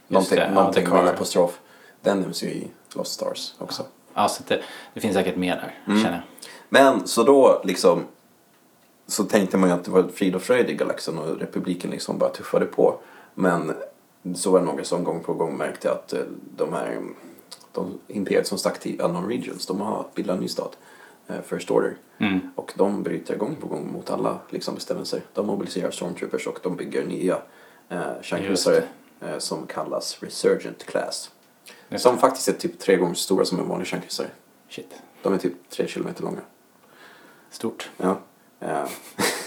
det, 0.09 0.15
Någonting, 0.15 0.39
ja, 0.39 0.51
någonting 0.51 0.85
The 0.85 0.91
med 0.91 1.01
en 1.03 1.09
apostrof. 1.09 1.61
Den 2.01 2.21
nämns 2.21 2.43
ju 2.43 2.47
i 2.47 2.69
Lost 2.95 3.13
Stars 3.13 3.55
också. 3.59 3.83
Ja, 4.15 4.29
så 4.29 4.43
det, 4.49 4.61
det 4.95 5.01
finns 5.01 5.15
säkert 5.15 5.37
mer 5.37 5.55
där, 5.57 5.75
Mm. 5.87 6.03
känner 6.03 6.17
jag. 6.17 6.23
Men 6.69 7.07
så 7.07 7.23
då 7.23 7.61
liksom 7.65 8.05
så 9.07 9.25
tänkte 9.25 9.57
man 9.57 9.69
ju 9.69 9.75
att 9.75 9.85
det 9.85 9.91
var 9.91 10.09
frid 10.09 10.35
och 10.35 10.43
fröjd 10.43 10.71
i 10.71 10.75
galaxen 10.75 11.19
och 11.19 11.39
republiken 11.41 11.91
liksom 11.91 12.19
bara 12.19 12.31
tuffade 12.31 12.67
på. 12.67 12.99
Men 13.35 13.73
så 14.35 14.51
var 14.51 14.61
det 14.61 14.67
några 14.67 14.85
som 14.85 15.05
gång 15.05 15.23
på 15.23 15.35
gång 15.35 15.57
märkte 15.57 15.93
att 15.93 16.13
eh, 16.13 16.21
de 16.57 16.73
här 16.73 17.01
de 17.73 17.99
imperiet 18.09 18.47
som 18.47 18.59
stack 18.59 18.81
till 18.81 19.01
Unknown 19.01 19.29
Regions, 19.29 19.67
de 19.67 19.81
har 19.81 20.07
bildat 20.15 20.35
en 20.35 20.41
ny 20.43 20.49
stat, 20.49 20.79
eh, 21.29 21.41
First 21.45 21.71
Order. 21.71 21.97
Mm. 22.19 22.41
Och 22.55 22.73
de 22.77 23.03
bryter 23.03 23.37
gång 23.37 23.57
på 23.57 23.67
gång 23.67 23.93
mot 23.93 24.11
alla 24.11 24.39
liksom, 24.51 24.75
bestämmelser. 24.75 25.21
De 25.33 25.47
mobiliserar 25.47 25.91
stormtroopers 25.91 26.47
och 26.47 26.59
de 26.63 26.77
bygger 26.77 27.07
nya 27.07 27.39
eh, 27.89 28.11
eh, 29.21 29.39
som 29.39 29.67
kallas 29.67 30.23
Resurgent 30.23 30.87
Class. 30.87 31.31
Just 31.89 32.05
Som 32.05 32.19
faktiskt 32.19 32.49
är 32.49 32.53
typ 32.53 32.79
tre 32.79 32.97
gånger 32.97 33.15
så 33.15 33.23
stora 33.23 33.45
som 33.45 33.61
en 33.61 33.69
vanlig 33.69 33.87
kärnkryssare. 33.87 34.29
Shit, 34.69 34.95
De 35.23 35.33
är 35.33 35.39
typ 35.39 35.71
tre 35.71 35.87
kilometer 35.87 36.23
långa. 36.23 36.41
stort. 37.51 37.91
Ja. 37.97 38.19
Eh, 38.67 38.85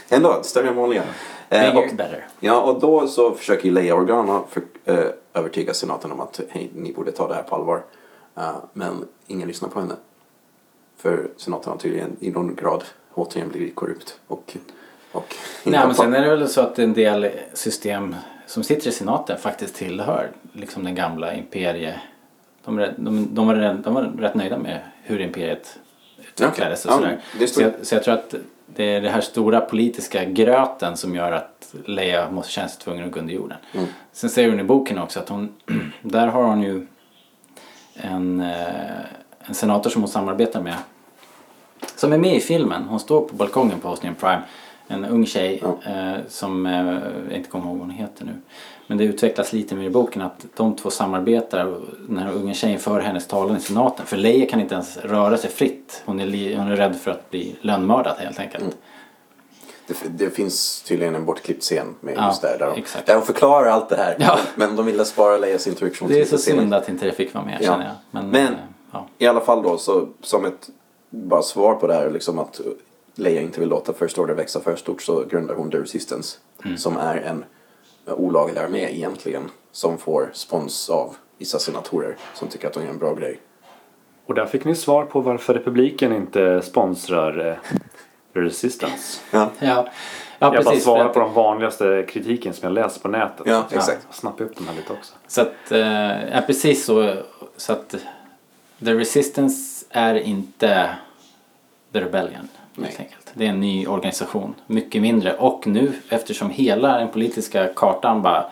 ändå, 0.10 0.40
större 0.44 0.68
än 0.68 0.76
vanliga. 0.76 1.04
Eh, 1.50 1.60
Bigger 1.62 1.78
och, 1.78 1.86
is 1.86 1.94
better. 1.94 2.28
ja, 2.40 2.62
och 2.62 2.80
då 2.80 3.08
så 3.08 3.32
försöker 3.32 3.66
ju 3.66 3.72
Leia 3.72 3.96
Organa 3.96 4.44
för, 4.50 4.62
eh, 4.86 5.06
övertyga 5.34 5.74
senaten 5.74 6.12
om 6.12 6.20
att 6.22 6.40
hej, 6.50 6.70
ni 6.76 6.94
borde 6.94 7.12
ta 7.12 7.28
det 7.28 7.34
här 7.36 7.44
på 7.44 7.56
allvar. 7.56 7.84
Eh, 8.38 8.56
men 8.74 9.08
ingen 9.28 9.48
lyssnar 9.48 9.70
på 9.70 9.80
henne. 9.80 9.96
För 10.98 11.28
senaten 11.38 11.72
har 11.72 11.78
tydligen 11.78 12.18
i 12.20 12.32
någon 12.32 12.56
grad 12.56 12.84
återigen 13.14 13.50
blivit 13.50 13.76
korrupt. 13.76 14.20
Och, 14.28 14.58
och 15.12 15.36
Nej, 15.64 15.86
men 15.86 15.96
sen 15.96 16.14
är 16.14 16.22
det 16.22 16.30
väl 16.36 16.50
så 16.50 16.62
att 16.62 16.80
en 16.80 16.94
del 16.94 17.30
system 17.54 18.16
som 18.48 18.64
sitter 18.64 18.88
i 18.88 18.92
senaten 18.92 19.38
faktiskt 19.38 19.76
tillhör 19.76 20.32
liksom 20.54 20.84
den 20.84 20.96
gamla 20.96 21.34
imperie... 21.34 22.02
De, 22.66 22.76
de, 22.98 23.28
de, 23.36 23.48
var, 23.48 23.56
rätt- 23.56 23.84
de 23.84 23.94
var 23.94 24.04
rätt 24.04 24.36
nöjda 24.36 24.58
med 24.58 24.80
hur 25.04 25.22
imperiet 25.22 25.80
utvecklades 26.30 26.86
och 26.86 26.92
Okej. 26.94 27.02
sådär. 27.04 27.22
Ja, 27.40 27.48
så, 27.48 27.62
jag, 27.62 27.72
så 27.82 27.96
jag 27.96 28.04
tror 28.04 28.14
att 28.14 28.36
det 28.66 28.84
är 28.84 29.02
det 29.02 29.10
här 29.10 29.22
stora 29.22 29.62
politiska 29.62 30.26
gröten 30.26 30.98
som 30.98 31.16
gör 31.16 31.32
att 31.32 31.76
Leia 31.86 32.32
måste 32.32 32.52
känna 32.52 32.68
sig 32.68 32.82
tvungen 32.82 33.06
att 33.06 33.12
gå 33.12 33.20
under 33.20 33.34
jorden. 33.34 33.58
Mm. 33.74 33.86
Sen 34.12 34.30
säger 34.30 34.50
hon 34.50 34.60
i 34.60 34.64
boken 34.64 35.00
också 35.00 35.20
att 35.20 35.30
hon, 35.30 35.54
där 36.02 36.28
har 36.28 36.44
hon 36.44 36.62
ju 36.62 36.88
en, 37.96 38.42
eh, 38.42 39.00
en 39.40 39.54
senator 39.54 39.90
som 39.90 40.02
hon 40.02 40.10
samarbetar 40.10 40.62
med 40.62 40.76
som 41.96 42.14
är 42.14 42.18
med 42.18 42.36
i 42.36 42.40
filmen. 42.40 42.84
Hon 42.84 43.00
står 43.00 43.22
på 43.22 43.36
balkongen 43.36 43.80
på 43.80 43.88
Hosnian 43.88 44.16
Prime 44.16 44.42
En 44.88 45.06
ung 45.06 45.26
tjej 45.26 45.62
Ja. 45.64 45.92
eh, 45.92 46.18
som 46.28 46.66
eh, 46.66 46.74
jag 47.30 47.38
inte 47.38 47.50
kommer 47.50 47.66
ihåg 47.66 47.78
vad 47.78 47.88
hon 47.88 47.96
heter 47.96 48.26
nu. 48.26 48.32
Men 48.88 48.98
det 48.98 49.04
utvecklas 49.04 49.54
lite 49.54 49.76
mer 49.76 49.86
i 49.86 49.90
boken 49.90 50.22
att 50.22 50.46
de 50.56 50.76
två 50.76 50.90
samarbetar 50.90 51.66
och 51.66 51.82
den 52.08 52.18
här 52.18 52.32
unga 52.34 52.54
tjejen 52.54 52.80
för 52.80 53.00
hennes 53.00 53.28
talan 53.28 53.58
i 53.58 53.60
senaten. 53.60 54.06
För 54.06 54.18
Leia 54.18 54.46
kan 54.50 54.62
inte 54.62 54.74
ens 54.74 54.98
röra 54.98 55.38
sig 55.38 55.50
fritt. 55.50 56.04
Hon 56.06 56.20
är, 56.20 56.58
hon 56.58 56.68
är 56.68 56.76
rädd 56.76 56.96
för 56.96 57.12
att 57.12 57.30
bli 57.30 57.56
lönnmördad 57.62 58.16
helt 58.18 58.40
enkelt. 58.40 58.64
Mm. 58.64 58.76
Det, 59.88 59.96
det 60.26 60.30
finns 60.30 60.82
tydligen 60.82 61.16
en 61.16 61.26
bortklippt 61.26 61.64
scen 61.64 61.96
med 62.02 62.14
Ja, 62.18 62.28
just 62.28 62.42
där. 62.42 62.58
Där 62.60 62.66
de, 62.76 62.80
exakt. 62.80 63.06
där 63.08 63.14
de 63.16 63.24
förklarar 63.24 63.70
allt 63.70 63.90
det 63.90 63.96
här. 63.96 64.16
Ja. 64.20 64.40
Men 64.56 64.76
de 64.76 64.86
ville 64.86 65.06
spara 65.06 65.38
Leias 65.38 65.68
introduktion 65.68 66.10
Det 66.10 66.22
är 66.22 66.26
så 66.26 66.38
synd 66.38 66.74
att 66.74 66.90
inte 66.90 67.06
det 67.06 67.12
fick 67.12 67.34
vara 67.34 67.46
med 67.46 67.58
Ja. 67.62 67.66
känner 67.66 67.86
jag. 67.86 67.94
Men, 68.12 68.30
Men- 68.30 68.54
eh, 68.54 68.60
ja. 68.92 69.08
I 69.18 69.28
alla 69.28 69.42
fall 69.42 69.64
då, 69.64 69.78
så 69.78 70.08
som 70.22 70.46
ett 70.46 70.70
bara 71.10 71.42
svar 71.42 71.76
på 71.76 71.88
det 71.88 71.94
här, 71.94 72.10
liksom 72.12 72.40
att 72.40 72.62
Leia 73.16 73.42
inte 73.42 73.60
vill 73.60 73.70
låta 73.70 73.94
First 73.94 74.18
Order 74.18 74.34
växa 74.34 74.60
för 74.60 74.76
stort 74.76 75.02
så 75.02 75.24
grundar 75.30 75.56
hon 75.56 75.72
The 75.72 75.78
Resistance. 75.78 76.38
Mm. 76.64 76.78
Som 76.78 76.98
är 76.98 77.18
en 77.18 77.46
olaglig 78.08 78.58
armé 78.62 78.96
egentligen. 78.96 79.52
Som 79.72 79.98
får 79.98 80.30
spons 80.34 80.90
av 80.90 81.16
vissa 81.38 81.60
senatorer 81.60 82.18
som 82.34 82.48
tycker 82.48 82.68
att 82.68 82.74
de 82.74 82.84
gör 82.84 82.90
en 82.90 82.98
bra 82.98 83.14
grej. 83.14 83.40
Och 84.26 84.36
där 84.36 84.46
fick 84.46 84.66
ni 84.66 84.76
svar 84.76 85.06
på 85.06 85.22
varför 85.22 85.54
republiken 85.54 86.14
inte 86.14 86.62
sponsrar 86.62 87.48
eh, 87.48 87.56
Resistance. 88.34 89.22
Ja, 89.32 89.50
Ja, 89.60 89.68
ja 89.68 89.88
jag 90.40 90.52
bara 90.52 90.64
precis. 90.64 90.74
för 90.74 90.92
svarar 90.92 91.10
på 91.10 91.20
de 91.20 91.34
vanligaste 91.34 92.06
kritiken 92.10 92.54
som 92.54 92.68
jag 92.68 92.74
läser 92.74 93.02
på 93.02 93.08
nätet. 93.08 93.42
Ja, 93.46 93.66
Så 93.70 93.76
jag 93.76 93.80
exakt. 93.80 94.08
Snappar 94.16 94.46
upp 94.46 94.56
de 94.58 94.68
här 94.68 94.76
lite 94.76 94.94
också. 94.94 95.14
Så 95.28 95.42
att, 95.42 95.72
eh, 95.72 96.30
ja 96.36 96.42
precis 96.48 96.86
så. 96.86 97.14
Så 97.58 97.74
att 97.74 97.96
The 98.86 98.94
Resistance 98.94 99.86
är 99.90 100.16
inte 100.16 100.96
The 101.94 102.00
Rebellion. 102.02 102.48
Nej. 102.76 102.88
Helt 102.90 103.00
enkelt. 103.00 103.25
Det 103.38 103.46
är 103.46 103.50
en 103.50 103.60
ny 103.60 103.88
organisation. 103.88 104.56
Mycket 104.68 105.02
mindre. 105.02 105.34
Och 105.34 105.68
nu 105.68 105.94
eftersom 106.10 106.50
hela 106.50 106.98
den 106.98 107.08
politiska 107.10 107.68
kartan 107.76 108.22
bara 108.22 108.46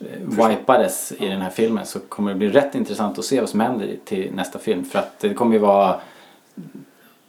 eh, 0.00 0.48
wipades 0.48 1.12
i 1.12 1.28
den 1.28 1.40
här 1.40 1.50
filmen 1.50 1.86
så 1.86 1.98
kommer 2.00 2.30
det 2.32 2.38
bli 2.38 2.48
rätt 2.48 2.74
intressant 2.74 3.18
att 3.18 3.24
se 3.24 3.40
vad 3.40 3.48
som 3.48 3.60
händer 3.60 3.96
till 4.04 4.32
nästa 4.34 4.58
film. 4.58 4.84
För 4.84 4.98
att 4.98 5.18
det 5.20 5.34
kommer 5.34 5.52
ju 5.52 5.58
vara 5.58 6.00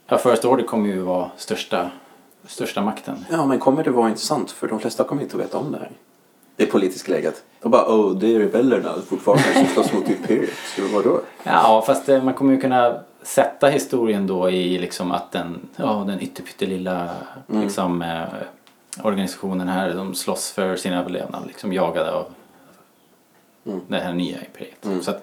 Ja, 0.06 0.18
First 0.18 0.44
Order 0.44 0.64
kommer 0.64 0.88
ju 0.88 1.00
vara 1.00 1.30
största, 1.36 1.90
största 2.46 2.82
makten. 2.82 3.24
ja, 3.30 3.46
men 3.46 3.58
kommer 3.58 3.84
det 3.84 3.90
vara 3.90 4.08
intressant? 4.08 4.50
För 4.50 4.68
de 4.68 4.80
flesta 4.80 5.04
kommer 5.04 5.22
inte 5.22 5.36
att 5.36 5.42
veta 5.42 5.58
om 5.58 5.72
det 5.72 5.78
här. 5.78 5.90
Det 6.56 6.66
politiska 6.66 7.12
läget. 7.12 7.42
De 7.62 7.70
bara, 7.70 7.86
oh, 7.86 8.18
det 8.18 8.34
är 8.34 8.38
rebellerna 8.38 8.94
fortfarande 9.08 9.44
som 9.54 9.66
slåss 9.66 9.92
mot 9.92 10.08
Imperiet. 10.10 10.50
Så 10.76 10.82
vadå? 10.94 11.20
Ja, 11.42 11.82
fast 11.86 12.08
eh, 12.08 12.22
man 12.22 12.34
kommer 12.34 12.52
ju 12.54 12.60
kunna 12.60 13.00
sätta 13.22 13.68
historien 13.68 14.26
då 14.26 14.50
i 14.50 14.78
liksom 14.78 15.12
att 15.12 15.32
den, 15.32 15.68
ja, 15.76 16.04
den 16.06 16.20
ytterpyttelilla 16.20 17.10
liksom, 17.46 18.02
eh, 18.02 18.24
organisationen 19.02 19.68
här, 19.68 19.94
de 19.94 20.14
slåss 20.14 20.50
för 20.50 20.76
sin 20.76 20.92
överlevnad, 20.92 21.46
liksom 21.46 21.72
jagade 21.72 22.12
av 22.12 22.26
det 23.88 23.98
här 23.98 24.12
nya 24.12 24.38
imperiet. 24.44 25.04
Så 25.04 25.10
att, 25.10 25.22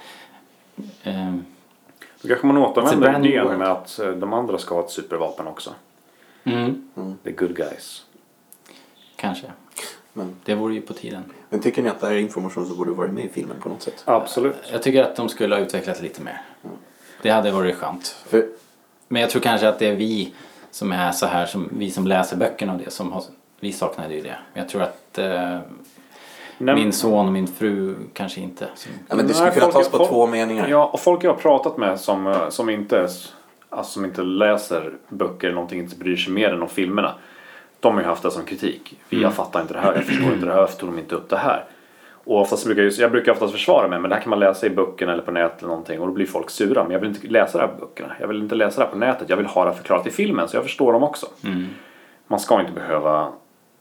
eh, 1.04 1.36
Då 2.22 2.28
kanske 2.28 2.48
man 2.48 2.58
new 3.22 3.32
idén 3.32 3.58
med 3.58 3.68
att 3.72 4.00
eh, 4.00 4.10
de 4.10 4.34
andra 4.34 4.58
ska 4.58 4.76
ha 4.76 4.84
ett 4.84 4.90
supervapen 4.92 5.48
också. 5.48 5.74
mm, 6.44 7.18
The 7.24 7.32
good 7.32 7.56
guys. 7.56 8.06
kanske. 9.16 9.48
Men, 10.14 10.36
Det 10.46 10.56
vore 10.56 10.74
ju 10.74 10.82
på 10.82 10.94
tiden. 10.94 11.24
men 11.50 11.60
tycker 11.60 11.82
ni 11.84 11.90
att 11.90 12.00
det 12.00 12.08
här 12.08 12.14
är 12.14 12.20
information 12.20 12.68
som 12.68 12.78
borde 12.78 12.92
varit 12.92 13.12
med 13.12 13.26
i 13.26 13.30
filmen 13.30 13.58
på 13.62 13.70
något 13.70 13.82
sätt? 13.82 14.04
Absolut. 14.06 14.56
Jag 14.72 14.84
tycker 14.84 15.04
att 15.04 15.16
de 15.16 15.30
skulle 15.30 15.56
ha 15.56 15.62
utvecklat 15.62 16.02
lite 16.02 16.22
mer. 16.22 16.42
Det 17.22 17.30
hade 17.30 17.52
varit 17.52 17.76
skönt. 17.76 18.16
För 18.28 18.46
Men 19.08 19.22
jag 19.22 19.32
tror 19.32 19.42
kanske 19.42 19.68
att 19.70 19.80
det 19.80 19.88
är 19.88 19.96
vi 19.96 20.34
som 20.72 20.92
är 20.92 21.12
så 21.12 21.26
här, 21.26 21.46
som, 21.46 21.70
vi 21.78 21.92
som 21.92 22.08
läser 22.08 22.38
böckerna 22.38 22.74
och 22.74 22.80
det, 22.86 22.92
som 22.92 23.12
har, 23.12 23.24
vi 23.60 23.72
saknade 23.74 24.14
ju 24.14 24.22
det. 24.22 24.36
Men 24.54 24.64
jag 24.64 24.70
tror 24.70 24.82
att 24.82 25.18
eh, 25.18 25.60
Nej, 26.58 26.76
min 26.76 26.94
son 26.94 27.26
och 27.26 27.32
min 27.34 27.48
fru 27.48 27.96
kanske 28.14 28.42
inte. 28.42 28.68
Som, 28.76 28.92
Ja, 29.08 29.16
men 29.16 29.28
det 29.28 29.34
skulle 29.34 29.52
kunna 29.52 29.72
tas 29.72 29.90
på 29.90 29.98
folk- 29.98 30.10
två 30.10 30.28
meningar. 30.28 30.68
Ja, 30.68 30.86
och 30.86 31.00
folk 31.00 31.24
jag 31.24 31.32
har 31.34 31.38
pratat 31.40 31.78
med 31.78 32.00
som, 32.00 32.28
eh, 32.28 32.50
som, 32.50 32.70
inte, 32.70 33.02
alltså, 33.02 33.30
som 33.94 34.06
inte 34.06 34.22
läser 34.22 34.94
böcker 35.10 35.48
eller 35.48 35.56
någonting, 35.56 35.80
inte 35.80 35.96
bryr 35.96 36.16
sig 36.18 36.34
mer 36.34 36.54
än 36.54 36.62
om 36.62 36.70
filmerna. 36.70 37.16
De 37.80 37.94
har 37.96 38.02
ju 38.02 38.08
haft 38.08 38.24
det 38.24 38.32
som 38.32 38.44
kritik. 38.46 39.00
Vi, 39.10 39.22
Jag 39.22 39.34
fattar 39.34 39.62
inte 39.62 39.74
det 39.74 39.80
här, 39.80 39.94
jag 39.96 40.04
förstår 40.06 40.34
inte 40.34 40.46
det 40.46 40.52
här, 40.52 40.60
varför 40.60 40.78
tog 40.80 40.90
de 40.90 41.00
inte 41.00 41.16
upp 41.16 41.30
det 41.30 41.38
här? 41.38 41.66
Och 42.28 42.42
oftast 42.42 42.66
brukar 42.66 42.84
jag, 42.84 42.94
jag 42.94 43.12
brukar 43.12 43.32
oftast 43.32 43.54
försvara 43.54 43.88
mig, 43.88 44.00
men 44.00 44.10
det 44.10 44.16
här 44.16 44.22
kan 44.24 44.30
man 44.30 44.40
läsa 44.40 44.66
i 44.66 44.70
böckerna 44.70 45.14
eller 45.14 45.24
på 45.24 45.32
nätet 45.32 45.58
eller 45.60 45.68
någonting 45.68 46.00
och 46.00 46.08
då 46.08 46.14
blir 46.14 46.26
folk 46.26 46.50
sura. 46.50 46.84
Men 46.84 46.92
jag 46.92 47.00
vill 47.00 47.10
inte 47.10 47.28
läsa 47.28 47.58
det 47.58 47.64
här 47.64 47.74
på 47.74 47.86
böckerna, 47.86 48.14
jag 48.20 48.28
vill 48.28 48.42
inte 48.42 48.56
läsa 48.56 48.80
det 48.80 48.86
här 48.86 48.92
på 48.92 48.98
nätet, 48.98 49.30
jag 49.30 49.38
vill 49.38 49.46
ha 49.46 49.66
det 49.66 49.74
förklarat 49.74 50.08
i 50.08 50.12
filmen 50.12 50.48
så 50.48 50.58
jag 50.58 50.64
förstår 50.64 50.94
dem 50.94 51.04
också. 51.04 51.28
Man 52.28 52.40
ska 52.40 52.60
inte 52.60 52.72
behöva 52.72 53.28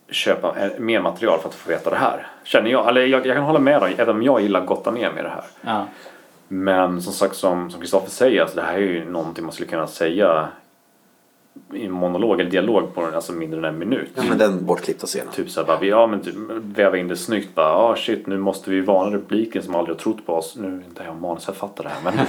köpa 0.09 0.55
eh, 0.59 0.79
mer 0.79 1.01
material 1.01 1.39
för 1.39 1.49
att 1.49 1.55
få 1.55 1.69
veta 1.69 1.89
det 1.89 1.95
här. 1.95 2.27
Känner 2.43 2.71
jag, 2.71 2.87
eller 2.89 3.05
jag, 3.05 3.25
jag 3.25 3.35
kan 3.35 3.45
hålla 3.45 3.59
med 3.59 3.81
dig, 3.81 3.95
även 3.97 4.15
om 4.15 4.23
jag 4.23 4.41
gillar 4.41 4.61
att 4.61 4.67
gotta 4.67 4.91
ner 4.91 5.11
med 5.11 5.23
det 5.23 5.29
här. 5.29 5.43
ja. 5.61 5.85
Men 6.47 7.01
som 7.01 7.13
sagt 7.13 7.35
som 7.35 7.69
som 7.69 7.81
Kristoffer 7.81 8.09
säger, 8.09 8.41
alltså, 8.41 8.55
det 8.55 8.61
här 8.61 8.73
är 8.73 8.77
ju 8.77 9.09
någonting 9.09 9.43
man 9.43 9.53
skulle 9.53 9.69
kunna 9.69 9.87
säga 9.87 10.47
i 10.66 10.66
monolog 11.89 12.39
eller 12.39 12.51
dialog 12.51 12.93
på 12.95 13.05
alltså 13.15 13.33
mindre 13.33 13.59
än 13.59 13.65
en 13.65 13.79
minut. 13.79 14.09
Ja, 14.15 14.23
men 14.29 14.37
den 14.37 14.65
bortklippta 14.65 15.07
scenen. 15.07 15.33
Typ 15.33 15.49
såhär 15.49 15.67
bara, 15.67 15.79
vi- 15.79 15.89
ja 15.89 16.07
men 16.07 16.21
typ, 16.21 16.35
väva 16.75 16.97
in 16.97 17.07
det 17.07 17.15
snyggt 17.15 17.55
bara, 17.55 17.73
ah 17.75 17.95
shit 17.95 18.27
nu 18.27 18.37
måste 18.37 18.69
vi 18.69 18.81
varna 18.81 19.15
republiken 19.15 19.63
som 19.63 19.75
aldrig 19.75 19.95
har 19.95 19.99
trott 20.01 20.25
på 20.25 20.33
oss. 20.33 20.55
Nu 20.55 20.67
är 20.67 20.71
inte 20.71 21.03
jag 21.05 21.15
manusförfattare 21.21 21.87
här 21.87 22.11
men, 22.11 22.25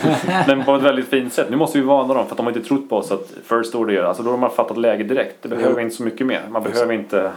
men 0.57 0.65
på 0.65 0.75
ett 0.75 0.83
väldigt 0.83 1.09
fint 1.09 1.33
sätt. 1.33 1.51
Nu 1.51 1.57
måste 1.57 1.79
vi 1.79 1.85
varna 1.85 2.15
dem 2.15 2.25
för 2.25 2.31
att 2.31 2.37
de 2.37 2.47
har 2.47 2.53
inte 2.53 2.69
trott 2.69 2.89
på 2.89 2.97
oss 2.97 3.13
att 3.13 3.33
First 3.45 3.75
Order 3.75 3.95
gör, 3.95 4.05
alltså 4.05 4.23
då 4.23 4.31
har 4.31 4.39
man 4.39 4.51
fattat 4.51 4.77
läge 4.79 5.05
direkt. 5.05 5.37
Det 5.43 5.49
behöver 5.49 5.77
Ja. 5.77 5.81
inte 5.81 5.97
så 5.97 6.03
mycket 6.03 6.27
mer. 6.27 6.43
Man 6.51 6.63
behöver 6.63 6.93
inte 6.95 7.31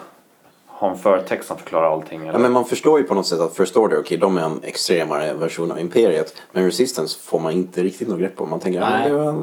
ha 0.81 0.91
en 0.91 0.97
förtext 0.97 1.47
som 1.47 1.57
förklarar 1.57 1.93
allting. 1.93 2.21
Eller? 2.21 2.31
Ja, 2.31 2.39
men 2.39 2.51
man 2.51 2.65
förstår 2.65 2.99
ju 2.99 3.05
på 3.05 3.13
något 3.13 3.27
sätt 3.27 3.39
att 3.39 3.55
First 3.55 3.77
Order, 3.77 3.99
okej, 3.99 4.17
de 4.17 4.37
är 4.37 4.41
en 4.41 4.63
extremare 4.63 5.33
version 5.33 5.71
av 5.71 5.79
Imperiet. 5.79 6.35
Men 6.51 6.65
Resistance 6.65 7.19
får 7.19 7.39
man 7.39 7.51
inte 7.51 7.83
riktigt 7.83 8.07
något 8.07 8.19
grepp 8.19 8.41
om. 8.41 8.49
Man 8.49 8.59
tänker, 8.59 8.79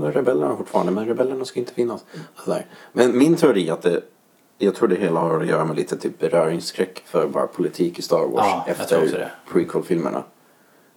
väl 0.00 0.12
rebellerna 0.12 0.56
fortfarande, 0.56 0.92
men 0.92 1.06
rebellerna 1.06 1.44
ska 1.44 1.60
inte 1.60 1.74
finnas. 1.74 2.04
Sådär. 2.44 2.66
Men 2.92 3.18
min 3.18 3.36
teori 3.36 3.68
är 3.68 3.72
att 3.72 3.82
det, 3.82 4.02
jag 4.58 4.74
tror 4.74 4.88
det 4.88 4.96
hela 4.96 5.20
har 5.20 5.40
att 5.40 5.46
göra 5.46 5.64
med 5.64 5.76
lite 5.76 5.96
typ 5.96 6.18
beröringsskräck 6.18 7.02
för 7.06 7.28
bara 7.28 7.46
politik 7.46 7.98
i 7.98 8.02
Star 8.02 8.26
Wars 8.26 8.46
Ja, 8.46 8.64
efter 8.66 9.32
prequel-filmerna. 9.52 10.22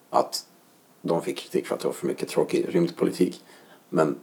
Att 0.09 0.45
de 1.01 1.21
fick 1.21 1.37
kritik 1.37 1.67
för 1.67 1.75
att 1.75 1.81
det 1.81 1.87
var 1.87 1.93
för 1.93 2.07
mycket 2.07 2.29
tråkig 2.29 2.65
rymdpolitik. 2.69 3.43
Men 3.89 4.15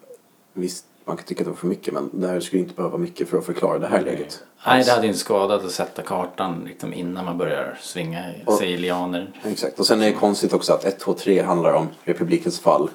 visst, 0.52 0.84
man 1.08 1.16
kan 1.16 1.26
tycka 1.26 1.40
att 1.40 1.44
det 1.44 1.50
var 1.50 1.56
för 1.56 1.66
mycket, 1.66 1.94
men 1.94 2.10
det 2.12 2.28
här 2.28 2.40
skulle 2.40 2.62
inte 2.62 2.74
behöva 2.74 2.98
mycket 2.98 3.28
för 3.28 3.38
att 3.38 3.44
förklara 3.46 3.78
det 3.78 3.86
här 3.86 4.00
läget. 4.00 4.42
Nej, 4.66 4.84
det 4.84 4.90
hade 4.90 5.06
inte 5.06 5.18
skadat 5.18 5.64
att 5.64 5.70
sätta 5.70 6.02
kartan 6.02 6.64
liksom, 6.66 6.94
innan 6.94 7.24
man 7.24 7.38
börjar 7.38 7.78
svinga 7.80 8.24
sig 8.58 8.72
i 8.72 8.76
lianer. 8.76 9.32
Exakt. 9.44 9.78
Och 9.80 9.86
sen 9.86 10.02
är 10.02 10.06
det 10.06 10.12
konstigt 10.12 10.52
också 10.52 10.72
att 10.72 10.84
1, 10.84 10.98
2, 10.98 11.14
3 11.14 11.42
handlar 11.42 11.72
om 11.72 11.88
republikens 12.04 12.60
fall. 12.60 12.90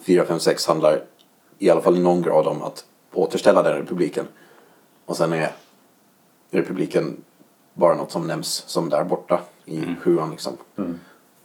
4, 0.00 0.24
5, 0.24 0.40
6 0.40 0.66
handlar 0.66 1.02
i 1.58 1.70
alla 1.70 1.80
fall 1.80 1.96
i 1.96 2.00
någon 2.00 2.22
grad 2.22 2.46
om 2.46 2.62
att 2.62 2.84
återställa 3.12 3.62
den 3.62 3.76
republiken. 3.76 4.24
Och 5.04 5.16
sen 5.16 5.32
är 5.32 5.52
republiken 6.50 7.16
bara 7.74 7.94
något 7.94 8.12
som 8.12 8.26
nämns 8.26 8.48
som 8.66 8.88
där 8.88 9.04
borta 9.04 9.40
i 9.64 9.80
sjuan 10.00 10.30
liksom. 10.30 10.52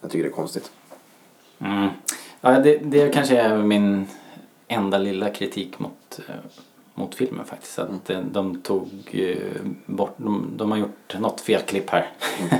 Jag 0.02 0.12
tycker 0.12 0.24
det 0.24 0.30
är 0.30 0.36
konstigt. 0.36 0.72
Mm. 1.60 1.90
Ja, 2.42 2.60
det, 2.60 2.78
det 2.78 3.14
kanske 3.14 3.38
är 3.38 3.58
min 3.58 4.08
enda 4.74 4.98
lilla 4.98 5.30
kritik 5.30 5.80
mot, 5.80 6.20
eh, 6.30 6.36
mot 6.96 7.16
filmen 7.16 7.46
faktiskt. 7.46 7.80
Att 7.80 8.10
eh, 8.10 8.20
de 8.32 8.62
tog 8.62 8.90
eh, 9.12 9.38
bort, 9.86 10.14
de, 10.18 10.54
de 10.56 10.72
har 10.72 10.78
gjort 10.78 11.16
något 11.20 11.42
felklipp 11.42 11.90
här. 11.90 12.10
Men, 12.50 12.60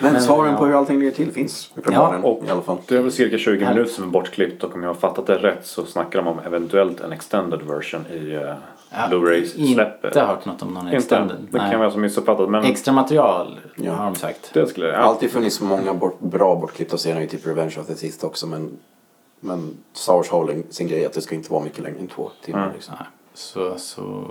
Men, 0.12 0.22
svaren 0.22 0.52
ja. 0.52 0.58
på 0.58 0.66
hur 0.66 0.78
allting 0.78 0.98
ligger 0.98 1.12
till 1.12 1.32
finns 1.32 1.70
uppenbarligen 1.74 2.24
och 2.24 2.44
i 2.46 2.50
alla 2.50 2.62
fall. 2.62 2.78
Det 2.88 2.96
är 2.96 3.00
väl 3.02 3.12
cirka 3.12 3.38
20 3.38 3.68
minuter 3.68 3.90
som 3.92 4.04
är 4.04 4.08
bortklippt 4.08 4.64
och 4.64 4.74
om 4.74 4.82
jag 4.82 4.90
har 4.90 4.94
fattat 4.94 5.26
det 5.26 5.36
rätt 5.38 5.66
så 5.66 5.84
snackar 5.84 6.18
de 6.22 6.28
om 6.28 6.38
eventuellt 6.46 7.00
en 7.00 7.12
extended 7.12 7.62
version 7.62 8.06
i 8.06 8.36
uh, 8.36 8.54
Ja, 8.90 9.08
Blu-ray-släppet. 9.08 10.04
Inte 10.04 10.20
hört 10.20 10.44
något 10.44 10.62
om 10.62 10.74
någon 10.74 10.84
Inte? 10.86 10.96
extended. 10.96 11.36
Det 11.50 11.58
Nej. 11.58 11.70
kan 11.70 11.80
vara 11.80 11.90
så 11.90 11.98
missuppfattat 11.98 12.50
men 12.50 12.64
Extra 12.64 12.92
material 12.92 13.60
Ja. 13.76 13.92
har 13.92 14.04
de 14.04 14.14
sagt. 14.14 14.50
det 14.54 14.66
skulle 14.66 14.86
Det 14.86 14.92
jag... 14.92 15.00
Ja. 15.00 15.04
alltid 15.04 15.30
funnits 15.30 15.60
många 15.60 15.94
bort, 15.94 16.20
bra 16.20 16.56
bortklippta 16.56 16.96
scener 16.96 17.20
i 17.20 17.26
typ 17.28 17.46
Revenge 17.46 17.74
of 17.80 17.86
the 17.86 17.94
Sith 17.94 18.24
också 18.24 18.46
men, 18.46 18.78
men 19.40 19.76
Star 19.92 20.14
Wars 20.14 20.28
har 20.28 20.62
sin 20.70 20.88
grej 20.88 21.06
att 21.06 21.12
det 21.12 21.22
ska 21.22 21.34
inte 21.34 21.52
vara 21.52 21.64
mycket 21.64 21.78
längre 21.78 21.98
än 21.98 22.08
två 22.08 22.30
timmar. 22.44 22.62
Mm. 22.62 22.74
Liksom. 22.74 22.94
Så, 23.34 23.78
så 23.78 24.24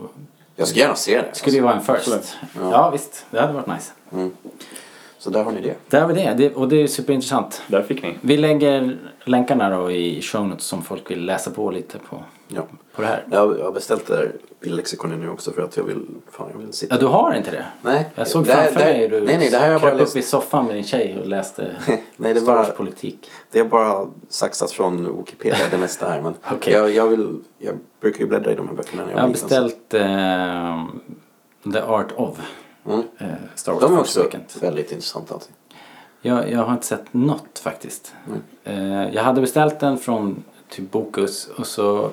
Jag 0.56 0.68
ska 0.68 0.80
gärna 0.80 0.96
se 0.96 1.22
det. 1.22 1.36
skulle 1.36 1.56
ju 1.56 1.62
vara 1.62 1.74
en 1.74 1.82
first. 1.82 1.90
Absolut. 1.90 2.38
Ja. 2.56 2.90
visst, 2.90 3.26
det 3.32 3.40
hade 3.42 3.54
varit 3.54 3.68
nice. 3.68 3.92
Så 5.20 5.30
där 5.30 5.44
har 5.44 5.52
ni 5.52 5.62
det. 5.62 5.76
Där 5.90 6.02
har 6.02 6.08
vi 6.08 6.14
det. 6.14 6.34
det 6.34 6.56
och 6.56 6.68
det 6.68 6.84
är 6.84 6.88
superintressant. 6.88 7.62
Där 7.68 7.84
fick 7.84 8.04
ni. 8.04 8.18
Vi 8.22 8.38
lägger 8.38 8.98
länkarna 9.24 9.70
då 9.70 9.92
i 9.92 10.22
show 10.22 10.48
notes 10.48 10.66
som 10.66 10.84
folk 10.84 11.12
vill 11.12 11.26
läsa 11.26 11.52
på 11.52 11.72
lite 11.72 12.00
på, 12.00 12.24
Ja. 12.48 12.62
på 12.96 13.02
det 13.02 13.08
här. 13.08 13.26
Jag, 13.32 13.60
jag 13.60 13.66
har 13.66 13.72
beställt 13.72 14.08
det 14.08 14.16
där 14.16 14.32
bildlexikonet 14.60 15.20
nu 15.20 15.30
också 15.30 15.52
för 15.52 15.62
att 15.62 15.78
jag 15.78 15.84
vill, 15.84 16.06
fan 16.32 16.50
jag 16.54 16.60
vill 16.60 16.74
sitta. 16.74 16.96
Ja, 16.96 17.00
du 17.02 17.06
har 17.08 17.34
inte 17.34 17.52
det? 17.52 17.66
Nej. 17.82 18.10
Jag 18.16 18.28
såg 18.28 18.46
det 18.46 18.54
här- 18.54 18.64
framför 18.64 18.80
det 18.80 18.86
här- 18.86 18.94
mig 18.94 19.08
du 19.08 19.22
Nej, 19.22 19.38
nej, 19.38 19.50
det 19.50 19.58
här 19.58 19.72
jag 19.72 19.82
bara 19.82 19.94
läst. 19.94 20.16
upp 20.16 20.20
i 20.20 20.26
soffan 20.26 20.66
med 20.66 20.76
din 20.76 20.84
tjej 20.84 21.18
och 21.22 21.28
läste 21.28 21.76
Nej, 22.18 22.34
det 22.34 22.40
Wars 22.40 22.68
politik. 22.78 23.32
det 23.52 23.60
är 23.60 23.64
bara 23.64 24.08
saxat 24.30 24.72
från 24.72 25.18
Wikipedia 25.18 25.58
det 25.72 25.78
mesta 25.78 26.10
här. 26.10 26.22
Men 26.22 26.34
Okej. 26.52 26.74
jag, 26.74 26.92
jag, 26.92 27.08
vill, 27.08 27.40
jag 27.58 27.76
brukar 28.02 28.20
ju 28.20 28.28
bläddra 28.28 28.52
i 28.52 28.56
de 28.56 28.68
här 28.68 28.76
böckerna 28.76 29.04
när 29.04 29.12
jag 29.12 29.18
Jag 29.18 29.24
har 29.24 29.30
beställt 29.30 29.94
eh, 29.94 30.86
The 31.74 31.80
Art 31.80 32.12
of. 32.16 32.40
Mm. 32.86 33.04
Eh, 33.18 33.28
Star 33.56 33.72
Wars 33.74 33.82
De 33.84 33.94
är 33.94 34.00
också 34.00 34.30
väldigt 34.62 34.92
intressanta 34.92 35.34
alltid. 35.34 35.52
Jag, 36.22 36.52
jag 36.52 36.60
har 36.64 36.74
inte 36.74 36.86
sett 36.86 37.14
något 37.14 37.60
faktiskt. 37.64 38.14
Eh, 38.64 39.10
jag 39.16 39.24
hade 39.24 39.42
beställt 39.42 39.80
den 39.80 39.98
från 39.98 40.44
typ 40.70 40.92
Bokus 40.92 41.50
och 41.58 41.68
så 41.68 42.10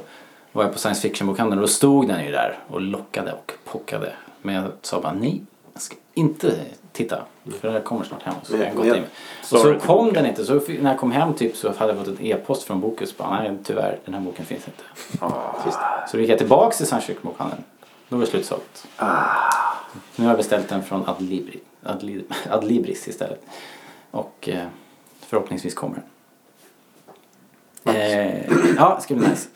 var 0.55 0.63
jag 0.65 0.73
på 0.73 0.79
science 0.79 1.01
fiction-bokhandeln 1.01 1.59
och 1.59 1.67
då 1.67 1.69
stod 1.73 2.09
den 2.09 2.25
ju 2.25 2.31
där 2.33 2.59
och 2.69 2.81
lockade 2.81 3.33
och 3.33 3.53
pockade. 3.65 4.13
Men 4.43 4.55
jag 4.55 4.65
sa 4.83 5.01
bara 5.01 5.13
nej, 5.13 5.43
jag 5.73 5.83
ska 5.83 5.97
inte 6.15 6.57
titta. 6.93 7.23
För 7.61 7.73
det 7.73 7.81
kommer 7.81 8.05
snart 8.05 8.23
hem. 8.23 8.35
Så 8.43 8.53
Men- 8.57 8.67
jag 8.67 8.77
gått 8.77 8.87
in. 8.87 9.03
Och 9.53 9.59
så 9.59 9.75
kom 9.79 10.13
den 10.13 10.27
inte. 10.27 10.45
Så 10.45 10.55
när 10.55 10.91
jag 10.91 11.01
kom 11.01 11.13
hem 11.13 11.35
typ 11.35 11.57
så 11.57 11.73
hade 11.73 11.93
jag 11.93 12.07
fått 12.07 12.21
en 12.21 12.27
e-post 12.27 12.63
från 12.63 12.81
Bokus. 12.81 13.17
Bara, 13.17 13.43
nej 13.43 13.59
tyvärr, 13.65 13.99
den 14.05 14.15
här 14.15 14.21
boken 14.21 14.45
finns 14.45 14.63
inte. 14.69 14.83
Sist. 15.65 15.79
Så 16.11 16.17
då 16.17 16.21
gick 16.21 16.31
jag 16.31 16.39
tillbaks 16.39 16.77
till 16.77 16.87
science 16.87 17.07
fiction-bokhandeln. 17.07 17.63
Då 18.09 18.17
var 18.17 18.25
det 18.25 18.31
slutsålt. 18.31 18.87
Nu 20.17 20.25
har 20.25 20.31
jag 20.31 20.37
beställt 20.37 20.69
den 20.69 20.83
från 20.83 21.09
Adlibri, 21.09 21.61
Adli, 21.83 22.25
Adlibris 22.51 23.09
istället. 23.09 23.43
Och 24.11 24.49
eh, 24.49 24.67
förhoppningsvis 25.21 25.75
kommer 25.75 25.95
den. 25.95 26.05
Eh, 27.97 28.51
ja, 28.77 28.95
det 28.97 29.03
ska 29.03 29.15
bli 29.15 29.29
nice. 29.29 29.49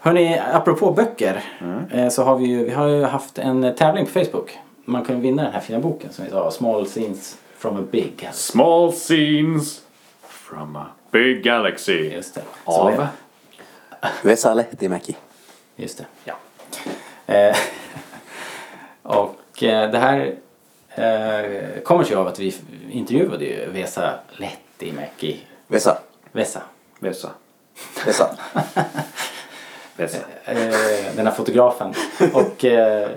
Hörni, 0.00 0.38
apropå 0.52 0.92
böcker. 0.92 1.44
Eh, 1.92 2.08
så 2.08 2.22
har 2.22 2.36
vi 2.36 2.46
ju, 2.46 2.64
vi 2.64 2.70
har 2.70 2.86
ju 2.86 3.04
haft 3.04 3.38
en 3.38 3.74
tävling 3.74 4.06
på 4.06 4.12
Facebook. 4.12 4.58
Man 4.84 5.04
kan 5.04 5.20
vinna 5.20 5.42
den 5.42 5.52
här 5.52 5.60
fina 5.60 5.78
boken 5.78 6.12
som 6.12 6.24
vi 6.24 6.30
sa, 6.30 6.50
Small 6.50 6.86
Scenes 6.86 7.36
from 7.56 7.76
a 7.76 7.82
Big 7.90 8.16
Galaxy. 8.16 8.52
Small 8.52 8.92
scenes 8.92 9.82
from 10.28 10.76
a 10.76 10.86
big 11.10 11.42
galaxy. 11.42 12.14
Just 12.14 12.34
det. 12.34 12.42
Av? 12.64 12.92
Så, 12.92 13.06
Vesa 14.22 14.54
Lehtimäki. 14.54 15.16
Just 15.76 15.98
det, 15.98 16.06
ja. 16.24 16.34
Eh, 17.34 17.56
och 19.02 19.62
eh, 19.62 19.90
det 19.90 19.98
här 19.98 20.34
kommer 21.84 22.04
sig 22.04 22.16
av 22.16 22.26
att 22.26 22.38
vi 22.38 22.54
intervjuade 22.90 23.44
ju 23.44 23.70
Vesa 23.70 24.14
Lehtimäki. 24.36 25.40
Vesa. 25.66 25.98
Vesa. 26.32 26.62
Vesa. 26.98 27.30
Vesa. 28.06 28.36
Eh, 29.98 30.06
den 31.16 31.26
här 31.26 31.34
fotografen. 31.34 31.94
Och, 32.32 32.64
eh, 32.64 33.08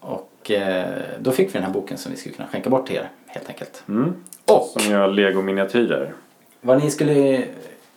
och 0.00 0.50
eh, 0.50 0.86
då 1.20 1.30
fick 1.32 1.48
vi 1.48 1.52
den 1.52 1.62
här 1.62 1.70
boken 1.70 1.98
som 1.98 2.12
vi 2.12 2.18
skulle 2.18 2.34
kunna 2.34 2.48
skänka 2.48 2.70
bort 2.70 2.86
till 2.86 2.96
er 2.96 3.08
helt 3.26 3.48
enkelt. 3.48 3.82
Mm. 3.88 4.14
Och 4.46 4.66
Som 4.80 4.92
gör 4.92 5.08
legominiatyrer. 5.08 6.12
vad 6.60 6.82
ni 6.82 6.90
skulle, 6.90 7.42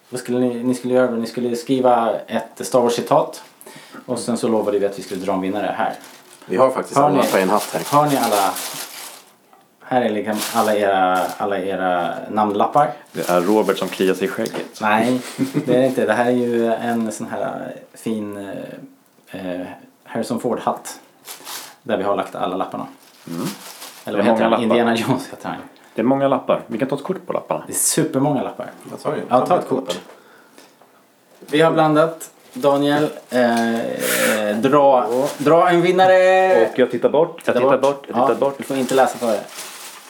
vad 0.09 0.19
skulle 0.19 0.39
ni, 0.39 0.63
ni 0.63 0.73
skulle 0.75 0.93
göra? 0.93 1.11
Ni 1.11 1.27
skulle 1.27 1.55
skriva 1.55 2.19
ett 2.27 2.65
Star 2.67 2.81
Wars-citat. 2.81 3.43
Och 4.05 4.19
sen 4.19 4.37
så 4.37 4.47
lovade 4.47 4.79
vi 4.79 4.85
att 4.85 4.99
vi 4.99 5.03
skulle 5.03 5.25
dra 5.25 5.33
en 5.33 5.41
vinnare 5.41 5.75
här. 5.77 5.93
Vi 6.45 6.57
har 6.57 6.69
faktiskt 6.71 6.97
Har 6.97 7.09
alla 7.09 7.21
ni- 7.21 7.31
på 7.31 7.37
en 7.37 7.49
hatt 7.49 7.69
här. 7.73 7.97
Har 7.97 8.05
ni 8.07 8.17
alla 8.17 8.53
här 9.85 10.01
är 10.01 10.09
liksom 10.09 10.37
alla 10.53 10.75
era, 10.75 11.19
alla 11.37 11.59
era 11.59 12.13
namnlappar. 12.29 12.91
Det 13.11 13.29
är 13.29 13.41
Robert 13.41 13.77
som 13.77 13.87
kliar 13.87 14.13
sig 14.13 14.25
i 14.25 14.27
skägget. 14.27 14.81
Nej, 14.81 15.21
det 15.65 15.75
är 15.75 15.79
det 15.81 15.85
inte. 15.87 16.05
Det 16.05 16.13
här 16.13 16.25
är 16.25 16.31
ju 16.31 16.73
en 16.73 17.11
sån 17.11 17.27
här 17.27 17.73
fin 17.93 18.37
eh, 19.31 19.51
eh, 19.61 19.67
Harrison 20.03 20.39
Ford-hatt. 20.39 20.99
Där 21.83 21.97
vi 21.97 22.03
har 22.03 22.15
lagt 22.15 22.35
alla 22.35 22.55
lapparna. 22.57 22.87
Eller 24.05 24.17
Det 24.17 24.23
vad 24.23 24.25
heter 24.25 24.31
många 24.31 24.41
han? 24.43 24.51
lappar. 24.51 24.63
Indiana 24.63 24.95
Jones 24.95 25.27
heter 25.31 25.49
han. 25.49 25.57
Det 25.95 26.01
är 26.01 26.05
många 26.05 26.27
lappar. 26.27 26.61
Vi 26.67 26.77
kan 26.77 26.87
ta 26.87 26.95
ett 26.95 27.03
kort 27.03 27.27
på 27.27 27.33
lapparna. 27.33 27.63
Det 27.67 27.73
är 27.73 27.77
supermånga 27.77 28.43
lappar. 28.43 28.71
Jag 28.91 29.01
tar, 29.01 29.15
ju- 29.15 29.21
Ja, 29.29 29.45
ta 29.45 29.59
ett 29.59 29.67
kort. 29.67 29.99
Vi 31.39 31.61
har 31.61 31.71
blandat. 31.71 32.29
Daniel, 32.55 33.03
eh, 33.29 34.57
dra, 34.57 35.07
dra 35.37 35.69
en 35.69 35.81
vinnare. 35.81 36.67
Och 36.71 36.79
jag 36.79 36.91
tittar 36.91 37.09
bort, 37.09 37.41
jag 37.45 37.55
tittar 37.55 37.77
bort, 37.77 38.05
jag 38.07 38.15
tittar 38.15 38.29
ja, 38.29 38.35
bort. 38.35 38.57
Du 38.57 38.63
får 38.63 38.77
inte 38.77 38.95
läsa 38.95 39.17
för 39.17 39.27
det. 39.27 39.43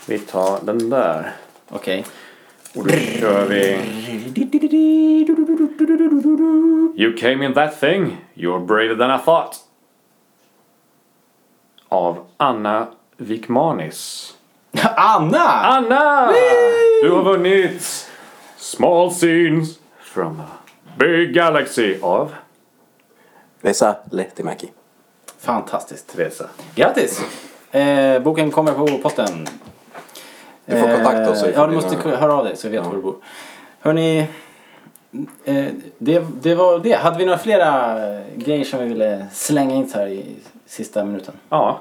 Vi 0.08 0.20
tar 0.20 0.60
den 0.62 0.90
där. 0.90 1.36
Okej. 1.70 2.06
Och 2.76 2.88
då 2.88 2.94
kör 2.94 3.46
vi... 3.46 3.64
You 6.96 7.18
came 7.18 7.46
in 7.46 7.54
that 7.54 7.80
thing. 7.80 8.18
You're 8.34 8.66
braver 8.66 8.96
than 8.96 9.20
I 9.20 9.24
thought. 9.26 9.56
Av 11.90 12.26
Anna 12.38 12.88
Wikmanis. 13.18 14.34
Anna! 14.96 15.50
Anna! 15.50 16.32
Du 17.02 17.12
har 17.12 17.24
vunnit 17.24 18.10
Small 18.58 19.12
Scenes 19.12 19.80
from 20.00 20.40
a 20.40 20.46
Big 20.98 21.34
Galaxy 21.34 22.00
av 22.02 22.34
Vesa 23.62 23.96
Lehtimäki. 24.12 24.72
Fantastiskt. 25.40 26.16
Vesa. 26.16 26.50
Grattis! 26.76 27.22
Eh, 27.72 28.20
boken 28.22 28.52
kommer 28.52 28.74
på 28.74 28.88
posten. 28.98 29.48
Du 30.66 30.80
får 30.82 30.88
kontakta 30.96 31.32
oss. 31.32 31.44
Eh, 31.44 31.54
Ja, 31.56 31.68
du 31.68 31.74
måste 31.76 32.10
höra 32.10 32.34
av 32.34 32.46
dig 32.46 32.56
så 32.58 32.70
vi 32.70 32.78
vet 32.78 32.86
var 32.86 32.94
du 32.96 33.02
bor. 33.02 33.16
Hörni, 33.80 34.28
eh, 35.46 35.66
det, 35.98 36.26
det 36.42 36.56
var 36.56 36.80
det. 36.80 36.94
Hade 36.94 37.18
vi 37.18 37.26
några 37.26 37.38
flera 37.38 37.98
eh, 38.16 38.22
grejer 38.36 38.66
som 38.66 38.80
vi 38.80 38.86
ville 38.86 39.26
slänga 39.32 39.76
in 39.76 39.90
så 39.90 40.00
här 40.00 40.08
i 40.08 40.36
sista 40.66 41.06
minuten? 41.06 41.34
Ja. 41.50 41.80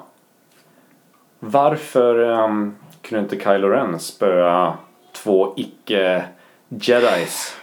Varför 1.39 2.19
um, 2.19 2.77
kunde 3.03 3.23
inte 3.23 3.45
Kylo 3.45 3.69
Ren 3.69 3.99
spöa 4.01 4.75
två 5.13 5.53
icke-jedis? 5.57 7.57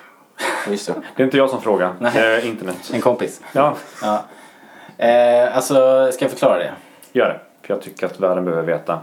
Just 0.67 0.87
det. 0.87 0.93
Det 1.15 1.23
är 1.23 1.25
inte 1.25 1.37
jag 1.37 1.49
som 1.49 1.61
frågar. 1.61 1.93
Nej. 1.99 2.11
Det 2.15 2.19
är 2.19 2.45
internet. 2.45 2.91
En 2.93 3.01
kompis. 3.01 3.41
Ja, 3.53 3.75
Ja. 4.01 4.23
Eh, 4.97 5.55
alltså, 5.57 6.09
ska 6.11 6.25
jag 6.25 6.31
förklara 6.31 6.57
det? 6.57 6.71
gör 7.11 7.29
det. 7.29 7.39
För 7.67 7.73
jag 7.73 7.81
tycker 7.83 8.05
att 8.05 8.19
världen 8.19 8.45
behöver 8.45 8.63
veta. 8.63 8.99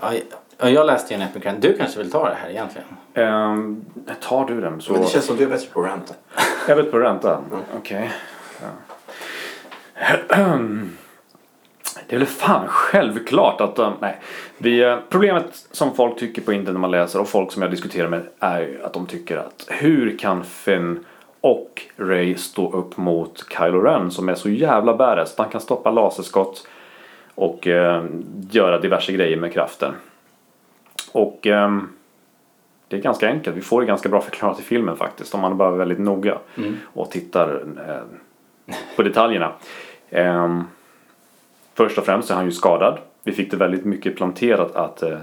Ja, 0.00 0.14
ja, 0.14 0.20
jag 0.68 0.86
läste 0.86 1.14
ju 1.14 1.20
en 1.20 1.26
Epic 1.28 1.44
Rant. 1.44 1.62
Du 1.62 1.76
kanske 1.76 1.98
vill 1.98 2.10
ta 2.10 2.28
det 2.28 2.36
här 2.42 2.50
egentligen? 2.50 2.86
Um, 3.14 3.84
tar 4.20 4.44
du 4.44 4.60
den 4.60 4.80
så... 4.80 4.92
Men 4.92 5.02
det 5.02 5.08
känns 5.08 5.24
som 5.24 5.36
du 5.36 5.44
är 5.44 5.48
bättre 5.48 5.68
på 5.72 5.80
att 5.80 5.86
ranta. 5.86 6.14
Jag 6.68 6.76
vet 6.76 6.90
på 6.90 6.98
ränta. 6.98 7.40
Okej. 7.76 8.10
Ja. 8.60 8.68
Det 12.06 12.16
är 12.16 12.18
väl 12.18 12.26
fan 12.28 12.68
självklart 12.68 13.60
att 13.60 13.76
de, 13.76 13.92
nej. 14.00 14.18
Vi, 14.58 14.82
eh, 14.82 14.98
problemet 15.08 15.66
som 15.70 15.94
folk 15.94 16.18
tycker 16.18 16.42
på 16.42 16.52
internet 16.52 16.74
när 16.74 16.80
man 16.80 16.90
läser 16.90 17.20
och 17.20 17.28
folk 17.28 17.52
som 17.52 17.62
jag 17.62 17.70
diskuterar 17.70 18.08
med 18.08 18.22
är 18.40 18.80
att 18.84 18.92
de 18.92 19.06
tycker 19.06 19.36
att 19.36 19.66
hur 19.68 20.18
kan 20.18 20.44
Finn 20.44 21.04
och 21.40 21.82
Ray 21.96 22.34
stå 22.34 22.72
upp 22.72 22.96
mot 22.96 23.44
Kylo 23.56 23.80
Ren 23.80 24.10
som 24.10 24.28
är 24.28 24.34
så 24.34 24.48
jävla 24.48 24.96
badass. 24.96 25.34
Han 25.38 25.48
kan 25.48 25.60
stoppa 25.60 25.90
laserskott 25.90 26.66
och 27.34 27.66
eh, 27.66 28.04
göra 28.50 28.78
diverse 28.78 29.12
grejer 29.12 29.36
med 29.36 29.52
kraften. 29.52 29.94
Och 31.12 31.46
ehm, 31.46 31.88
det 32.88 32.96
är 32.96 33.00
ganska 33.00 33.28
enkelt. 33.28 33.56
Vi 33.56 33.60
får 33.60 33.80
det 33.80 33.86
ganska 33.86 34.08
bra 34.08 34.20
förklarat 34.20 34.60
i 34.60 34.62
filmen 34.62 34.96
faktiskt. 34.96 35.34
Om 35.34 35.40
man 35.40 35.52
är 35.52 35.56
bara 35.56 35.70
väldigt 35.70 35.98
noga 35.98 36.38
och 36.84 37.10
tittar 37.10 37.62
eh, 37.88 38.74
på 38.96 39.02
detaljerna. 39.02 39.52
Ehm, 40.10 40.64
först 41.74 41.98
och 41.98 42.04
främst 42.04 42.30
är 42.30 42.34
han 42.34 42.44
ju 42.44 42.52
skadad. 42.52 42.98
Vi 43.24 43.32
fick 43.32 43.50
det 43.50 43.56
väldigt 43.56 43.84
mycket 43.84 44.16
planterat 44.16 44.76
att 44.76 45.02
eh, 45.02 45.18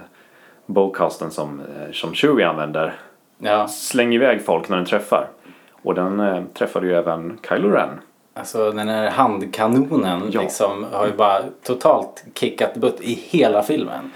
bowcasten 0.66 1.32
som, 1.32 1.60
eh, 1.60 1.92
som 1.92 2.14
Chewie 2.14 2.48
använder 2.48 2.94
Ja. 3.40 3.68
slänger 3.68 4.14
iväg 4.16 4.46
folk 4.46 4.70
när 4.70 4.78
den 4.78 4.86
träffar. 4.86 5.28
Och 5.72 5.96
den 5.96 6.20
eh, 6.20 6.44
träffade 6.54 6.88
ju 6.88 6.94
även 6.94 7.40
Kylo 7.50 7.70
Ren. 7.70 7.90
Alltså 8.34 8.72
den 8.72 8.88
här 8.90 9.10
handkanonen 9.10 10.30
Ja. 10.32 10.42
liksom 10.42 10.86
har 10.92 11.08
ju 11.08 11.14
bara 11.14 11.40
totalt 11.64 12.24
kickat 12.34 12.76
butt 12.76 13.02
i 13.02 13.14
hela 13.14 13.64
filmen. 13.64 14.12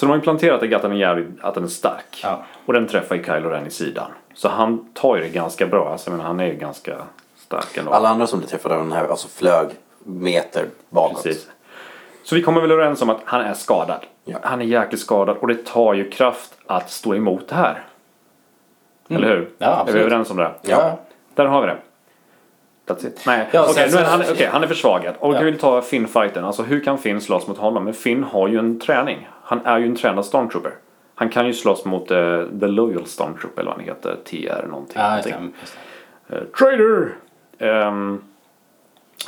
Så 0.00 0.06
de 0.06 0.10
har 0.10 0.16
ju 0.16 0.22
planterat 0.22 0.62
är, 0.62 0.92
jävligt, 0.92 1.26
att 1.40 1.54
den 1.54 1.64
är 1.64 1.68
stark. 1.68 2.20
Ja. 2.22 2.42
Och 2.66 2.72
den 2.72 2.86
träffar 2.88 3.16
ju 3.16 3.24
Kylo 3.24 3.48
Ren 3.48 3.66
i 3.66 3.70
sidan. 3.70 4.10
Så 4.34 4.48
han 4.48 4.92
tar 4.94 5.16
ju 5.16 5.22
det 5.22 5.28
ganska 5.28 5.66
bra. 5.66 5.92
Alltså, 5.92 6.10
menar, 6.10 6.24
han 6.24 6.40
är 6.40 6.46
ju 6.46 6.54
ganska 6.54 6.96
stark 7.36 7.76
ändå. 7.76 7.90
Alla 7.92 8.08
andra 8.08 8.26
som 8.26 8.38
blev 8.38 8.48
träffade 8.48 8.74
den 8.74 8.92
här 8.92 9.08
alltså 9.08 9.28
flög 9.28 9.68
meter 10.04 10.64
bakåt. 10.90 11.22
Precis. 11.22 11.48
Så 12.22 12.34
vi 12.34 12.42
kommer 12.42 12.60
väl 12.60 12.70
överens 12.70 13.02
om 13.02 13.10
att 13.10 13.20
han 13.24 13.40
är 13.40 13.54
skadad. 13.54 14.00
Ja. 14.24 14.38
Han 14.42 14.60
är 14.60 14.64
jäkligt 14.64 15.00
skadad 15.00 15.36
och 15.36 15.48
det 15.48 15.66
tar 15.66 15.94
ju 15.94 16.10
kraft 16.10 16.54
att 16.66 16.90
stå 16.90 17.14
emot 17.14 17.48
det 17.48 17.54
här. 17.54 17.82
Eller 19.08 19.28
hur? 19.28 19.36
Mm. 19.36 19.48
Ja, 19.58 19.66
Är 19.66 19.74
vi 19.74 19.80
absolut. 19.80 20.06
överens 20.06 20.30
om 20.30 20.36
det? 20.36 20.50
Ja. 20.62 20.98
Där 21.34 21.46
har 21.46 21.60
vi 21.60 21.66
det. 21.66 21.76
That's 22.86 23.06
it. 23.06 23.22
Nej, 23.26 23.48
Ja, 23.52 23.66
okej, 23.70 23.90
så- 23.90 23.98
han, 23.98 24.20
okej, 24.32 24.48
han 24.52 24.62
är 24.62 24.66
försvagad. 24.66 25.14
Och 25.18 25.34
Ja. 25.34 25.38
vi 25.38 25.44
vill 25.44 25.58
ta 25.58 25.82
Finn-fighten. 25.82 26.44
Alltså 26.44 26.62
hur 26.62 26.84
kan 26.84 26.98
Finn 26.98 27.20
slåss 27.20 27.46
mot 27.46 27.58
honom? 27.58 27.84
Men 27.84 27.94
Finn 27.94 28.24
har 28.24 28.48
ju 28.48 28.58
en 28.58 28.80
träning. 28.80 29.28
Han 29.50 29.66
är 29.66 29.78
ju 29.78 29.86
en 29.86 29.96
tränad 29.96 30.24
stormtrooper. 30.26 30.72
Han 31.14 31.28
kan 31.28 31.46
ju 31.46 31.52
slåss 31.52 31.84
mot 31.84 32.10
eh, 32.10 32.42
The 32.60 32.66
Loyal 32.66 33.06
Stormtrooper 33.06 33.60
eller 33.62 33.70
vad 33.70 33.78
han 33.78 33.84
heter. 33.88 34.16
TR 34.24 34.66
någonting. 34.68 35.02
Just 35.16 35.28
någonting. 35.28 35.54
Just 35.60 35.76
det. 36.28 36.36
Eh, 36.36 36.42
Trader! 36.44 37.14
Ehm, 37.58 38.22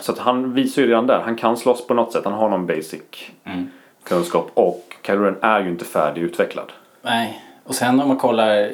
så 0.01 0.13
att 0.13 0.19
han 0.19 0.55
visar 0.55 0.83
ju 0.83 0.89
redan 0.89 1.07
där. 1.07 1.21
Han 1.21 1.37
kan 1.37 1.57
slåss 1.57 1.87
på 1.87 1.95
något 1.95 2.13
sätt. 2.13 2.25
Han 2.25 2.33
har 2.33 2.49
någon 2.49 2.67
basic 2.67 3.03
Mm. 3.45 3.67
kunskap. 4.05 4.51
Och 4.55 4.97
Kylo 5.07 5.35
är 5.41 5.61
ju 5.61 5.69
inte 5.69 5.85
färdigutvecklad. 5.85 6.73
Nej, 7.03 7.43
och 7.65 7.75
sen 7.75 8.01
om 8.01 8.09
man 8.09 8.17
kollar 8.17 8.71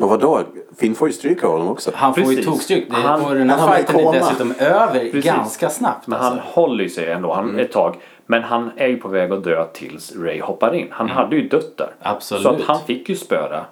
Och 0.00 0.08
vadå? 0.08 0.40
Finn 0.78 0.94
får 0.94 1.08
ju 1.08 1.14
stryk 1.14 1.44
av 1.44 1.50
honom 1.52 1.68
också. 1.68 1.90
Han 1.94 2.14
får 2.14 2.32
ju 2.32 2.42
tokstryk. 2.42 2.86
Han- 2.90 3.24
Och 3.24 3.34
den 3.34 3.50
han 3.50 3.68
här 3.68 3.78
i 3.80 3.82
fighten 3.82 4.06
är 4.06 4.12
dessutom 4.12 4.52
över 4.58 5.00
Precis. 5.00 5.24
ganska 5.24 5.70
snabbt. 5.70 6.06
Men 6.06 6.18
alltså. 6.18 6.30
han 6.30 6.38
håller 6.52 6.84
ju 6.84 6.90
sig 6.90 7.10
ändå 7.12 7.32
han, 7.32 7.48
Mm. 7.48 7.58
ett 7.64 7.72
tag. 7.72 7.96
Men 8.26 8.42
han 8.42 8.70
är 8.76 8.86
ju 8.88 8.96
på 8.96 9.08
väg 9.08 9.32
att 9.32 9.44
dö 9.44 9.64
tills 9.72 10.16
Ray 10.16 10.40
hoppar 10.40 10.74
in. 10.74 10.88
Han 10.90 11.08
hade 11.08 11.36
ju 11.36 11.48
dött 11.48 11.76
där. 11.76 11.84
Mm. 11.84 11.96
Absolut. 12.02 12.42
Så 12.42 12.48
att 12.50 12.62
han 12.62 12.80
fick 12.86 13.08
ju 13.08 13.16
spöra. 13.16 13.64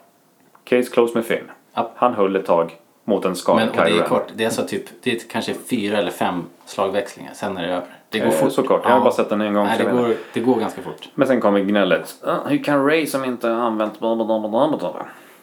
Case 0.65 0.91
closed 0.93 1.17
med 1.17 1.25
Finn. 1.25 1.51
Ja. 1.75 1.91
Han 1.97 2.15
höll 2.15 2.37
ett 2.37 2.47
tag 2.47 2.77
mot 3.05 3.25
en 3.25 3.37
skadad 3.37 3.69
Men 3.77 3.85
det 3.85 3.99
är 3.99 4.03
kort. 4.03 4.27
Det 4.35 4.45
är 4.45 4.49
alltså 4.49 4.63
typ, 4.63 4.85
det 5.03 5.13
är 5.13 5.19
kanske 5.31 5.55
fyra 5.55 5.99
eller 5.99 6.11
fem 6.11 6.45
slagväxlingar. 6.65 7.33
Sen 7.35 7.57
är 7.57 7.63
det 7.63 7.73
över. 7.75 7.87
Det 8.09 8.19
går 8.19 8.27
Eh, 8.27 8.33
fort. 8.33 8.53
så 8.53 8.63
kort. 8.63 8.81
Jag 8.85 8.91
har 8.91 9.01
bara 9.01 9.13
sett 9.13 9.29
den 9.29 9.41
en 9.41 9.55
gång, 9.55 9.67
Nej, 9.67 9.79
det, 9.79 9.91
går, 9.93 10.15
det 10.33 10.41
går 10.41 10.61
ganska 10.61 10.83
fort. 10.83 11.09
Men 11.15 11.29
sen 11.29 11.41
kommer 11.41 11.61
gnället. 11.61 12.15
Ah, 12.25 12.49
hur 12.49 12.65
kan 12.65 12.87
Ray 12.87 13.07
som 13.07 13.25
inte 13.25 13.53
använt. 13.53 14.01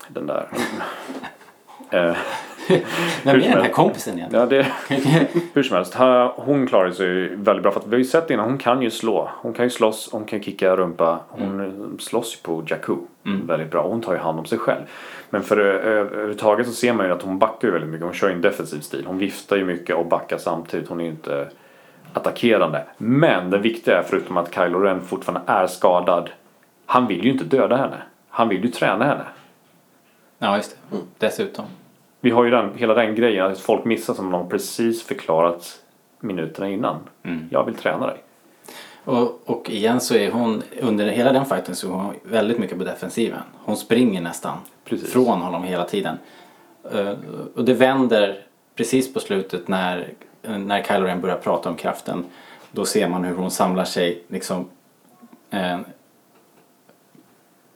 Den 0.07 0.27
där. 0.27 0.48
Vem 3.23 3.35
är 3.35 3.39
den 3.39 3.61
här 3.61 3.69
kompisen 3.69 4.17
igen? 4.17 4.29
ja, 4.33 4.45
det, 4.45 4.67
hur 5.53 5.63
som 5.63 5.75
helst. 5.75 5.95
Hon 6.35 6.67
klarar 6.67 6.91
sig 6.91 7.35
väldigt 7.35 7.63
bra. 7.63 7.71
För 7.71 7.79
att 7.79 7.87
vi 7.87 7.91
har 7.91 7.97
ju 7.97 8.05
sett 8.05 8.29
innan, 8.29 8.45
hon 8.45 8.57
kan 8.57 8.81
ju 8.81 8.91
slå. 8.91 9.29
Hon 9.35 9.53
kan 9.53 9.65
ju 9.65 9.69
slåss, 9.69 10.09
hon 10.11 10.25
kan 10.25 10.43
kicka 10.43 10.75
rumpa. 10.75 11.19
Hon 11.27 11.59
mm. 11.59 11.99
slåss 11.99 12.35
ju 12.35 12.37
på 12.41 12.63
Jakku 12.67 12.95
väldigt 13.23 13.71
bra. 13.71 13.87
Hon 13.87 14.01
tar 14.01 14.13
ju 14.13 14.19
hand 14.19 14.39
om 14.39 14.45
sig 14.45 14.57
själv. 14.57 14.81
Men 15.29 15.43
för 15.43 15.57
överhuvudtaget 15.57 16.67
så 16.67 16.73
ser 16.73 16.93
man 16.93 17.05
ju 17.05 17.11
att 17.11 17.21
hon 17.21 17.39
backar 17.39 17.67
ju 17.67 17.71
väldigt 17.71 17.89
mycket. 17.89 18.05
Hon 18.05 18.13
kör 18.13 18.29
ju 18.29 18.35
en 18.35 18.41
defensiv 18.41 18.79
stil. 18.79 19.03
Hon 19.07 19.17
viftar 19.17 19.57
ju 19.57 19.65
mycket 19.65 19.95
och 19.95 20.05
backar 20.05 20.37
samtidigt. 20.37 20.89
Hon 20.89 20.99
är 20.99 21.03
ju 21.03 21.09
inte 21.09 21.49
attackerande. 22.13 22.83
Men 22.97 23.49
det 23.49 23.57
viktiga 23.57 23.97
är 23.97 24.03
förutom 24.03 24.37
att 24.37 24.55
Kylo 24.55 24.79
Ren 24.79 25.01
fortfarande 25.01 25.51
är 25.51 25.67
skadad. 25.67 26.29
Han 26.85 27.07
vill 27.07 27.25
ju 27.25 27.31
inte 27.31 27.43
döda 27.43 27.77
henne. 27.77 27.97
Han 28.29 28.49
vill 28.49 28.63
ju 28.63 28.71
träna 28.71 29.05
henne. 29.05 29.25
Ja, 30.39 30.57
just 30.57 30.77
det. 30.89 30.97
Dessutom. 31.17 31.65
Vi 32.21 32.31
har 32.31 32.43
ju 32.43 32.49
den, 32.49 32.77
hela 32.77 32.93
den 32.93 33.15
grejen 33.15 33.45
att 33.45 33.59
folk 33.59 33.85
missar 33.85 34.13
som 34.13 34.31
de 34.31 34.49
precis 34.49 35.03
förklarat 35.03 35.81
minuterna 36.19 36.69
innan. 36.69 36.95
Jag 37.49 37.65
vill 37.65 37.75
träna 37.75 38.07
dig. 38.07 38.17
Och, 39.03 39.41
och 39.45 39.69
igen 39.69 40.01
så 40.01 40.15
är 40.15 40.31
hon, 40.31 40.63
under 40.81 41.07
hela 41.07 41.31
den 41.31 41.45
fighten 41.45 41.75
så 41.75 41.87
är 41.87 41.91
hon 41.91 42.13
väldigt 42.23 42.59
mycket 42.59 42.77
på 42.77 42.83
defensiven. 42.83 43.41
Hon 43.57 43.77
springer 43.77 44.21
nästan 44.21 44.57
Precis. 44.85 45.13
från 45.13 45.41
honom 45.41 45.63
hela 45.63 45.85
tiden. 45.85 46.17
Eh, 46.93 47.13
och 47.55 47.65
det 47.65 47.73
vänder 47.73 48.41
precis 48.75 49.13
på 49.13 49.19
slutet 49.19 49.67
när, 49.67 50.07
när 50.41 50.83
Kylo 50.83 51.05
Ren 51.05 51.21
börjar 51.21 51.37
prata 51.37 51.69
om 51.69 51.75
kraften. 51.75 52.25
Då 52.71 52.85
ser 52.85 53.09
man 53.09 53.23
hur 53.23 53.35
hon 53.35 53.51
samlar 53.51 53.85
sig 53.85 54.23
liksom 54.27 54.69
eh, 55.49 55.79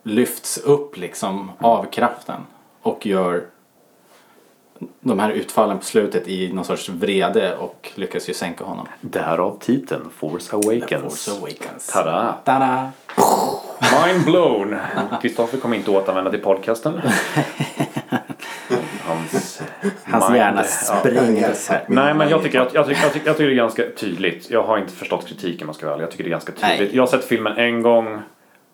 lyfts 0.03 0.57
upp 0.57 0.97
liksom 0.97 1.51
av 1.59 1.85
kraften 1.85 2.41
och 2.81 3.05
gör 3.05 3.43
de 4.99 5.19
här 5.19 5.29
utfallen 5.29 5.77
på 5.77 5.85
slutet 5.85 6.27
i 6.27 6.53
någon 6.53 6.65
sorts 6.65 6.89
vrede 6.89 7.55
och 7.55 7.91
lyckas 7.95 8.29
ju 8.29 8.33
sänka 8.33 8.63
honom. 8.63 8.87
Därav 9.01 9.59
titeln 9.59 10.09
Force 10.17 10.55
Awakens. 10.55 11.25
Force 11.25 11.31
Awakens. 11.31 11.87
Tada! 11.87 12.35
Tada! 12.43 12.91
Mind 14.05 14.25
blown! 14.25 14.75
Kristoffer 15.21 15.57
kommer 15.57 15.77
inte 15.77 15.91
återanvända 15.91 16.31
till 16.31 16.41
podcasten. 16.41 17.01
Hans, 19.05 19.61
Hans 20.03 20.29
mind- 20.29 20.37
hjärna 20.37 20.61
ja. 20.61 20.67
sprängdes 20.67 21.69
här. 21.69 21.85
Nej 21.87 22.13
men 22.13 22.29
jag 22.29 22.43
tycker, 22.43 22.57
jag, 22.57 22.67
tycker, 22.67 22.77
jag, 22.79 23.13
tycker, 23.13 23.27
jag 23.27 23.37
tycker 23.37 23.47
det 23.47 23.53
är 23.53 23.55
ganska 23.55 23.83
tydligt. 23.97 24.49
Jag 24.49 24.63
har 24.63 24.77
inte 24.77 24.93
förstått 24.93 25.27
kritiken 25.27 25.63
om 25.63 25.69
jag 25.69 25.75
ska 25.75 25.89
vara. 25.89 26.01
Jag 26.01 26.11
tycker 26.11 26.23
det 26.23 26.27
är 26.27 26.31
ganska 26.31 26.51
tydligt. 26.51 26.79
Nej. 26.79 26.89
Jag 26.95 27.01
har 27.01 27.07
sett 27.07 27.25
filmen 27.25 27.57
en 27.57 27.81
gång 27.81 28.21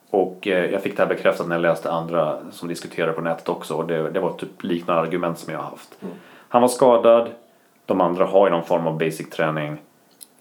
och 0.09 0.47
eh, 0.47 0.71
jag 0.71 0.83
fick 0.83 0.97
det 0.97 1.03
här 1.03 1.09
bekräftat 1.09 1.47
när 1.47 1.55
jag 1.55 1.61
läste 1.61 1.91
andra 1.91 2.37
som 2.51 2.67
diskuterar 2.67 3.13
på 3.13 3.21
nätet 3.21 3.49
också. 3.49 3.73
Och 3.73 3.87
det, 3.87 4.09
det 4.09 4.19
var 4.19 4.33
typ 4.33 4.63
liknande 4.63 5.01
argument 5.01 5.39
som 5.39 5.53
jag 5.53 5.59
har 5.59 5.69
haft. 5.69 5.97
Han 6.49 6.61
var 6.61 6.69
skadad. 6.69 7.29
De 7.85 8.01
andra 8.01 8.25
har 8.25 8.47
ju 8.47 8.51
någon 8.51 8.65
form 8.65 8.87
av 8.87 8.97
basic 8.97 9.29
träning. 9.29 9.77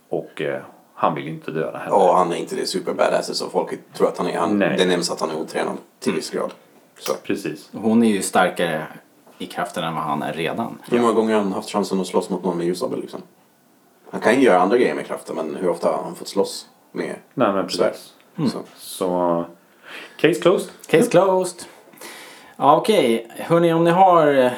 Och 0.09 0.43
eh, 0.43 0.61
han 0.95 1.15
vill 1.15 1.25
ju 1.25 1.31
inte 1.31 1.51
döda 1.51 1.79
heller. 1.79 1.97
Och 1.97 2.17
han 2.17 2.33
är 2.33 2.37
inte 2.37 2.57
det 2.57 2.67
super 2.67 2.93
badass 2.93 3.37
som 3.37 3.51
folk 3.51 3.93
tror 3.93 4.09
att 4.09 4.19
han 4.19 4.27
är. 4.27 4.39
Han, 4.39 4.59
Nej. 4.59 4.75
det 4.79 4.87
nämns 4.87 5.11
att 5.11 5.21
han 5.21 5.31
är 5.31 5.37
otränad 5.37 5.77
till 6.01 6.15
viss 6.15 6.31
grad. 6.31 6.53
Så. 6.99 7.15
Precis. 7.15 7.71
Hon 7.73 8.03
är 8.03 8.09
ju 8.09 8.23
starkare 8.23 8.87
i 9.39 9.47
kraften 9.47 9.85
än 9.85 9.95
vad 9.95 10.05
han 10.05 10.23
är 10.23 10.33
redan. 10.33 10.79
Hur 10.91 11.01
många 11.01 11.13
gånger 11.13 11.35
har 11.35 11.43
han 11.43 11.53
haft 11.53 11.71
chansen 11.71 12.01
att 12.01 12.07
slåss 12.07 12.31
mot 12.31 12.45
någon 12.45 12.59
med 12.59 12.67
ljussabel 12.67 13.01
liksom? 13.01 13.21
Han 14.11 14.21
kan 14.21 14.35
ju 14.35 14.41
göra 14.41 14.61
andra 14.61 14.77
grejer 14.77 14.95
med 14.95 15.07
kraften 15.07 15.37
men 15.37 15.57
hur 15.57 15.69
ofta 15.69 15.89
har 15.89 16.03
han 16.03 16.15
fått 16.15 16.29
slåss 16.29 16.67
med 16.93 17.15
Nej 17.35 17.53
men 17.53 17.67
precis. 17.67 18.15
Så. 18.37 18.59
Så 18.77 19.45
case 20.19 20.41
closed. 20.41 20.71
Case 20.87 21.11
closed. 21.11 21.63
Ja 22.57 22.77
okej, 22.77 23.27
hörni 23.37 23.73
om 23.73 23.85
ni 23.85 23.91
har 23.91 24.35
eh, 24.35 24.53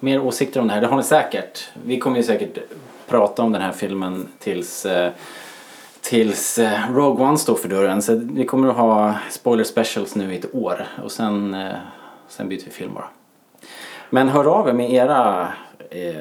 mer 0.00 0.20
åsikter 0.20 0.60
om 0.60 0.68
det 0.68 0.74
här, 0.74 0.80
det 0.80 0.86
har 0.86 0.96
ni 0.96 1.02
säkert. 1.02 1.68
Vi 1.84 1.98
kommer 1.98 2.16
ju 2.16 2.22
säkert 2.22 2.58
prata 3.06 3.42
om 3.42 3.52
den 3.52 3.62
här 3.62 3.72
filmen 3.72 4.28
tills 4.38 4.86
eh, 4.86 5.12
Tills 6.00 6.58
eh, 6.58 6.94
Rogue 6.94 7.26
One 7.26 7.38
står 7.38 7.54
för 7.54 7.68
dörren. 7.68 8.02
Så 8.02 8.14
vi 8.14 8.44
kommer 8.44 8.68
att 8.68 8.76
ha 8.76 9.14
spoiler 9.30 9.64
specials 9.64 10.14
nu 10.14 10.34
i 10.34 10.38
ett 10.38 10.54
år. 10.54 10.86
Och 11.04 11.12
sen, 11.12 11.56
sen 12.28 12.48
byter 12.48 12.64
vi 12.64 12.70
film 12.70 12.94
bara. 12.94 13.08
Men 14.10 14.28
hör 14.28 14.44
av 14.44 14.68
er 14.68 14.72
med 14.72 14.92
era... 14.92 15.48
Eh, 15.90 16.12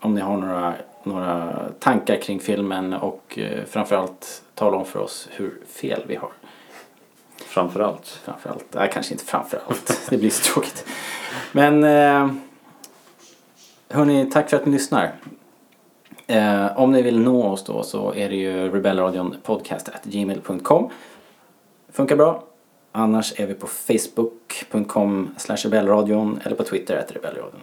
om 0.00 0.14
ni 0.14 0.20
har 0.20 0.36
några, 0.36 0.74
några 1.02 1.58
tankar 1.78 2.16
kring 2.16 2.40
filmen. 2.40 2.92
Och 2.92 3.38
eh, 3.38 3.64
framförallt 3.64 4.42
tala 4.54 4.76
om 4.76 4.84
för 4.84 4.98
oss 4.98 5.28
hur 5.32 5.60
fel 5.66 6.02
vi 6.06 6.16
har. 6.16 6.30
Framförallt. 7.52 8.06
Framförallt. 8.06 8.64
Nej, 8.70 8.90
kanske 8.92 9.12
inte 9.12 9.24
framförallt. 9.24 10.06
Det 10.10 10.18
blir 10.18 10.30
så 10.30 10.52
tråkigt. 10.52 10.86
Men 11.52 11.84
eh, 11.84 12.30
hörni, 13.88 14.30
tack 14.30 14.50
för 14.50 14.56
att 14.56 14.66
ni 14.66 14.72
lyssnar. 14.72 15.12
Eh, 16.26 16.78
om 16.78 16.92
ni 16.92 17.02
vill 17.02 17.20
nå 17.20 17.46
oss 17.46 17.64
då 17.64 17.82
så 17.82 18.14
är 18.14 18.28
det 18.28 18.36
ju 18.36 18.68
rebellradionpodcast.gmail.com 18.68 20.90
Funkar 21.92 22.16
bra. 22.16 22.44
Annars 22.92 23.40
är 23.40 23.46
vi 23.46 23.54
på 23.54 23.66
facebook.com 23.66 25.34
slash 25.36 25.56
rebellradion 25.56 26.40
eller 26.44 26.56
på 26.56 26.64
twitter 26.64 26.96
at 26.96 27.12
rebellradion. 27.12 27.60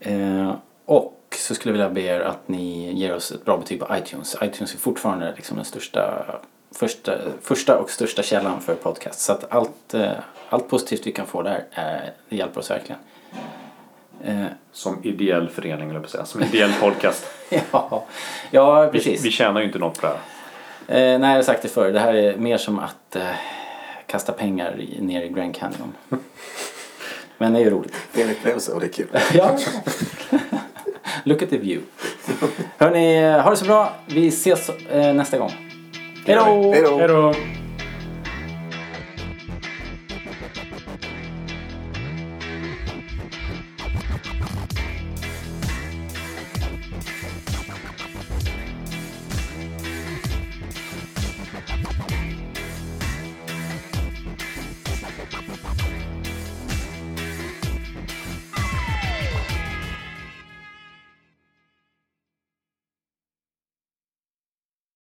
Eh, 0.00 0.54
och 0.84 1.36
så 1.36 1.54
skulle 1.54 1.78
jag 1.78 1.88
vilja 1.88 1.94
be 1.94 2.00
er 2.00 2.20
att 2.20 2.48
ni 2.48 2.92
ger 2.92 3.14
oss 3.14 3.32
ett 3.32 3.44
bra 3.44 3.56
betyg 3.56 3.80
på 3.80 3.96
iTunes. 3.96 4.36
iTunes 4.42 4.74
är 4.74 4.78
fortfarande 4.78 5.32
liksom 5.36 5.56
den 5.56 5.64
största, 5.64 6.24
första, 6.74 7.12
första 7.42 7.78
och 7.78 7.90
största 7.90 8.22
källan 8.22 8.60
för 8.60 8.74
podcast. 8.74 9.20
Så 9.20 9.32
att 9.32 9.52
allt, 9.52 9.94
eh, 9.94 10.10
allt 10.48 10.68
positivt 10.68 11.06
vi 11.06 11.12
kan 11.12 11.26
få 11.26 11.42
där 11.42 11.64
eh, 11.72 11.82
det 12.28 12.36
hjälper 12.36 12.60
oss 12.60 12.70
verkligen. 12.70 13.00
Eh, 14.24 14.44
Som 14.72 15.04
ideell 15.04 15.48
förening 15.48 15.90
eller 15.90 16.06
säga. 16.06 16.24
Som 16.24 16.42
ideell 16.42 16.72
podcast. 16.80 17.26
ja, 17.72 18.04
ja, 18.50 18.82
Vi, 18.82 18.90
precis. 18.98 19.24
vi 19.24 19.30
tjänar 19.30 19.60
ju 19.60 19.66
inte 19.66 19.78
något 19.78 20.00
på 20.00 20.06
det 20.06 20.12
här. 20.12 21.14
Eh, 21.14 21.18
nej, 21.18 21.30
jag 21.30 21.36
har 21.36 21.42
sagt 21.42 21.62
det 21.62 21.68
förr. 21.68 21.92
Det 21.92 22.00
här 22.00 22.14
är 22.14 22.36
mer 22.36 22.56
som 22.58 22.78
att 22.78 23.16
eh, 23.16 23.22
kasta 24.06 24.32
pengar 24.32 24.80
i, 24.80 25.00
ner 25.00 25.22
i 25.22 25.28
Grand 25.28 25.54
Canyon. 25.54 25.92
Men 27.38 27.52
det 27.52 27.58
är 27.58 27.64
ju 27.64 27.70
roligt. 27.70 27.94
Det 28.12 28.20
är 28.22 28.24
en 28.24 28.30
upplevelse 28.30 28.72
och 28.72 28.80
det 28.80 28.86
är 28.86 28.92
kul. 28.92 29.08
Ja. 29.34 29.58
Look 31.24 31.42
at 31.42 31.50
the 31.50 31.58
view. 31.58 31.86
Hörni, 32.78 33.22
ha 33.42 33.50
det 33.50 33.56
så 33.56 33.64
bra. 33.64 33.92
Vi 34.06 34.28
ses 34.28 34.68
eh, 34.68 35.14
nästa 35.14 35.38
gång. 35.38 35.52
Hej 36.24 37.08
då! 37.08 37.34